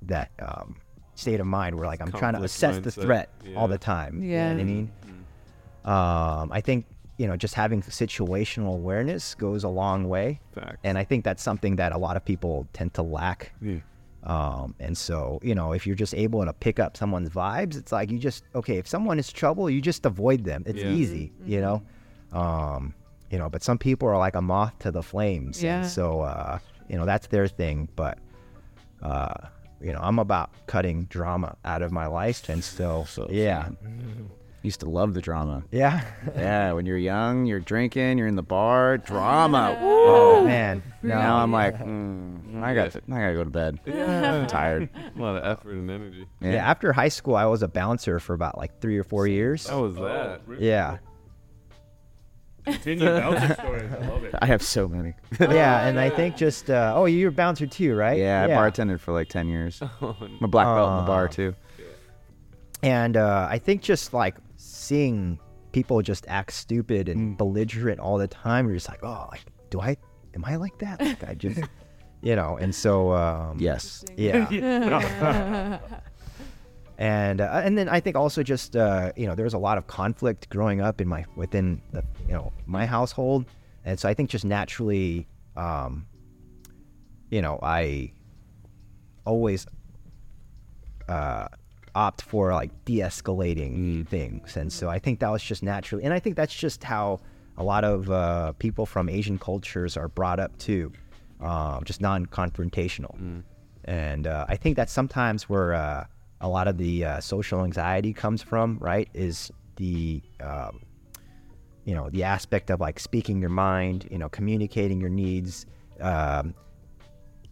that 0.00 0.30
um, 0.40 0.76
state 1.14 1.40
of 1.40 1.46
mind 1.46 1.76
where 1.76 1.86
like 1.86 2.00
I'm 2.00 2.10
trying 2.10 2.32
to 2.34 2.40
Conflict 2.40 2.44
assess 2.46 2.78
the 2.78 2.90
mindset, 2.90 3.02
threat 3.04 3.28
all 3.56 3.68
the 3.68 3.78
time. 3.78 4.22
Yeah. 4.22 4.28
you 4.28 4.34
know 4.36 4.54
what 4.54 4.60
I 4.60 4.64
mean. 4.64 4.90
Um, 5.84 6.52
I 6.52 6.60
think 6.60 6.86
you 7.18 7.26
know 7.26 7.36
just 7.36 7.54
having 7.54 7.82
situational 7.82 8.74
awareness 8.74 9.34
goes 9.34 9.64
a 9.64 9.68
long 9.68 10.08
way, 10.08 10.40
Facts. 10.54 10.78
and 10.84 10.96
I 10.96 11.04
think 11.04 11.24
that's 11.24 11.42
something 11.42 11.76
that 11.76 11.92
a 11.92 11.98
lot 11.98 12.16
of 12.16 12.24
people 12.24 12.66
tend 12.72 12.94
to 12.94 13.02
lack. 13.02 13.52
Yeah. 13.60 13.78
Um, 14.24 14.76
and 14.78 14.96
so, 14.96 15.40
you 15.42 15.52
know, 15.56 15.72
if 15.72 15.84
you're 15.84 15.96
just 15.96 16.14
able 16.14 16.44
to 16.44 16.52
pick 16.52 16.78
up 16.78 16.96
someone's 16.96 17.28
vibes, 17.30 17.76
it's 17.76 17.90
like 17.90 18.08
you 18.10 18.18
just 18.20 18.44
okay. 18.54 18.78
If 18.78 18.86
someone 18.86 19.18
is 19.18 19.32
trouble, 19.32 19.68
you 19.68 19.80
just 19.80 20.06
avoid 20.06 20.44
them. 20.44 20.62
It's 20.66 20.78
Yeah. 20.82 20.90
easy, 20.90 21.32
you 21.44 21.60
know. 21.60 21.82
Um, 22.32 22.94
you 23.30 23.38
know, 23.38 23.48
but 23.48 23.62
some 23.64 23.78
people 23.78 24.06
are 24.08 24.18
like 24.18 24.36
a 24.36 24.42
moth 24.42 24.78
to 24.80 24.90
the 24.92 25.02
flames. 25.02 25.62
and 25.64 25.86
so, 25.86 26.20
uh, 26.20 26.58
you 26.88 26.96
know, 26.96 27.04
that's 27.04 27.26
their 27.26 27.48
thing. 27.48 27.88
But, 27.96 28.18
uh, 29.02 29.34
you 29.82 29.92
know, 29.92 30.00
I'm 30.02 30.18
about 30.18 30.50
cutting 30.66 31.04
drama 31.04 31.56
out 31.64 31.82
of 31.82 31.92
my 31.92 32.06
life, 32.06 32.48
and 32.48 32.62
still, 32.62 33.04
So 33.06 33.28
yeah, 33.30 33.68
Used 34.64 34.78
to 34.80 34.88
love 34.88 35.14
the 35.14 35.20
drama. 35.20 35.64
yeah. 35.72 36.04
Yeah, 36.36 36.72
when 36.74 36.86
you're 36.86 36.96
young, 36.96 37.46
you're 37.46 37.58
drinking, 37.58 38.16
you're 38.18 38.28
in 38.28 38.36
the 38.36 38.44
bar, 38.44 38.96
drama. 38.98 39.76
oh 39.80 40.44
man, 40.44 40.84
no. 41.02 41.16
Now 41.18 41.36
I'm 41.38 41.50
like, 41.50 41.76
mm, 41.78 42.62
I 42.62 42.72
got, 42.72 42.94
I 42.94 43.00
gotta 43.08 43.34
go 43.34 43.42
to 43.42 43.50
bed. 43.50 43.80
I'm 43.88 44.46
tired. 44.46 44.88
A 44.94 45.20
lot 45.20 45.34
of 45.36 45.44
effort 45.44 45.72
and 45.72 45.90
energy. 45.90 46.26
yeah. 46.40 46.54
After 46.70 46.92
high 46.92 47.08
school, 47.08 47.34
I 47.34 47.46
was 47.46 47.64
a 47.64 47.68
bouncer 47.68 48.20
for 48.20 48.34
about 48.34 48.56
like 48.56 48.80
three 48.80 48.96
or 48.98 49.02
four 49.04 49.26
years. 49.26 49.66
How 49.66 49.82
was 49.82 49.96
that? 49.96 50.42
Yeah. 50.60 50.98
Continue 52.64 53.04
bouncer 53.20 53.54
stories. 53.54 53.92
I 53.92 54.06
love 54.08 54.24
it. 54.24 54.34
I 54.40 54.46
have 54.46 54.62
so 54.62 54.86
many. 54.88 55.14
yeah, 55.40 55.86
and 55.86 55.98
I 55.98 56.10
think 56.10 56.36
just 56.36 56.70
uh, 56.70 56.92
oh, 56.94 57.06
you're 57.06 57.30
a 57.30 57.32
bouncer 57.32 57.66
too, 57.66 57.94
right? 57.94 58.18
Yeah, 58.18 58.44
I 58.44 58.48
bartended 58.48 59.00
for 59.00 59.12
like 59.12 59.28
ten 59.28 59.48
years. 59.48 59.82
I'm 60.00 60.38
a 60.42 60.48
black 60.48 60.66
belt 60.66 60.90
in 60.90 60.96
the 60.98 61.02
bar 61.06 61.24
Uh, 61.24 61.28
too. 61.28 61.54
And 62.82 63.16
uh, 63.16 63.46
I 63.50 63.58
think 63.58 63.82
just 63.82 64.12
like 64.12 64.36
seeing 64.56 65.38
people 65.72 66.02
just 66.02 66.24
act 66.28 66.52
stupid 66.52 67.08
and 67.08 67.36
belligerent 67.38 68.00
all 68.00 68.18
the 68.18 68.26
time, 68.28 68.66
you're 68.66 68.76
just 68.76 68.88
like, 68.88 69.02
oh, 69.04 69.28
like, 69.30 69.42
do 69.70 69.80
I, 69.80 69.96
am 70.34 70.44
I 70.44 70.56
like 70.56 70.78
that? 70.78 71.00
Like, 71.00 71.22
I 71.28 71.34
just, 71.34 71.60
you 72.22 72.34
know, 72.36 72.56
and 72.60 72.74
so, 72.74 73.12
um, 73.12 73.58
Yes. 73.60 74.04
yeah. 74.16 75.78
And 77.02 77.40
uh, 77.40 77.60
and 77.64 77.76
then 77.76 77.88
I 77.88 77.98
think 77.98 78.14
also 78.14 78.44
just 78.44 78.76
uh, 78.76 79.10
you 79.16 79.26
know 79.26 79.34
there 79.34 79.44
was 79.44 79.54
a 79.54 79.58
lot 79.58 79.76
of 79.76 79.88
conflict 79.88 80.48
growing 80.50 80.80
up 80.80 81.00
in 81.00 81.08
my 81.08 81.24
within 81.34 81.82
the 81.90 82.04
you 82.28 82.32
know 82.32 82.52
my 82.64 82.86
household, 82.86 83.44
and 83.84 83.98
so 83.98 84.08
I 84.08 84.14
think 84.14 84.30
just 84.30 84.44
naturally, 84.44 85.26
um, 85.56 86.06
you 87.28 87.42
know, 87.42 87.58
I 87.60 88.12
always 89.26 89.66
uh, 91.08 91.48
opt 91.96 92.22
for 92.22 92.52
like 92.52 92.70
de-escalating 92.84 94.06
things, 94.06 94.56
and 94.56 94.72
so 94.72 94.88
I 94.88 95.00
think 95.00 95.18
that 95.18 95.30
was 95.32 95.42
just 95.42 95.64
naturally, 95.64 96.04
and 96.04 96.14
I 96.14 96.20
think 96.20 96.36
that's 96.36 96.54
just 96.54 96.84
how 96.84 97.18
a 97.56 97.64
lot 97.64 97.82
of 97.82 98.12
uh, 98.12 98.52
people 98.60 98.86
from 98.86 99.08
Asian 99.08 99.40
cultures 99.40 99.96
are 99.96 100.06
brought 100.06 100.38
up 100.38 100.56
too, 100.56 100.92
um, 101.40 101.82
just 101.82 102.00
non-confrontational, 102.00 103.42
and 103.86 104.28
uh, 104.28 104.46
I 104.48 104.54
think 104.54 104.76
that 104.76 104.88
sometimes 104.88 105.48
where 105.48 105.74
uh, 105.74 106.04
a 106.42 106.48
lot 106.48 106.68
of 106.68 106.76
the 106.76 107.04
uh, 107.04 107.20
social 107.20 107.64
anxiety 107.64 108.12
comes 108.12 108.42
from, 108.42 108.76
right? 108.80 109.08
Is 109.14 109.50
the 109.76 110.20
um, 110.40 110.82
you 111.84 111.94
know 111.94 112.10
the 112.10 112.24
aspect 112.24 112.70
of 112.70 112.80
like 112.80 112.98
speaking 112.98 113.40
your 113.40 113.50
mind, 113.50 114.08
you 114.10 114.18
know, 114.18 114.28
communicating 114.28 115.00
your 115.00 115.10
needs, 115.10 115.66
um, 116.00 116.54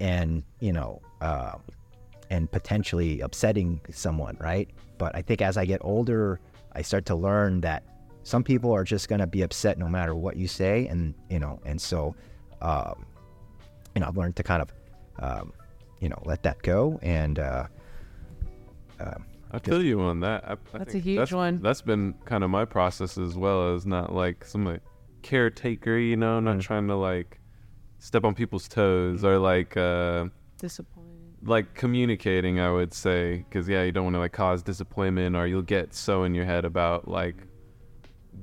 and 0.00 0.42
you 0.58 0.72
know, 0.72 1.00
uh, 1.20 1.54
and 2.30 2.50
potentially 2.50 3.20
upsetting 3.20 3.80
someone, 3.90 4.36
right? 4.40 4.68
But 4.98 5.14
I 5.16 5.22
think 5.22 5.40
as 5.40 5.56
I 5.56 5.64
get 5.64 5.80
older, 5.82 6.40
I 6.72 6.82
start 6.82 7.06
to 7.06 7.14
learn 7.14 7.60
that 7.62 7.84
some 8.24 8.42
people 8.44 8.72
are 8.72 8.84
just 8.84 9.08
gonna 9.08 9.26
be 9.26 9.42
upset 9.42 9.78
no 9.78 9.88
matter 9.88 10.14
what 10.16 10.36
you 10.36 10.48
say, 10.48 10.88
and 10.88 11.14
you 11.30 11.38
know, 11.38 11.60
and 11.64 11.80
so, 11.80 12.14
um, 12.60 13.06
you 13.94 14.00
know, 14.00 14.08
I've 14.08 14.16
learned 14.16 14.36
to 14.36 14.42
kind 14.42 14.62
of, 14.62 14.72
um, 15.20 15.52
you 16.00 16.08
know, 16.08 16.20
let 16.24 16.42
that 16.42 16.60
go, 16.62 16.98
and 17.02 17.38
uh, 17.38 17.66
um, 19.00 19.24
I 19.52 19.58
feel 19.58 19.82
you 19.82 20.00
on 20.00 20.20
that. 20.20 20.44
I, 20.46 20.52
I 20.74 20.78
That's 20.78 20.94
a 20.94 20.98
huge 20.98 21.18
that's, 21.18 21.32
one. 21.32 21.60
That's 21.62 21.82
been 21.82 22.14
kind 22.24 22.44
of 22.44 22.50
my 22.50 22.64
process 22.64 23.18
as 23.18 23.36
well 23.36 23.74
as 23.74 23.84
not 23.86 24.14
like 24.14 24.44
some 24.44 24.64
like 24.64 24.82
caretaker, 25.22 25.96
you 25.98 26.16
know, 26.16 26.40
not 26.40 26.56
Mm. 26.56 26.60
trying 26.62 26.88
to 26.88 26.96
like 26.96 27.40
step 27.98 28.24
on 28.24 28.34
people's 28.34 28.68
toes 28.68 29.24
or 29.24 29.38
like 29.38 29.76
uh 29.76 30.26
Disappointed. 30.58 31.36
like 31.42 31.74
communicating. 31.74 32.60
I 32.60 32.70
would 32.70 32.92
say 32.94 33.44
because 33.48 33.68
yeah, 33.68 33.82
you 33.82 33.92
don't 33.92 34.04
want 34.04 34.14
to 34.14 34.20
like 34.20 34.32
cause 34.32 34.62
disappointment 34.62 35.34
or 35.36 35.46
you'll 35.46 35.62
get 35.62 35.94
so 35.94 36.24
in 36.24 36.34
your 36.34 36.44
head 36.44 36.64
about 36.64 37.08
like 37.08 37.36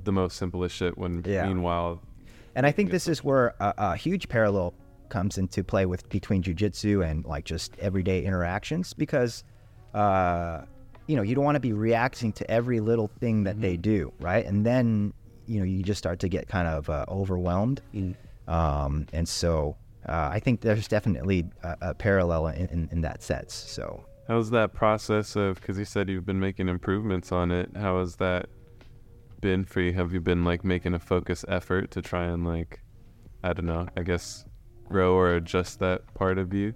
the 0.04 0.12
most 0.12 0.36
simplest 0.36 0.74
shit. 0.76 0.98
When 0.98 1.22
Yeah. 1.26 1.46
meanwhile, 1.46 2.02
And 2.54 2.66
I 2.66 2.72
think 2.72 2.90
this 2.90 3.08
is 3.08 3.22
where 3.24 3.54
a, 3.60 3.72
a 3.78 3.96
huge 3.96 4.28
parallel 4.28 4.74
comes 5.08 5.38
into 5.38 5.64
play 5.64 5.86
with 5.86 6.08
between 6.10 6.42
jujitsu 6.42 7.02
and 7.08 7.24
like 7.24 7.44
just 7.46 7.74
everyday 7.78 8.24
interactions 8.24 8.92
because, 8.92 9.42
uh, 9.94 10.62
you 11.06 11.16
know, 11.16 11.22
you 11.22 11.34
don't 11.34 11.44
want 11.44 11.56
to 11.56 11.60
be 11.60 11.72
reacting 11.72 12.32
to 12.34 12.50
every 12.50 12.80
little 12.80 13.08
thing 13.20 13.44
that 13.44 13.60
they 13.60 13.76
do, 13.76 14.12
right? 14.20 14.44
And 14.44 14.64
then, 14.64 15.14
you 15.46 15.58
know, 15.58 15.64
you 15.64 15.82
just 15.82 15.98
start 15.98 16.20
to 16.20 16.28
get 16.28 16.48
kind 16.48 16.68
of 16.68 16.88
uh, 16.90 17.06
overwhelmed. 17.08 17.80
Um, 18.46 19.06
and 19.12 19.28
so 19.28 19.76
uh, 20.06 20.28
I 20.32 20.40
think 20.40 20.60
there's 20.60 20.88
definitely 20.88 21.46
a, 21.62 21.76
a 21.80 21.94
parallel 21.94 22.48
in, 22.48 22.68
in, 22.68 22.88
in 22.92 23.00
that 23.02 23.22
sense. 23.22 23.54
So, 23.54 24.04
how's 24.26 24.50
that 24.50 24.74
process 24.74 25.34
of? 25.34 25.60
Because 25.60 25.78
you 25.78 25.84
said 25.84 26.08
you've 26.08 26.26
been 26.26 26.40
making 26.40 26.68
improvements 26.68 27.32
on 27.32 27.50
it. 27.50 27.70
How 27.74 27.98
has 28.00 28.16
that 28.16 28.46
been 29.40 29.64
for 29.64 29.80
you? 29.80 29.92
Have 29.94 30.12
you 30.12 30.20
been 30.20 30.44
like 30.44 30.64
making 30.64 30.94
a 30.94 30.98
focus 30.98 31.44
effort 31.48 31.90
to 31.92 32.02
try 32.02 32.24
and 32.26 32.46
like, 32.46 32.80
I 33.42 33.52
don't 33.54 33.66
know, 33.66 33.86
I 33.96 34.02
guess 34.02 34.44
grow 34.86 35.14
or 35.14 35.34
adjust 35.34 35.78
that 35.80 36.14
part 36.14 36.38
of 36.38 36.52
you? 36.52 36.74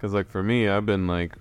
Because 0.00 0.14
like 0.14 0.30
for 0.30 0.42
me, 0.42 0.66
I've 0.66 0.86
been 0.86 1.06
like 1.06 1.34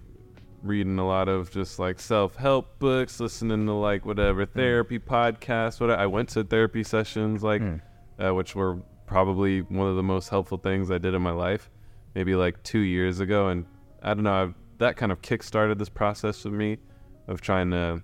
reading 0.63 0.99
a 0.99 1.07
lot 1.07 1.29
of 1.29 1.49
just 1.49 1.79
like 1.79 1.97
self-help 1.97 2.77
books, 2.77 3.21
listening 3.21 3.65
to 3.67 3.71
like 3.71 4.05
whatever 4.05 4.43
hmm. 4.43 4.59
therapy 4.59 4.99
podcasts. 4.99 5.79
What 5.79 5.91
I 5.91 6.05
went 6.07 6.27
to 6.29 6.43
therapy 6.43 6.83
sessions 6.83 7.41
like, 7.41 7.61
hmm. 7.61 7.77
uh, 8.19 8.33
which 8.33 8.55
were 8.55 8.79
probably 9.05 9.61
one 9.61 9.87
of 9.87 9.95
the 9.95 10.03
most 10.03 10.27
helpful 10.27 10.57
things 10.57 10.91
I 10.91 10.97
did 10.97 11.13
in 11.13 11.21
my 11.21 11.31
life, 11.31 11.69
maybe 12.15 12.35
like 12.35 12.61
two 12.63 12.79
years 12.79 13.21
ago, 13.21 13.47
and 13.47 13.65
I 14.03 14.13
don't 14.13 14.23
know, 14.23 14.43
I've, 14.43 14.55
that 14.79 14.97
kind 14.97 15.13
of 15.13 15.21
kick-started 15.21 15.79
this 15.79 15.87
process 15.87 16.41
for 16.41 16.49
me 16.49 16.79
of 17.29 17.39
trying 17.39 17.71
to 17.71 18.03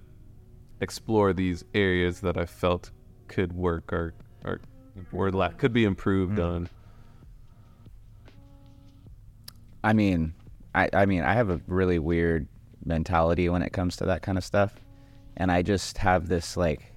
explore 0.79 1.33
these 1.33 1.65
areas 1.73 2.21
that 2.21 2.37
I 2.37 2.45
felt 2.45 2.91
could 3.27 3.51
work 3.51 3.91
or 3.91 4.13
or 4.45 4.61
or 5.11 5.31
la- 5.31 5.49
could 5.49 5.73
be 5.73 5.83
improved 5.83 6.37
hmm. 6.37 6.43
on. 6.43 6.69
I 9.83 9.91
mean, 9.91 10.33
I, 10.75 10.89
I 10.93 11.05
mean, 11.05 11.23
I 11.23 11.33
have 11.33 11.49
a 11.49 11.59
really 11.67 11.99
weird 11.99 12.47
mentality 12.83 13.49
when 13.49 13.61
it 13.61 13.73
comes 13.73 13.95
to 13.97 14.05
that 14.05 14.21
kind 14.21 14.37
of 14.37 14.43
stuff. 14.43 14.75
And 15.37 15.51
I 15.51 15.61
just 15.61 15.97
have 15.97 16.27
this 16.27 16.55
like 16.55 16.91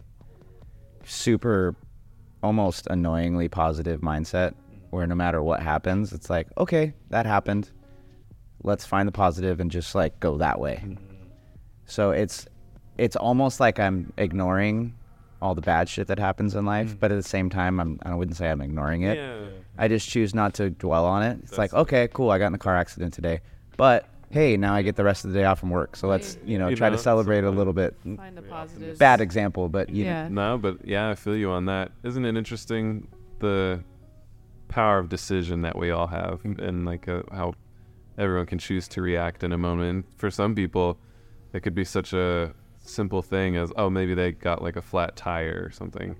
super 1.04 1.74
almost 2.42 2.86
annoyingly 2.88 3.48
positive 3.48 4.00
mindset 4.00 4.54
where 4.90 5.06
no 5.06 5.14
matter 5.14 5.42
what 5.42 5.60
happens, 5.60 6.12
it's 6.12 6.28
like, 6.28 6.48
okay, 6.58 6.92
that 7.10 7.26
happened. 7.26 7.70
Let's 8.62 8.84
find 8.84 9.06
the 9.06 9.12
positive 9.12 9.60
and 9.60 9.70
just 9.70 9.94
like 9.94 10.18
go 10.20 10.38
that 10.38 10.58
way. 10.60 10.82
Mm-hmm. 10.84 11.04
So 11.86 12.10
it's 12.10 12.46
it's 12.96 13.16
almost 13.16 13.60
like 13.60 13.78
I'm 13.78 14.12
ignoring 14.18 14.94
all 15.40 15.54
the 15.54 15.60
bad 15.60 15.88
shit 15.88 16.08
that 16.08 16.18
happens 16.18 16.56
in 16.56 16.66
life, 16.66 16.94
mm. 16.94 17.00
but 17.00 17.12
at 17.12 17.14
the 17.14 17.28
same 17.28 17.48
time, 17.48 17.78
I'm 17.78 17.98
I 18.02 18.14
wouldn't 18.14 18.36
say 18.36 18.50
I'm 18.50 18.60
ignoring 18.60 19.02
it. 19.02 19.16
Yeah. 19.16 19.46
I 19.78 19.86
just 19.86 20.08
choose 20.08 20.34
not 20.34 20.54
to 20.54 20.70
dwell 20.70 21.04
on 21.04 21.22
it. 21.22 21.38
It's 21.44 21.56
like, 21.56 21.72
okay, 21.72 22.08
cool, 22.12 22.30
I 22.30 22.38
got 22.38 22.48
in 22.48 22.54
a 22.54 22.58
car 22.58 22.76
accident 22.76 23.14
today, 23.14 23.40
but 23.78 24.06
hey, 24.30 24.58
now 24.58 24.74
I 24.74 24.82
get 24.82 24.96
the 24.96 25.04
rest 25.04 25.24
of 25.24 25.32
the 25.32 25.38
day 25.38 25.44
off 25.46 25.58
from 25.60 25.70
work, 25.70 25.96
so 25.96 26.06
let's 26.06 26.36
you 26.44 26.58
know 26.58 26.68
You 26.68 26.76
try 26.76 26.90
know, 26.90 26.96
to 26.96 27.02
celebrate 27.02 27.44
a 27.44 27.50
little 27.50 27.72
bit. 27.72 27.96
Find 28.04 28.38
a 28.38 28.42
positive. 28.42 28.98
Bad 28.98 29.22
example, 29.22 29.70
but 29.70 29.88
you 29.88 30.04
know, 30.04 30.10
Yeah. 30.10 30.28
No, 30.28 30.58
but 30.58 30.86
yeah, 30.86 31.08
I 31.08 31.14
feel 31.14 31.34
you 31.34 31.50
on 31.50 31.64
that. 31.64 31.92
Isn't 32.04 32.26
it 32.26 32.36
interesting 32.36 33.08
the 33.38 33.82
power 34.68 34.98
of 34.98 35.08
decision 35.08 35.62
that 35.62 35.78
we 35.78 35.90
all 35.90 36.06
have 36.08 36.40
and 36.44 36.84
like 36.84 37.08
uh, 37.08 37.22
how 37.32 37.54
everyone 38.18 38.44
can 38.44 38.58
choose 38.58 38.86
to 38.88 39.00
react 39.00 39.42
in 39.42 39.52
a 39.52 39.56
moment. 39.58 40.04
For 40.18 40.30
some 40.30 40.54
people, 40.54 40.98
it 41.54 41.60
could 41.60 41.74
be 41.74 41.84
such 41.84 42.12
a 42.12 42.52
simple 42.80 43.22
thing 43.22 43.56
as 43.56 43.72
oh 43.76 43.88
maybe 43.88 44.12
they 44.14 44.32
got 44.32 44.60
like 44.62 44.76
a 44.76 44.82
flat 44.82 45.16
tire 45.16 45.62
or 45.64 45.70
something. 45.70 46.16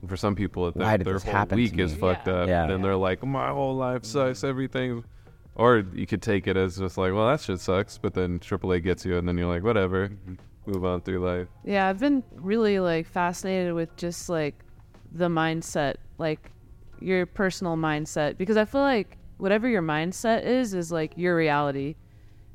And 0.00 0.08
for 0.08 0.16
some 0.16 0.34
people, 0.34 0.70
Why 0.70 0.90
their, 0.90 0.98
did 0.98 1.06
their 1.08 1.14
this 1.14 1.24
whole 1.24 1.32
happen 1.34 1.58
to 1.58 1.62
week 1.62 1.78
is 1.78 1.92
me? 1.92 1.98
fucked 1.98 2.26
Yeah. 2.26 2.34
up, 2.34 2.48
Yeah. 2.48 2.70
and 2.70 2.82
they're 2.82 2.96
like 2.96 3.22
my 3.22 3.50
whole 3.50 3.76
life 3.76 4.04
sucks, 4.06 4.44
everything. 4.44 5.04
Or 5.54 5.84
you 5.92 6.06
could 6.06 6.22
take 6.22 6.46
it 6.46 6.56
as 6.56 6.78
just 6.78 6.96
like, 6.96 7.12
well, 7.12 7.28
that 7.28 7.40
shit 7.40 7.60
sucks, 7.60 7.98
but 7.98 8.14
then 8.14 8.38
AAA 8.38 8.82
gets 8.82 9.04
you, 9.04 9.18
and 9.18 9.28
then 9.28 9.36
you're 9.36 9.52
like, 9.52 9.62
whatever, 9.62 10.08
mm-hmm. 10.08 10.34
move 10.66 10.84
on 10.84 11.00
through 11.00 11.18
life. 11.18 11.48
Yeah, 11.64 11.88
I've 11.88 11.98
been 11.98 12.22
really 12.34 12.80
like 12.80 13.06
fascinated 13.06 13.74
with 13.74 13.94
just 13.96 14.28
like 14.28 14.54
the 15.12 15.28
mindset, 15.28 15.96
like 16.18 16.50
your 17.00 17.26
personal 17.26 17.76
mindset, 17.76 18.38
because 18.38 18.56
I 18.56 18.64
feel 18.64 18.82
like 18.82 19.18
whatever 19.38 19.68
your 19.68 19.82
mindset 19.82 20.44
is, 20.44 20.74
is 20.74 20.92
like 20.92 21.12
your 21.16 21.36
reality. 21.36 21.96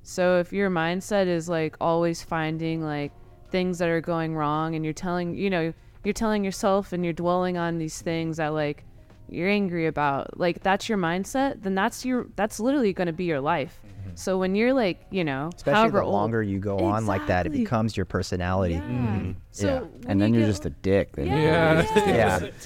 So 0.04 0.40
if 0.40 0.54
your 0.54 0.70
mindset 0.70 1.28
is 1.28 1.50
like 1.50 1.76
always 1.82 2.24
finding 2.24 2.82
like 2.82 3.12
things 3.50 3.80
that 3.80 3.90
are 3.90 4.02
going 4.02 4.36
wrong 4.36 4.76
and 4.76 4.86
you're 4.86 4.94
telling, 4.94 5.36
you 5.36 5.50
know, 5.50 5.74
you're 6.04 6.14
telling 6.14 6.44
yourself 6.44 6.94
and 6.94 7.04
you're 7.04 7.14
dwelling 7.14 7.58
on 7.58 7.80
these 7.80 8.02
things 8.02 8.38
that 8.38 8.50
like 8.54 8.85
you're 9.30 9.50
angry 9.50 9.88
about, 9.88 10.40
like 10.40 10.62
that's 10.64 10.88
your 10.90 10.98
mindset, 10.98 11.62
then 11.64 11.76
that's 11.76 12.06
your, 12.06 12.28
that's 12.36 12.60
literally 12.60 12.94
going 12.94 13.08
to 13.08 13.14
be 13.14 13.26
your 13.26 13.42
life. 13.42 13.80
Mm-hmm. 13.86 14.10
So 14.16 14.38
when 14.38 14.56
you're 14.56 14.74
like, 14.74 15.06
you 15.12 15.24
know, 15.24 15.50
Especially 15.56 15.74
however 15.80 16.00
the 16.00 16.04
old- 16.06 16.14
longer 16.14 16.42
you 16.44 16.60
go 16.60 16.80
on 16.80 17.06
like 17.06 17.26
that, 17.28 17.46
it 17.46 17.52
becomes 17.52 17.96
your 17.98 18.06
personality. 18.06 18.76
Yeah. 18.76 18.82
Mm-hmm. 18.82 19.32
So 19.52 19.68
Yeah. 19.68 20.10
and 20.12 20.22
then 20.22 20.34
you 20.34 20.40
you're 20.40 20.48
get- 20.48 20.52
just 20.54 20.66
a 20.66 20.70
dick. 20.70 21.14
Then 21.16 21.28
Yeah. 21.28 21.86
Yeah. 22.08 22.50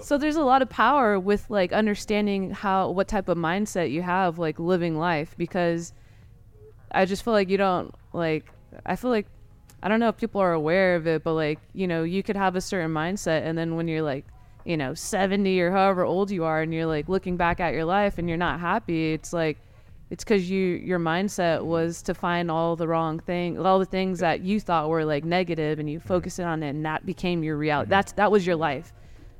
So 0.00 0.16
there's 0.16 0.36
a 0.36 0.42
lot 0.42 0.62
of 0.62 0.70
power 0.70 1.18
with 1.18 1.50
like 1.50 1.72
understanding 1.72 2.50
how 2.52 2.90
what 2.92 3.08
type 3.08 3.28
of 3.28 3.36
mindset 3.36 3.90
you 3.90 4.00
have 4.00 4.38
like 4.38 4.58
living 4.60 4.96
life 4.96 5.34
because 5.36 5.92
I 6.92 7.04
just 7.04 7.24
feel 7.24 7.32
like 7.34 7.48
you 7.50 7.58
don't 7.58 7.92
like 8.12 8.46
I 8.86 8.94
feel 8.96 9.10
like 9.10 9.26
I 9.82 9.88
don't 9.88 9.98
know 9.98 10.08
if 10.08 10.16
people 10.16 10.40
are 10.40 10.52
aware 10.52 10.94
of 10.94 11.06
it 11.08 11.24
but 11.24 11.34
like 11.34 11.58
you 11.74 11.88
know 11.88 12.04
you 12.04 12.22
could 12.22 12.36
have 12.36 12.54
a 12.54 12.60
certain 12.60 12.92
mindset 12.92 13.42
and 13.44 13.58
then 13.58 13.74
when 13.74 13.88
you're 13.88 14.00
like 14.02 14.24
you 14.68 14.76
know 14.76 14.92
70 14.92 15.60
or 15.60 15.70
however 15.70 16.04
old 16.04 16.30
you 16.30 16.44
are 16.44 16.60
and 16.60 16.72
you're 16.74 16.86
like 16.86 17.08
looking 17.08 17.36
back 17.36 17.58
at 17.58 17.72
your 17.72 17.86
life 17.86 18.18
and 18.18 18.28
you're 18.28 18.36
not 18.36 18.60
happy 18.60 19.14
it's 19.14 19.32
like 19.32 19.56
it's 20.10 20.22
because 20.22 20.48
you 20.48 20.60
your 20.60 20.98
mindset 20.98 21.64
was 21.64 22.02
to 22.02 22.14
find 22.14 22.50
all 22.50 22.76
the 22.76 22.86
wrong 22.86 23.18
thing 23.18 23.58
all 23.58 23.78
the 23.78 23.86
things 23.86 24.18
that 24.20 24.42
you 24.42 24.60
thought 24.60 24.88
were 24.88 25.04
like 25.04 25.24
negative 25.24 25.78
and 25.78 25.88
you 25.88 25.98
focused 25.98 26.38
on 26.38 26.62
it 26.62 26.70
and 26.70 26.84
that 26.84 27.04
became 27.06 27.42
your 27.42 27.56
reality 27.56 27.88
that's 27.88 28.12
that 28.12 28.30
was 28.30 28.46
your 28.46 28.56
life 28.56 28.92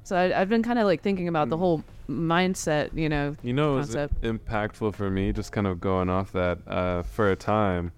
so 0.03 0.17
I, 0.17 0.41
I've 0.41 0.49
been 0.49 0.63
kind 0.63 0.79
of 0.79 0.87
like 0.87 1.03
thinking 1.03 1.29
about 1.29 1.51
the 1.51 1.59
whole 1.59 1.85
mindset, 2.09 2.97
you 2.97 3.11
know. 3.11 3.37
You 3.43 3.53
know, 3.53 3.75
it 3.75 3.77
was 3.77 3.95
impactful 3.95 4.95
for 4.95 5.11
me, 5.11 5.35
just 5.35 5.53
kind 5.53 5.67
of 5.67 5.83
going 5.83 6.09
off 6.09 6.33
that. 6.33 6.67
Uh, 6.67 7.03
for 7.03 7.31
a 7.31 7.37
time, 7.37 7.93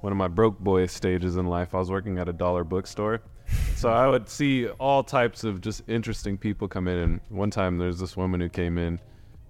one 0.00 0.12
of 0.12 0.16
my 0.16 0.26
broke 0.26 0.58
boy 0.58 0.86
stages 0.86 1.36
in 1.36 1.46
life, 1.46 1.72
I 1.72 1.78
was 1.78 1.92
working 1.92 2.18
at 2.18 2.28
a 2.28 2.32
dollar 2.32 2.64
bookstore. 2.64 3.22
So 3.76 3.90
I 3.90 4.08
would 4.08 4.28
see 4.28 4.68
all 4.68 5.02
types 5.02 5.44
of 5.44 5.60
just 5.60 5.82
interesting 5.88 6.38
people 6.38 6.68
come 6.68 6.88
in. 6.88 6.98
And 6.98 7.20
one 7.28 7.50
time, 7.50 7.78
there's 7.78 7.98
this 7.98 8.16
woman 8.16 8.40
who 8.40 8.48
came 8.48 8.78
in, 8.78 9.00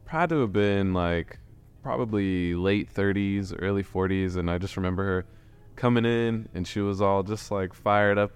had 0.07 0.29
to 0.31 0.41
have 0.41 0.53
been 0.53 0.93
like 0.95 1.39
probably 1.83 2.55
late 2.55 2.93
30s, 2.93 3.55
early 3.61 3.85
40s. 3.85 4.37
And 4.37 4.51
I 4.51 4.59
just 4.59 4.77
remember 4.77 5.05
her 5.05 5.27
coming 5.77 6.05
in, 6.05 6.49
and 6.55 6.67
she 6.67 6.81
was 6.81 7.01
all 7.01 7.23
just 7.23 7.51
like 7.51 7.75
fired 7.75 8.19
up 8.19 8.33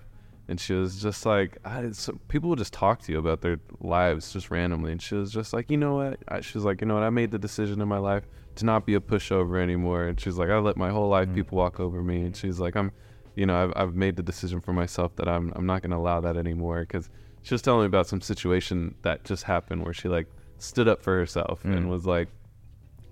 and 0.48 0.58
she 0.58 0.72
was 0.72 1.00
just 1.00 1.26
like 1.26 1.58
I, 1.64 1.90
so 1.92 2.18
people 2.28 2.48
would 2.50 2.58
just 2.58 2.72
talk 2.72 3.02
to 3.02 3.12
you 3.12 3.18
about 3.18 3.42
their 3.42 3.60
lives 3.80 4.32
just 4.32 4.50
randomly 4.50 4.92
and 4.92 5.00
she 5.00 5.14
was 5.14 5.30
just 5.30 5.52
like 5.52 5.70
you 5.70 5.76
know 5.76 5.94
what 5.96 6.18
I, 6.26 6.40
she 6.40 6.56
was 6.56 6.64
like 6.64 6.80
you 6.80 6.86
know 6.86 6.94
what 6.94 7.02
i 7.02 7.10
made 7.10 7.30
the 7.30 7.38
decision 7.38 7.80
in 7.80 7.88
my 7.88 7.98
life 7.98 8.24
to 8.56 8.64
not 8.64 8.86
be 8.86 8.94
a 8.94 9.00
pushover 9.00 9.62
anymore 9.62 10.04
and 10.04 10.18
she's 10.18 10.38
like 10.38 10.48
i 10.48 10.58
let 10.58 10.76
my 10.76 10.90
whole 10.90 11.08
life 11.08 11.28
mm. 11.28 11.34
people 11.34 11.58
walk 11.58 11.78
over 11.78 12.02
me 12.02 12.22
and 12.22 12.34
she's 12.34 12.58
like 12.58 12.74
i'm 12.74 12.90
you 13.38 13.46
know 13.46 13.64
i've, 13.64 13.72
I've 13.76 13.94
made 13.94 14.16
the 14.16 14.22
decision 14.22 14.60
for 14.60 14.72
myself 14.72 15.16
that 15.16 15.28
i'm, 15.28 15.52
I'm 15.56 15.66
not 15.66 15.82
going 15.82 15.90
to 15.92 15.96
allow 15.96 16.20
that 16.20 16.36
anymore 16.36 16.80
because 16.80 17.08
she 17.42 17.54
was 17.54 17.62
telling 17.62 17.80
me 17.82 17.86
about 17.86 18.06
some 18.06 18.20
situation 18.20 18.94
that 19.02 19.24
just 19.24 19.44
happened 19.44 19.84
where 19.84 19.94
she 19.94 20.08
like 20.08 20.26
stood 20.58 20.88
up 20.88 21.02
for 21.02 21.16
herself 21.16 21.64
and 21.64 21.88
was 21.88 22.04
like 22.04 22.28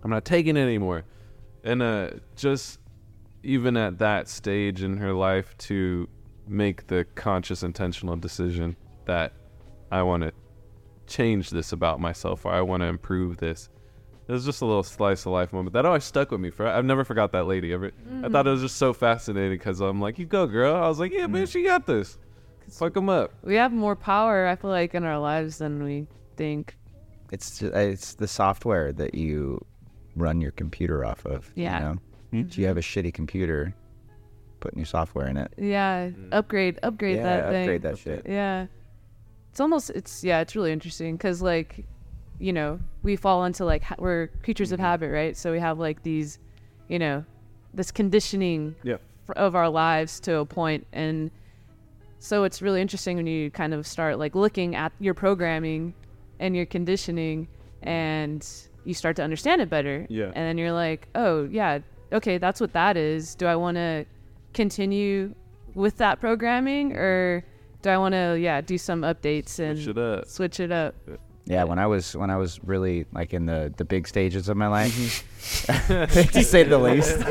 i'm 0.02 0.10
not 0.10 0.24
taking 0.24 0.56
it 0.56 0.60
anymore 0.60 1.04
and 1.64 1.82
uh 1.82 2.10
just 2.34 2.80
even 3.42 3.76
at 3.76 3.98
that 3.98 4.28
stage 4.28 4.82
in 4.82 4.96
her 4.96 5.12
life 5.12 5.56
to 5.58 6.08
make 6.48 6.86
the 6.88 7.04
conscious 7.14 7.62
intentional 7.62 8.16
decision 8.16 8.76
that 9.04 9.32
I 9.90 10.02
want 10.02 10.24
to 10.24 10.32
change 11.06 11.50
this 11.50 11.72
about 11.72 12.00
myself 12.00 12.44
or 12.44 12.52
I 12.52 12.60
want 12.60 12.82
to 12.82 12.86
improve 12.86 13.38
this. 13.38 13.68
It 14.28 14.32
was 14.32 14.44
just 14.44 14.60
a 14.60 14.66
little 14.66 14.82
slice 14.82 15.24
of 15.24 15.32
life 15.32 15.52
moment 15.52 15.72
that 15.74 15.86
always 15.86 16.02
stuck 16.04 16.32
with 16.32 16.40
me. 16.40 16.50
For 16.50 16.66
I've 16.66 16.84
never 16.84 17.04
forgot 17.04 17.30
that 17.32 17.46
lady. 17.46 17.72
Ever, 17.72 17.92
I 18.24 18.28
thought 18.28 18.46
it 18.46 18.50
was 18.50 18.62
just 18.62 18.76
so 18.76 18.92
fascinating 18.92 19.56
because 19.56 19.80
I'm 19.80 20.00
like, 20.00 20.18
you 20.18 20.26
go, 20.26 20.46
girl. 20.46 20.74
I 20.74 20.88
was 20.88 20.98
like, 20.98 21.12
yeah, 21.12 21.26
man, 21.28 21.46
she 21.46 21.62
got 21.62 21.86
this. 21.86 22.18
Fuck 22.68 22.94
them 22.94 23.08
up. 23.08 23.32
We 23.44 23.54
have 23.54 23.72
more 23.72 23.94
power, 23.94 24.48
I 24.48 24.56
feel 24.56 24.70
like, 24.70 24.94
in 24.94 25.04
our 25.04 25.20
lives 25.20 25.58
than 25.58 25.84
we 25.84 26.08
think. 26.36 26.76
it's 27.30 27.60
ju- 27.60 27.70
it's 27.72 28.14
the 28.14 28.26
software 28.26 28.92
that 28.92 29.14
you 29.14 29.64
run 30.16 30.40
your 30.40 30.50
computer 30.52 31.04
off 31.04 31.24
of. 31.24 31.50
Yeah. 31.54 31.78
You 31.78 31.84
know? 31.84 32.00
Hmm? 32.32 32.50
So 32.50 32.60
you 32.60 32.66
have 32.66 32.76
a 32.76 32.80
shitty 32.82 33.14
computer, 33.14 33.74
put 34.58 34.74
new 34.76 34.84
software 34.84 35.28
in 35.28 35.36
it. 35.36 35.52
Yeah, 35.56 36.08
mm. 36.08 36.28
upgrade, 36.32 36.80
upgrade 36.82 37.16
yeah, 37.18 37.22
that 37.22 37.50
thing. 37.52 37.62
upgrade 37.62 37.82
that 37.82 37.98
shit. 37.98 38.26
Yeah, 38.28 38.66
it's 39.50 39.60
almost 39.60 39.90
it's 39.90 40.24
yeah, 40.24 40.40
it's 40.40 40.56
really 40.56 40.72
interesting 40.72 41.16
because 41.16 41.40
like, 41.40 41.86
you 42.38 42.52
know, 42.52 42.78
we 43.02 43.16
fall 43.16 43.44
into 43.44 43.64
like 43.64 43.82
ha- 43.82 43.96
we're 43.98 44.28
creatures 44.42 44.72
of 44.72 44.78
mm-hmm. 44.78 44.86
habit, 44.86 45.10
right? 45.10 45.36
So 45.36 45.52
we 45.52 45.60
have 45.60 45.78
like 45.78 46.02
these, 46.02 46.38
you 46.88 46.98
know, 46.98 47.24
this 47.74 47.90
conditioning 47.90 48.74
Yeah. 48.82 48.96
f- 49.28 49.36
of 49.36 49.54
our 49.54 49.68
lives 49.68 50.18
to 50.20 50.38
a 50.38 50.46
point 50.46 50.86
and 50.92 51.30
so 52.18 52.44
it's 52.44 52.62
really 52.62 52.80
interesting 52.80 53.18
when 53.18 53.26
you 53.26 53.50
kind 53.50 53.74
of 53.74 53.86
start 53.86 54.18
like 54.18 54.34
looking 54.34 54.74
at 54.74 54.92
your 54.98 55.12
programming 55.12 55.92
and 56.40 56.56
your 56.56 56.64
conditioning 56.64 57.46
and 57.82 58.48
you 58.84 58.94
start 58.94 59.14
to 59.16 59.22
understand 59.22 59.60
it 59.60 59.68
better 59.68 60.06
Yeah. 60.08 60.26
and 60.26 60.34
then 60.36 60.56
you're 60.56 60.72
like 60.72 61.08
oh 61.14 61.44
yeah 61.50 61.80
okay 62.12 62.38
that's 62.38 62.60
what 62.60 62.72
that 62.72 62.96
is 62.96 63.34
do 63.34 63.46
i 63.46 63.54
want 63.56 63.76
to 63.76 64.06
continue 64.54 65.34
with 65.74 65.98
that 65.98 66.18
programming 66.20 66.92
or 66.96 67.44
do 67.82 67.90
i 67.90 67.98
want 67.98 68.14
to 68.14 68.38
yeah 68.40 68.62
do 68.62 68.78
some 68.78 69.02
updates 69.02 69.58
and 69.58 69.78
Switch 69.78 69.88
it 69.88 69.98
up. 69.98 70.26
switch 70.26 70.60
it 70.60 70.72
up 70.72 70.94
Yeah, 71.48 71.62
when 71.62 71.78
I 71.78 71.86
was 71.86 72.16
when 72.16 72.28
I 72.30 72.36
was 72.36 72.58
really 72.64 73.06
like 73.12 73.32
in 73.32 73.46
the 73.46 73.72
the 73.76 73.84
big 73.84 74.08
stages 74.08 74.48
of 74.48 74.56
my 74.56 74.66
life, 74.66 75.22
Mm-hmm. 75.46 76.30
to 76.38 76.42
say 76.42 76.64
the 76.64 76.76
least. 76.76 77.22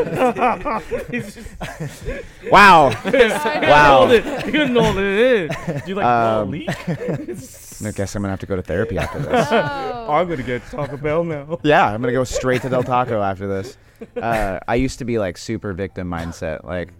wow, 2.51 2.89
wow. 3.05 4.09
You 4.11 4.21
didn't 4.51 4.73
know 4.73 4.81
what 4.83 4.97
it 4.97 5.51
is. 5.51 5.83
Do 5.83 5.89
you 5.89 5.95
like 5.95 6.05
Um, 6.05 6.51
leak? 6.51 6.69
I 6.89 7.91
guess 7.91 8.15
I'm 8.15 8.21
gonna 8.21 8.29
have 8.31 8.39
to 8.39 8.45
go 8.45 8.55
to 8.55 8.61
therapy 8.61 8.97
after 8.97 9.19
this. 9.19 9.51
I'm 9.51 10.29
gonna 10.29 10.43
get 10.43 10.65
Taco 10.67 10.97
Bell 10.97 11.23
now. 11.23 11.59
yeah, 11.63 11.85
I'm 11.91 12.01
gonna 12.01 12.13
go 12.13 12.23
straight 12.23 12.61
to 12.61 12.69
Del 12.69 12.83
Taco 12.83 13.21
after 13.21 13.47
this. 13.47 13.77
Uh, 14.15 14.59
I 14.67 14.75
used 14.75 14.99
to 14.99 15.05
be 15.05 15.19
like 15.19 15.37
super 15.37 15.73
victim 15.73 16.09
mindset, 16.09 16.63
like 16.63 16.93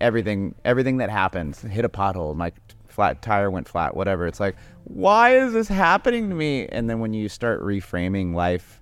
everything 0.00 0.54
everything 0.64 0.98
that 0.98 1.10
happened, 1.10 1.56
hit 1.56 1.84
a 1.84 1.88
pothole, 1.88 2.34
my 2.36 2.52
flat 2.94 3.20
tire 3.22 3.50
went 3.50 3.68
flat, 3.68 3.96
whatever. 3.96 4.26
It's 4.26 4.40
like, 4.40 4.56
why 4.84 5.36
is 5.36 5.52
this 5.52 5.68
happening 5.68 6.28
to 6.30 6.34
me? 6.34 6.66
And 6.68 6.88
then 6.88 7.00
when 7.00 7.12
you 7.12 7.28
start 7.28 7.60
reframing 7.62 8.34
life 8.34 8.80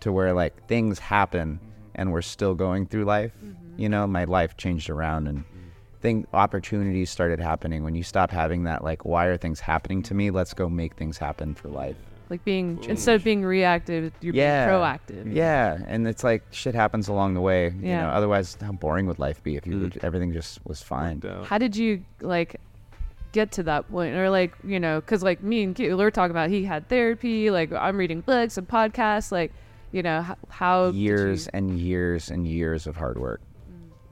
to 0.00 0.12
where 0.12 0.32
like 0.34 0.66
things 0.68 0.98
happen 0.98 1.58
and 1.94 2.12
we're 2.12 2.22
still 2.22 2.54
going 2.54 2.86
through 2.86 3.04
life, 3.04 3.32
you 3.76 3.88
know, 3.88 4.06
my 4.06 4.24
life 4.24 4.56
changed 4.56 4.90
around 4.90 5.26
and 5.26 5.44
thing 6.02 6.26
opportunities 6.34 7.10
started 7.10 7.40
happening 7.40 7.82
when 7.82 7.94
you 7.94 8.02
stop 8.02 8.30
having 8.30 8.64
that 8.64 8.84
like 8.84 9.06
why 9.06 9.24
are 9.24 9.38
things 9.38 9.60
happening 9.60 10.02
to 10.02 10.12
me 10.12 10.30
let's 10.30 10.52
go 10.52 10.68
make 10.68 10.94
things 10.94 11.16
happen 11.16 11.54
for 11.54 11.68
life 11.68 11.96
Like 12.28 12.44
being 12.44 12.78
instead 12.86 13.14
of 13.16 13.24
being 13.24 13.42
reactive, 13.42 14.12
you're 14.20 14.34
Yeah. 14.34 14.66
being 14.66 14.76
proactive. 14.76 15.34
Yeah, 15.34 15.78
and 15.86 16.06
it's 16.06 16.22
like 16.22 16.42
shit 16.50 16.74
happens 16.74 17.08
along 17.08 17.32
the 17.34 17.40
way. 17.40 17.68
You 17.68 17.88
Yeah. 17.88 18.02
know, 18.02 18.08
otherwise, 18.10 18.58
how 18.60 18.72
boring 18.72 19.06
would 19.06 19.18
life 19.18 19.42
be 19.42 19.56
if 19.56 19.64
you 19.66 19.74
Mm. 19.76 20.04
everything 20.04 20.32
just 20.32 20.58
was 20.66 20.82
fine? 20.82 21.22
How 21.44 21.56
did 21.56 21.76
you 21.76 22.02
like 22.20 22.60
get 23.32 23.52
to 23.52 23.62
that 23.64 23.90
point, 23.90 24.14
or 24.14 24.30
like 24.30 24.52
you 24.64 24.80
know, 24.80 25.00
because 25.00 25.22
like 25.22 25.42
me 25.42 25.62
and 25.62 25.74
Kate, 25.74 25.88
we 25.88 25.94
were 25.94 26.10
talking 26.10 26.30
about 26.30 26.50
he 26.50 26.64
had 26.64 26.88
therapy. 26.88 27.50
Like 27.50 27.72
I'm 27.72 27.96
reading 27.96 28.20
books 28.20 28.58
and 28.58 28.66
podcasts. 28.66 29.32
Like 29.32 29.52
you 29.92 30.02
know, 30.02 30.22
how, 30.22 30.36
how 30.48 30.88
years 30.90 31.46
you- 31.46 31.50
and 31.54 31.78
years 31.78 32.30
and 32.30 32.46
years 32.46 32.86
of 32.86 32.96
hard 32.96 33.18
work. 33.18 33.40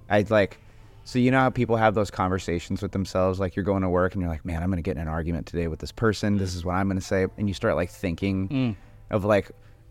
I'd 0.09 0.31
like, 0.31 0.59
so 1.05 1.19
you 1.19 1.31
know 1.31 1.41
how 1.41 1.51
people 1.51 1.77
have 1.77 1.95
those 1.95 2.11
conversations 2.11 2.83
with 2.83 2.93
themselves, 2.93 3.39
like 3.39 3.57
you're 3.57 3.65
going 3.65 3.83
to 3.83 3.89
work 3.89 4.15
and 4.15 4.23
you're 4.23 4.31
like, 4.31 4.45
man, 4.45 4.63
I'm 4.63 4.71
gonna 4.71 4.83
get 4.83 4.97
in 4.97 5.03
an 5.03 5.09
argument 5.09 5.47
today 5.47 5.69
with 5.69 5.79
this 5.79 5.93
person. 5.93 6.39
This 6.39 6.55
is 6.55 6.65
what 6.65 6.75
I'm 6.75 6.89
gonna 6.89 7.01
say, 7.01 7.27
and 7.37 7.49
you 7.49 7.55
start 7.55 7.77
like 7.77 7.91
thinking 7.91 8.49
mm. 8.49 8.77
of 9.11 9.25
like 9.25 9.51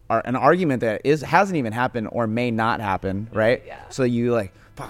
ar- 0.10 0.24
an 0.26 0.36
argument 0.36 0.82
that 0.82 1.02
is 1.04 1.22
hasn't 1.22 1.58
even 1.58 1.74
happened 1.74 2.10
or 2.12 2.26
may 2.26 2.52
not 2.52 2.82
happen, 2.82 3.30
mm. 3.32 3.36
right? 3.36 3.64
Yeah. 3.66 3.80
So 3.90 4.04
you 4.04 4.34
like, 4.34 4.54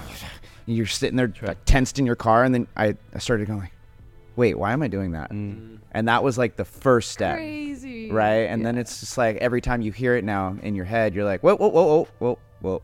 you're 0.66 0.86
sitting 0.86 1.18
there 1.18 1.34
like, 1.42 1.66
tensed 1.66 2.00
in 2.00 2.06
your 2.06 2.16
car, 2.16 2.44
and 2.44 2.54
then 2.56 2.68
I, 2.78 2.96
I 3.14 3.20
started 3.20 3.48
going 3.48 3.60
like, 3.60 3.73
wait, 4.36 4.58
why 4.58 4.74
am 4.74 4.82
I 4.82 4.88
doing 4.88 5.12
that? 5.12 5.32
And 5.32 6.08
that 6.08 6.24
was 6.24 6.38
like 6.38 6.56
the 6.56 6.66
first 6.66 7.12
step 7.12 7.38
crazy, 7.38 8.12
right? 8.12 8.50
And 8.50 8.66
then 8.66 8.78
it's 8.78 9.00
just 9.00 9.18
like 9.18 9.38
every 9.38 9.62
time 9.62 9.82
you 9.82 9.92
hear 9.92 10.16
it 10.16 10.24
now 10.24 10.58
in 10.62 10.76
your 10.76 10.86
head, 10.86 11.14
you're 11.14 11.26
like, 11.26 11.42
whoa, 11.42 11.56
whoa, 11.56 11.68
whoa, 11.68 11.84
whoa, 11.84 12.08
whoa, 12.20 12.40
whoa, 12.62 12.82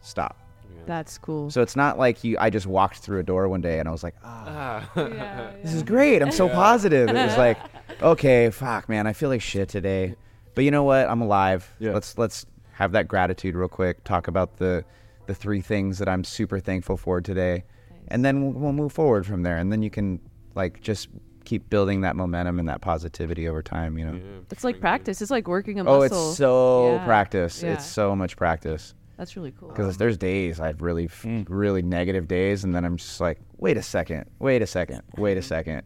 stop. 0.00 0.38
That's 0.86 1.16
cool. 1.18 1.50
So 1.50 1.62
it's 1.62 1.76
not 1.76 1.98
like 1.98 2.24
you. 2.24 2.36
I 2.38 2.50
just 2.50 2.66
walked 2.66 2.98
through 2.98 3.20
a 3.20 3.22
door 3.22 3.48
one 3.48 3.60
day 3.60 3.78
and 3.78 3.88
I 3.88 3.92
was 3.92 4.02
like, 4.02 4.16
ah, 4.24 4.88
yeah, 4.96 5.52
this 5.62 5.74
is 5.74 5.82
great. 5.82 6.22
I'm 6.22 6.32
so 6.32 6.48
positive. 6.48 7.08
It 7.08 7.14
was 7.14 7.36
like, 7.36 7.58
okay, 8.02 8.50
fuck, 8.50 8.88
man, 8.88 9.06
I 9.06 9.12
feel 9.12 9.28
like 9.28 9.42
shit 9.42 9.68
today, 9.68 10.16
but 10.54 10.64
you 10.64 10.70
know 10.70 10.82
what? 10.82 11.08
I'm 11.08 11.20
alive. 11.20 11.72
Yeah. 11.78 11.92
Let's 11.92 12.18
let's 12.18 12.46
have 12.72 12.92
that 12.92 13.06
gratitude 13.06 13.54
real 13.54 13.68
quick. 13.68 14.02
Talk 14.04 14.28
about 14.28 14.56
the 14.56 14.84
the 15.26 15.34
three 15.34 15.60
things 15.60 15.98
that 15.98 16.08
I'm 16.08 16.24
super 16.24 16.58
thankful 16.58 16.96
for 16.96 17.20
today, 17.20 17.64
and 18.08 18.24
then 18.24 18.42
we'll, 18.42 18.52
we'll 18.52 18.72
move 18.72 18.92
forward 18.92 19.24
from 19.24 19.44
there. 19.44 19.56
And 19.56 19.70
then 19.70 19.82
you 19.82 19.90
can 19.90 20.20
like 20.54 20.80
just 20.80 21.08
keep 21.44 21.68
building 21.70 22.02
that 22.02 22.14
momentum 22.16 22.58
and 22.58 22.68
that 22.68 22.80
positivity 22.80 23.48
over 23.48 23.62
time. 23.62 23.98
You 23.98 24.06
know. 24.06 24.20
It's 24.50 24.64
like 24.64 24.80
practice. 24.80 25.20
It's 25.22 25.30
like 25.30 25.48
working 25.48 25.78
a 25.80 25.82
Oh, 25.82 26.00
muscle. 26.00 26.28
it's 26.30 26.38
so 26.38 26.92
Yeah, 26.94 27.04
practice. 27.04 27.62
yeah. 27.62 27.72
It's 27.74 27.86
so 27.86 28.14
much 28.14 28.36
practice. 28.36 28.94
That's 29.16 29.36
really 29.36 29.52
cool. 29.52 29.68
Because 29.68 29.98
there's 29.98 30.16
days 30.16 30.58
I've 30.58 30.82
really, 30.82 31.04
f- 31.04 31.24
really 31.48 31.82
negative 31.82 32.26
days, 32.26 32.64
and 32.64 32.74
then 32.74 32.84
I'm 32.84 32.96
just 32.96 33.20
like, 33.20 33.38
wait 33.58 33.76
a 33.76 33.82
second, 33.82 34.24
wait 34.40 34.62
a 34.62 34.66
second, 34.66 35.02
wait 35.16 35.36
a 35.38 35.42
second. 35.54 35.82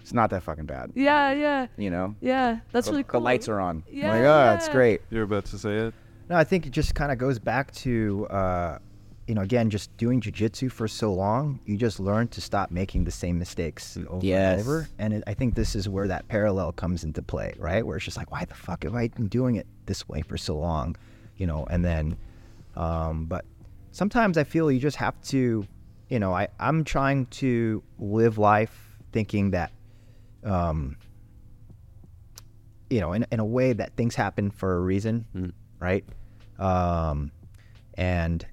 It's 0.00 0.12
not 0.12 0.30
that 0.30 0.44
fucking 0.44 0.66
bad, 0.66 0.92
Yeah, 0.94 1.32
yeah, 1.32 1.66
you 1.76 1.90
know. 1.90 2.14
yeah. 2.20 2.60
That's 2.70 2.86
the, 2.86 2.92
really 2.92 3.02
cool. 3.04 3.20
the 3.20 3.24
lights 3.24 3.48
are 3.48 3.58
on. 3.58 3.82
Yeah, 3.90 4.12
I'm 4.12 4.22
like, 4.22 4.28
oh, 4.30 4.54
it's 4.54 4.68
great. 4.68 5.00
You're 5.10 5.24
about 5.24 5.46
to 5.46 5.58
say 5.58 5.76
it. 5.78 5.94
No, 6.28 6.36
I 6.36 6.44
think 6.44 6.66
it 6.66 6.70
just 6.70 6.94
kind 6.94 7.10
of 7.10 7.18
goes 7.18 7.40
back 7.40 7.72
to, 7.76 8.26
uh, 8.28 8.78
you 9.26 9.34
know, 9.34 9.40
again, 9.42 9.70
just 9.70 9.94
doing 9.96 10.20
jujitsu 10.20 10.70
for 10.70 10.86
so 10.86 11.12
long, 11.12 11.58
you 11.66 11.76
just 11.76 11.98
learn 11.98 12.28
to 12.28 12.40
stop 12.40 12.70
making 12.70 13.04
the 13.04 13.10
same 13.10 13.38
mistakes 13.38 13.98
over 14.08 14.24
Yes. 14.24 14.52
and 14.52 14.60
over. 14.60 14.88
And 14.98 15.14
it, 15.14 15.24
I 15.26 15.34
think 15.34 15.54
this 15.56 15.74
is 15.74 15.88
where 15.88 16.06
that 16.08 16.28
parallel 16.28 16.70
comes 16.72 17.02
into 17.02 17.22
play, 17.22 17.54
right? 17.58 17.84
Where 17.84 17.96
it's 17.96 18.04
just 18.04 18.16
like, 18.16 18.30
why 18.30 18.44
the 18.44 18.54
fuck 18.54 18.84
have 18.84 18.94
I 18.94 19.08
been 19.08 19.26
doing 19.28 19.56
it 19.56 19.66
this 19.86 20.08
way 20.08 20.22
for 20.22 20.36
so 20.36 20.56
long, 20.56 20.94
you 21.36 21.46
know? 21.46 21.64
And 21.68 21.84
then, 21.84 22.16
um, 22.76 23.26
but 23.26 23.44
sometimes 23.90 24.38
I 24.38 24.44
feel 24.44 24.70
you 24.70 24.78
just 24.78 24.96
have 24.98 25.20
to, 25.24 25.66
you 26.08 26.18
know, 26.20 26.32
I 26.32 26.46
I'm 26.60 26.84
trying 26.84 27.26
to 27.26 27.82
live 27.98 28.38
life 28.38 28.96
thinking 29.10 29.50
that, 29.50 29.72
um, 30.44 30.96
you 32.90 33.00
know, 33.00 33.12
in, 33.12 33.26
in 33.32 33.40
a 33.40 33.44
way 33.44 33.72
that 33.72 33.96
things 33.96 34.14
happen 34.14 34.52
for 34.52 34.76
a 34.76 34.80
reason, 34.80 35.52
right? 35.80 36.04
Um, 36.60 37.32
and 37.94 38.46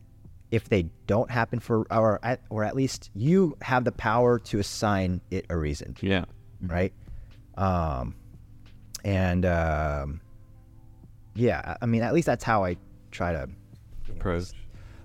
if 0.54 0.70
they 0.70 0.84
don't 1.08 1.32
happen 1.32 1.60
for, 1.60 1.88
or 1.92 2.20
at, 2.22 2.40
or 2.52 2.64
at 2.64 2.76
least 2.76 3.10
you 3.16 3.58
have 3.64 3.84
the 3.86 3.92
power 3.92 4.38
to 4.38 4.60
assign 4.60 5.20
it 5.32 5.48
a 5.50 5.58
reason, 5.58 5.96
Yeah. 6.00 6.26
right? 6.62 6.94
Um, 7.58 8.14
and 9.04 9.46
um, 9.48 10.22
yeah, 11.34 11.62
I 11.66 11.78
I 11.82 11.86
mean, 11.88 12.04
at 12.04 12.14
least 12.14 12.28
that's 12.28 12.44
how 12.44 12.64
I 12.64 12.78
try 13.10 13.34
to. 13.34 13.50
Approach. 14.10 14.52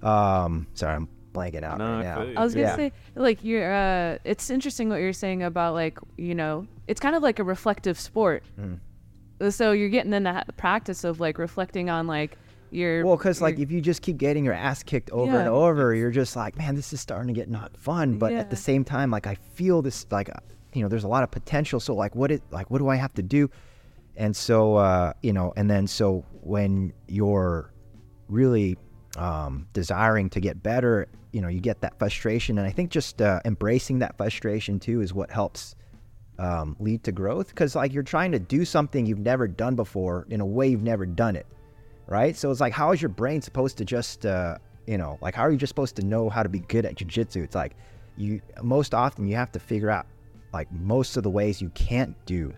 Um, 0.03 0.67
sorry, 0.75 0.97
I'm 0.97 1.09
blanking 1.33 1.63
out 1.63 1.79
No, 1.79 1.85
right 1.97 2.01
I 2.07 2.25
now. 2.35 2.41
I 2.41 2.45
was 2.45 2.55
gonna 2.55 2.67
Yeah. 2.67 2.77
say, 2.77 2.93
like 3.15 3.43
you're. 3.43 3.73
Uh, 3.73 4.19
it's 4.25 4.51
interesting 4.51 4.91
what 4.91 5.01
you're 5.01 5.13
saying 5.15 5.43
about 5.43 5.73
like 5.73 5.99
you 6.19 6.35
know, 6.35 6.67
it's 6.87 7.01
kind 7.01 7.17
of 7.17 7.23
like 7.23 7.39
a 7.39 7.45
reflective 7.45 7.99
sport. 7.99 8.45
Mm-hmm. 8.61 9.49
So 9.51 9.73
you're 9.73 9.89
getting 9.89 10.13
in 10.13 10.25
that 10.25 10.55
practice 10.59 11.05
of 11.05 11.21
like 11.21 11.39
reflecting 11.39 11.89
on 11.89 12.07
like 12.07 12.37
your. 12.71 13.05
Well, 13.05 13.17
because 13.17 13.41
like 13.41 13.59
if 13.59 13.71
you 13.71 13.81
just 13.81 14.03
keep 14.03 14.17
getting 14.17 14.45
your 14.45 14.55
ass 14.55 14.83
kicked 14.83 15.11
over 15.11 15.33
Yeah. 15.33 15.41
and 15.41 15.49
over, 15.49 15.95
you're 15.95 16.11
just 16.11 16.37
like, 16.37 16.57
man, 16.57 16.75
this 16.75 16.93
is 16.93 17.01
starting 17.01 17.29
to 17.29 17.39
get 17.39 17.49
not 17.49 17.77
fun. 17.77 18.19
But 18.19 18.33
at 18.33 18.51
the 18.51 18.57
same 18.57 18.85
time, 18.85 19.11
like 19.11 19.27
I 19.27 19.35
feel 19.35 19.83
this, 19.83 20.07
like, 20.11 20.29
uh, 20.29 20.41
you 20.75 20.83
know, 20.83 20.89
there's 20.89 21.05
a 21.05 21.09
lot 21.09 21.23
of 21.23 21.31
potential. 21.31 21.81
So 21.81 21.95
like, 21.95 22.15
what 22.15 22.31
it, 22.31 22.43
like, 22.51 22.71
what 22.71 22.79
do 22.79 22.89
I 22.89 22.97
have 22.97 23.15
to 23.15 23.23
do? 23.23 23.51
And 24.17 24.35
so, 24.35 24.77
uh, 24.77 25.13
you 25.23 25.33
know, 25.33 25.53
and 25.57 25.71
then 25.71 25.87
so 25.87 26.25
when 26.41 26.93
you're 27.07 27.73
really 28.29 28.77
um, 29.17 29.67
desiring 29.73 30.29
to 30.31 30.41
get 30.41 30.63
better, 30.63 31.07
you 31.33 31.41
know, 31.41 31.49
you 31.49 31.61
get 31.61 31.81
that 31.83 31.99
frustration, 31.99 32.59
and 32.59 32.67
I 32.67 32.71
think 32.71 32.91
just 32.91 33.21
uh, 33.23 33.41
embracing 33.45 34.01
that 34.01 34.17
frustration 34.17 34.81
too 34.81 35.03
is 35.03 35.13
what 35.15 35.31
helps 35.31 35.77
um, 36.39 36.75
lead 36.81 37.05
to 37.05 37.13
growth. 37.13 37.49
Because 37.49 37.77
like 37.77 37.93
you're 37.93 38.03
trying 38.03 38.33
to 38.33 38.39
do 38.39 38.65
something 38.65 39.07
you've 39.07 39.19
never 39.19 39.47
done 39.47 39.77
before 39.77 40.27
in 40.31 40.41
a 40.41 40.47
way 40.47 40.69
you've 40.69 40.83
never 40.83 41.07
done 41.07 41.37
it 41.37 41.47
right? 42.09 42.37
So 42.37 42.51
it's 42.51 42.61
like, 42.61 42.73
how 42.73 42.93
is 42.93 43.01
your 43.01 43.11
brain 43.11 43.41
supposed 43.41 43.79
to 43.79 43.85
just, 43.85 44.27
uh, 44.27 44.59
you 44.87 44.99
know, 44.99 45.19
like, 45.21 45.35
how 45.35 45.43
are 45.43 45.51
you 45.51 45.59
just 45.59 45.71
supposed 45.71 45.97
to 45.97 46.05
know 46.05 46.29
how 46.29 46.43
to 46.43 46.49
be 46.49 46.61
good 46.61 46.85
at 46.85 46.97
jujitsu? 46.97 47.45
It's 47.45 47.55
like, 47.55 47.77
you 48.17 48.41
most 48.63 48.95
often 48.95 49.29
you 49.29 49.37
have 49.37 49.53
to 49.53 49.61
figure 49.61 49.91
out, 49.91 50.07
like, 50.53 50.71
most 50.73 51.17
of 51.17 51.23
the 51.23 51.31
ways 51.31 51.63
you 51.63 51.69
can't 51.71 52.17
do, 52.27 52.53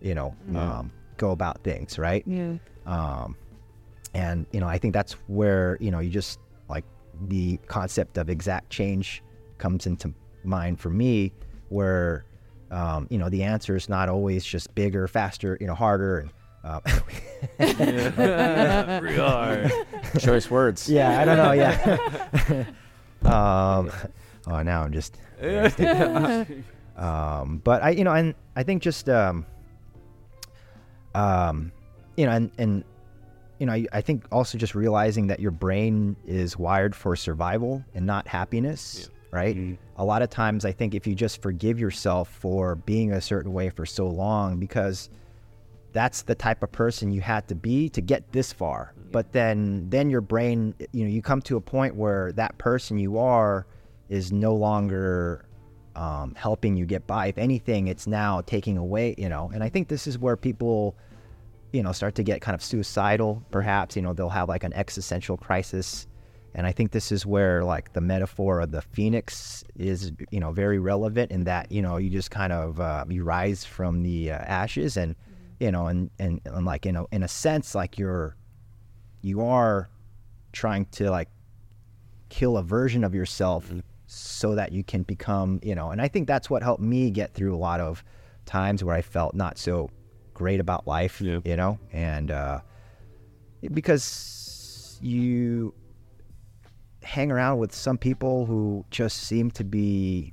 you 0.00 0.14
know, 0.14 0.34
um, 0.54 0.90
go 1.18 1.32
about 1.32 1.62
things, 1.62 1.98
right? 1.98 2.24
yeah. 2.26 2.54
Um, 2.86 3.36
and 4.16 4.46
you 4.52 4.60
know, 4.60 4.66
I 4.66 4.78
think 4.78 4.94
that's 4.94 5.12
where 5.26 5.76
you 5.80 5.90
know 5.90 5.98
you 5.98 6.08
just 6.10 6.38
like 6.68 6.84
the 7.28 7.58
concept 7.66 8.16
of 8.16 8.30
exact 8.30 8.70
change 8.70 9.22
comes 9.58 9.86
into 9.86 10.12
mind 10.42 10.80
for 10.80 10.88
me, 10.88 11.32
where 11.68 12.24
um, 12.70 13.06
you 13.10 13.18
know 13.18 13.28
the 13.28 13.42
answer 13.42 13.76
is 13.76 13.88
not 13.88 14.08
always 14.08 14.44
just 14.44 14.74
bigger, 14.74 15.06
faster, 15.06 15.58
you 15.60 15.66
know, 15.66 15.74
harder, 15.74 16.20
and 16.20 16.30
uh, 16.66 16.80
we 19.00 19.18
are. 19.18 19.70
Choice 20.18 20.50
words. 20.50 20.88
Yeah, 20.88 21.20
I 21.20 21.24
don't 21.24 21.36
know. 21.36 21.52
Yeah. 21.52 22.64
um, 23.22 23.92
oh, 24.46 24.62
now 24.62 24.82
I'm 24.82 24.92
just. 24.92 25.16
um, 26.96 27.58
but 27.58 27.82
I, 27.82 27.90
you 27.90 28.04
know, 28.04 28.12
and 28.12 28.34
I 28.56 28.64
think 28.64 28.82
just, 28.82 29.08
um, 29.08 29.46
um, 31.14 31.70
you 32.16 32.26
know, 32.26 32.32
and 32.32 32.50
and 32.58 32.84
you 33.60 33.66
know, 33.66 33.72
I, 33.72 33.86
I 33.92 34.00
think 34.00 34.24
also 34.32 34.58
just 34.58 34.74
realizing 34.74 35.28
that 35.28 35.38
your 35.40 35.52
brain 35.52 36.16
is 36.26 36.58
wired 36.58 36.96
for 36.96 37.14
survival 37.14 37.84
and 37.94 38.04
not 38.04 38.26
happiness. 38.26 39.08
Right. 39.30 39.78
A 39.96 40.04
lot 40.04 40.22
of 40.22 40.30
times, 40.30 40.64
I 40.64 40.72
think 40.72 40.94
if 40.94 41.06
you 41.06 41.14
just 41.14 41.42
forgive 41.42 41.78
yourself 41.78 42.28
for 42.28 42.74
being 42.76 43.12
a 43.12 43.20
certain 43.20 43.52
way 43.52 43.68
for 43.68 43.84
so 43.84 44.08
long, 44.08 44.58
because 44.58 45.10
that's 45.96 46.22
the 46.22 46.34
type 46.34 46.62
of 46.62 46.70
person 46.70 47.10
you 47.10 47.22
had 47.22 47.48
to 47.48 47.54
be 47.54 47.88
to 47.88 48.02
get 48.02 48.30
this 48.30 48.52
far. 48.52 48.92
But 49.12 49.32
then 49.32 49.88
then 49.88 50.10
your 50.10 50.20
brain 50.20 50.74
you 50.92 51.04
know 51.04 51.10
you 51.10 51.22
come 51.22 51.40
to 51.42 51.56
a 51.56 51.60
point 51.60 51.94
where 51.94 52.32
that 52.32 52.58
person 52.58 52.98
you 52.98 53.16
are 53.16 53.66
is 54.10 54.30
no 54.30 54.54
longer 54.54 55.46
um, 55.94 56.34
helping 56.34 56.76
you 56.76 56.84
get 56.84 57.06
by. 57.06 57.28
If 57.28 57.38
anything 57.38 57.88
it's 57.88 58.06
now 58.06 58.42
taking 58.42 58.76
away 58.76 59.14
you 59.16 59.30
know. 59.30 59.50
And 59.54 59.64
i 59.64 59.70
think 59.70 59.88
this 59.88 60.06
is 60.06 60.18
where 60.18 60.36
people 60.36 60.94
you 61.72 61.82
know 61.82 61.92
start 61.92 62.14
to 62.16 62.22
get 62.22 62.42
kind 62.42 62.54
of 62.54 62.62
suicidal 62.62 63.42
perhaps. 63.50 63.96
You 63.96 64.02
know 64.02 64.12
they'll 64.12 64.28
have 64.28 64.50
like 64.50 64.64
an 64.64 64.74
existential 64.74 65.38
crisis. 65.38 66.06
And 66.54 66.66
i 66.66 66.72
think 66.72 66.90
this 66.90 67.10
is 67.10 67.24
where 67.24 67.64
like 67.64 67.94
the 67.94 68.02
metaphor 68.02 68.60
of 68.60 68.70
the 68.70 68.82
phoenix 68.82 69.64
is 69.76 70.12
you 70.30 70.40
know 70.40 70.52
very 70.52 70.78
relevant 70.78 71.30
in 71.30 71.44
that 71.44 71.72
you 71.72 71.80
know 71.80 71.96
you 71.96 72.10
just 72.10 72.30
kind 72.30 72.52
of 72.52 72.80
uh, 72.80 73.06
you 73.08 73.24
rise 73.24 73.64
from 73.64 74.02
the 74.02 74.30
uh, 74.30 74.36
ashes 74.36 74.98
and 74.98 75.16
you 75.60 75.70
know 75.70 75.86
and, 75.86 76.10
and 76.18 76.40
and 76.44 76.66
like 76.66 76.84
you 76.84 76.92
know 76.92 77.06
in 77.12 77.22
a 77.22 77.28
sense 77.28 77.74
like 77.74 77.98
you're 77.98 78.36
you 79.22 79.40
are 79.40 79.88
trying 80.52 80.84
to 80.86 81.10
like 81.10 81.28
kill 82.28 82.56
a 82.56 82.62
version 82.62 83.04
of 83.04 83.14
yourself 83.14 83.72
so 84.06 84.54
that 84.54 84.72
you 84.72 84.84
can 84.84 85.02
become 85.02 85.60
you 85.62 85.74
know 85.74 85.90
and 85.90 86.00
i 86.00 86.08
think 86.08 86.26
that's 86.26 86.48
what 86.50 86.62
helped 86.62 86.82
me 86.82 87.10
get 87.10 87.32
through 87.34 87.54
a 87.54 87.58
lot 87.58 87.80
of 87.80 88.04
times 88.44 88.82
where 88.84 88.94
i 88.94 89.02
felt 89.02 89.34
not 89.34 89.58
so 89.58 89.90
great 90.34 90.60
about 90.60 90.86
life 90.86 91.20
Yeah. 91.20 91.40
you 91.44 91.56
know 91.56 91.78
and 91.92 92.30
uh 92.30 92.60
because 93.72 94.98
you 95.02 95.74
hang 97.02 97.30
around 97.30 97.58
with 97.58 97.74
some 97.74 97.98
people 97.98 98.46
who 98.46 98.84
just 98.90 99.18
seem 99.18 99.50
to 99.52 99.64
be 99.64 100.32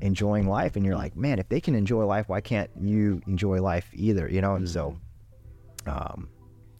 enjoying 0.00 0.48
life 0.48 0.76
and 0.76 0.84
you're 0.84 0.96
like 0.96 1.16
man 1.16 1.38
if 1.38 1.48
they 1.48 1.60
can 1.60 1.74
enjoy 1.74 2.04
life 2.04 2.28
why 2.28 2.40
can't 2.40 2.70
you 2.80 3.20
enjoy 3.26 3.60
life 3.60 3.88
either 3.92 4.28
you 4.28 4.40
know 4.40 4.54
and 4.54 4.68
so 4.68 4.96
um, 5.86 6.28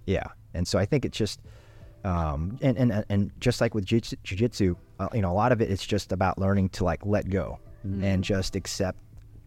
yeah. 0.06 0.26
And 0.54 0.66
so 0.66 0.78
I 0.78 0.84
think 0.84 1.04
it's 1.04 1.16
just, 1.16 1.40
um, 2.04 2.58
and, 2.62 2.76
and, 2.76 3.04
and 3.08 3.30
just 3.40 3.60
like 3.60 3.74
with 3.74 3.84
jiu- 3.84 4.00
jujitsu, 4.00 4.76
uh, 4.98 5.08
you 5.14 5.22
know, 5.22 5.30
a 5.30 5.34
lot 5.34 5.52
of 5.52 5.60
it, 5.60 5.70
it's 5.70 5.86
just 5.86 6.12
about 6.12 6.38
learning 6.38 6.70
to 6.70 6.84
like 6.84 7.04
let 7.04 7.28
go 7.30 7.58
and 8.02 8.22
just 8.22 8.56
accept 8.56 8.98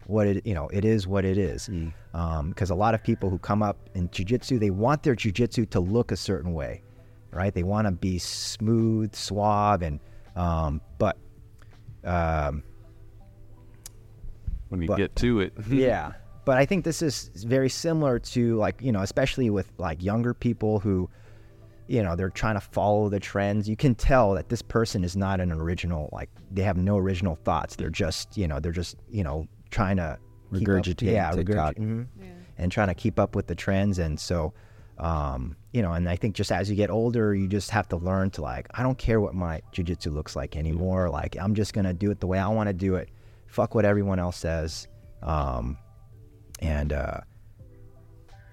what 0.06 0.26
it, 0.26 0.46
you 0.46 0.54
know, 0.54 0.68
it 0.68 0.84
is 0.84 1.06
what 1.06 1.24
it 1.24 1.38
is. 1.38 1.70
Because 2.12 2.70
a 2.70 2.74
lot 2.74 2.94
of 2.94 3.02
people 3.02 3.30
who 3.30 3.38
come 3.38 3.62
up 3.62 3.76
in 3.94 4.08
jujitsu, 4.08 4.58
they 4.58 4.70
want 4.70 5.02
their 5.02 5.14
jujitsu 5.14 5.68
to 5.70 5.80
look 5.80 6.10
a 6.10 6.16
certain 6.16 6.52
way, 6.52 6.82
right? 7.30 7.54
They 7.54 7.62
want 7.62 7.86
to 7.86 7.92
be 7.92 8.18
smooth, 8.18 9.14
suave, 9.14 9.82
and, 9.82 10.00
um, 10.36 10.80
but, 10.98 11.16
um, 12.04 12.62
when 14.68 14.80
you 14.82 14.88
But- 14.88 14.96
get 14.98 15.16
to 15.16 15.40
it. 15.40 15.52
yeah. 15.70 16.12
But 16.44 16.58
i 16.58 16.66
think 16.66 16.84
this 16.84 17.00
is 17.00 17.30
very 17.46 17.70
similar 17.70 18.18
to 18.18 18.56
like 18.56 18.82
you 18.82 18.92
know 18.92 19.00
especially 19.00 19.48
with 19.48 19.72
like 19.78 20.02
younger 20.02 20.34
people 20.34 20.78
who 20.78 21.08
you 21.86 22.02
know 22.02 22.16
they're 22.16 22.28
trying 22.30 22.54
to 22.56 22.60
follow 22.60 23.08
the 23.08 23.20
trends. 23.20 23.66
You 23.68 23.76
can 23.76 23.94
tell 23.94 24.34
that 24.34 24.48
this 24.50 24.60
person 24.62 25.04
is 25.04 25.16
not 25.16 25.40
an 25.40 25.50
original 25.52 26.08
like 26.12 26.28
they 26.50 26.62
have 26.62 26.76
no 26.76 26.98
original 26.98 27.36
thoughts. 27.44 27.76
They're 27.76 27.88
just 27.90 28.36
you 28.36 28.46
know 28.48 28.60
they're 28.60 28.72
just 28.72 28.96
you 29.10 29.24
know 29.24 29.46
trying 29.70 29.96
to 29.96 30.18
Regurgitate 30.52 31.10
yeah, 31.12 31.30
TikTok. 31.32 31.76
regurg- 31.76 31.78
mhm. 31.78 32.06
and 32.58 32.70
trying 32.70 32.88
to 32.88 32.94
keep 32.94 33.18
up 33.18 33.34
with 33.34 33.46
the 33.46 33.54
trends. 33.54 33.98
And 33.98 34.20
so 34.20 34.52
um 34.98 35.56
you 35.72 35.82
know 35.82 35.90
and 35.92 36.08
i 36.08 36.14
think 36.14 36.36
just 36.36 36.52
as 36.52 36.70
you 36.70 36.76
get 36.76 36.88
older 36.88 37.34
you 37.34 37.48
just 37.48 37.68
have 37.70 37.88
to 37.88 37.96
learn 37.96 38.30
to 38.30 38.40
like 38.40 38.68
i 38.74 38.80
don't 38.80 38.96
care 38.96 39.20
what 39.20 39.34
my 39.34 39.60
jiu-jitsu 39.72 40.08
looks 40.10 40.36
like 40.36 40.56
anymore. 40.56 41.10
Like 41.10 41.36
i'm 41.40 41.54
just 41.54 41.72
gonna 41.72 41.92
do 41.92 42.10
it 42.12 42.20
the 42.20 42.28
way 42.28 42.38
i 42.38 42.46
want 42.46 42.68
to 42.68 42.72
do 42.72 42.94
it 42.94 43.08
fuck 43.54 43.74
what 43.74 43.84
everyone 43.84 44.18
else 44.18 44.36
says 44.36 44.88
um 45.22 45.78
and 46.60 46.92
uh, 46.92 47.20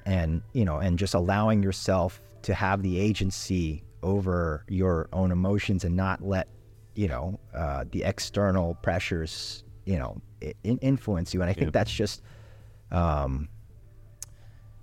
and 0.06 0.42
you 0.54 0.64
know 0.66 0.78
and 0.78 0.98
just 1.00 1.14
allowing 1.16 1.64
yourself 1.64 2.22
to 2.44 2.54
have 2.54 2.82
the 2.84 3.00
agency 3.00 3.84
over 4.04 4.64
your 4.68 5.08
own 5.14 5.32
emotions 5.32 5.84
and 5.84 5.96
not 5.96 6.22
let 6.24 6.48
you 6.96 7.08
know 7.08 7.40
uh, 7.56 7.84
the 7.92 8.04
external 8.04 8.76
pressures 8.82 9.64
you 9.86 9.98
know 9.98 10.22
in- 10.64 10.78
influence 10.80 11.34
you 11.34 11.42
and 11.42 11.50
i 11.50 11.54
think 11.54 11.68
Yeah. 11.68 11.72
that's 11.72 11.92
just 11.92 12.22
um 12.92 13.48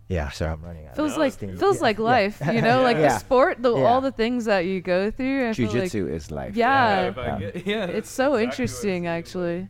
yeah 0.09 0.31
sorry 0.31 0.53
i'm 0.53 0.63
running 0.63 0.85
out 0.87 0.91
of 0.93 0.97
feels 0.97 1.17
like 1.17 1.33
steam. 1.35 1.57
feels 1.59 1.77
Yeah. 1.77 1.83
like 1.83 1.99
life, 1.99 2.41
you 2.53 2.63
know, 2.69 2.83
like 2.83 2.97
the 2.97 3.19
sport, 3.19 3.61
the 3.63 3.75
Yeah. 3.77 3.85
all 3.85 4.01
the 4.01 4.13
things 4.13 4.47
that 4.47 4.61
you 4.65 4.81
go 4.81 5.11
through. 5.11 5.51
I 5.51 5.53
feel 5.53 5.67
like- 5.67 5.73
Jiu-jitsu 5.75 6.09
is 6.09 6.31
life. 6.31 6.57
yeah, 6.57 7.09
if 7.09 7.19
I 7.19 7.39
get- 7.39 7.67
yeah, 7.73 7.85
it's 7.85 8.09
so 8.11 8.35
exactly 8.35 8.45
interesting, 8.45 9.05
it's- 9.05 9.19
actually. 9.19 9.69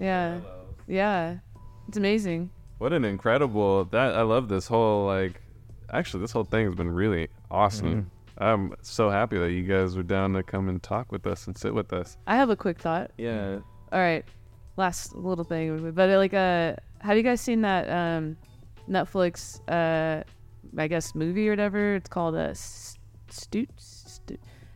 Yeah, 0.00 0.40
yeah, 0.88 1.38
it's 1.86 1.98
amazing. 1.98 2.50
What 2.78 2.94
an 2.94 3.04
incredible 3.04 3.84
that 3.86 4.14
I 4.16 4.22
love 4.22 4.48
this 4.48 4.66
whole 4.66 5.04
like 5.06 5.42
actually 5.92 6.22
this 6.22 6.32
whole 6.32 6.44
thing 6.44 6.66
has 6.66 6.74
been 6.74 6.90
really 6.90 7.28
awesome. 7.50 8.10
I'm 8.38 8.74
so 8.80 9.10
happy 9.10 9.36
that 9.36 9.52
you 9.52 9.64
guys 9.64 9.96
were 9.96 10.02
down 10.02 10.32
to 10.32 10.42
come 10.42 10.70
and 10.70 10.82
talk 10.82 11.12
with 11.12 11.26
us 11.26 11.46
and 11.46 11.58
sit 11.58 11.74
with 11.74 11.92
us. 11.92 12.16
I 12.26 12.36
have 12.36 12.48
a 12.48 12.56
quick 12.56 12.78
thought. 12.78 13.10
Yeah. 13.18 13.58
All 13.92 14.00
right, 14.00 14.24
last 14.78 15.14
little 15.14 15.44
thing, 15.44 15.90
but 15.90 16.08
like, 16.08 16.32
uh, 16.32 16.76
have 17.00 17.18
you 17.18 17.22
guys 17.22 17.42
seen 17.42 17.60
that 17.62 17.90
um, 17.90 18.38
Netflix, 18.88 19.60
uh, 19.68 20.22
I 20.78 20.88
guess 20.88 21.14
movie 21.14 21.48
or 21.48 21.52
whatever? 21.52 21.96
It's 21.96 22.08
called 22.08 22.34
a 22.34 22.50
uh, 22.50 22.54
Stutz, 23.28 24.20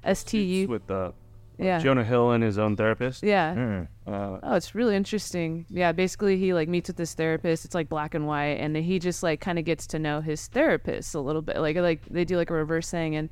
S 0.04 0.24
T 0.24 0.42
U. 0.42 0.68
with 0.68 0.90
uh, 0.90 1.12
Yeah, 1.58 1.78
Jonah 1.78 2.04
Hill 2.04 2.32
and 2.32 2.42
his 2.42 2.58
own 2.58 2.76
therapist. 2.76 3.22
yeah. 3.22 3.54
Mm. 3.54 3.88
Uh, 4.06 4.38
Oh, 4.42 4.54
it's 4.56 4.74
really 4.74 4.96
interesting. 4.96 5.66
Yeah, 5.68 5.92
basically 5.92 6.36
he 6.36 6.52
like 6.52 6.68
meets 6.68 6.88
with 6.88 6.96
this 6.96 7.14
therapist. 7.14 7.64
It's 7.64 7.74
like 7.74 7.88
black 7.88 8.14
and 8.14 8.26
white, 8.26 8.58
and 8.60 8.76
he 8.76 8.98
just 8.98 9.22
like 9.22 9.40
kind 9.40 9.58
of 9.58 9.64
gets 9.64 9.86
to 9.88 9.98
know 9.98 10.20
his 10.20 10.48
therapist 10.48 11.14
a 11.14 11.20
little 11.20 11.42
bit. 11.42 11.58
Like 11.58 11.76
like 11.76 12.04
they 12.10 12.24
do 12.24 12.36
like 12.36 12.50
a 12.50 12.54
reverse 12.54 12.90
thing, 12.90 13.14
and 13.16 13.28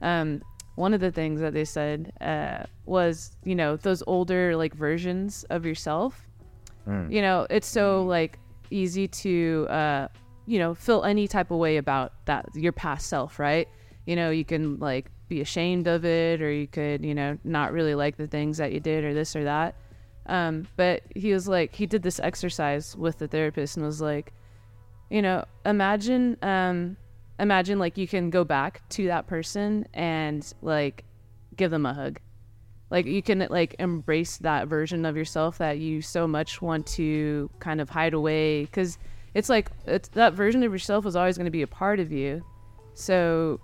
um, 0.00 0.42
one 0.76 0.94
of 0.94 1.00
the 1.00 1.10
things 1.10 1.40
that 1.40 1.54
they 1.54 1.64
said 1.64 2.12
uh, 2.20 2.64
was 2.84 3.36
you 3.44 3.54
know 3.54 3.76
those 3.76 4.02
older 4.06 4.56
like 4.56 4.74
versions 4.74 5.44
of 5.50 5.66
yourself. 5.66 6.22
You 7.10 7.20
know, 7.20 7.48
it's 7.50 7.66
so 7.66 8.04
like 8.04 8.38
easy 8.70 9.08
to 9.08 9.66
uh, 9.68 10.08
you 10.46 10.60
know 10.60 10.72
feel 10.72 11.02
any 11.02 11.26
type 11.26 11.50
of 11.50 11.58
way 11.58 11.78
about 11.78 12.12
that 12.26 12.46
your 12.54 12.70
past 12.72 13.08
self, 13.08 13.40
right? 13.40 13.68
You 14.06 14.14
know, 14.14 14.30
you 14.30 14.44
can 14.44 14.78
like 14.78 15.10
be 15.28 15.40
ashamed 15.40 15.86
of 15.86 16.04
it, 16.04 16.40
or 16.40 16.50
you 16.52 16.66
could 16.66 17.04
you 17.04 17.14
know 17.14 17.38
not 17.44 17.72
really 17.72 17.94
like 17.94 18.16
the 18.16 18.26
things 18.26 18.58
that 18.58 18.72
you 18.72 18.80
did, 18.80 19.04
or 19.04 19.14
this 19.14 19.34
or 19.36 19.44
that. 19.44 19.76
Um, 20.28 20.66
but 20.76 21.02
he 21.14 21.32
was 21.32 21.46
like, 21.46 21.74
he 21.74 21.86
did 21.86 22.02
this 22.02 22.20
exercise 22.20 22.96
with 22.96 23.18
the 23.18 23.28
therapist 23.28 23.76
and 23.76 23.86
was 23.86 24.00
like, 24.00 24.32
you 25.08 25.22
know, 25.22 25.44
imagine, 25.64 26.36
um, 26.42 26.96
imagine 27.38 27.78
like 27.78 27.96
you 27.96 28.08
can 28.08 28.30
go 28.30 28.44
back 28.44 28.86
to 28.90 29.06
that 29.06 29.26
person 29.26 29.86
and 29.94 30.52
like 30.62 31.04
give 31.56 31.70
them 31.70 31.86
a 31.86 31.94
hug. 31.94 32.20
Like 32.90 33.06
you 33.06 33.22
can 33.22 33.46
like 33.50 33.76
embrace 33.78 34.38
that 34.38 34.68
version 34.68 35.04
of 35.04 35.16
yourself 35.16 35.58
that 35.58 35.78
you 35.78 36.02
so 36.02 36.26
much 36.26 36.60
want 36.62 36.86
to 36.88 37.50
kind 37.58 37.80
of 37.80 37.90
hide 37.90 38.14
away 38.14 38.64
because 38.64 38.98
it's 39.34 39.48
like 39.48 39.70
it's 39.86 40.08
that 40.10 40.34
version 40.34 40.62
of 40.62 40.72
yourself 40.72 41.04
is 41.04 41.16
always 41.16 41.36
going 41.36 41.46
to 41.46 41.50
be 41.50 41.62
a 41.62 41.66
part 41.66 42.00
of 42.00 42.12
you. 42.12 42.44
So 42.94 43.60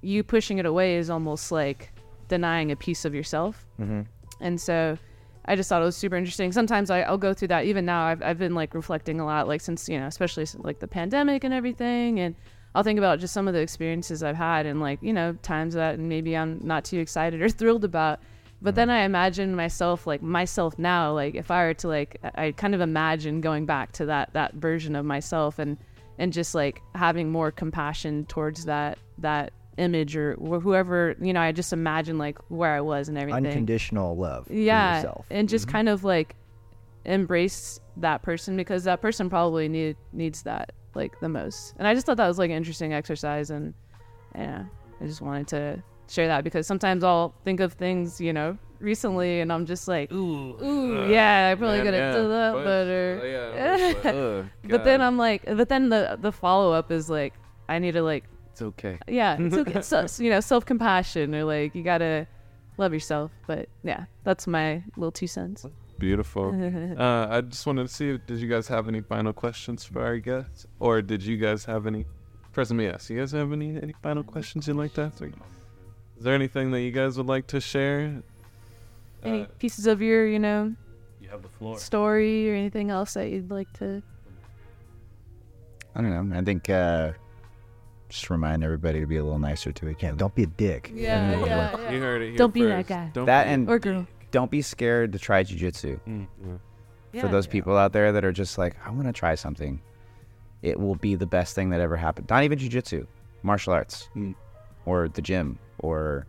you 0.00 0.22
pushing 0.22 0.58
it 0.58 0.66
away 0.66 0.96
is 0.96 1.10
almost 1.10 1.50
like 1.50 1.92
denying 2.28 2.70
a 2.70 2.76
piece 2.76 3.04
of 3.04 3.14
yourself. 3.14 3.66
Mm-hmm. 3.80 4.02
And 4.40 4.60
so 4.60 4.96
I 5.44 5.56
just 5.56 5.68
thought 5.68 5.82
it 5.82 5.86
was 5.86 5.96
super 5.96 6.16
interesting. 6.16 6.52
Sometimes 6.52 6.90
I, 6.90 7.00
I'll 7.00 7.18
go 7.18 7.32
through 7.34 7.48
that. 7.48 7.64
Even 7.64 7.84
now, 7.84 8.04
I've, 8.04 8.22
I've 8.22 8.38
been 8.38 8.54
like 8.54 8.74
reflecting 8.74 9.18
a 9.18 9.24
lot, 9.24 9.48
like 9.48 9.60
since, 9.60 9.88
you 9.88 9.98
know, 9.98 10.06
especially 10.06 10.46
like 10.58 10.78
the 10.78 10.86
pandemic 10.86 11.42
and 11.42 11.54
everything. 11.54 12.20
And 12.20 12.34
I'll 12.74 12.82
think 12.82 12.98
about 12.98 13.18
just 13.18 13.32
some 13.32 13.48
of 13.48 13.54
the 13.54 13.60
experiences 13.60 14.22
I've 14.22 14.36
had 14.36 14.66
and 14.66 14.80
like, 14.80 15.02
you 15.02 15.12
know, 15.12 15.32
times 15.42 15.74
that 15.74 15.98
maybe 15.98 16.36
I'm 16.36 16.60
not 16.62 16.84
too 16.84 16.98
excited 16.98 17.40
or 17.40 17.48
thrilled 17.48 17.84
about. 17.84 18.20
But 18.60 18.70
mm-hmm. 18.70 18.76
then 18.76 18.90
I 18.90 19.04
imagine 19.04 19.56
myself, 19.56 20.06
like 20.06 20.22
myself 20.22 20.78
now, 20.78 21.12
like 21.12 21.34
if 21.34 21.50
I 21.50 21.64
were 21.64 21.74
to 21.74 21.88
like, 21.88 22.18
I 22.22 22.46
I 22.46 22.52
kind 22.52 22.74
of 22.74 22.80
imagine 22.80 23.40
going 23.40 23.66
back 23.66 23.92
to 23.92 24.06
that, 24.06 24.32
that 24.34 24.54
version 24.54 24.94
of 24.94 25.06
myself 25.06 25.58
and, 25.58 25.78
and 26.18 26.32
just 26.32 26.54
like 26.54 26.82
having 26.94 27.30
more 27.30 27.50
compassion 27.50 28.26
towards 28.26 28.66
that, 28.66 28.98
that 29.18 29.52
image 29.78 30.16
or 30.16 30.34
whoever, 30.34 31.16
you 31.20 31.32
know, 31.32 31.40
I 31.40 31.52
just 31.52 31.72
imagine 31.72 32.18
like 32.18 32.38
where 32.48 32.74
I 32.74 32.80
was 32.80 33.08
and 33.08 33.16
everything. 33.16 33.46
Unconditional 33.46 34.16
love 34.16 34.46
for 34.46 34.52
yeah 34.52 34.96
yourself. 34.96 35.26
and 35.30 35.48
just 35.48 35.66
mm-hmm. 35.66 35.72
kind 35.72 35.88
of 35.88 36.04
like 36.04 36.36
embrace 37.04 37.80
that 37.96 38.22
person 38.22 38.56
because 38.56 38.84
that 38.84 39.00
person 39.00 39.30
probably 39.30 39.68
need 39.68 39.96
needs 40.12 40.42
that 40.42 40.72
like 40.94 41.18
the 41.20 41.28
most. 41.28 41.74
And 41.78 41.86
i 41.86 41.94
just 41.94 42.06
thought 42.06 42.16
that 42.16 42.28
was 42.28 42.38
like 42.38 42.50
an 42.50 42.56
interesting 42.56 42.92
exercise 42.92 43.50
and 43.50 43.72
yeah 44.34 44.64
i 45.00 45.06
just 45.06 45.20
wanted 45.20 45.48
to 45.48 45.82
share 46.08 46.26
that 46.28 46.44
because 46.44 46.66
sometimes 46.66 47.04
i'll 47.04 47.34
think 47.44 47.60
of 47.60 47.72
things 47.74 48.20
you 48.20 48.32
know 48.32 48.56
recently 48.80 49.40
and 49.40 49.52
i'm 49.52 49.66
just 49.66 49.88
like 49.88 50.12
ooh 50.12 50.56
ooh 50.62 51.02
uh, 51.02 51.06
yeah 51.08 51.50
i 51.50 51.54
probably 51.54 51.78
Man, 51.78 51.86
could 51.86 51.94
have 51.94 52.14
yeah, 52.14 52.20
done 52.20 52.28
that 52.30 52.64
better 52.64 53.20
oh, 53.22 53.26
yeah, 53.26 53.92
but, 53.94 54.06
ugh, 54.06 54.14
oh, 54.14 54.48
but 54.68 54.84
then 54.84 55.00
i'm 55.00 55.18
like 55.18 55.44
but 55.44 55.68
then 55.68 55.88
the 55.88 56.18
the 56.20 56.32
follow-up 56.32 56.90
is 56.90 57.10
like 57.10 57.34
i 57.68 57.78
need 57.78 57.92
to 57.92 58.02
like 58.02 58.24
it's 58.58 58.62
okay. 58.62 58.98
yeah 59.08 59.36
it's 59.38 59.54
okay 59.56 59.80
so, 59.92 60.06
you 60.22 60.30
know 60.30 60.40
self-compassion 60.40 61.32
or 61.34 61.44
like 61.44 61.74
you 61.76 61.82
gotta 61.84 62.26
love 62.76 62.92
yourself 62.92 63.30
but 63.46 63.68
yeah 63.84 64.04
that's 64.24 64.46
my 64.48 64.82
little 64.96 65.12
two 65.12 65.26
cents 65.28 65.64
Beautiful. 65.98 66.50
uh, 66.96 67.26
I 67.28 67.40
just 67.40 67.66
wanted 67.66 67.88
to 67.88 67.92
see, 67.92 68.10
if- 68.10 68.24
did 68.24 68.38
you 68.38 68.48
guys 68.48 68.68
have 68.68 68.86
any 68.86 69.00
final 69.00 69.32
questions 69.32 69.82
for 69.84 70.00
our 70.00 70.16
guests, 70.18 70.64
or 70.78 71.02
did 71.02 71.24
you 71.24 71.36
guys 71.36 71.64
have 71.64 71.88
any? 71.88 72.06
First, 72.52 72.70
let 72.70 72.76
me 72.76 72.86
ask. 72.86 73.10
You 73.10 73.18
guys 73.18 73.32
have 73.32 73.52
any 73.52 73.76
any 73.82 73.94
final 74.00 74.22
questions 74.22 74.68
you'd 74.68 74.76
like 74.76 74.94
to 74.94 75.02
ask? 75.10 75.20
Is 75.20 75.32
there 76.20 76.36
anything 76.36 76.70
that 76.70 76.82
you 76.82 76.92
guys 76.92 77.16
would 77.18 77.26
like 77.26 77.48
to 77.48 77.60
share? 77.60 78.22
any 79.24 79.42
Uh, 79.42 79.46
pieces 79.58 79.88
of 79.88 80.00
your 80.00 80.24
you 80.24 80.38
know 80.38 80.72
you 81.20 81.28
have 81.30 81.42
the 81.42 81.48
floor. 81.48 81.76
story 81.80 82.48
or 82.48 82.54
anything 82.54 82.90
else 82.90 83.14
that 83.14 83.28
you'd 83.30 83.50
like 83.50 83.72
to 83.80 84.00
I 85.96 86.00
don't 86.00 86.14
know. 86.30 86.38
I 86.38 86.42
think 86.42 86.70
uh, 86.70 87.10
just 88.08 88.30
remind 88.30 88.64
everybody 88.64 89.00
to 89.00 89.06
be 89.06 89.16
a 89.18 89.22
little 89.24 89.38
nicer 89.38 89.70
to 89.72 89.88
each 89.88 90.02
yeah, 90.02 90.08
other. 90.10 90.18
don't 90.18 90.34
be 90.34 90.42
a 90.44 90.46
dick 90.46 90.90
yeah 90.94 91.30
yeah, 91.44 91.90
You 91.90 92.00
heard 92.00 92.22
it. 92.22 92.28
Here 92.28 92.36
Don't 92.38 92.54
be 92.54 92.62
that 92.64 92.86
guy. 92.86 93.10
Don't 93.12 93.26
That 93.26 93.44
be- 93.44 93.50
and 93.50 93.68
or 93.68 93.78
girl 93.78 94.06
don't 94.30 94.50
be 94.50 94.60
scared 94.62 95.12
to 95.12 95.18
try 95.18 95.42
jujitsu. 95.44 95.98
Mm, 96.06 96.26
yeah. 97.12 97.20
For 97.22 97.28
those 97.28 97.46
people 97.46 97.76
out 97.78 97.92
there 97.94 98.12
that 98.12 98.24
are 98.26 98.32
just 98.32 98.58
like, 98.58 98.76
I 98.86 98.90
want 98.90 99.06
to 99.06 99.12
try 99.12 99.34
something, 99.34 99.80
it 100.60 100.78
will 100.78 100.96
be 100.96 101.14
the 101.14 101.24
best 101.26 101.54
thing 101.54 101.70
that 101.70 101.80
ever 101.80 101.96
happened. 101.96 102.28
Not 102.28 102.44
even 102.44 102.58
jujitsu, 102.58 103.06
martial 103.42 103.72
arts, 103.72 104.08
Mm. 104.14 104.34
or 104.84 105.08
the 105.08 105.22
gym, 105.22 105.58
or 105.78 106.26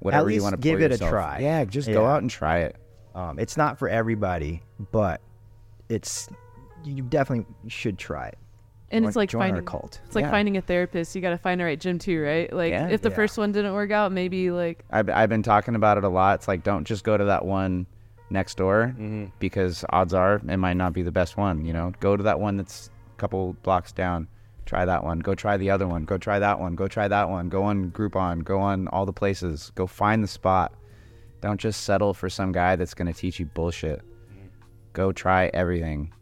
whatever 0.00 0.28
you 0.28 0.34
least 0.36 0.42
want 0.42 0.54
to 0.54 0.60
give 0.60 0.80
it 0.82 0.90
a 0.90 0.98
try. 0.98 1.38
Yeah, 1.38 1.64
just 1.64 1.86
go 1.88 2.04
out 2.06 2.22
and 2.22 2.30
try 2.30 2.58
it. 2.60 2.76
um, 3.14 3.38
it's 3.38 3.56
not 3.56 3.78
for 3.78 3.88
everybody 3.88 4.60
but 4.90 5.20
it's 5.88 6.28
you 6.84 7.02
definitely 7.02 7.46
should 7.68 7.96
try 7.96 8.26
it 8.26 8.38
and 8.90 9.04
it's 9.04 9.16
like 9.16 9.30
finding 9.30 9.56
our 9.56 9.62
cult 9.62 10.00
it's 10.06 10.14
like 10.14 10.24
Yeah. 10.24 10.30
finding 10.30 10.56
a 10.56 10.60
therapist 10.60 11.14
you 11.16 11.20
got 11.20 11.30
to 11.30 11.38
find 11.38 11.60
the 11.60 11.64
right 11.64 11.78
gym 11.80 11.98
too 11.98 12.22
right 12.22 12.52
like 12.52 12.70
Yeah. 12.70 12.88
if 12.88 13.02
the 13.02 13.08
Yeah. 13.10 13.14
first 13.16 13.36
one 13.38 13.52
didn't 13.52 13.74
work 13.74 13.90
out 13.90 14.12
maybe 14.12 14.50
like 14.50 14.84
I've, 14.90 15.08
I've 15.10 15.28
been 15.28 15.42
talking 15.42 15.74
about 15.74 15.98
it 15.98 16.04
a 16.04 16.08
lot. 16.08 16.36
It's 16.36 16.48
like, 16.48 16.62
don't 16.62 16.84
just 16.86 17.02
go 17.04 17.16
to 17.16 17.24
that 17.24 17.44
one 17.44 17.86
next 18.30 18.56
door 18.56 18.94
Mhm. 18.98 19.30
because 19.38 19.84
odds 19.90 20.14
are 20.14 20.40
it 20.48 20.56
might 20.56 20.76
not 20.76 20.92
be 20.92 21.02
the 21.02 21.10
best 21.12 21.36
one. 21.36 21.64
You 21.64 21.72
know, 21.72 21.92
go 22.00 22.16
to 22.16 22.22
that 22.24 22.38
one 22.40 22.56
that's 22.56 22.90
a 23.14 23.20
couple 23.20 23.56
blocks 23.62 23.92
down 23.92 24.28
Try 24.66 24.84
that 24.84 25.04
one. 25.04 25.20
Go 25.20 25.36
try 25.36 25.56
the 25.56 25.70
other 25.70 25.86
one. 25.86 26.04
Go 26.04 26.18
try 26.18 26.40
that 26.40 26.58
one. 26.58 26.74
Go 26.74 26.88
try 26.88 27.06
that 27.06 27.30
one. 27.30 27.48
Go 27.48 27.62
on 27.62 27.92
Groupon. 27.92 28.42
Go 28.42 28.58
on 28.58 28.88
all 28.88 29.06
the 29.06 29.12
places. 29.12 29.70
Go 29.76 29.86
find 29.86 30.24
the 30.24 30.26
spot. 30.26 30.74
Don't 31.40 31.60
just 31.60 31.84
settle 31.84 32.12
for 32.12 32.28
some 32.28 32.50
guy 32.50 32.74
that's 32.74 32.92
going 32.92 33.06
to 33.06 33.12
teach 33.16 33.38
you 33.38 33.46
bullshit. 33.46 34.02
Go 34.92 35.12
try 35.12 35.52
everything. 35.54 36.12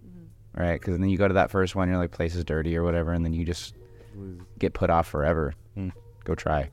Right? 0.57 0.81
Because 0.81 0.99
then 0.99 1.09
you 1.09 1.19
go 1.19 1.27
to 1.29 1.35
that 1.35 1.51
first 1.51 1.75
one, 1.75 1.89
you're 1.89 1.99
like, 1.99 2.13
place 2.13 2.35
is 2.37 2.45
dirty 2.45 2.77
or 2.77 2.85
whatever, 2.85 3.13
and 3.13 3.25
then 3.25 3.33
you 3.33 3.45
just 3.45 3.75
get 4.59 4.73
put 4.73 4.89
off 4.91 5.09
forever. 5.09 5.55
Mm. 5.77 5.93
Go 6.25 6.35
try. 6.35 6.71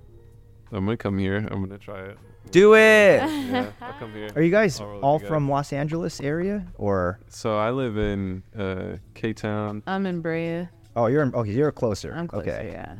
I'm 0.71 0.85
gonna 0.85 0.95
come 0.97 1.17
here. 1.17 1.37
I'm 1.37 1.61
gonna 1.63 1.77
try 1.79 1.99
it. 2.01 2.17
Do 2.51 2.75
it. 2.75 3.21
Yeah, 3.21 3.71
I'll 3.81 3.93
come 3.93 4.13
here. 4.13 4.29
Are 4.35 4.41
you 4.41 4.51
guys 4.51 4.79
I'll 4.79 4.85
roll 4.87 4.95
with 4.95 5.03
all 5.03 5.13
you 5.15 5.19
guys. 5.21 5.27
from 5.29 5.49
Los 5.49 5.73
Angeles 5.73 6.21
area 6.21 6.67
or? 6.77 7.19
So 7.29 7.57
I 7.57 7.71
live 7.71 7.97
in 7.97 8.43
uh, 8.57 8.97
K 9.15 9.33
Town, 9.33 9.83
I'm 9.87 10.05
in 10.05 10.21
Brea. 10.21 10.67
Oh, 10.95 11.07
you're 11.07 11.23
in, 11.23 11.33
okay. 11.33 11.51
You're 11.51 11.71
closer. 11.71 12.13
I'm 12.13 12.27
closer, 12.27 12.51
Okay. 12.51 12.69
yeah. 12.71 12.95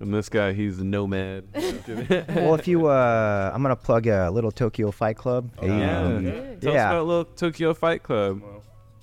and 0.00 0.12
this 0.14 0.28
guy, 0.28 0.52
he's 0.52 0.78
a 0.78 0.84
nomad. 0.84 1.44
well, 2.34 2.54
if 2.54 2.68
you, 2.68 2.86
uh, 2.86 3.50
I'm 3.54 3.62
gonna 3.62 3.76
plug 3.76 4.06
a 4.06 4.30
little 4.30 4.52
Tokyo 4.52 4.90
Fight 4.90 5.16
Club. 5.16 5.50
Oh, 5.60 5.66
yeah. 5.66 6.00
Um, 6.02 6.24
Tell 6.24 6.70
us 6.70 6.74
Yeah. 6.74 6.90
about 6.90 7.06
little 7.06 7.24
Tokyo 7.24 7.74
Fight 7.74 8.02
Club. 8.02 8.42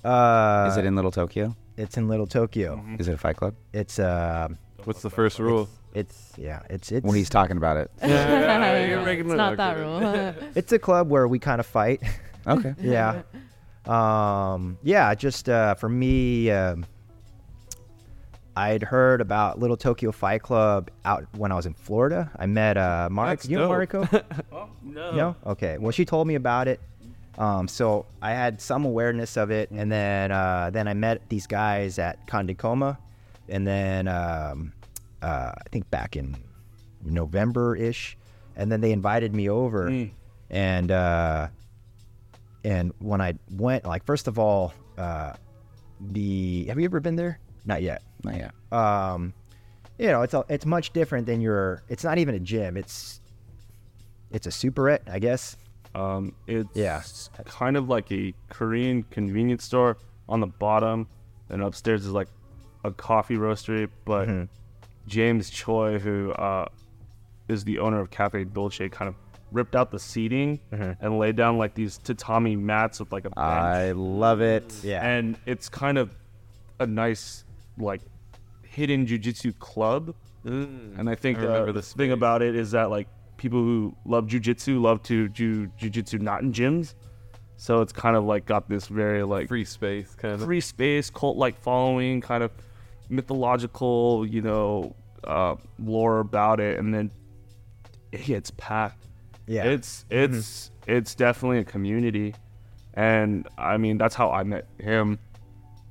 Uh, 0.06 0.68
is 0.70 0.76
it 0.76 0.84
in 0.84 0.94
Little 0.94 1.10
Tokyo? 1.10 1.56
It's 1.76 1.96
in 1.96 2.08
Little 2.08 2.26
Tokyo. 2.26 2.82
Is 2.98 3.08
it 3.08 3.14
a 3.14 3.18
fight 3.18 3.36
club? 3.36 3.54
It's 3.72 3.98
uh, 3.98 4.48
What's 4.84 5.02
the 5.02 5.10
first 5.10 5.38
rule? 5.38 5.68
it's 5.94 6.32
yeah, 6.36 6.60
it's 6.70 6.92
it's 6.92 7.04
When 7.04 7.16
he's 7.16 7.28
talking 7.30 7.56
about 7.56 7.76
it. 7.76 7.90
you're 8.02 9.02
making 9.02 9.26
it's 9.26 9.34
not 9.34 9.56
that 9.56 9.74
good. 9.76 9.82
rule. 9.82 10.50
it's 10.54 10.72
a 10.72 10.78
club 10.78 11.10
where 11.10 11.26
we 11.26 11.38
kind 11.38 11.58
of 11.60 11.66
fight. 11.66 12.02
Okay. 12.46 12.74
yeah. 12.80 13.22
Um, 13.86 14.78
yeah, 14.82 15.14
just 15.14 15.48
uh, 15.48 15.74
for 15.74 15.88
me, 15.88 16.50
um, 16.50 16.84
I'd 18.56 18.82
heard 18.82 19.20
about 19.20 19.58
Little 19.58 19.76
Tokyo 19.76 20.12
Fight 20.12 20.42
Club 20.42 20.90
out 21.04 21.26
when 21.36 21.52
I 21.52 21.56
was 21.56 21.66
in 21.66 21.74
Florida. 21.74 22.30
I 22.38 22.46
met 22.46 22.76
uh, 22.76 23.08
Mark. 23.10 23.28
That's 23.28 23.48
You 23.48 23.58
know 23.58 23.68
dope. 23.68 23.88
Mariko? 24.08 24.24
Oh, 24.52 24.68
no. 24.82 25.12
No? 25.12 25.36
Okay. 25.46 25.78
Well, 25.78 25.92
she 25.92 26.04
told 26.04 26.26
me 26.26 26.36
about 26.36 26.68
it. 26.68 26.80
Um, 27.38 27.68
so 27.68 28.06
I 28.22 28.30
had 28.32 28.60
some 28.60 28.84
awareness 28.84 29.36
of 29.36 29.50
it, 29.50 29.70
and 29.70 29.92
then 29.92 30.32
uh, 30.32 30.70
then 30.72 30.88
I 30.88 30.94
met 30.94 31.28
these 31.28 31.46
guys 31.46 31.98
at 31.98 32.26
Condicoma, 32.26 32.96
and 33.48 33.66
then 33.66 34.08
um, 34.08 34.72
uh, 35.22 35.52
I 35.56 35.62
think 35.70 35.90
back 35.90 36.16
in 36.16 36.36
November 37.04 37.76
ish, 37.76 38.16
and 38.56 38.72
then 38.72 38.80
they 38.80 38.92
invited 38.92 39.34
me 39.34 39.50
over, 39.50 39.90
Mm. 39.90 40.10
and 40.50 40.90
uh, 40.90 41.48
and 42.64 42.92
when 43.00 43.20
I 43.20 43.34
went, 43.50 43.84
like 43.84 44.04
first 44.06 44.28
of 44.28 44.38
all, 44.38 44.72
uh, 44.96 45.34
the 46.00 46.64
have 46.68 46.78
you 46.78 46.84
ever 46.86 47.00
been 47.00 47.16
there? 47.16 47.38
Not 47.66 47.82
yet 47.82 48.02
Not 48.24 48.36
yet. 48.36 48.52
um, 48.72 49.34
you 49.98 50.06
know, 50.08 50.22
it's 50.22 50.34
a, 50.34 50.44
it's 50.48 50.64
much 50.66 50.92
different 50.92 51.26
than 51.26 51.40
your. 51.40 51.82
It's 51.88 52.04
not 52.04 52.16
even 52.18 52.34
a 52.34 52.38
gym. 52.40 52.76
It's 52.78 53.20
it's 54.30 54.46
a 54.46 54.50
superette, 54.50 55.00
I 55.10 55.18
guess. 55.18 55.56
Um, 55.96 56.34
it's 56.46 56.68
Yeah. 56.74 57.02
kind 57.46 57.76
of 57.76 57.88
like 57.88 58.12
a 58.12 58.34
Korean 58.50 59.02
convenience 59.04 59.64
store 59.64 59.96
on 60.28 60.40
the 60.40 60.46
bottom, 60.46 61.06
and 61.48 61.62
upstairs 61.62 62.04
is 62.04 62.12
like 62.12 62.28
a 62.84 62.90
coffee 62.90 63.36
roastery. 63.36 63.88
But 64.04 64.28
Mhm. 64.28 64.48
James 65.06 65.48
Choi, 65.50 65.98
who 65.98 66.32
uh, 66.32 66.66
is 67.48 67.64
the 67.64 67.78
owner 67.78 67.98
of 68.00 68.10
Cafe 68.10 68.44
Dolce, 68.44 68.88
kind 68.88 69.08
of 69.08 69.14
ripped 69.52 69.74
out 69.76 69.90
the 69.90 69.98
seating 69.98 70.60
Mhm. 70.72 70.96
and 71.00 71.18
laid 71.18 71.36
down 71.36 71.56
like 71.56 71.74
these 71.74 71.96
tatami 71.98 72.56
mats 72.56 73.00
with 73.00 73.10
like 73.12 73.24
a 73.24 73.30
bench. 73.30 73.38
I 73.46 73.92
love 73.92 74.40
it. 74.40 74.74
Yeah. 74.82 75.06
and 75.06 75.38
it's 75.46 75.68
kind 75.68 75.96
of 75.98 76.14
a 76.78 76.86
nice 76.86 77.44
like 77.78 78.02
hidden 78.64 79.06
jujitsu 79.06 79.58
club. 79.58 80.14
Mm, 80.44 80.98
And 80.98 81.08
I 81.08 81.14
think 81.14 81.38
I 81.38 81.64
the 81.64 81.72
the 81.72 81.82
thing 81.82 82.12
about 82.12 82.42
it 82.42 82.54
is 82.54 82.72
that 82.72 82.90
like 82.90 83.08
people 83.36 83.58
who 83.60 83.94
love 84.04 84.26
jujitsu 84.26 84.80
love 84.80 85.02
to 85.04 85.28
do 85.28 85.66
jujitsu 85.80 86.20
not 86.20 86.42
in 86.42 86.52
gyms. 86.52 86.94
So 87.56 87.80
it's 87.80 87.92
kind 87.92 88.16
of 88.16 88.24
like 88.24 88.44
got 88.44 88.68
this 88.68 88.86
very 88.86 89.22
like 89.22 89.48
free 89.48 89.64
space 89.64 90.14
kind 90.14 90.34
of. 90.34 90.42
free 90.42 90.60
space, 90.60 91.10
cult 91.10 91.36
like 91.36 91.58
following, 91.60 92.20
kind 92.20 92.42
of 92.42 92.50
mythological, 93.08 94.26
you 94.26 94.42
know, 94.42 94.94
uh, 95.24 95.56
lore 95.78 96.20
about 96.20 96.60
it, 96.60 96.78
and 96.78 96.94
then 96.94 97.10
it 98.12 98.24
gets 98.24 98.50
packed. 98.52 99.06
Yeah. 99.46 99.64
It's 99.64 100.04
it's 100.10 100.70
it's 100.86 101.14
definitely 101.14 101.58
a 101.58 101.64
community, 101.64 102.34
and 102.94 103.48
I 103.56 103.76
mean 103.76 103.96
that's 103.96 104.14
how 104.14 104.30
I 104.30 104.42
met 104.42 104.66
him, 104.78 105.18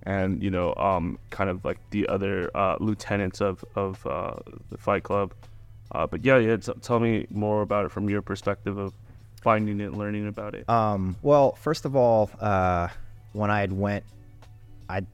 and 0.04 0.44
you 0.44 0.52
know, 0.52 0.74
um, 0.76 1.18
kind 1.30 1.50
of 1.50 1.64
like 1.66 1.80
the 1.90 2.08
other 2.08 2.52
uh, 2.56 2.76
lieutenants 2.80 3.42
of 3.42 3.64
of 3.76 4.06
uh, 4.06 4.36
the 4.70 4.78
Fight 4.78 5.04
Club. 5.04 5.34
Uh, 5.92 6.08
but 6.08 6.26
yeah, 6.26 6.38
yeah, 6.38 6.58
t- 6.58 6.74
tell 6.82 7.00
me 7.00 7.28
more 7.30 7.62
about 7.62 7.86
it 7.86 7.92
from 7.92 8.10
your 8.10 8.22
perspective 8.22 8.78
of 8.78 8.94
finding 9.42 9.80
it, 9.80 9.94
learning 9.94 10.28
about 10.28 10.56
it. 10.56 10.68
Um, 10.70 11.16
well, 11.22 11.54
first 11.54 11.86
of 11.86 11.96
all, 11.96 12.30
uh, 12.42 12.88
when 13.34 13.52
I 13.52 13.60
had 13.60 13.72
went, 13.72 14.04
I'd 14.90 15.06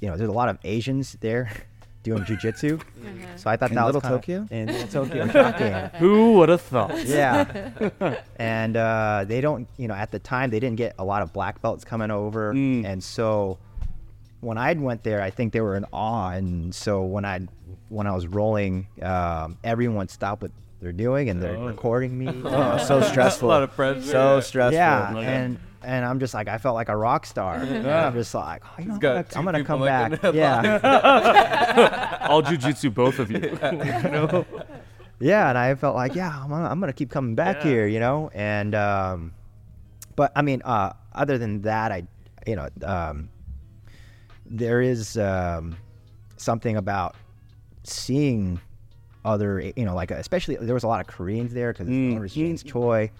you 0.00 0.08
know, 0.08 0.16
there's 0.16 0.28
a 0.28 0.32
lot 0.32 0.48
of 0.48 0.58
Asians 0.64 1.16
there 1.20 1.50
doing 2.02 2.22
jujitsu, 2.24 2.80
so 3.36 3.48
I 3.50 3.56
thought 3.56 3.70
In 3.70 3.76
that 3.76 3.84
was 3.86 3.94
Little 3.94 4.00
kinda- 4.00 4.16
Tokyo? 4.18 4.48
In 4.50 4.66
Little 4.66 5.04
Tokyo, 5.06 5.28
shocking. 5.32 5.72
Who 6.00 6.32
would 6.34 6.48
have 6.50 6.60
thought? 6.62 7.04
yeah. 7.06 7.80
and 8.36 8.76
uh, 8.76 9.24
they 9.26 9.40
don't, 9.40 9.68
you 9.76 9.88
know, 9.88 9.94
at 9.94 10.10
the 10.10 10.18
time 10.18 10.50
they 10.50 10.60
didn't 10.60 10.76
get 10.76 10.94
a 10.98 11.04
lot 11.04 11.22
of 11.22 11.32
black 11.32 11.60
belts 11.62 11.84
coming 11.84 12.10
over, 12.10 12.52
Mm. 12.54 12.84
and 12.84 13.02
so 13.04 13.58
when 14.40 14.58
I 14.58 14.72
went 14.74 15.02
there, 15.04 15.22
I 15.22 15.30
think 15.30 15.52
they 15.54 15.60
were 15.62 15.76
in 15.76 15.86
awe, 15.92 16.30
and 16.30 16.74
so 16.74 17.02
when 17.02 17.24
I 17.24 17.40
when 17.88 18.06
I 18.06 18.12
was 18.14 18.26
rolling, 18.26 18.86
um, 19.02 19.58
everyone 19.64 20.08
stopped 20.08 20.42
what 20.42 20.50
they're 20.80 20.92
doing 20.92 21.28
and 21.30 21.42
they're 21.42 21.56
Oh. 21.56 21.66
recording 21.66 22.16
me. 22.18 22.28
Oh, 22.44 22.78
so 22.78 23.00
stressful. 23.02 23.48
a 23.48 23.50
lot 23.50 23.62
of 23.62 23.70
pressure. 23.72 24.00
So 24.02 24.40
stressful. 24.40 24.74
yeah, 24.76 25.10
Like- 25.14 25.26
and 25.26 25.58
and 25.82 26.02
I'm 26.06 26.18
just 26.18 26.32
like 26.32 26.48
I 26.48 26.56
felt 26.56 26.74
like 26.74 26.88
a 26.88 26.96
rock 26.96 27.26
star. 27.26 27.56
And 27.56 27.86
I'm 27.86 28.14
just 28.14 28.34
like, 28.34 28.62
oh, 28.64 28.70
you 28.80 28.86
know, 28.88 28.94
I'm 28.94 29.00
gonna, 29.00 29.24
I'm 29.36 29.44
gonna 29.44 29.64
come 29.64 29.80
like 29.80 29.88
back. 29.88 30.12
in 30.12 30.18
the 30.32 30.38
Yeah, 30.38 32.18
All 32.28 32.42
jujitsu, 32.42 32.92
both 32.92 33.18
of 33.18 33.30
you. 33.30 33.38
yeah, 35.20 35.48
and 35.50 35.58
I 35.58 35.74
felt 35.74 35.94
like, 35.94 36.14
yeah, 36.14 36.40
I'm 36.42 36.48
gonna, 36.48 36.68
I'm 36.70 36.80
gonna 36.80 36.92
keep 36.94 37.10
coming 37.10 37.34
back 37.34 37.56
Yeah. 37.58 37.62
here, 37.70 37.86
you 37.86 38.00
know. 38.00 38.30
And 38.34 38.74
um, 38.74 39.32
but 40.16 40.32
I 40.34 40.40
mean, 40.42 40.62
uh, 40.64 40.94
other 41.14 41.36
than 41.38 41.60
that, 41.62 41.92
I, 41.92 42.04
you 42.46 42.56
know, 42.56 42.68
um, 42.82 43.28
there 44.46 44.80
is 44.80 45.16
um, 45.18 45.76
something 46.38 46.76
about 46.76 47.14
seeing 47.84 48.60
other, 49.24 49.60
you 49.76 49.84
know, 49.84 49.94
like 49.94 50.10
especially 50.10 50.56
there 50.56 50.74
was 50.74 50.84
a 50.84 50.88
lot 50.88 51.00
of 51.00 51.06
Koreans 51.06 51.54
there 51.54 51.72
because 51.72 51.88
Mm. 51.88 52.16
owner's 52.16 52.34
James 52.34 52.62
Choi, 52.62 53.10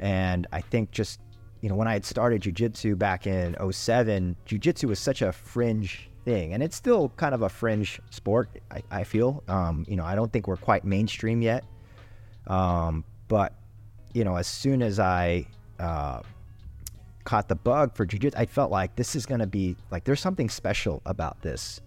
and 0.00 0.46
I 0.52 0.60
think 0.60 0.90
just 0.90 1.20
you 1.60 1.68
know 1.68 1.76
when 1.76 1.86
I 1.86 1.92
had 1.92 2.04
started 2.04 2.42
jujitsu 2.42 2.98
back 2.98 3.26
in 3.26 3.54
07, 3.70 4.34
jujitsu 4.46 4.84
was 4.84 4.98
such 4.98 5.22
a 5.22 5.30
fringe 5.32 6.08
thing, 6.24 6.52
and 6.54 6.62
it's 6.62 6.74
still 6.76 7.10
kind 7.16 7.34
of 7.34 7.42
a 7.42 7.48
fringe 7.48 8.00
sport. 8.10 8.48
I, 8.70 8.82
I 8.90 9.04
feel, 9.04 9.42
um, 9.48 9.84
you 9.88 9.94
know, 9.96 10.04
I 10.04 10.14
don't 10.16 10.32
think 10.32 10.48
we're 10.48 10.56
quite 10.56 10.84
mainstream 10.84 11.42
yet, 11.42 11.64
um, 12.48 13.04
but 13.28 13.52
you 14.14 14.24
know, 14.24 14.36
as 14.36 14.46
soon 14.48 14.82
as 14.82 14.98
I 14.98 15.46
uh, 15.78 16.22
caught 17.24 17.48
the 17.48 17.54
bug 17.54 17.94
for 17.94 18.04
jujitsu, 18.04 18.34
I 18.36 18.46
felt 18.46 18.70
like 18.72 18.96
this 18.96 19.14
is 19.14 19.26
gonna 19.26 19.46
be 19.46 19.76
like 19.92 20.02
there's 20.04 20.20
something 20.20 20.48
special 20.48 21.00
about 21.06 21.40
this. 21.42 21.80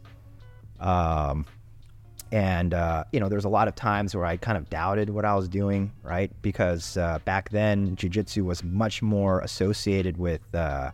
Um, 0.80 1.46
and 2.36 2.74
uh, 2.74 3.06
you 3.14 3.22
know, 3.22 3.30
there's 3.30 3.46
a 3.46 3.50
lot 3.50 3.70
of 3.70 3.76
times 3.76 4.14
where 4.14 4.26
I 4.26 4.36
kind 4.36 4.58
of 4.58 4.70
doubted 4.70 5.10
what 5.10 5.24
I 5.24 5.34
was 5.36 5.48
doing, 5.48 5.94
right? 6.04 6.30
Because 6.42 6.98
uh, 6.98 7.20
back 7.24 7.50
then, 7.50 7.96
jujitsu 7.96 8.44
was 8.44 8.62
much 8.62 9.02
more 9.02 9.40
associated 9.40 10.18
with 10.18 10.42
uh, 10.54 10.92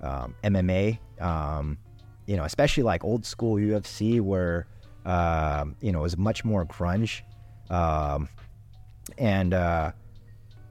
um, 0.00 0.34
MMA. 0.42 0.98
Um, 1.20 1.76
you 2.24 2.38
know, 2.38 2.44
especially 2.44 2.82
like 2.82 3.04
old 3.04 3.26
school 3.26 3.56
UFC, 3.56 4.22
where 4.22 4.66
um, 5.04 5.76
you 5.82 5.92
know 5.92 5.98
it 5.98 6.02
was 6.04 6.16
much 6.16 6.46
more 6.46 6.64
grunge. 6.64 7.20
Um, 7.68 8.30
and 9.18 9.52
uh, 9.52 9.92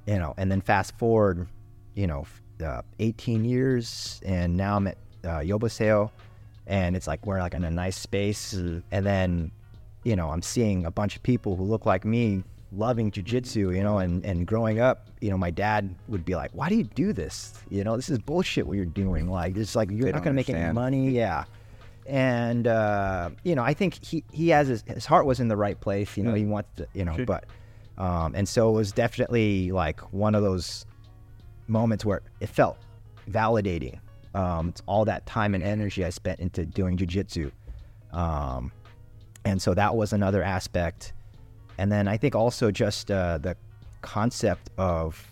you 0.07 0.17
know, 0.17 0.33
and 0.37 0.51
then 0.51 0.61
fast 0.61 0.97
forward, 0.97 1.47
you 1.93 2.07
know, 2.07 2.25
uh, 2.65 2.81
18 2.97 3.45
years, 3.45 4.19
and 4.25 4.57
now 4.57 4.75
I'm 4.75 4.87
at 4.87 4.97
uh, 5.23 5.41
Yoboseo, 5.41 6.09
and 6.65 6.95
it's 6.95 7.05
like 7.05 7.27
we're 7.27 7.37
like 7.37 7.53
in 7.53 7.63
a 7.63 7.69
nice 7.69 7.95
space, 7.95 8.53
and 8.53 9.05
then, 9.05 9.51
you 10.03 10.15
know, 10.15 10.29
I'm 10.29 10.41
seeing 10.41 10.85
a 10.85 10.91
bunch 10.91 11.15
of 11.15 11.23
people 11.23 11.55
who 11.55 11.63
look 11.63 11.85
like 11.85 12.05
me 12.05 12.43
loving 12.71 13.09
jujitsu, 13.11 13.75
you 13.75 13.83
know, 13.83 13.97
and 13.97 14.23
and 14.25 14.45
growing 14.45 14.79
up, 14.79 15.07
you 15.21 15.29
know, 15.29 15.37
my 15.37 15.51
dad 15.51 15.93
would 16.07 16.23
be 16.23 16.35
like, 16.35 16.51
"Why 16.53 16.69
do 16.69 16.75
you 16.75 16.83
do 16.83 17.13
this? 17.13 17.53
You 17.69 17.83
know, 17.83 17.95
this 17.95 18.09
is 18.09 18.19
bullshit. 18.19 18.67
What 18.67 18.75
you're 18.77 18.85
doing? 18.85 19.29
Like, 19.29 19.57
it's 19.57 19.75
like 19.75 19.89
you're 19.89 20.05
They 20.05 20.11
not 20.11 20.23
gonna 20.23 20.35
make 20.35 20.49
any 20.49 20.71
money, 20.73 21.09
yeah." 21.09 21.45
And 22.05 22.65
uh, 22.67 23.29
you 23.43 23.55
know, 23.55 23.63
I 23.63 23.73
think 23.73 24.03
he 24.05 24.23
he 24.31 24.49
has 24.49 24.67
his, 24.67 24.83
his 24.87 25.05
heart 25.05 25.25
was 25.25 25.39
in 25.39 25.47
the 25.47 25.57
right 25.57 25.79
place. 25.79 26.15
You 26.17 26.23
know, 26.23 26.33
he 26.33 26.45
wants 26.45 26.69
to, 26.77 26.87
you 26.93 27.05
know, 27.05 27.15
Sure. 27.15 27.25
but 27.25 27.45
um, 27.97 28.33
and 28.35 28.47
so 28.47 28.69
it 28.69 28.73
was 28.73 28.91
definitely 28.91 29.71
like 29.71 29.99
one 30.13 30.33
of 30.33 30.41
those 30.41 30.85
moments 31.67 32.05
where 32.05 32.21
it 32.39 32.49
felt 32.49 32.77
validating. 33.29 33.99
Um, 34.33 34.69
it's 34.69 34.81
all 34.85 35.05
that 35.05 35.25
time 35.25 35.53
and 35.55 35.63
energy 35.63 36.05
I 36.05 36.09
spent 36.09 36.39
into 36.39 36.65
doing 36.65 36.97
jujitsu. 36.97 37.51
Um, 38.11 38.71
and 39.45 39.61
so 39.61 39.73
that 39.73 39.95
was 39.95 40.13
another 40.13 40.43
aspect. 40.43 41.13
And 41.77 41.91
then 41.91 42.07
I 42.07 42.17
think 42.17 42.35
also 42.35 42.71
just 42.71 43.09
uh, 43.09 43.37
the 43.37 43.55
concept 44.01 44.69
of 44.77 45.25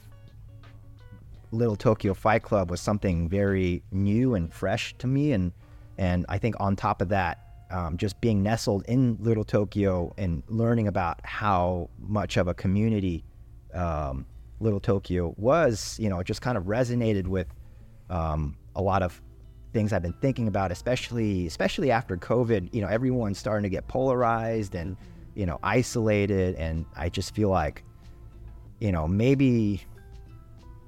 Little 1.51 1.75
Tokyo 1.75 2.13
Fight 2.13 2.43
Club 2.43 2.69
was 2.69 2.81
something 2.81 3.29
very 3.29 3.83
new 3.91 4.35
and 4.35 4.53
fresh 4.53 4.93
to 4.99 5.07
me, 5.07 5.31
and 5.31 5.51
and 5.97 6.25
I 6.29 6.37
think 6.37 6.55
on 6.59 6.75
top 6.75 7.01
of 7.01 7.09
that, 7.09 7.39
um, 7.71 7.97
just 7.97 8.19
being 8.21 8.43
nestled 8.43 8.83
in 8.87 9.17
Little 9.19 9.43
Tokyo 9.43 10.13
and 10.17 10.43
learning 10.47 10.87
about 10.87 11.19
how 11.23 11.89
much 11.99 12.37
of 12.37 12.47
a 12.47 12.53
community 12.53 13.23
um, 13.73 14.25
Little 14.59 14.79
Tokyo 14.79 15.33
was, 15.37 15.97
you 15.99 16.09
know, 16.09 16.21
just 16.23 16.41
kind 16.41 16.57
of 16.57 16.65
resonated 16.65 17.27
with 17.27 17.47
um, 18.09 18.57
a 18.75 18.81
lot 18.81 19.03
of 19.03 19.21
things 19.73 19.93
I've 19.93 20.01
been 20.01 20.13
thinking 20.21 20.47
about, 20.47 20.71
especially 20.71 21.45
especially 21.47 21.91
after 21.91 22.17
COVID. 22.17 22.73
You 22.73 22.81
know, 22.81 22.87
everyone's 22.87 23.37
starting 23.37 23.63
to 23.63 23.69
get 23.69 23.87
polarized 23.87 24.75
and 24.75 24.97
you 25.35 25.45
know 25.45 25.59
isolated, 25.63 26.55
and 26.55 26.85
I 26.95 27.09
just 27.09 27.35
feel 27.35 27.49
like, 27.49 27.83
you 28.79 28.91
know, 28.91 29.07
maybe 29.07 29.83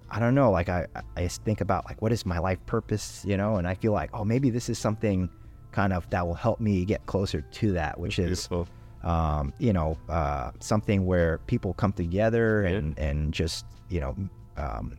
I 0.09 0.19
don't 0.19 0.33
know. 0.35 0.49
Like 0.51 0.69
I 0.69 0.87
I 1.15 1.23
just 1.23 1.43
think 1.43 1.61
about 1.61 1.85
like 1.85 2.01
what 2.01 2.11
is 2.11 2.25
my 2.25 2.39
life 2.39 2.63
purpose, 2.65 3.23
you 3.27 3.37
know, 3.37 3.57
and 3.57 3.67
I 3.67 3.75
feel 3.75 3.91
like 3.91 4.09
oh 4.13 4.25
maybe 4.25 4.49
this 4.49 4.69
is 4.69 4.77
something 4.79 5.29
kind 5.71 5.93
of 5.93 6.09
that 6.09 6.25
will 6.25 6.33
help 6.33 6.59
me 6.59 6.83
get 6.85 7.05
closer 7.05 7.41
to 7.41 7.71
that, 7.73 7.99
which 7.99 8.17
is 8.17 8.47
Beautiful. 8.47 8.67
um, 9.03 9.53
you 9.59 9.71
know, 9.71 9.97
uh, 10.09 10.49
something 10.59 11.05
where 11.05 11.37
people 11.45 11.73
come 11.75 11.93
together 11.93 12.63
Yeah. 12.63 12.77
and, 12.77 12.97
and 12.97 13.31
just, 13.31 13.65
you 13.87 13.99
know, 13.99 14.15
um, 14.57 14.97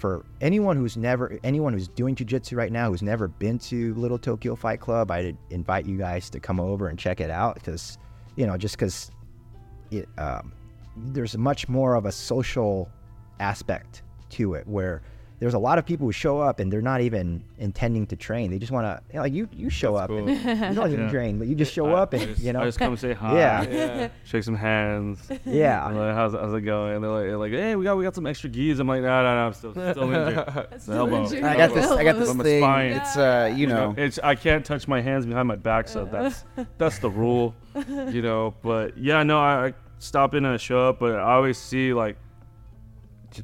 for 0.00 0.24
anyone 0.40 0.76
who's 0.76 0.96
never, 0.96 1.38
anyone 1.44 1.72
who's 1.72 1.88
doing 1.88 2.16
jujitsu 2.16 2.56
right 2.56 2.72
now 2.72 2.90
who's 2.90 3.02
never 3.02 3.28
been 3.28 3.58
to 3.58 3.94
Little 3.94 4.18
Tokyo 4.18 4.56
Fight 4.56 4.80
Club, 4.80 5.10
I'd 5.10 5.36
invite 5.50 5.86
you 5.86 5.98
guys 5.98 6.30
to 6.30 6.40
come 6.40 6.58
over 6.58 6.88
and 6.88 6.98
check 6.98 7.20
it 7.20 7.30
out 7.30 7.56
because, 7.56 7.98
you 8.36 8.46
know, 8.46 8.56
just 8.56 8.76
because 8.76 9.10
it, 9.90 10.08
um, 10.18 10.52
there's 10.96 11.36
much 11.36 11.68
more 11.68 11.94
of 11.94 12.06
a 12.06 12.12
social 12.12 12.90
aspect 13.38 14.02
to 14.30 14.54
it 14.54 14.66
where 14.66 15.02
there's 15.40 15.54
a 15.54 15.58
lot 15.58 15.78
of 15.78 15.86
people 15.86 16.06
who 16.06 16.12
show 16.12 16.38
up 16.38 16.60
and 16.60 16.70
they're 16.72 16.82
not 16.82 17.00
even 17.00 17.42
intending 17.58 18.06
to 18.08 18.14
train. 18.16 18.50
They 18.50 18.58
just 18.58 18.70
want 18.72 18.84
to, 18.84 19.02
you 19.08 19.14
know, 19.16 19.22
like 19.22 19.32
you, 19.32 19.48
you 19.52 19.70
show 19.70 19.94
That's 19.94 20.02
up 20.04 20.08
cool. 20.10 20.28
and 20.28 20.28
you 20.28 20.74
don't 20.74 20.92
even 20.92 21.06
Yeah. 21.06 21.10
train, 21.10 21.38
but 21.38 21.48
you 21.48 21.54
just 21.54 21.72
show 21.72 21.86
I- 21.86 22.00
up 22.02 22.12
and, 22.12 22.22
just- 22.22 22.42
you 22.42 22.52
know, 22.52 22.60
I 22.60 22.64
just 22.66 22.78
come 22.78 22.96
say 22.98 23.14
hi. 23.14 23.34
Yeah. 23.36 23.62
Yeah. 23.70 24.08
Shake 24.24 24.44
some 24.44 24.54
hands. 24.54 25.30
yeah. 25.46 25.84
I'm 25.84 25.96
like, 25.96 26.14
how's, 26.14 26.32
how's 26.34 26.52
it 26.52 26.60
going? 26.60 26.94
And 26.96 27.02
they're 27.04 27.10
like, 27.10 27.24
they're 27.24 27.38
like, 27.38 27.52
hey, 27.52 27.74
we 27.74 27.84
got 27.84 27.96
we 27.96 28.04
got 28.04 28.14
some 28.14 28.26
extra 28.26 28.50
gis. 28.50 28.78
I'm 28.78 28.86
like, 28.86 29.00
no, 29.02 29.08
no, 29.08 29.34
no, 29.34 29.46
I'm 29.46 29.52
still 29.60 29.72
still 29.72 30.12
injured. 30.12 30.66
It's 30.72 30.88
elbow. 30.88 31.22
injured. 31.24 31.44
I 31.44 31.56
got 31.56 31.74
this. 31.74 31.90
I 31.90 32.04
got 32.04 32.18
this 32.18 32.28
On 32.28 32.38
thing. 32.38 32.60
spine. 32.62 32.92
It's 32.92 33.16
uh, 33.16 33.52
you 33.56 33.66
know, 33.66 33.94
it's 33.96 34.18
I 34.22 34.34
can't 34.34 34.64
touch 34.64 34.86
my 34.86 35.00
hands 35.00 35.24
behind 35.26 35.48
my 35.48 35.56
back, 35.56 35.88
so 35.88 36.04
that's 36.04 36.44
that's 36.78 36.98
the 36.98 37.08
rule, 37.22 37.54
you 38.10 38.20
know. 38.22 38.54
But 38.62 38.98
yeah, 38.98 39.22
no, 39.22 39.38
I, 39.40 39.68
I 39.68 39.74
stop 39.98 40.34
in 40.34 40.44
and 40.44 40.54
I 40.54 40.58
show 40.58 40.88
up, 40.88 40.98
but 40.98 41.14
I 41.16 41.32
always 41.34 41.56
see 41.58 41.92
like, 41.94 42.16
j- 42.16 42.20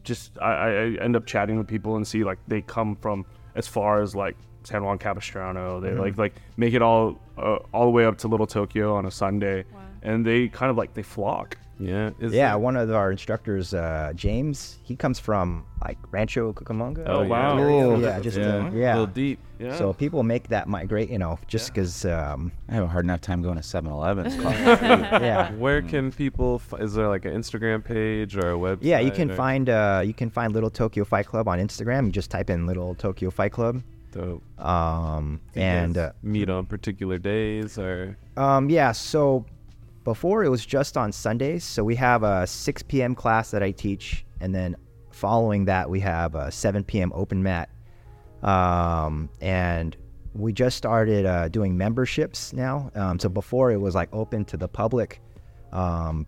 just 0.04 0.38
I, 0.40 0.50
I 0.52 0.68
I 0.68 0.82
end 1.02 1.16
up 1.16 1.26
chatting 1.26 1.58
with 1.58 1.66
people 1.66 1.96
and 1.96 2.06
see 2.06 2.24
like 2.24 2.38
they 2.48 2.62
come 2.62 2.96
from 2.96 3.24
as 3.54 3.66
far 3.66 4.02
as 4.02 4.14
like 4.14 4.36
San 4.64 4.84
Juan 4.84 4.98
Capistrano. 4.98 5.80
They 5.80 5.92
like 5.92 6.18
like 6.18 6.34
make 6.56 6.74
it 6.74 6.82
all 6.82 7.18
uh, 7.38 7.56
all 7.72 7.84
the 7.84 7.90
way 7.90 8.04
up 8.06 8.18
to 8.18 8.28
Little 8.28 8.46
Tokyo 8.46 8.94
on 8.96 9.06
a 9.06 9.10
Sunday, 9.10 9.64
Wow. 9.72 9.80
and 10.02 10.26
they 10.26 10.48
kind 10.48 10.70
of 10.70 10.76
like 10.76 10.94
they 10.94 11.02
flock. 11.02 11.56
Yeah. 11.78 12.10
Is 12.18 12.32
Yeah, 12.32 12.50
there- 12.50 12.58
one 12.58 12.76
of 12.76 12.90
our 12.90 13.10
instructors, 13.12 13.74
uh, 13.74 14.12
James, 14.14 14.78
he 14.82 14.96
comes 14.96 15.18
from 15.18 15.64
like 15.84 15.98
Rancho 16.10 16.52
Cucamonga. 16.54 17.04
Oh, 17.06 17.24
wow. 17.24 17.58
area. 17.58 17.82
Cool. 17.82 18.00
Yeah, 18.00 18.20
just 18.20 18.38
yeah. 18.38 18.46
uh, 18.46 18.68
A 18.68 18.70
little 18.70 19.06
deep. 19.06 19.38
Yeah. 19.58 19.76
So 19.76 19.92
people 19.92 20.22
make 20.22 20.48
that 20.48 20.68
migrate, 20.68 21.10
you 21.10 21.18
know, 21.18 21.38
just 21.46 21.72
because. 21.74 22.04
Um, 22.04 22.52
I 22.68 22.74
have 22.74 22.84
a 22.84 22.88
hard 22.88 23.04
enough 23.04 23.20
time 23.20 23.42
going 23.42 23.56
to 23.56 23.62
7-Elevens. 23.62 24.36
yeah, 24.80 25.52
Where 25.52 25.82
can 25.82 26.10
people? 26.12 26.60
F- 26.72 26.80
is 26.80 26.94
there 26.94 27.08
like 27.08 27.24
an 27.24 27.34
Instagram 27.34 27.84
page 27.84 28.36
or 28.36 28.50
a 28.52 28.54
website? 28.56 28.78
yeah. 28.82 29.00
You 29.00 29.10
can 29.10 29.30
or- 29.30 29.34
find 29.36 29.68
uh, 29.68 30.02
you 30.04 30.14
can 30.14 30.30
find 30.30 30.52
Little 30.52 30.70
Tokyo 30.70 31.04
Fight 31.04 31.26
Club 31.26 31.48
on 31.48 31.58
Instagram. 31.58 32.06
You 32.06 32.12
just 32.12 32.30
type 32.30 32.50
in 32.50 32.66
Little 32.66 32.94
Tokyo 32.94 33.30
Fight 33.30 33.52
Club. 33.52 33.82
Dope. 34.12 34.42
Um, 34.58 35.40
and 35.54 35.98
uh, 35.98 36.12
meet 36.22 36.48
on 36.48 36.64
particular 36.66 37.18
days 37.18 37.78
or 37.78 38.16
Um, 38.38 38.70
yeah, 38.70 38.92
so 38.92 39.44
before 40.06 40.44
it 40.44 40.48
was 40.48 40.64
just 40.64 40.96
on 40.96 41.10
Sundays. 41.10 41.64
So 41.64 41.82
we 41.82 41.96
have 41.96 42.22
a 42.22 42.46
6 42.46 42.82
p.m. 42.84 43.16
class 43.16 43.50
that 43.50 43.60
I 43.60 43.72
teach, 43.72 44.24
and 44.40 44.54
then 44.54 44.76
following 45.10 45.64
that, 45.64 45.90
we 45.90 45.98
have 45.98 46.36
a 46.36 46.52
7 46.52 46.84
p.m. 46.84 47.10
open 47.12 47.42
mat. 47.42 47.68
Um, 48.44 49.28
and 49.40 49.96
we 50.32 50.52
just 50.52 50.76
started 50.76 51.26
uh, 51.26 51.48
doing 51.48 51.76
memberships 51.76 52.52
now. 52.52 52.92
Um, 52.94 53.18
so 53.18 53.28
before 53.28 53.72
it 53.72 53.78
was 53.78 53.96
like 53.96 54.08
open 54.12 54.44
to 54.44 54.56
the 54.56 54.68
public. 54.68 55.20
Um, 55.72 56.24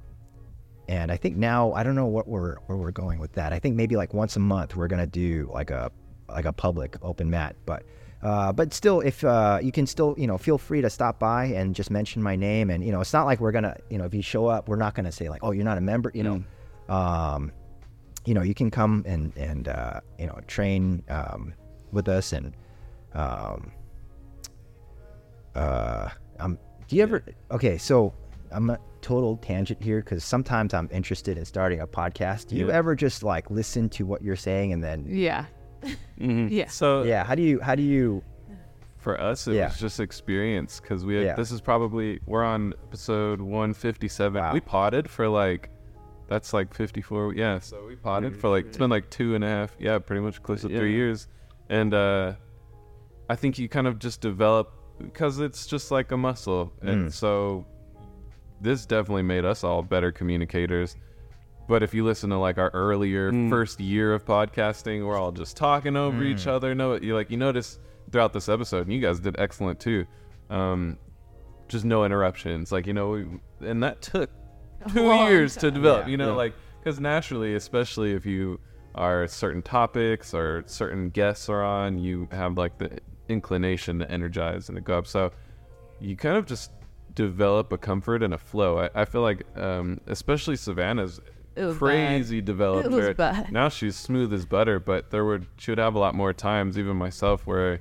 and 0.88 1.12
I 1.12 1.16
think 1.16 1.36
now 1.36 1.72
I 1.72 1.84
don't 1.84 1.94
know 1.94 2.06
what 2.06 2.26
we're 2.26 2.56
where 2.66 2.78
we're 2.78 2.90
going 2.90 3.20
with 3.20 3.32
that. 3.34 3.52
I 3.52 3.60
think 3.60 3.76
maybe 3.76 3.94
like 3.94 4.12
once 4.12 4.34
a 4.34 4.40
month 4.40 4.74
we're 4.74 4.88
gonna 4.88 5.06
do 5.06 5.48
like 5.52 5.70
a 5.70 5.92
like 6.28 6.46
a 6.46 6.52
public 6.52 6.96
open 7.02 7.30
mat, 7.30 7.54
but 7.64 7.84
uh, 8.22 8.52
but 8.52 8.72
still, 8.74 9.00
if 9.00 9.22
uh, 9.24 9.58
you 9.62 9.70
can 9.72 9.86
still 9.86 10.14
you 10.18 10.26
know 10.26 10.38
feel 10.38 10.58
free 10.58 10.80
to 10.82 10.90
stop 10.90 11.18
by 11.18 11.46
and 11.46 11.74
just 11.74 11.90
mention 11.90 12.22
my 12.22 12.34
name, 12.36 12.70
and 12.70 12.84
you 12.84 12.90
know 12.92 13.00
it's 13.00 13.12
not 13.12 13.26
like 13.26 13.40
we're 13.40 13.52
gonna 13.52 13.76
you 13.90 13.98
know 13.98 14.04
if 14.04 14.14
you 14.14 14.22
show 14.22 14.46
up 14.46 14.68
we're 14.68 14.76
not 14.76 14.94
gonna 14.94 15.12
say 15.12 15.28
like 15.28 15.42
oh 15.44 15.52
you're 15.52 15.64
not 15.64 15.78
a 15.78 15.80
member, 15.80 16.10
you 16.14 16.22
know, 16.24 16.42
um, 16.94 17.52
you 18.24 18.34
know 18.34 18.42
you 18.42 18.54
can 18.54 18.70
come 18.70 19.04
and 19.06 19.32
and 19.36 19.68
uh, 19.68 20.00
you 20.18 20.26
know 20.26 20.38
train 20.46 21.02
um, 21.08 21.54
with 21.92 22.08
us 22.08 22.32
and 22.32 22.54
um, 23.14 23.70
uh, 25.54 26.08
um, 26.40 26.58
do 26.88 26.96
you 26.96 27.02
ever 27.02 27.24
okay 27.50 27.76
so 27.78 28.12
i'm 28.52 28.70
a 28.70 28.78
total 29.00 29.36
tangent 29.38 29.82
here 29.82 30.00
because 30.00 30.24
sometimes 30.24 30.74
i'm 30.74 30.88
interested 30.92 31.36
in 31.38 31.44
starting 31.44 31.80
a 31.80 31.86
podcast 31.86 32.46
do 32.48 32.56
you 32.56 32.68
Yeah. 32.68 32.74
ever 32.74 32.94
just 32.94 33.22
like 33.22 33.50
listen 33.50 33.88
to 33.90 34.04
what 34.06 34.22
you're 34.22 34.36
saying 34.36 34.72
and 34.72 34.82
then 34.82 35.04
Yeah. 35.08 35.46
Mhm. 36.20 36.50
Yeah. 36.50 36.68
so 36.68 37.02
yeah 37.04 37.24
how 37.24 37.34
do 37.34 37.42
you 37.42 37.60
how 37.60 37.74
do 37.74 37.82
you 37.82 38.22
for 38.96 39.20
us 39.20 39.46
it 39.46 39.54
Yeah. 39.54 39.68
was 39.68 39.78
just 39.78 40.00
experience 40.00 40.80
because 40.80 41.04
we 41.06 41.14
had, 41.16 41.24
Yeah. 41.24 41.34
this 41.36 41.50
is 41.52 41.60
probably 41.60 42.20
we're 42.26 42.44
on 42.44 42.74
episode 42.88 43.40
157 43.40 44.40
Wow. 44.42 44.52
we 44.52 44.60
potted 44.60 45.08
for 45.08 45.28
like 45.28 45.70
that's 46.28 46.52
like 46.52 46.74
54 46.74 47.34
yeah 47.34 47.58
so 47.60 47.86
we 47.86 47.94
potted 47.96 48.36
for 48.36 48.48
like 48.50 48.66
it's 48.66 48.76
been 48.76 48.90
like 48.90 49.08
two 49.10 49.34
and 49.34 49.44
a 49.44 49.48
half 49.48 49.76
yeah 49.78 49.98
pretty 49.98 50.20
much 50.20 50.42
close 50.42 50.62
to 50.62 50.68
three 50.68 50.92
years 50.94 51.28
and 51.70 51.94
uh 51.94 52.32
i 53.30 53.36
think 53.36 53.58
you 53.58 53.68
kind 53.68 53.86
of 53.86 53.98
just 53.98 54.20
develop 54.20 54.72
because 55.00 55.38
it's 55.38 55.66
just 55.66 55.90
like 55.90 56.10
a 56.12 56.16
muscle 56.16 56.72
and 56.82 57.06
Mm. 57.06 57.12
so 57.12 57.64
this 58.60 58.84
definitely 58.84 59.22
made 59.22 59.44
us 59.44 59.62
all 59.62 59.82
better 59.82 60.10
communicators 60.10 60.96
but 61.68 61.82
if 61.84 61.94
you 61.94 62.04
listen 62.04 62.30
to 62.30 62.38
like 62.38 62.58
our 62.58 62.70
earlier 62.70 63.30
Mm. 63.30 63.48
first 63.48 63.78
year 63.78 64.12
of 64.14 64.24
podcasting, 64.24 65.06
we're 65.06 65.16
all 65.16 65.30
just 65.32 65.56
talking 65.56 65.96
over 65.96 66.22
each 66.24 66.46
other. 66.48 66.74
No, 66.74 66.94
you 66.96 67.14
like 67.14 67.30
you 67.30 67.36
notice 67.36 67.78
throughout 68.10 68.32
this 68.32 68.48
episode, 68.48 68.82
and 68.86 68.92
you 68.92 69.00
guys 69.00 69.20
did 69.20 69.36
excellent 69.38 69.78
too. 69.78 70.06
Um, 70.50 70.96
just 71.68 71.84
no 71.84 72.04
interruptions, 72.04 72.72
like 72.72 72.86
you 72.86 72.94
know, 72.94 73.10
we, 73.10 73.26
and 73.68 73.82
that 73.82 74.00
took 74.02 74.30
two 74.92 75.04
years 75.28 75.56
to 75.58 75.70
develop. 75.70 76.06
Yeah. 76.06 76.10
You 76.10 76.16
know, 76.16 76.28
Yeah. 76.30 76.36
like 76.36 76.54
because 76.80 76.98
naturally, 77.00 77.54
especially 77.54 78.12
if 78.12 78.24
you 78.24 78.58
are 78.94 79.26
certain 79.28 79.60
topics 79.62 80.32
or 80.34 80.64
certain 80.66 81.10
guests 81.10 81.48
are 81.48 81.62
on, 81.62 81.98
you 81.98 82.26
have 82.32 82.56
like 82.56 82.78
the 82.78 82.98
inclination 83.28 83.98
to 83.98 84.10
energize 84.10 84.68
and 84.70 84.76
to 84.76 84.80
go 84.80 84.96
up. 84.98 85.06
So 85.06 85.30
you 86.00 86.16
kind 86.16 86.36
of 86.36 86.46
just 86.46 86.70
develop 87.14 87.72
a 87.72 87.78
comfort 87.78 88.22
and 88.22 88.32
a 88.32 88.38
flow. 88.38 88.78
I, 88.78 88.90
I 88.94 89.04
feel 89.04 89.20
like, 89.20 89.44
um, 89.58 90.00
especially 90.06 90.56
Savannah's 90.56 91.20
It 91.58 91.64
was 91.64 91.76
crazy 91.78 92.40
developed. 92.40 92.86
It 92.86 92.92
was 92.92 93.14
bad. 93.16 93.50
Now 93.52 93.68
she's 93.68 93.96
smooth 93.96 94.32
as 94.32 94.46
butter, 94.46 94.78
but 94.78 95.10
there 95.10 95.24
would 95.24 95.46
she 95.56 95.70
would 95.70 95.78
have 95.78 95.94
a 95.94 95.98
lot 95.98 96.14
more 96.14 96.32
times, 96.32 96.78
even 96.78 96.96
myself, 96.96 97.46
where 97.46 97.80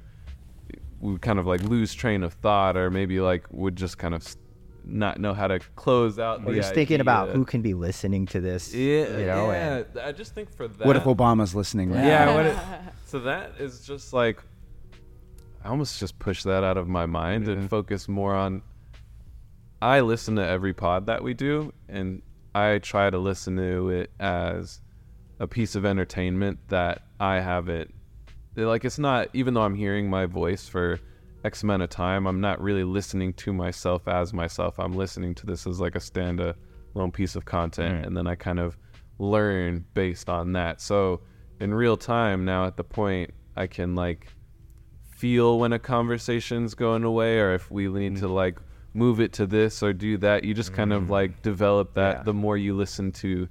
we 0.99 1.11
would 1.13 1.21
kind 1.21 1.37
of 1.39 1.45
like 1.45 1.61
lose 1.61 1.93
train 1.93 2.23
of 2.23 2.33
thought, 2.33 2.75
or 2.75 2.89
maybe 2.89 3.19
like 3.19 3.45
would 3.51 3.75
just 3.75 3.97
kind 3.97 4.15
of 4.15 4.35
not 4.83 5.19
know 5.19 5.33
how 5.33 5.47
to 5.47 5.59
close 5.75 6.17
out. 6.17 6.39
or 6.45 6.51
the 6.51 6.55
just 6.55 6.73
thinking 6.73 7.01
about 7.01 7.29
who 7.29 7.43
can 7.45 7.61
be 7.61 7.73
listening 7.73 8.25
to 8.25 8.39
this 8.39 8.73
Yeah, 8.73 9.17
you 9.17 9.25
know 9.25 9.51
yeah. 9.51 9.83
I 10.01 10.11
just 10.13 10.33
think 10.33 10.49
for 10.49 10.67
that. 10.67 10.87
What 10.87 10.95
if 10.95 11.03
Obama's 11.03 11.53
listening? 11.53 11.91
Right 11.91 12.05
Yeah, 12.05 12.25
now? 12.25 12.35
what 12.35 12.45
it, 12.45 12.57
so 13.05 13.19
that 13.19 13.51
is 13.59 13.85
just 13.85 14.13
like 14.13 14.41
I 15.63 15.69
almost 15.69 15.99
just 15.99 16.17
push 16.19 16.43
that 16.43 16.63
out 16.63 16.77
of 16.77 16.87
my 16.87 17.05
mind 17.05 17.47
and 17.49 17.69
focus 17.69 18.07
more 18.07 18.33
on 18.33 18.61
I 19.81 19.99
listen 19.99 20.37
to 20.37 20.45
every 20.45 20.73
pod 20.73 21.07
that 21.07 21.21
we 21.21 21.33
do 21.33 21.73
and 21.89 22.21
I 22.57 22.79
try 22.79 23.09
to 23.09 23.17
listen 23.17 23.55
to 23.57 23.89
it 23.89 24.11
as 24.19 24.81
a 25.39 25.47
piece 25.47 25.75
of 25.75 25.85
entertainment 25.85 26.59
that 26.69 27.03
I 27.19 27.39
have 27.39 27.69
it 27.69 27.93
like 28.55 28.83
it's 28.85 28.97
not 28.97 29.29
even 29.33 29.53
though 29.53 29.61
I'm 29.61 29.75
hearing 29.75 30.09
my 30.09 30.25
voice 30.25 30.67
for 30.67 30.99
X 31.43 31.61
amount 31.61 31.83
of 31.83 31.89
time, 31.91 32.25
I'm 32.25 32.41
not 32.41 32.59
really 32.59 32.83
listening 32.83 33.33
to 33.33 33.53
myself 33.53 34.07
as 34.07 34.33
myself. 34.33 34.79
I'm 34.79 34.93
listening 34.93 35.35
to 35.35 35.45
this 35.45 35.67
as 35.67 35.79
like 35.79 35.95
a 35.95 35.99
standalone 35.99 37.13
piece 37.13 37.35
of 37.35 37.45
content, 37.45 38.01
Mm. 38.01 38.07
and 38.07 38.17
then 38.17 38.25
I 38.25 38.33
kind 38.35 38.59
of 38.59 38.75
learn 39.19 39.85
based 39.93 40.27
on 40.29 40.53
that. 40.53 40.81
So 40.81 41.21
in 41.59 41.73
real 41.73 41.97
time 41.97 42.45
now, 42.45 42.65
at 42.65 42.77
the 42.77 42.83
point 42.83 43.31
I 43.55 43.67
can 43.67 43.93
like 43.93 44.33
feel 45.15 45.59
when 45.59 45.73
a 45.73 45.79
conversation's 45.79 46.73
going 46.73 47.03
away, 47.03 47.39
or 47.39 47.53
if 47.53 47.69
we 47.69 47.87
need 47.87 48.17
to 48.17 48.27
like 48.27 48.57
move 48.97 49.19
it 49.19 49.31
to 49.33 49.45
this 49.45 49.83
or 49.83 49.93
do 49.93 50.17
that. 50.17 50.43
You 50.43 50.53
just 50.53 50.73
kind 50.73 50.91
of 50.91 51.03
mm-hmm. 51.03 51.11
like 51.11 51.41
develop 51.41 51.93
that 51.93 52.17
Yeah. 52.17 52.23
the 52.23 52.33
more 52.33 52.57
you 52.57 52.75
listen 52.75 53.11
to 53.13 53.47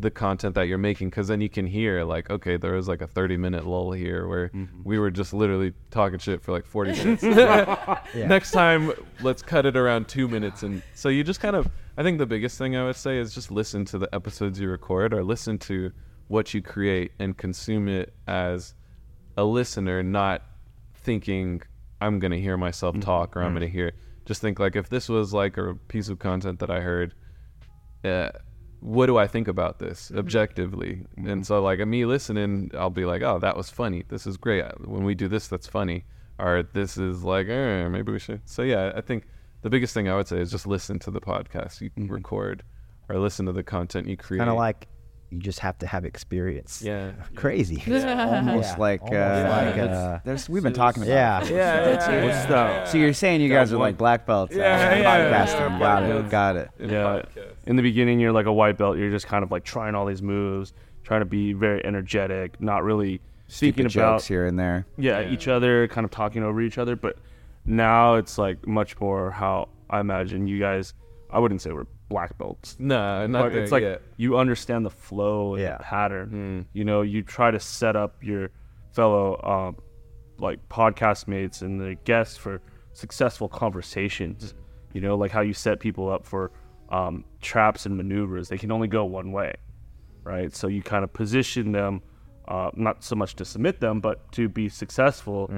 the 0.00 0.10
content 0.10 0.54
that 0.54 0.68
you're 0.68 0.78
making 0.78 1.10
because 1.10 1.26
then 1.26 1.40
you 1.40 1.48
can 1.48 1.66
hear 1.66 2.04
like 2.04 2.30
okay 2.30 2.56
there 2.56 2.74
was 2.74 2.86
like 2.86 3.02
a 3.02 3.06
30 3.06 3.36
minute 3.36 3.66
lull 3.66 3.90
here 3.90 4.28
where 4.28 4.48
mm-hmm. 4.50 4.82
we 4.84 4.96
were 4.96 5.10
just 5.10 5.32
literally 5.34 5.74
talking 5.90 6.20
shit 6.20 6.40
for 6.40 6.52
like 6.52 6.64
40 6.64 6.92
minutes. 7.04 7.22
Next 8.14 8.52
time 8.52 8.92
let's 9.22 9.42
cut 9.42 9.66
it 9.66 9.76
around 9.76 10.06
two 10.06 10.28
minutes 10.28 10.62
and 10.62 10.82
so 10.94 11.08
you 11.08 11.24
just 11.24 11.40
kind 11.40 11.56
of 11.56 11.68
i 11.96 12.04
think 12.04 12.18
the 12.18 12.26
biggest 12.26 12.58
thing 12.58 12.76
i 12.76 12.84
would 12.84 12.94
say 12.94 13.18
is 13.18 13.34
just 13.34 13.50
listen 13.50 13.84
to 13.86 13.98
the 13.98 14.08
episodes 14.14 14.60
you 14.60 14.70
record 14.70 15.12
or 15.12 15.24
listen 15.24 15.58
to 15.58 15.90
what 16.28 16.54
you 16.54 16.62
create 16.62 17.10
and 17.18 17.36
consume 17.36 17.88
it 17.88 18.14
as 18.28 18.74
a 19.36 19.42
listener 19.42 20.00
not 20.00 20.42
thinking 20.94 21.60
i'm 22.00 22.20
going 22.20 22.30
to 22.30 22.40
hear 22.40 22.56
myself 22.56 22.94
mm-hmm. 22.94 23.02
talk 23.02 23.36
or 23.36 23.42
i'm 23.42 23.52
going 23.52 23.66
to 23.66 23.72
hear 23.72 23.90
just 24.28 24.40
think 24.40 24.60
like 24.60 24.76
if 24.76 24.88
this 24.88 25.08
was 25.08 25.34
like 25.34 25.56
a 25.56 25.74
piece 25.88 26.08
of 26.08 26.18
content 26.18 26.60
that 26.60 26.70
i 26.70 26.80
heard 26.80 27.14
uh, 28.04 28.28
what 28.80 29.06
do 29.06 29.16
I 29.16 29.26
think 29.26 29.48
about 29.48 29.78
this 29.78 30.12
objectively? 30.14 31.04
And 31.16 31.46
so, 31.46 31.60
like 31.62 31.84
me 31.86 32.04
listening, 32.04 32.70
I'll 32.74 32.90
be 32.90 33.04
like, 33.04 33.22
oh, 33.22 33.38
that 33.40 33.56
was 33.56 33.70
funny. 33.70 34.04
This 34.08 34.26
is 34.26 34.36
great. 34.36 34.64
When 34.86 35.04
we 35.04 35.14
do 35.14 35.28
this, 35.28 35.48
that's 35.48 35.66
funny. 35.66 36.04
Or 36.38 36.62
this 36.72 36.96
is 36.96 37.24
like, 37.24 37.48
eh, 37.48 37.88
maybe 37.88 38.12
we 38.12 38.20
should. 38.20 38.42
So 38.44 38.62
yeah, 38.62 38.92
I 38.94 39.00
think 39.00 39.24
the 39.62 39.70
biggest 39.70 39.94
thing 39.94 40.08
I 40.08 40.14
would 40.14 40.28
say 40.28 40.38
is 40.38 40.50
just 40.50 40.66
listen 40.66 41.00
to 41.00 41.10
the 41.10 41.20
podcast 41.20 41.80
you 41.80 41.90
record, 41.96 42.62
or 43.08 43.18
listen 43.18 43.46
to 43.46 43.52
the 43.52 43.64
content 43.64 44.06
you 44.06 44.16
create. 44.16 44.38
Kind 44.38 44.50
of 44.50 44.56
like 44.56 44.86
you 45.30 45.38
just 45.40 45.58
have 45.60 45.76
to 45.78 45.86
have 45.86 46.04
experience. 46.06 46.80
yeah, 46.82 47.12
Crazy. 47.34 47.76
Almost 47.86 48.06
Yeah, 48.06 48.76
like, 48.78 49.02
almost 49.02 49.14
uh, 49.14 49.72
like, 49.76 49.90
uh, 49.90 50.18
there's, 50.24 50.48
we've 50.48 50.62
been 50.62 50.72
talking 50.72 51.02
about 51.02 51.12
Yeah. 51.12 51.44
it. 51.44 51.50
yeah, 51.50 52.24
What's 52.24 52.46
that? 52.46 52.88
So 52.88 52.96
you're 52.98 53.12
saying 53.12 53.40
you 53.42 53.48
guys 53.50 53.72
are 53.72 53.76
like 53.78 53.98
black 53.98 54.24
belts 54.24 54.54
Yeah, 54.56 54.96
yeah, 54.96 55.44
podcasting. 55.44 55.78
got 55.80 56.02
it. 56.04 56.30
Got 56.30 56.56
it. 56.56 56.70
Yeah. 56.80 57.42
In 57.66 57.76
the 57.76 57.82
beginning, 57.82 58.20
you're 58.20 58.32
like 58.32 58.46
a 58.46 58.52
white 58.52 58.78
belt. 58.78 58.96
You're 58.96 59.10
just 59.10 59.26
kind 59.26 59.44
of 59.44 59.50
like 59.50 59.64
trying 59.64 59.94
all 59.94 60.06
these 60.06 60.22
moves, 60.22 60.72
trying 61.04 61.20
to 61.20 61.26
be 61.26 61.52
very 61.52 61.84
energetic, 61.84 62.58
not 62.60 62.82
really 62.84 63.20
speaking 63.48 63.88
Stupid 63.88 63.96
about 64.02 64.14
jokes 64.16 64.26
here 64.26 64.46
and 64.46 64.58
there. 64.58 64.86
yeah, 64.96 65.20
Yeah. 65.20 65.30
each 65.30 65.46
other, 65.48 65.88
kind 65.88 66.04
of 66.04 66.10
talking 66.10 66.42
over 66.42 66.60
each 66.62 66.78
other. 66.78 66.96
But 66.96 67.18
now 67.66 68.14
it's 68.14 68.38
like 68.38 68.66
much 68.66 68.98
more 68.98 69.30
how 69.30 69.68
I 69.90 70.00
imagine 70.00 70.46
you 70.46 70.58
guys. 70.58 70.94
I 71.30 71.38
wouldn't 71.38 71.60
say 71.60 71.72
we're 71.72 71.84
black 72.08 72.36
belts. 72.38 72.76
No, 72.78 73.26
not 73.26 73.52
there 73.52 73.62
it's 73.62 73.72
like 73.72 73.82
yet. 73.82 74.02
you 74.16 74.38
understand 74.38 74.84
the 74.86 74.90
flow 74.90 75.54
and 75.54 75.62
Yeah. 75.62 75.76
the 75.78 75.84
pattern. 75.84 76.30
Mm. 76.30 76.70
You 76.72 76.84
know, 76.84 77.02
you 77.02 77.22
try 77.22 77.50
to 77.50 77.60
set 77.60 77.96
up 77.96 78.22
your 78.22 78.50
fellow 78.92 79.40
um, 79.42 79.76
like 80.38 80.66
podcast 80.68 81.28
mates 81.28 81.62
and 81.62 81.80
the 81.80 81.96
guests 82.04 82.36
for 82.36 82.60
successful 82.92 83.48
conversations. 83.48 84.54
You 84.94 85.00
know, 85.00 85.16
like 85.16 85.30
how 85.30 85.42
you 85.42 85.52
set 85.52 85.80
people 85.80 86.10
up 86.10 86.24
for 86.26 86.50
um, 86.90 87.24
traps 87.42 87.84
and 87.86 87.96
maneuvers. 87.96 88.48
They 88.48 88.56
can 88.58 88.72
only 88.72 88.88
go 88.88 89.04
one 89.04 89.32
way, 89.32 89.54
right? 90.24 90.54
So 90.54 90.66
you 90.68 90.82
kind 90.82 91.04
of 91.04 91.12
position 91.12 91.72
them, 91.72 92.00
uh, 92.48 92.70
not 92.74 93.04
so 93.04 93.14
much 93.14 93.36
to 93.36 93.44
submit 93.44 93.80
them, 93.80 94.00
but 94.00 94.32
to 94.32 94.48
be 94.48 94.68
successful 94.70 95.50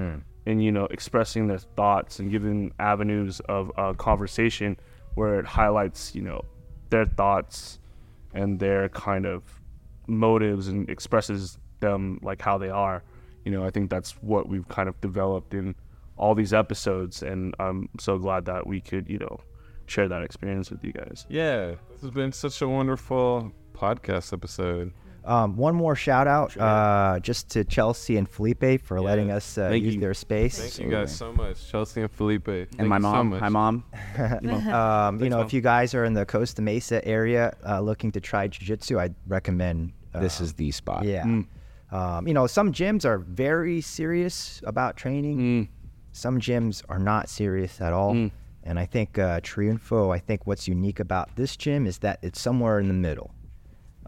in 0.45 0.59
you 0.59 0.71
know 0.71 0.85
expressing 0.91 1.47
their 1.47 1.59
thoughts 1.59 2.19
and 2.19 2.29
giving 2.31 2.73
avenues 2.79 3.39
of 3.41 3.71
uh, 3.77 3.93
conversation 3.93 4.75
where 5.15 5.39
it 5.39 5.45
highlights 5.45 6.15
you 6.15 6.21
know 6.21 6.43
their 6.89 7.05
thoughts 7.05 7.79
and 8.33 8.59
their 8.59 8.89
kind 8.89 9.25
of 9.25 9.43
motives 10.07 10.67
and 10.67 10.89
expresses 10.89 11.57
them 11.79 12.19
like 12.21 12.41
how 12.41 12.57
they 12.57 12.69
are. 12.69 13.03
You 13.45 13.51
know, 13.51 13.65
I 13.65 13.71
think 13.71 13.89
that's 13.89 14.11
what 14.21 14.47
we've 14.47 14.67
kind 14.67 14.87
of 14.87 14.99
developed 15.01 15.53
in 15.53 15.75
all 16.15 16.35
these 16.35 16.53
episodes, 16.53 17.23
and 17.23 17.55
I'm 17.59 17.89
so 17.99 18.19
glad 18.19 18.45
that 18.45 18.67
we 18.67 18.79
could, 18.79 19.09
you 19.09 19.17
know, 19.17 19.39
share 19.87 20.07
that 20.07 20.21
experience 20.21 20.69
with 20.69 20.83
you 20.83 20.93
guys. 20.93 21.25
Yeah, 21.27 21.75
this 21.91 22.01
has 22.01 22.11
been 22.11 22.31
such 22.31 22.61
a 22.61 22.69
wonderful 22.69 23.51
podcast 23.73 24.31
episode. 24.31 24.93
Um, 25.23 25.55
one 25.55 25.75
more 25.75 25.95
shout 25.95 26.27
out 26.27 26.57
uh, 26.57 27.19
just 27.19 27.49
to 27.51 27.63
Chelsea 27.63 28.17
and 28.17 28.27
Felipe 28.27 28.81
for 28.81 28.99
letting 28.99 29.29
us 29.29 29.57
uh, 29.57 29.69
use 29.69 29.95
you. 29.95 30.01
their 30.01 30.13
space. 30.15 30.57
Thank 30.59 30.79
you 30.79 30.89
guys 30.91 31.15
so 31.15 31.31
much, 31.31 31.69
Chelsea 31.69 32.01
and 32.01 32.11
Felipe. 32.11 32.45
Thank 32.45 32.69
And 32.79 32.89
my 32.89 32.97
you 32.97 33.03
so 33.03 33.11
mom. 33.11 33.29
much. 33.29 33.39
Hi, 33.41 33.49
mom. 33.49 33.83
um, 34.17 35.23
you 35.23 35.29
know, 35.29 35.37
Mom. 35.37 35.45
if 35.45 35.53
you 35.53 35.61
guys 35.61 35.93
are 35.93 36.05
in 36.05 36.13
the 36.13 36.25
Costa 36.25 36.61
Mesa 36.61 37.05
area 37.07 37.55
uh, 37.67 37.79
looking 37.79 38.11
to 38.13 38.19
try 38.19 38.47
jiu-jitsu, 38.47 38.99
I'd 38.99 39.15
recommend. 39.27 39.93
Uh, 40.13 40.19
This 40.21 40.41
is 40.41 40.53
the 40.53 40.71
spot. 40.71 41.03
yeah. 41.05 41.23
Mm. 41.23 41.45
Um, 41.91 42.27
you 42.27 42.33
know, 42.33 42.47
some 42.47 42.71
gyms 42.71 43.05
are 43.05 43.19
very 43.19 43.81
serious 43.81 44.61
about 44.65 44.95
training. 44.97 45.37
Mm. 45.37 45.67
Some 46.13 46.39
gyms 46.39 46.83
are 46.89 46.99
not 46.99 47.29
serious 47.29 47.79
at 47.81 47.93
all. 47.93 48.13
Mm. 48.15 48.31
And 48.63 48.79
I 48.79 48.85
think 48.85 49.17
uh, 49.19 49.39
Triunfo, 49.41 50.13
I 50.15 50.19
think 50.19 50.45
what's 50.47 50.67
unique 50.67 50.99
about 50.99 51.35
this 51.35 51.55
gym 51.57 51.85
is 51.87 51.97
that 51.99 52.19
it's 52.21 52.39
somewhere 52.41 52.79
in 52.79 52.87
the 52.87 52.93
middle. 52.93 53.31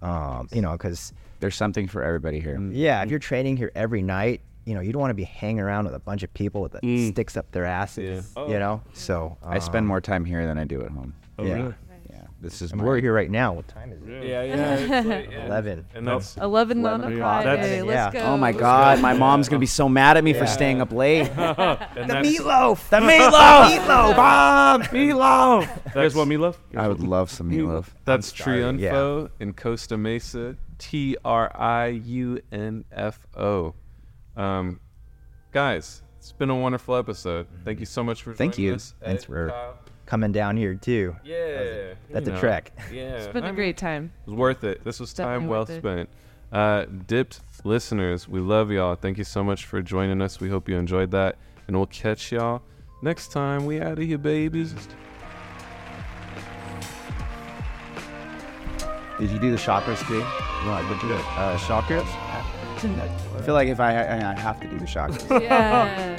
Um, 0.04 0.48
you 0.52 0.62
know, 0.62 0.74
because 0.74 1.14
There's 1.40 1.56
something 1.56 1.88
for 1.88 2.04
everybody 2.04 2.40
here. 2.40 2.60
yeah, 2.72 3.02
if 3.04 3.10
you're 3.10 3.20
training 3.20 3.58
here 3.58 3.72
every 3.76 4.02
night, 4.02 4.42
you 4.66 4.74
know, 4.76 4.82
you 4.82 4.92
don't 4.94 5.02
want 5.02 5.10
to 5.12 5.16
be 5.16 5.24
hanging 5.26 5.60
around 5.60 5.86
with 5.86 5.94
a 5.96 6.00
bunch 6.00 6.24
of 6.24 6.34
people 6.34 6.62
with 6.62 6.72
the 6.74 6.80
Mm. 6.82 7.12
sticks 7.12 7.36
up 7.36 7.52
their 7.52 7.66
asses. 7.66 8.32
Yeah. 8.38 8.48
You 8.48 8.60
know, 8.60 8.82
so 8.94 9.38
I 9.44 9.60
spend 9.60 9.84
um, 9.84 9.88
more 9.88 10.00
time 10.02 10.24
here 10.26 10.46
than 10.48 10.58
I 10.58 10.64
do 10.64 10.82
at 10.84 10.92
home. 10.92 11.14
Oh, 11.40 11.46
Yeah. 11.46 11.54
really? 11.56 11.74
Yeah, 12.44 12.50
this 12.50 12.62
is 12.62 12.72
And 12.74 12.82
we're 12.82 13.00
here 13.00 13.14
right 13.14 13.32
now. 13.32 13.54
What 13.54 13.68
time 13.68 13.92
is 13.94 14.02
it? 14.04 14.26
Yeah, 14.28 14.44
yeah. 14.44 14.76
It's 14.76 15.08
like, 15.08 15.32
yeah. 15.32 15.46
Eleven. 15.46 15.86
And 15.96 16.08
that's 16.08 16.36
11 16.38 16.86
on 16.86 17.02
a 17.02 17.04
11 17.06 17.18
Friday. 17.20 17.46
That's- 17.56 17.84
Let's 17.84 18.16
yeah. 18.16 18.22
go. 18.22 18.28
Oh 18.28 18.38
my 18.38 18.52
God, 18.52 19.00
my 19.02 19.14
mom's 19.14 19.48
gonna 19.50 19.60
be 19.60 19.66
so 19.66 19.88
mad 19.88 20.18
at 20.18 20.24
me 20.24 20.34
for 20.34 20.46
staying 20.46 20.82
up 20.82 20.92
late. 20.92 21.22
and 21.30 21.38
The 21.38 21.86
that's- 21.96 22.26
meatloaf. 22.26 22.90
the 22.90 22.98
meatloaf, 23.00 23.78
meatloaf. 23.80 24.18
mom, 24.18 24.82
meatloaf. 24.84 25.86
You 25.88 25.92
guys 25.94 26.16
want 26.16 26.30
meatloaf? 26.30 26.56
I 26.76 26.88
would 26.88 27.00
love 27.00 27.32
some 27.32 27.50
meatloaf. 27.50 27.86
That's 28.06 28.28
starving, 28.28 28.80
yeah. 28.80 28.92
Triunfo 28.92 29.30
in 29.40 29.54
Costa 29.54 29.98
Mesa. 29.98 30.58
T 30.80 31.16
R 31.24 31.50
I 31.56 31.88
U 31.88 32.42
N 32.52 32.84
F 32.92 33.26
O. 33.38 33.74
Um, 34.36 34.82
guys, 35.54 36.02
it's 36.18 36.34
been 36.34 36.50
a 36.50 36.56
wonderful 36.56 36.96
episode. 36.96 37.48
Thank 37.64 37.80
you 37.80 37.86
so 37.86 38.04
much 38.04 38.22
for 38.24 38.34
Thank 38.34 38.56
joining 38.56 38.70
you. 38.70 38.76
us. 38.76 38.94
Thanks 39.02 39.24
Ed, 39.24 39.28
for- 39.28 39.50
Kyle. 39.50 39.78
Coming 40.06 40.32
down 40.34 40.58
here 40.58 40.76
too. 40.76 41.16
Yeah, 41.24 41.94
That's 42.12 42.26
you 42.28 42.32
a 42.32 42.36
know, 42.36 42.40
trek. 42.40 42.72
Yeah, 42.92 43.02
It's 43.16 43.28
been 43.34 43.44
I 43.44 43.48
a 43.48 43.50
mean, 43.50 43.56
great 43.56 43.78
time. 43.78 44.12
It 44.28 44.32
was 44.32 44.36
worth 44.38 44.64
it. 44.64 44.84
This 44.84 45.00
was 45.00 45.14
time 45.14 45.48
well 45.48 45.66
spent. 45.66 46.10
Uh, 46.52 46.86
dipped 47.08 47.40
listeners, 47.64 48.28
we 48.28 48.40
love 48.40 48.70
y'all. 48.70 48.96
Thank 48.96 49.18
you 49.18 49.24
so 49.24 49.44
much 49.44 49.66
for 49.66 49.82
joining 49.82 50.22
us. 50.22 50.40
We 50.40 50.50
hope 50.50 50.68
you 50.70 50.78
enjoyed 50.78 51.10
that, 51.12 51.38
and 51.68 51.76
we'll 51.76 51.88
catch 51.88 52.32
y'all 52.32 52.62
next 53.02 53.32
time. 53.32 53.66
We 53.66 53.80
out 53.82 53.94
of 53.94 54.00
here, 54.00 54.18
babies. 54.18 54.76
Did 59.20 59.30
you 59.32 59.40
do 59.40 59.52
the 59.52 59.58
chakras 59.58 60.06
too? 60.08 60.16
You 60.16 60.70
want 60.70 60.88
to 61.00 61.08
do 61.08 61.14
it? 61.14 61.20
Uh, 61.38 61.58
chakras? 61.58 62.06
I 62.06 63.42
feel 63.44 63.54
like 63.54 63.70
if 63.70 63.80
I, 63.80 63.96
I 63.96 64.32
I 64.34 64.40
have 64.40 64.60
to 64.60 64.68
do 64.68 64.78
the 64.78 64.86
chakras. 64.86 65.42
Yeah. 65.42 66.18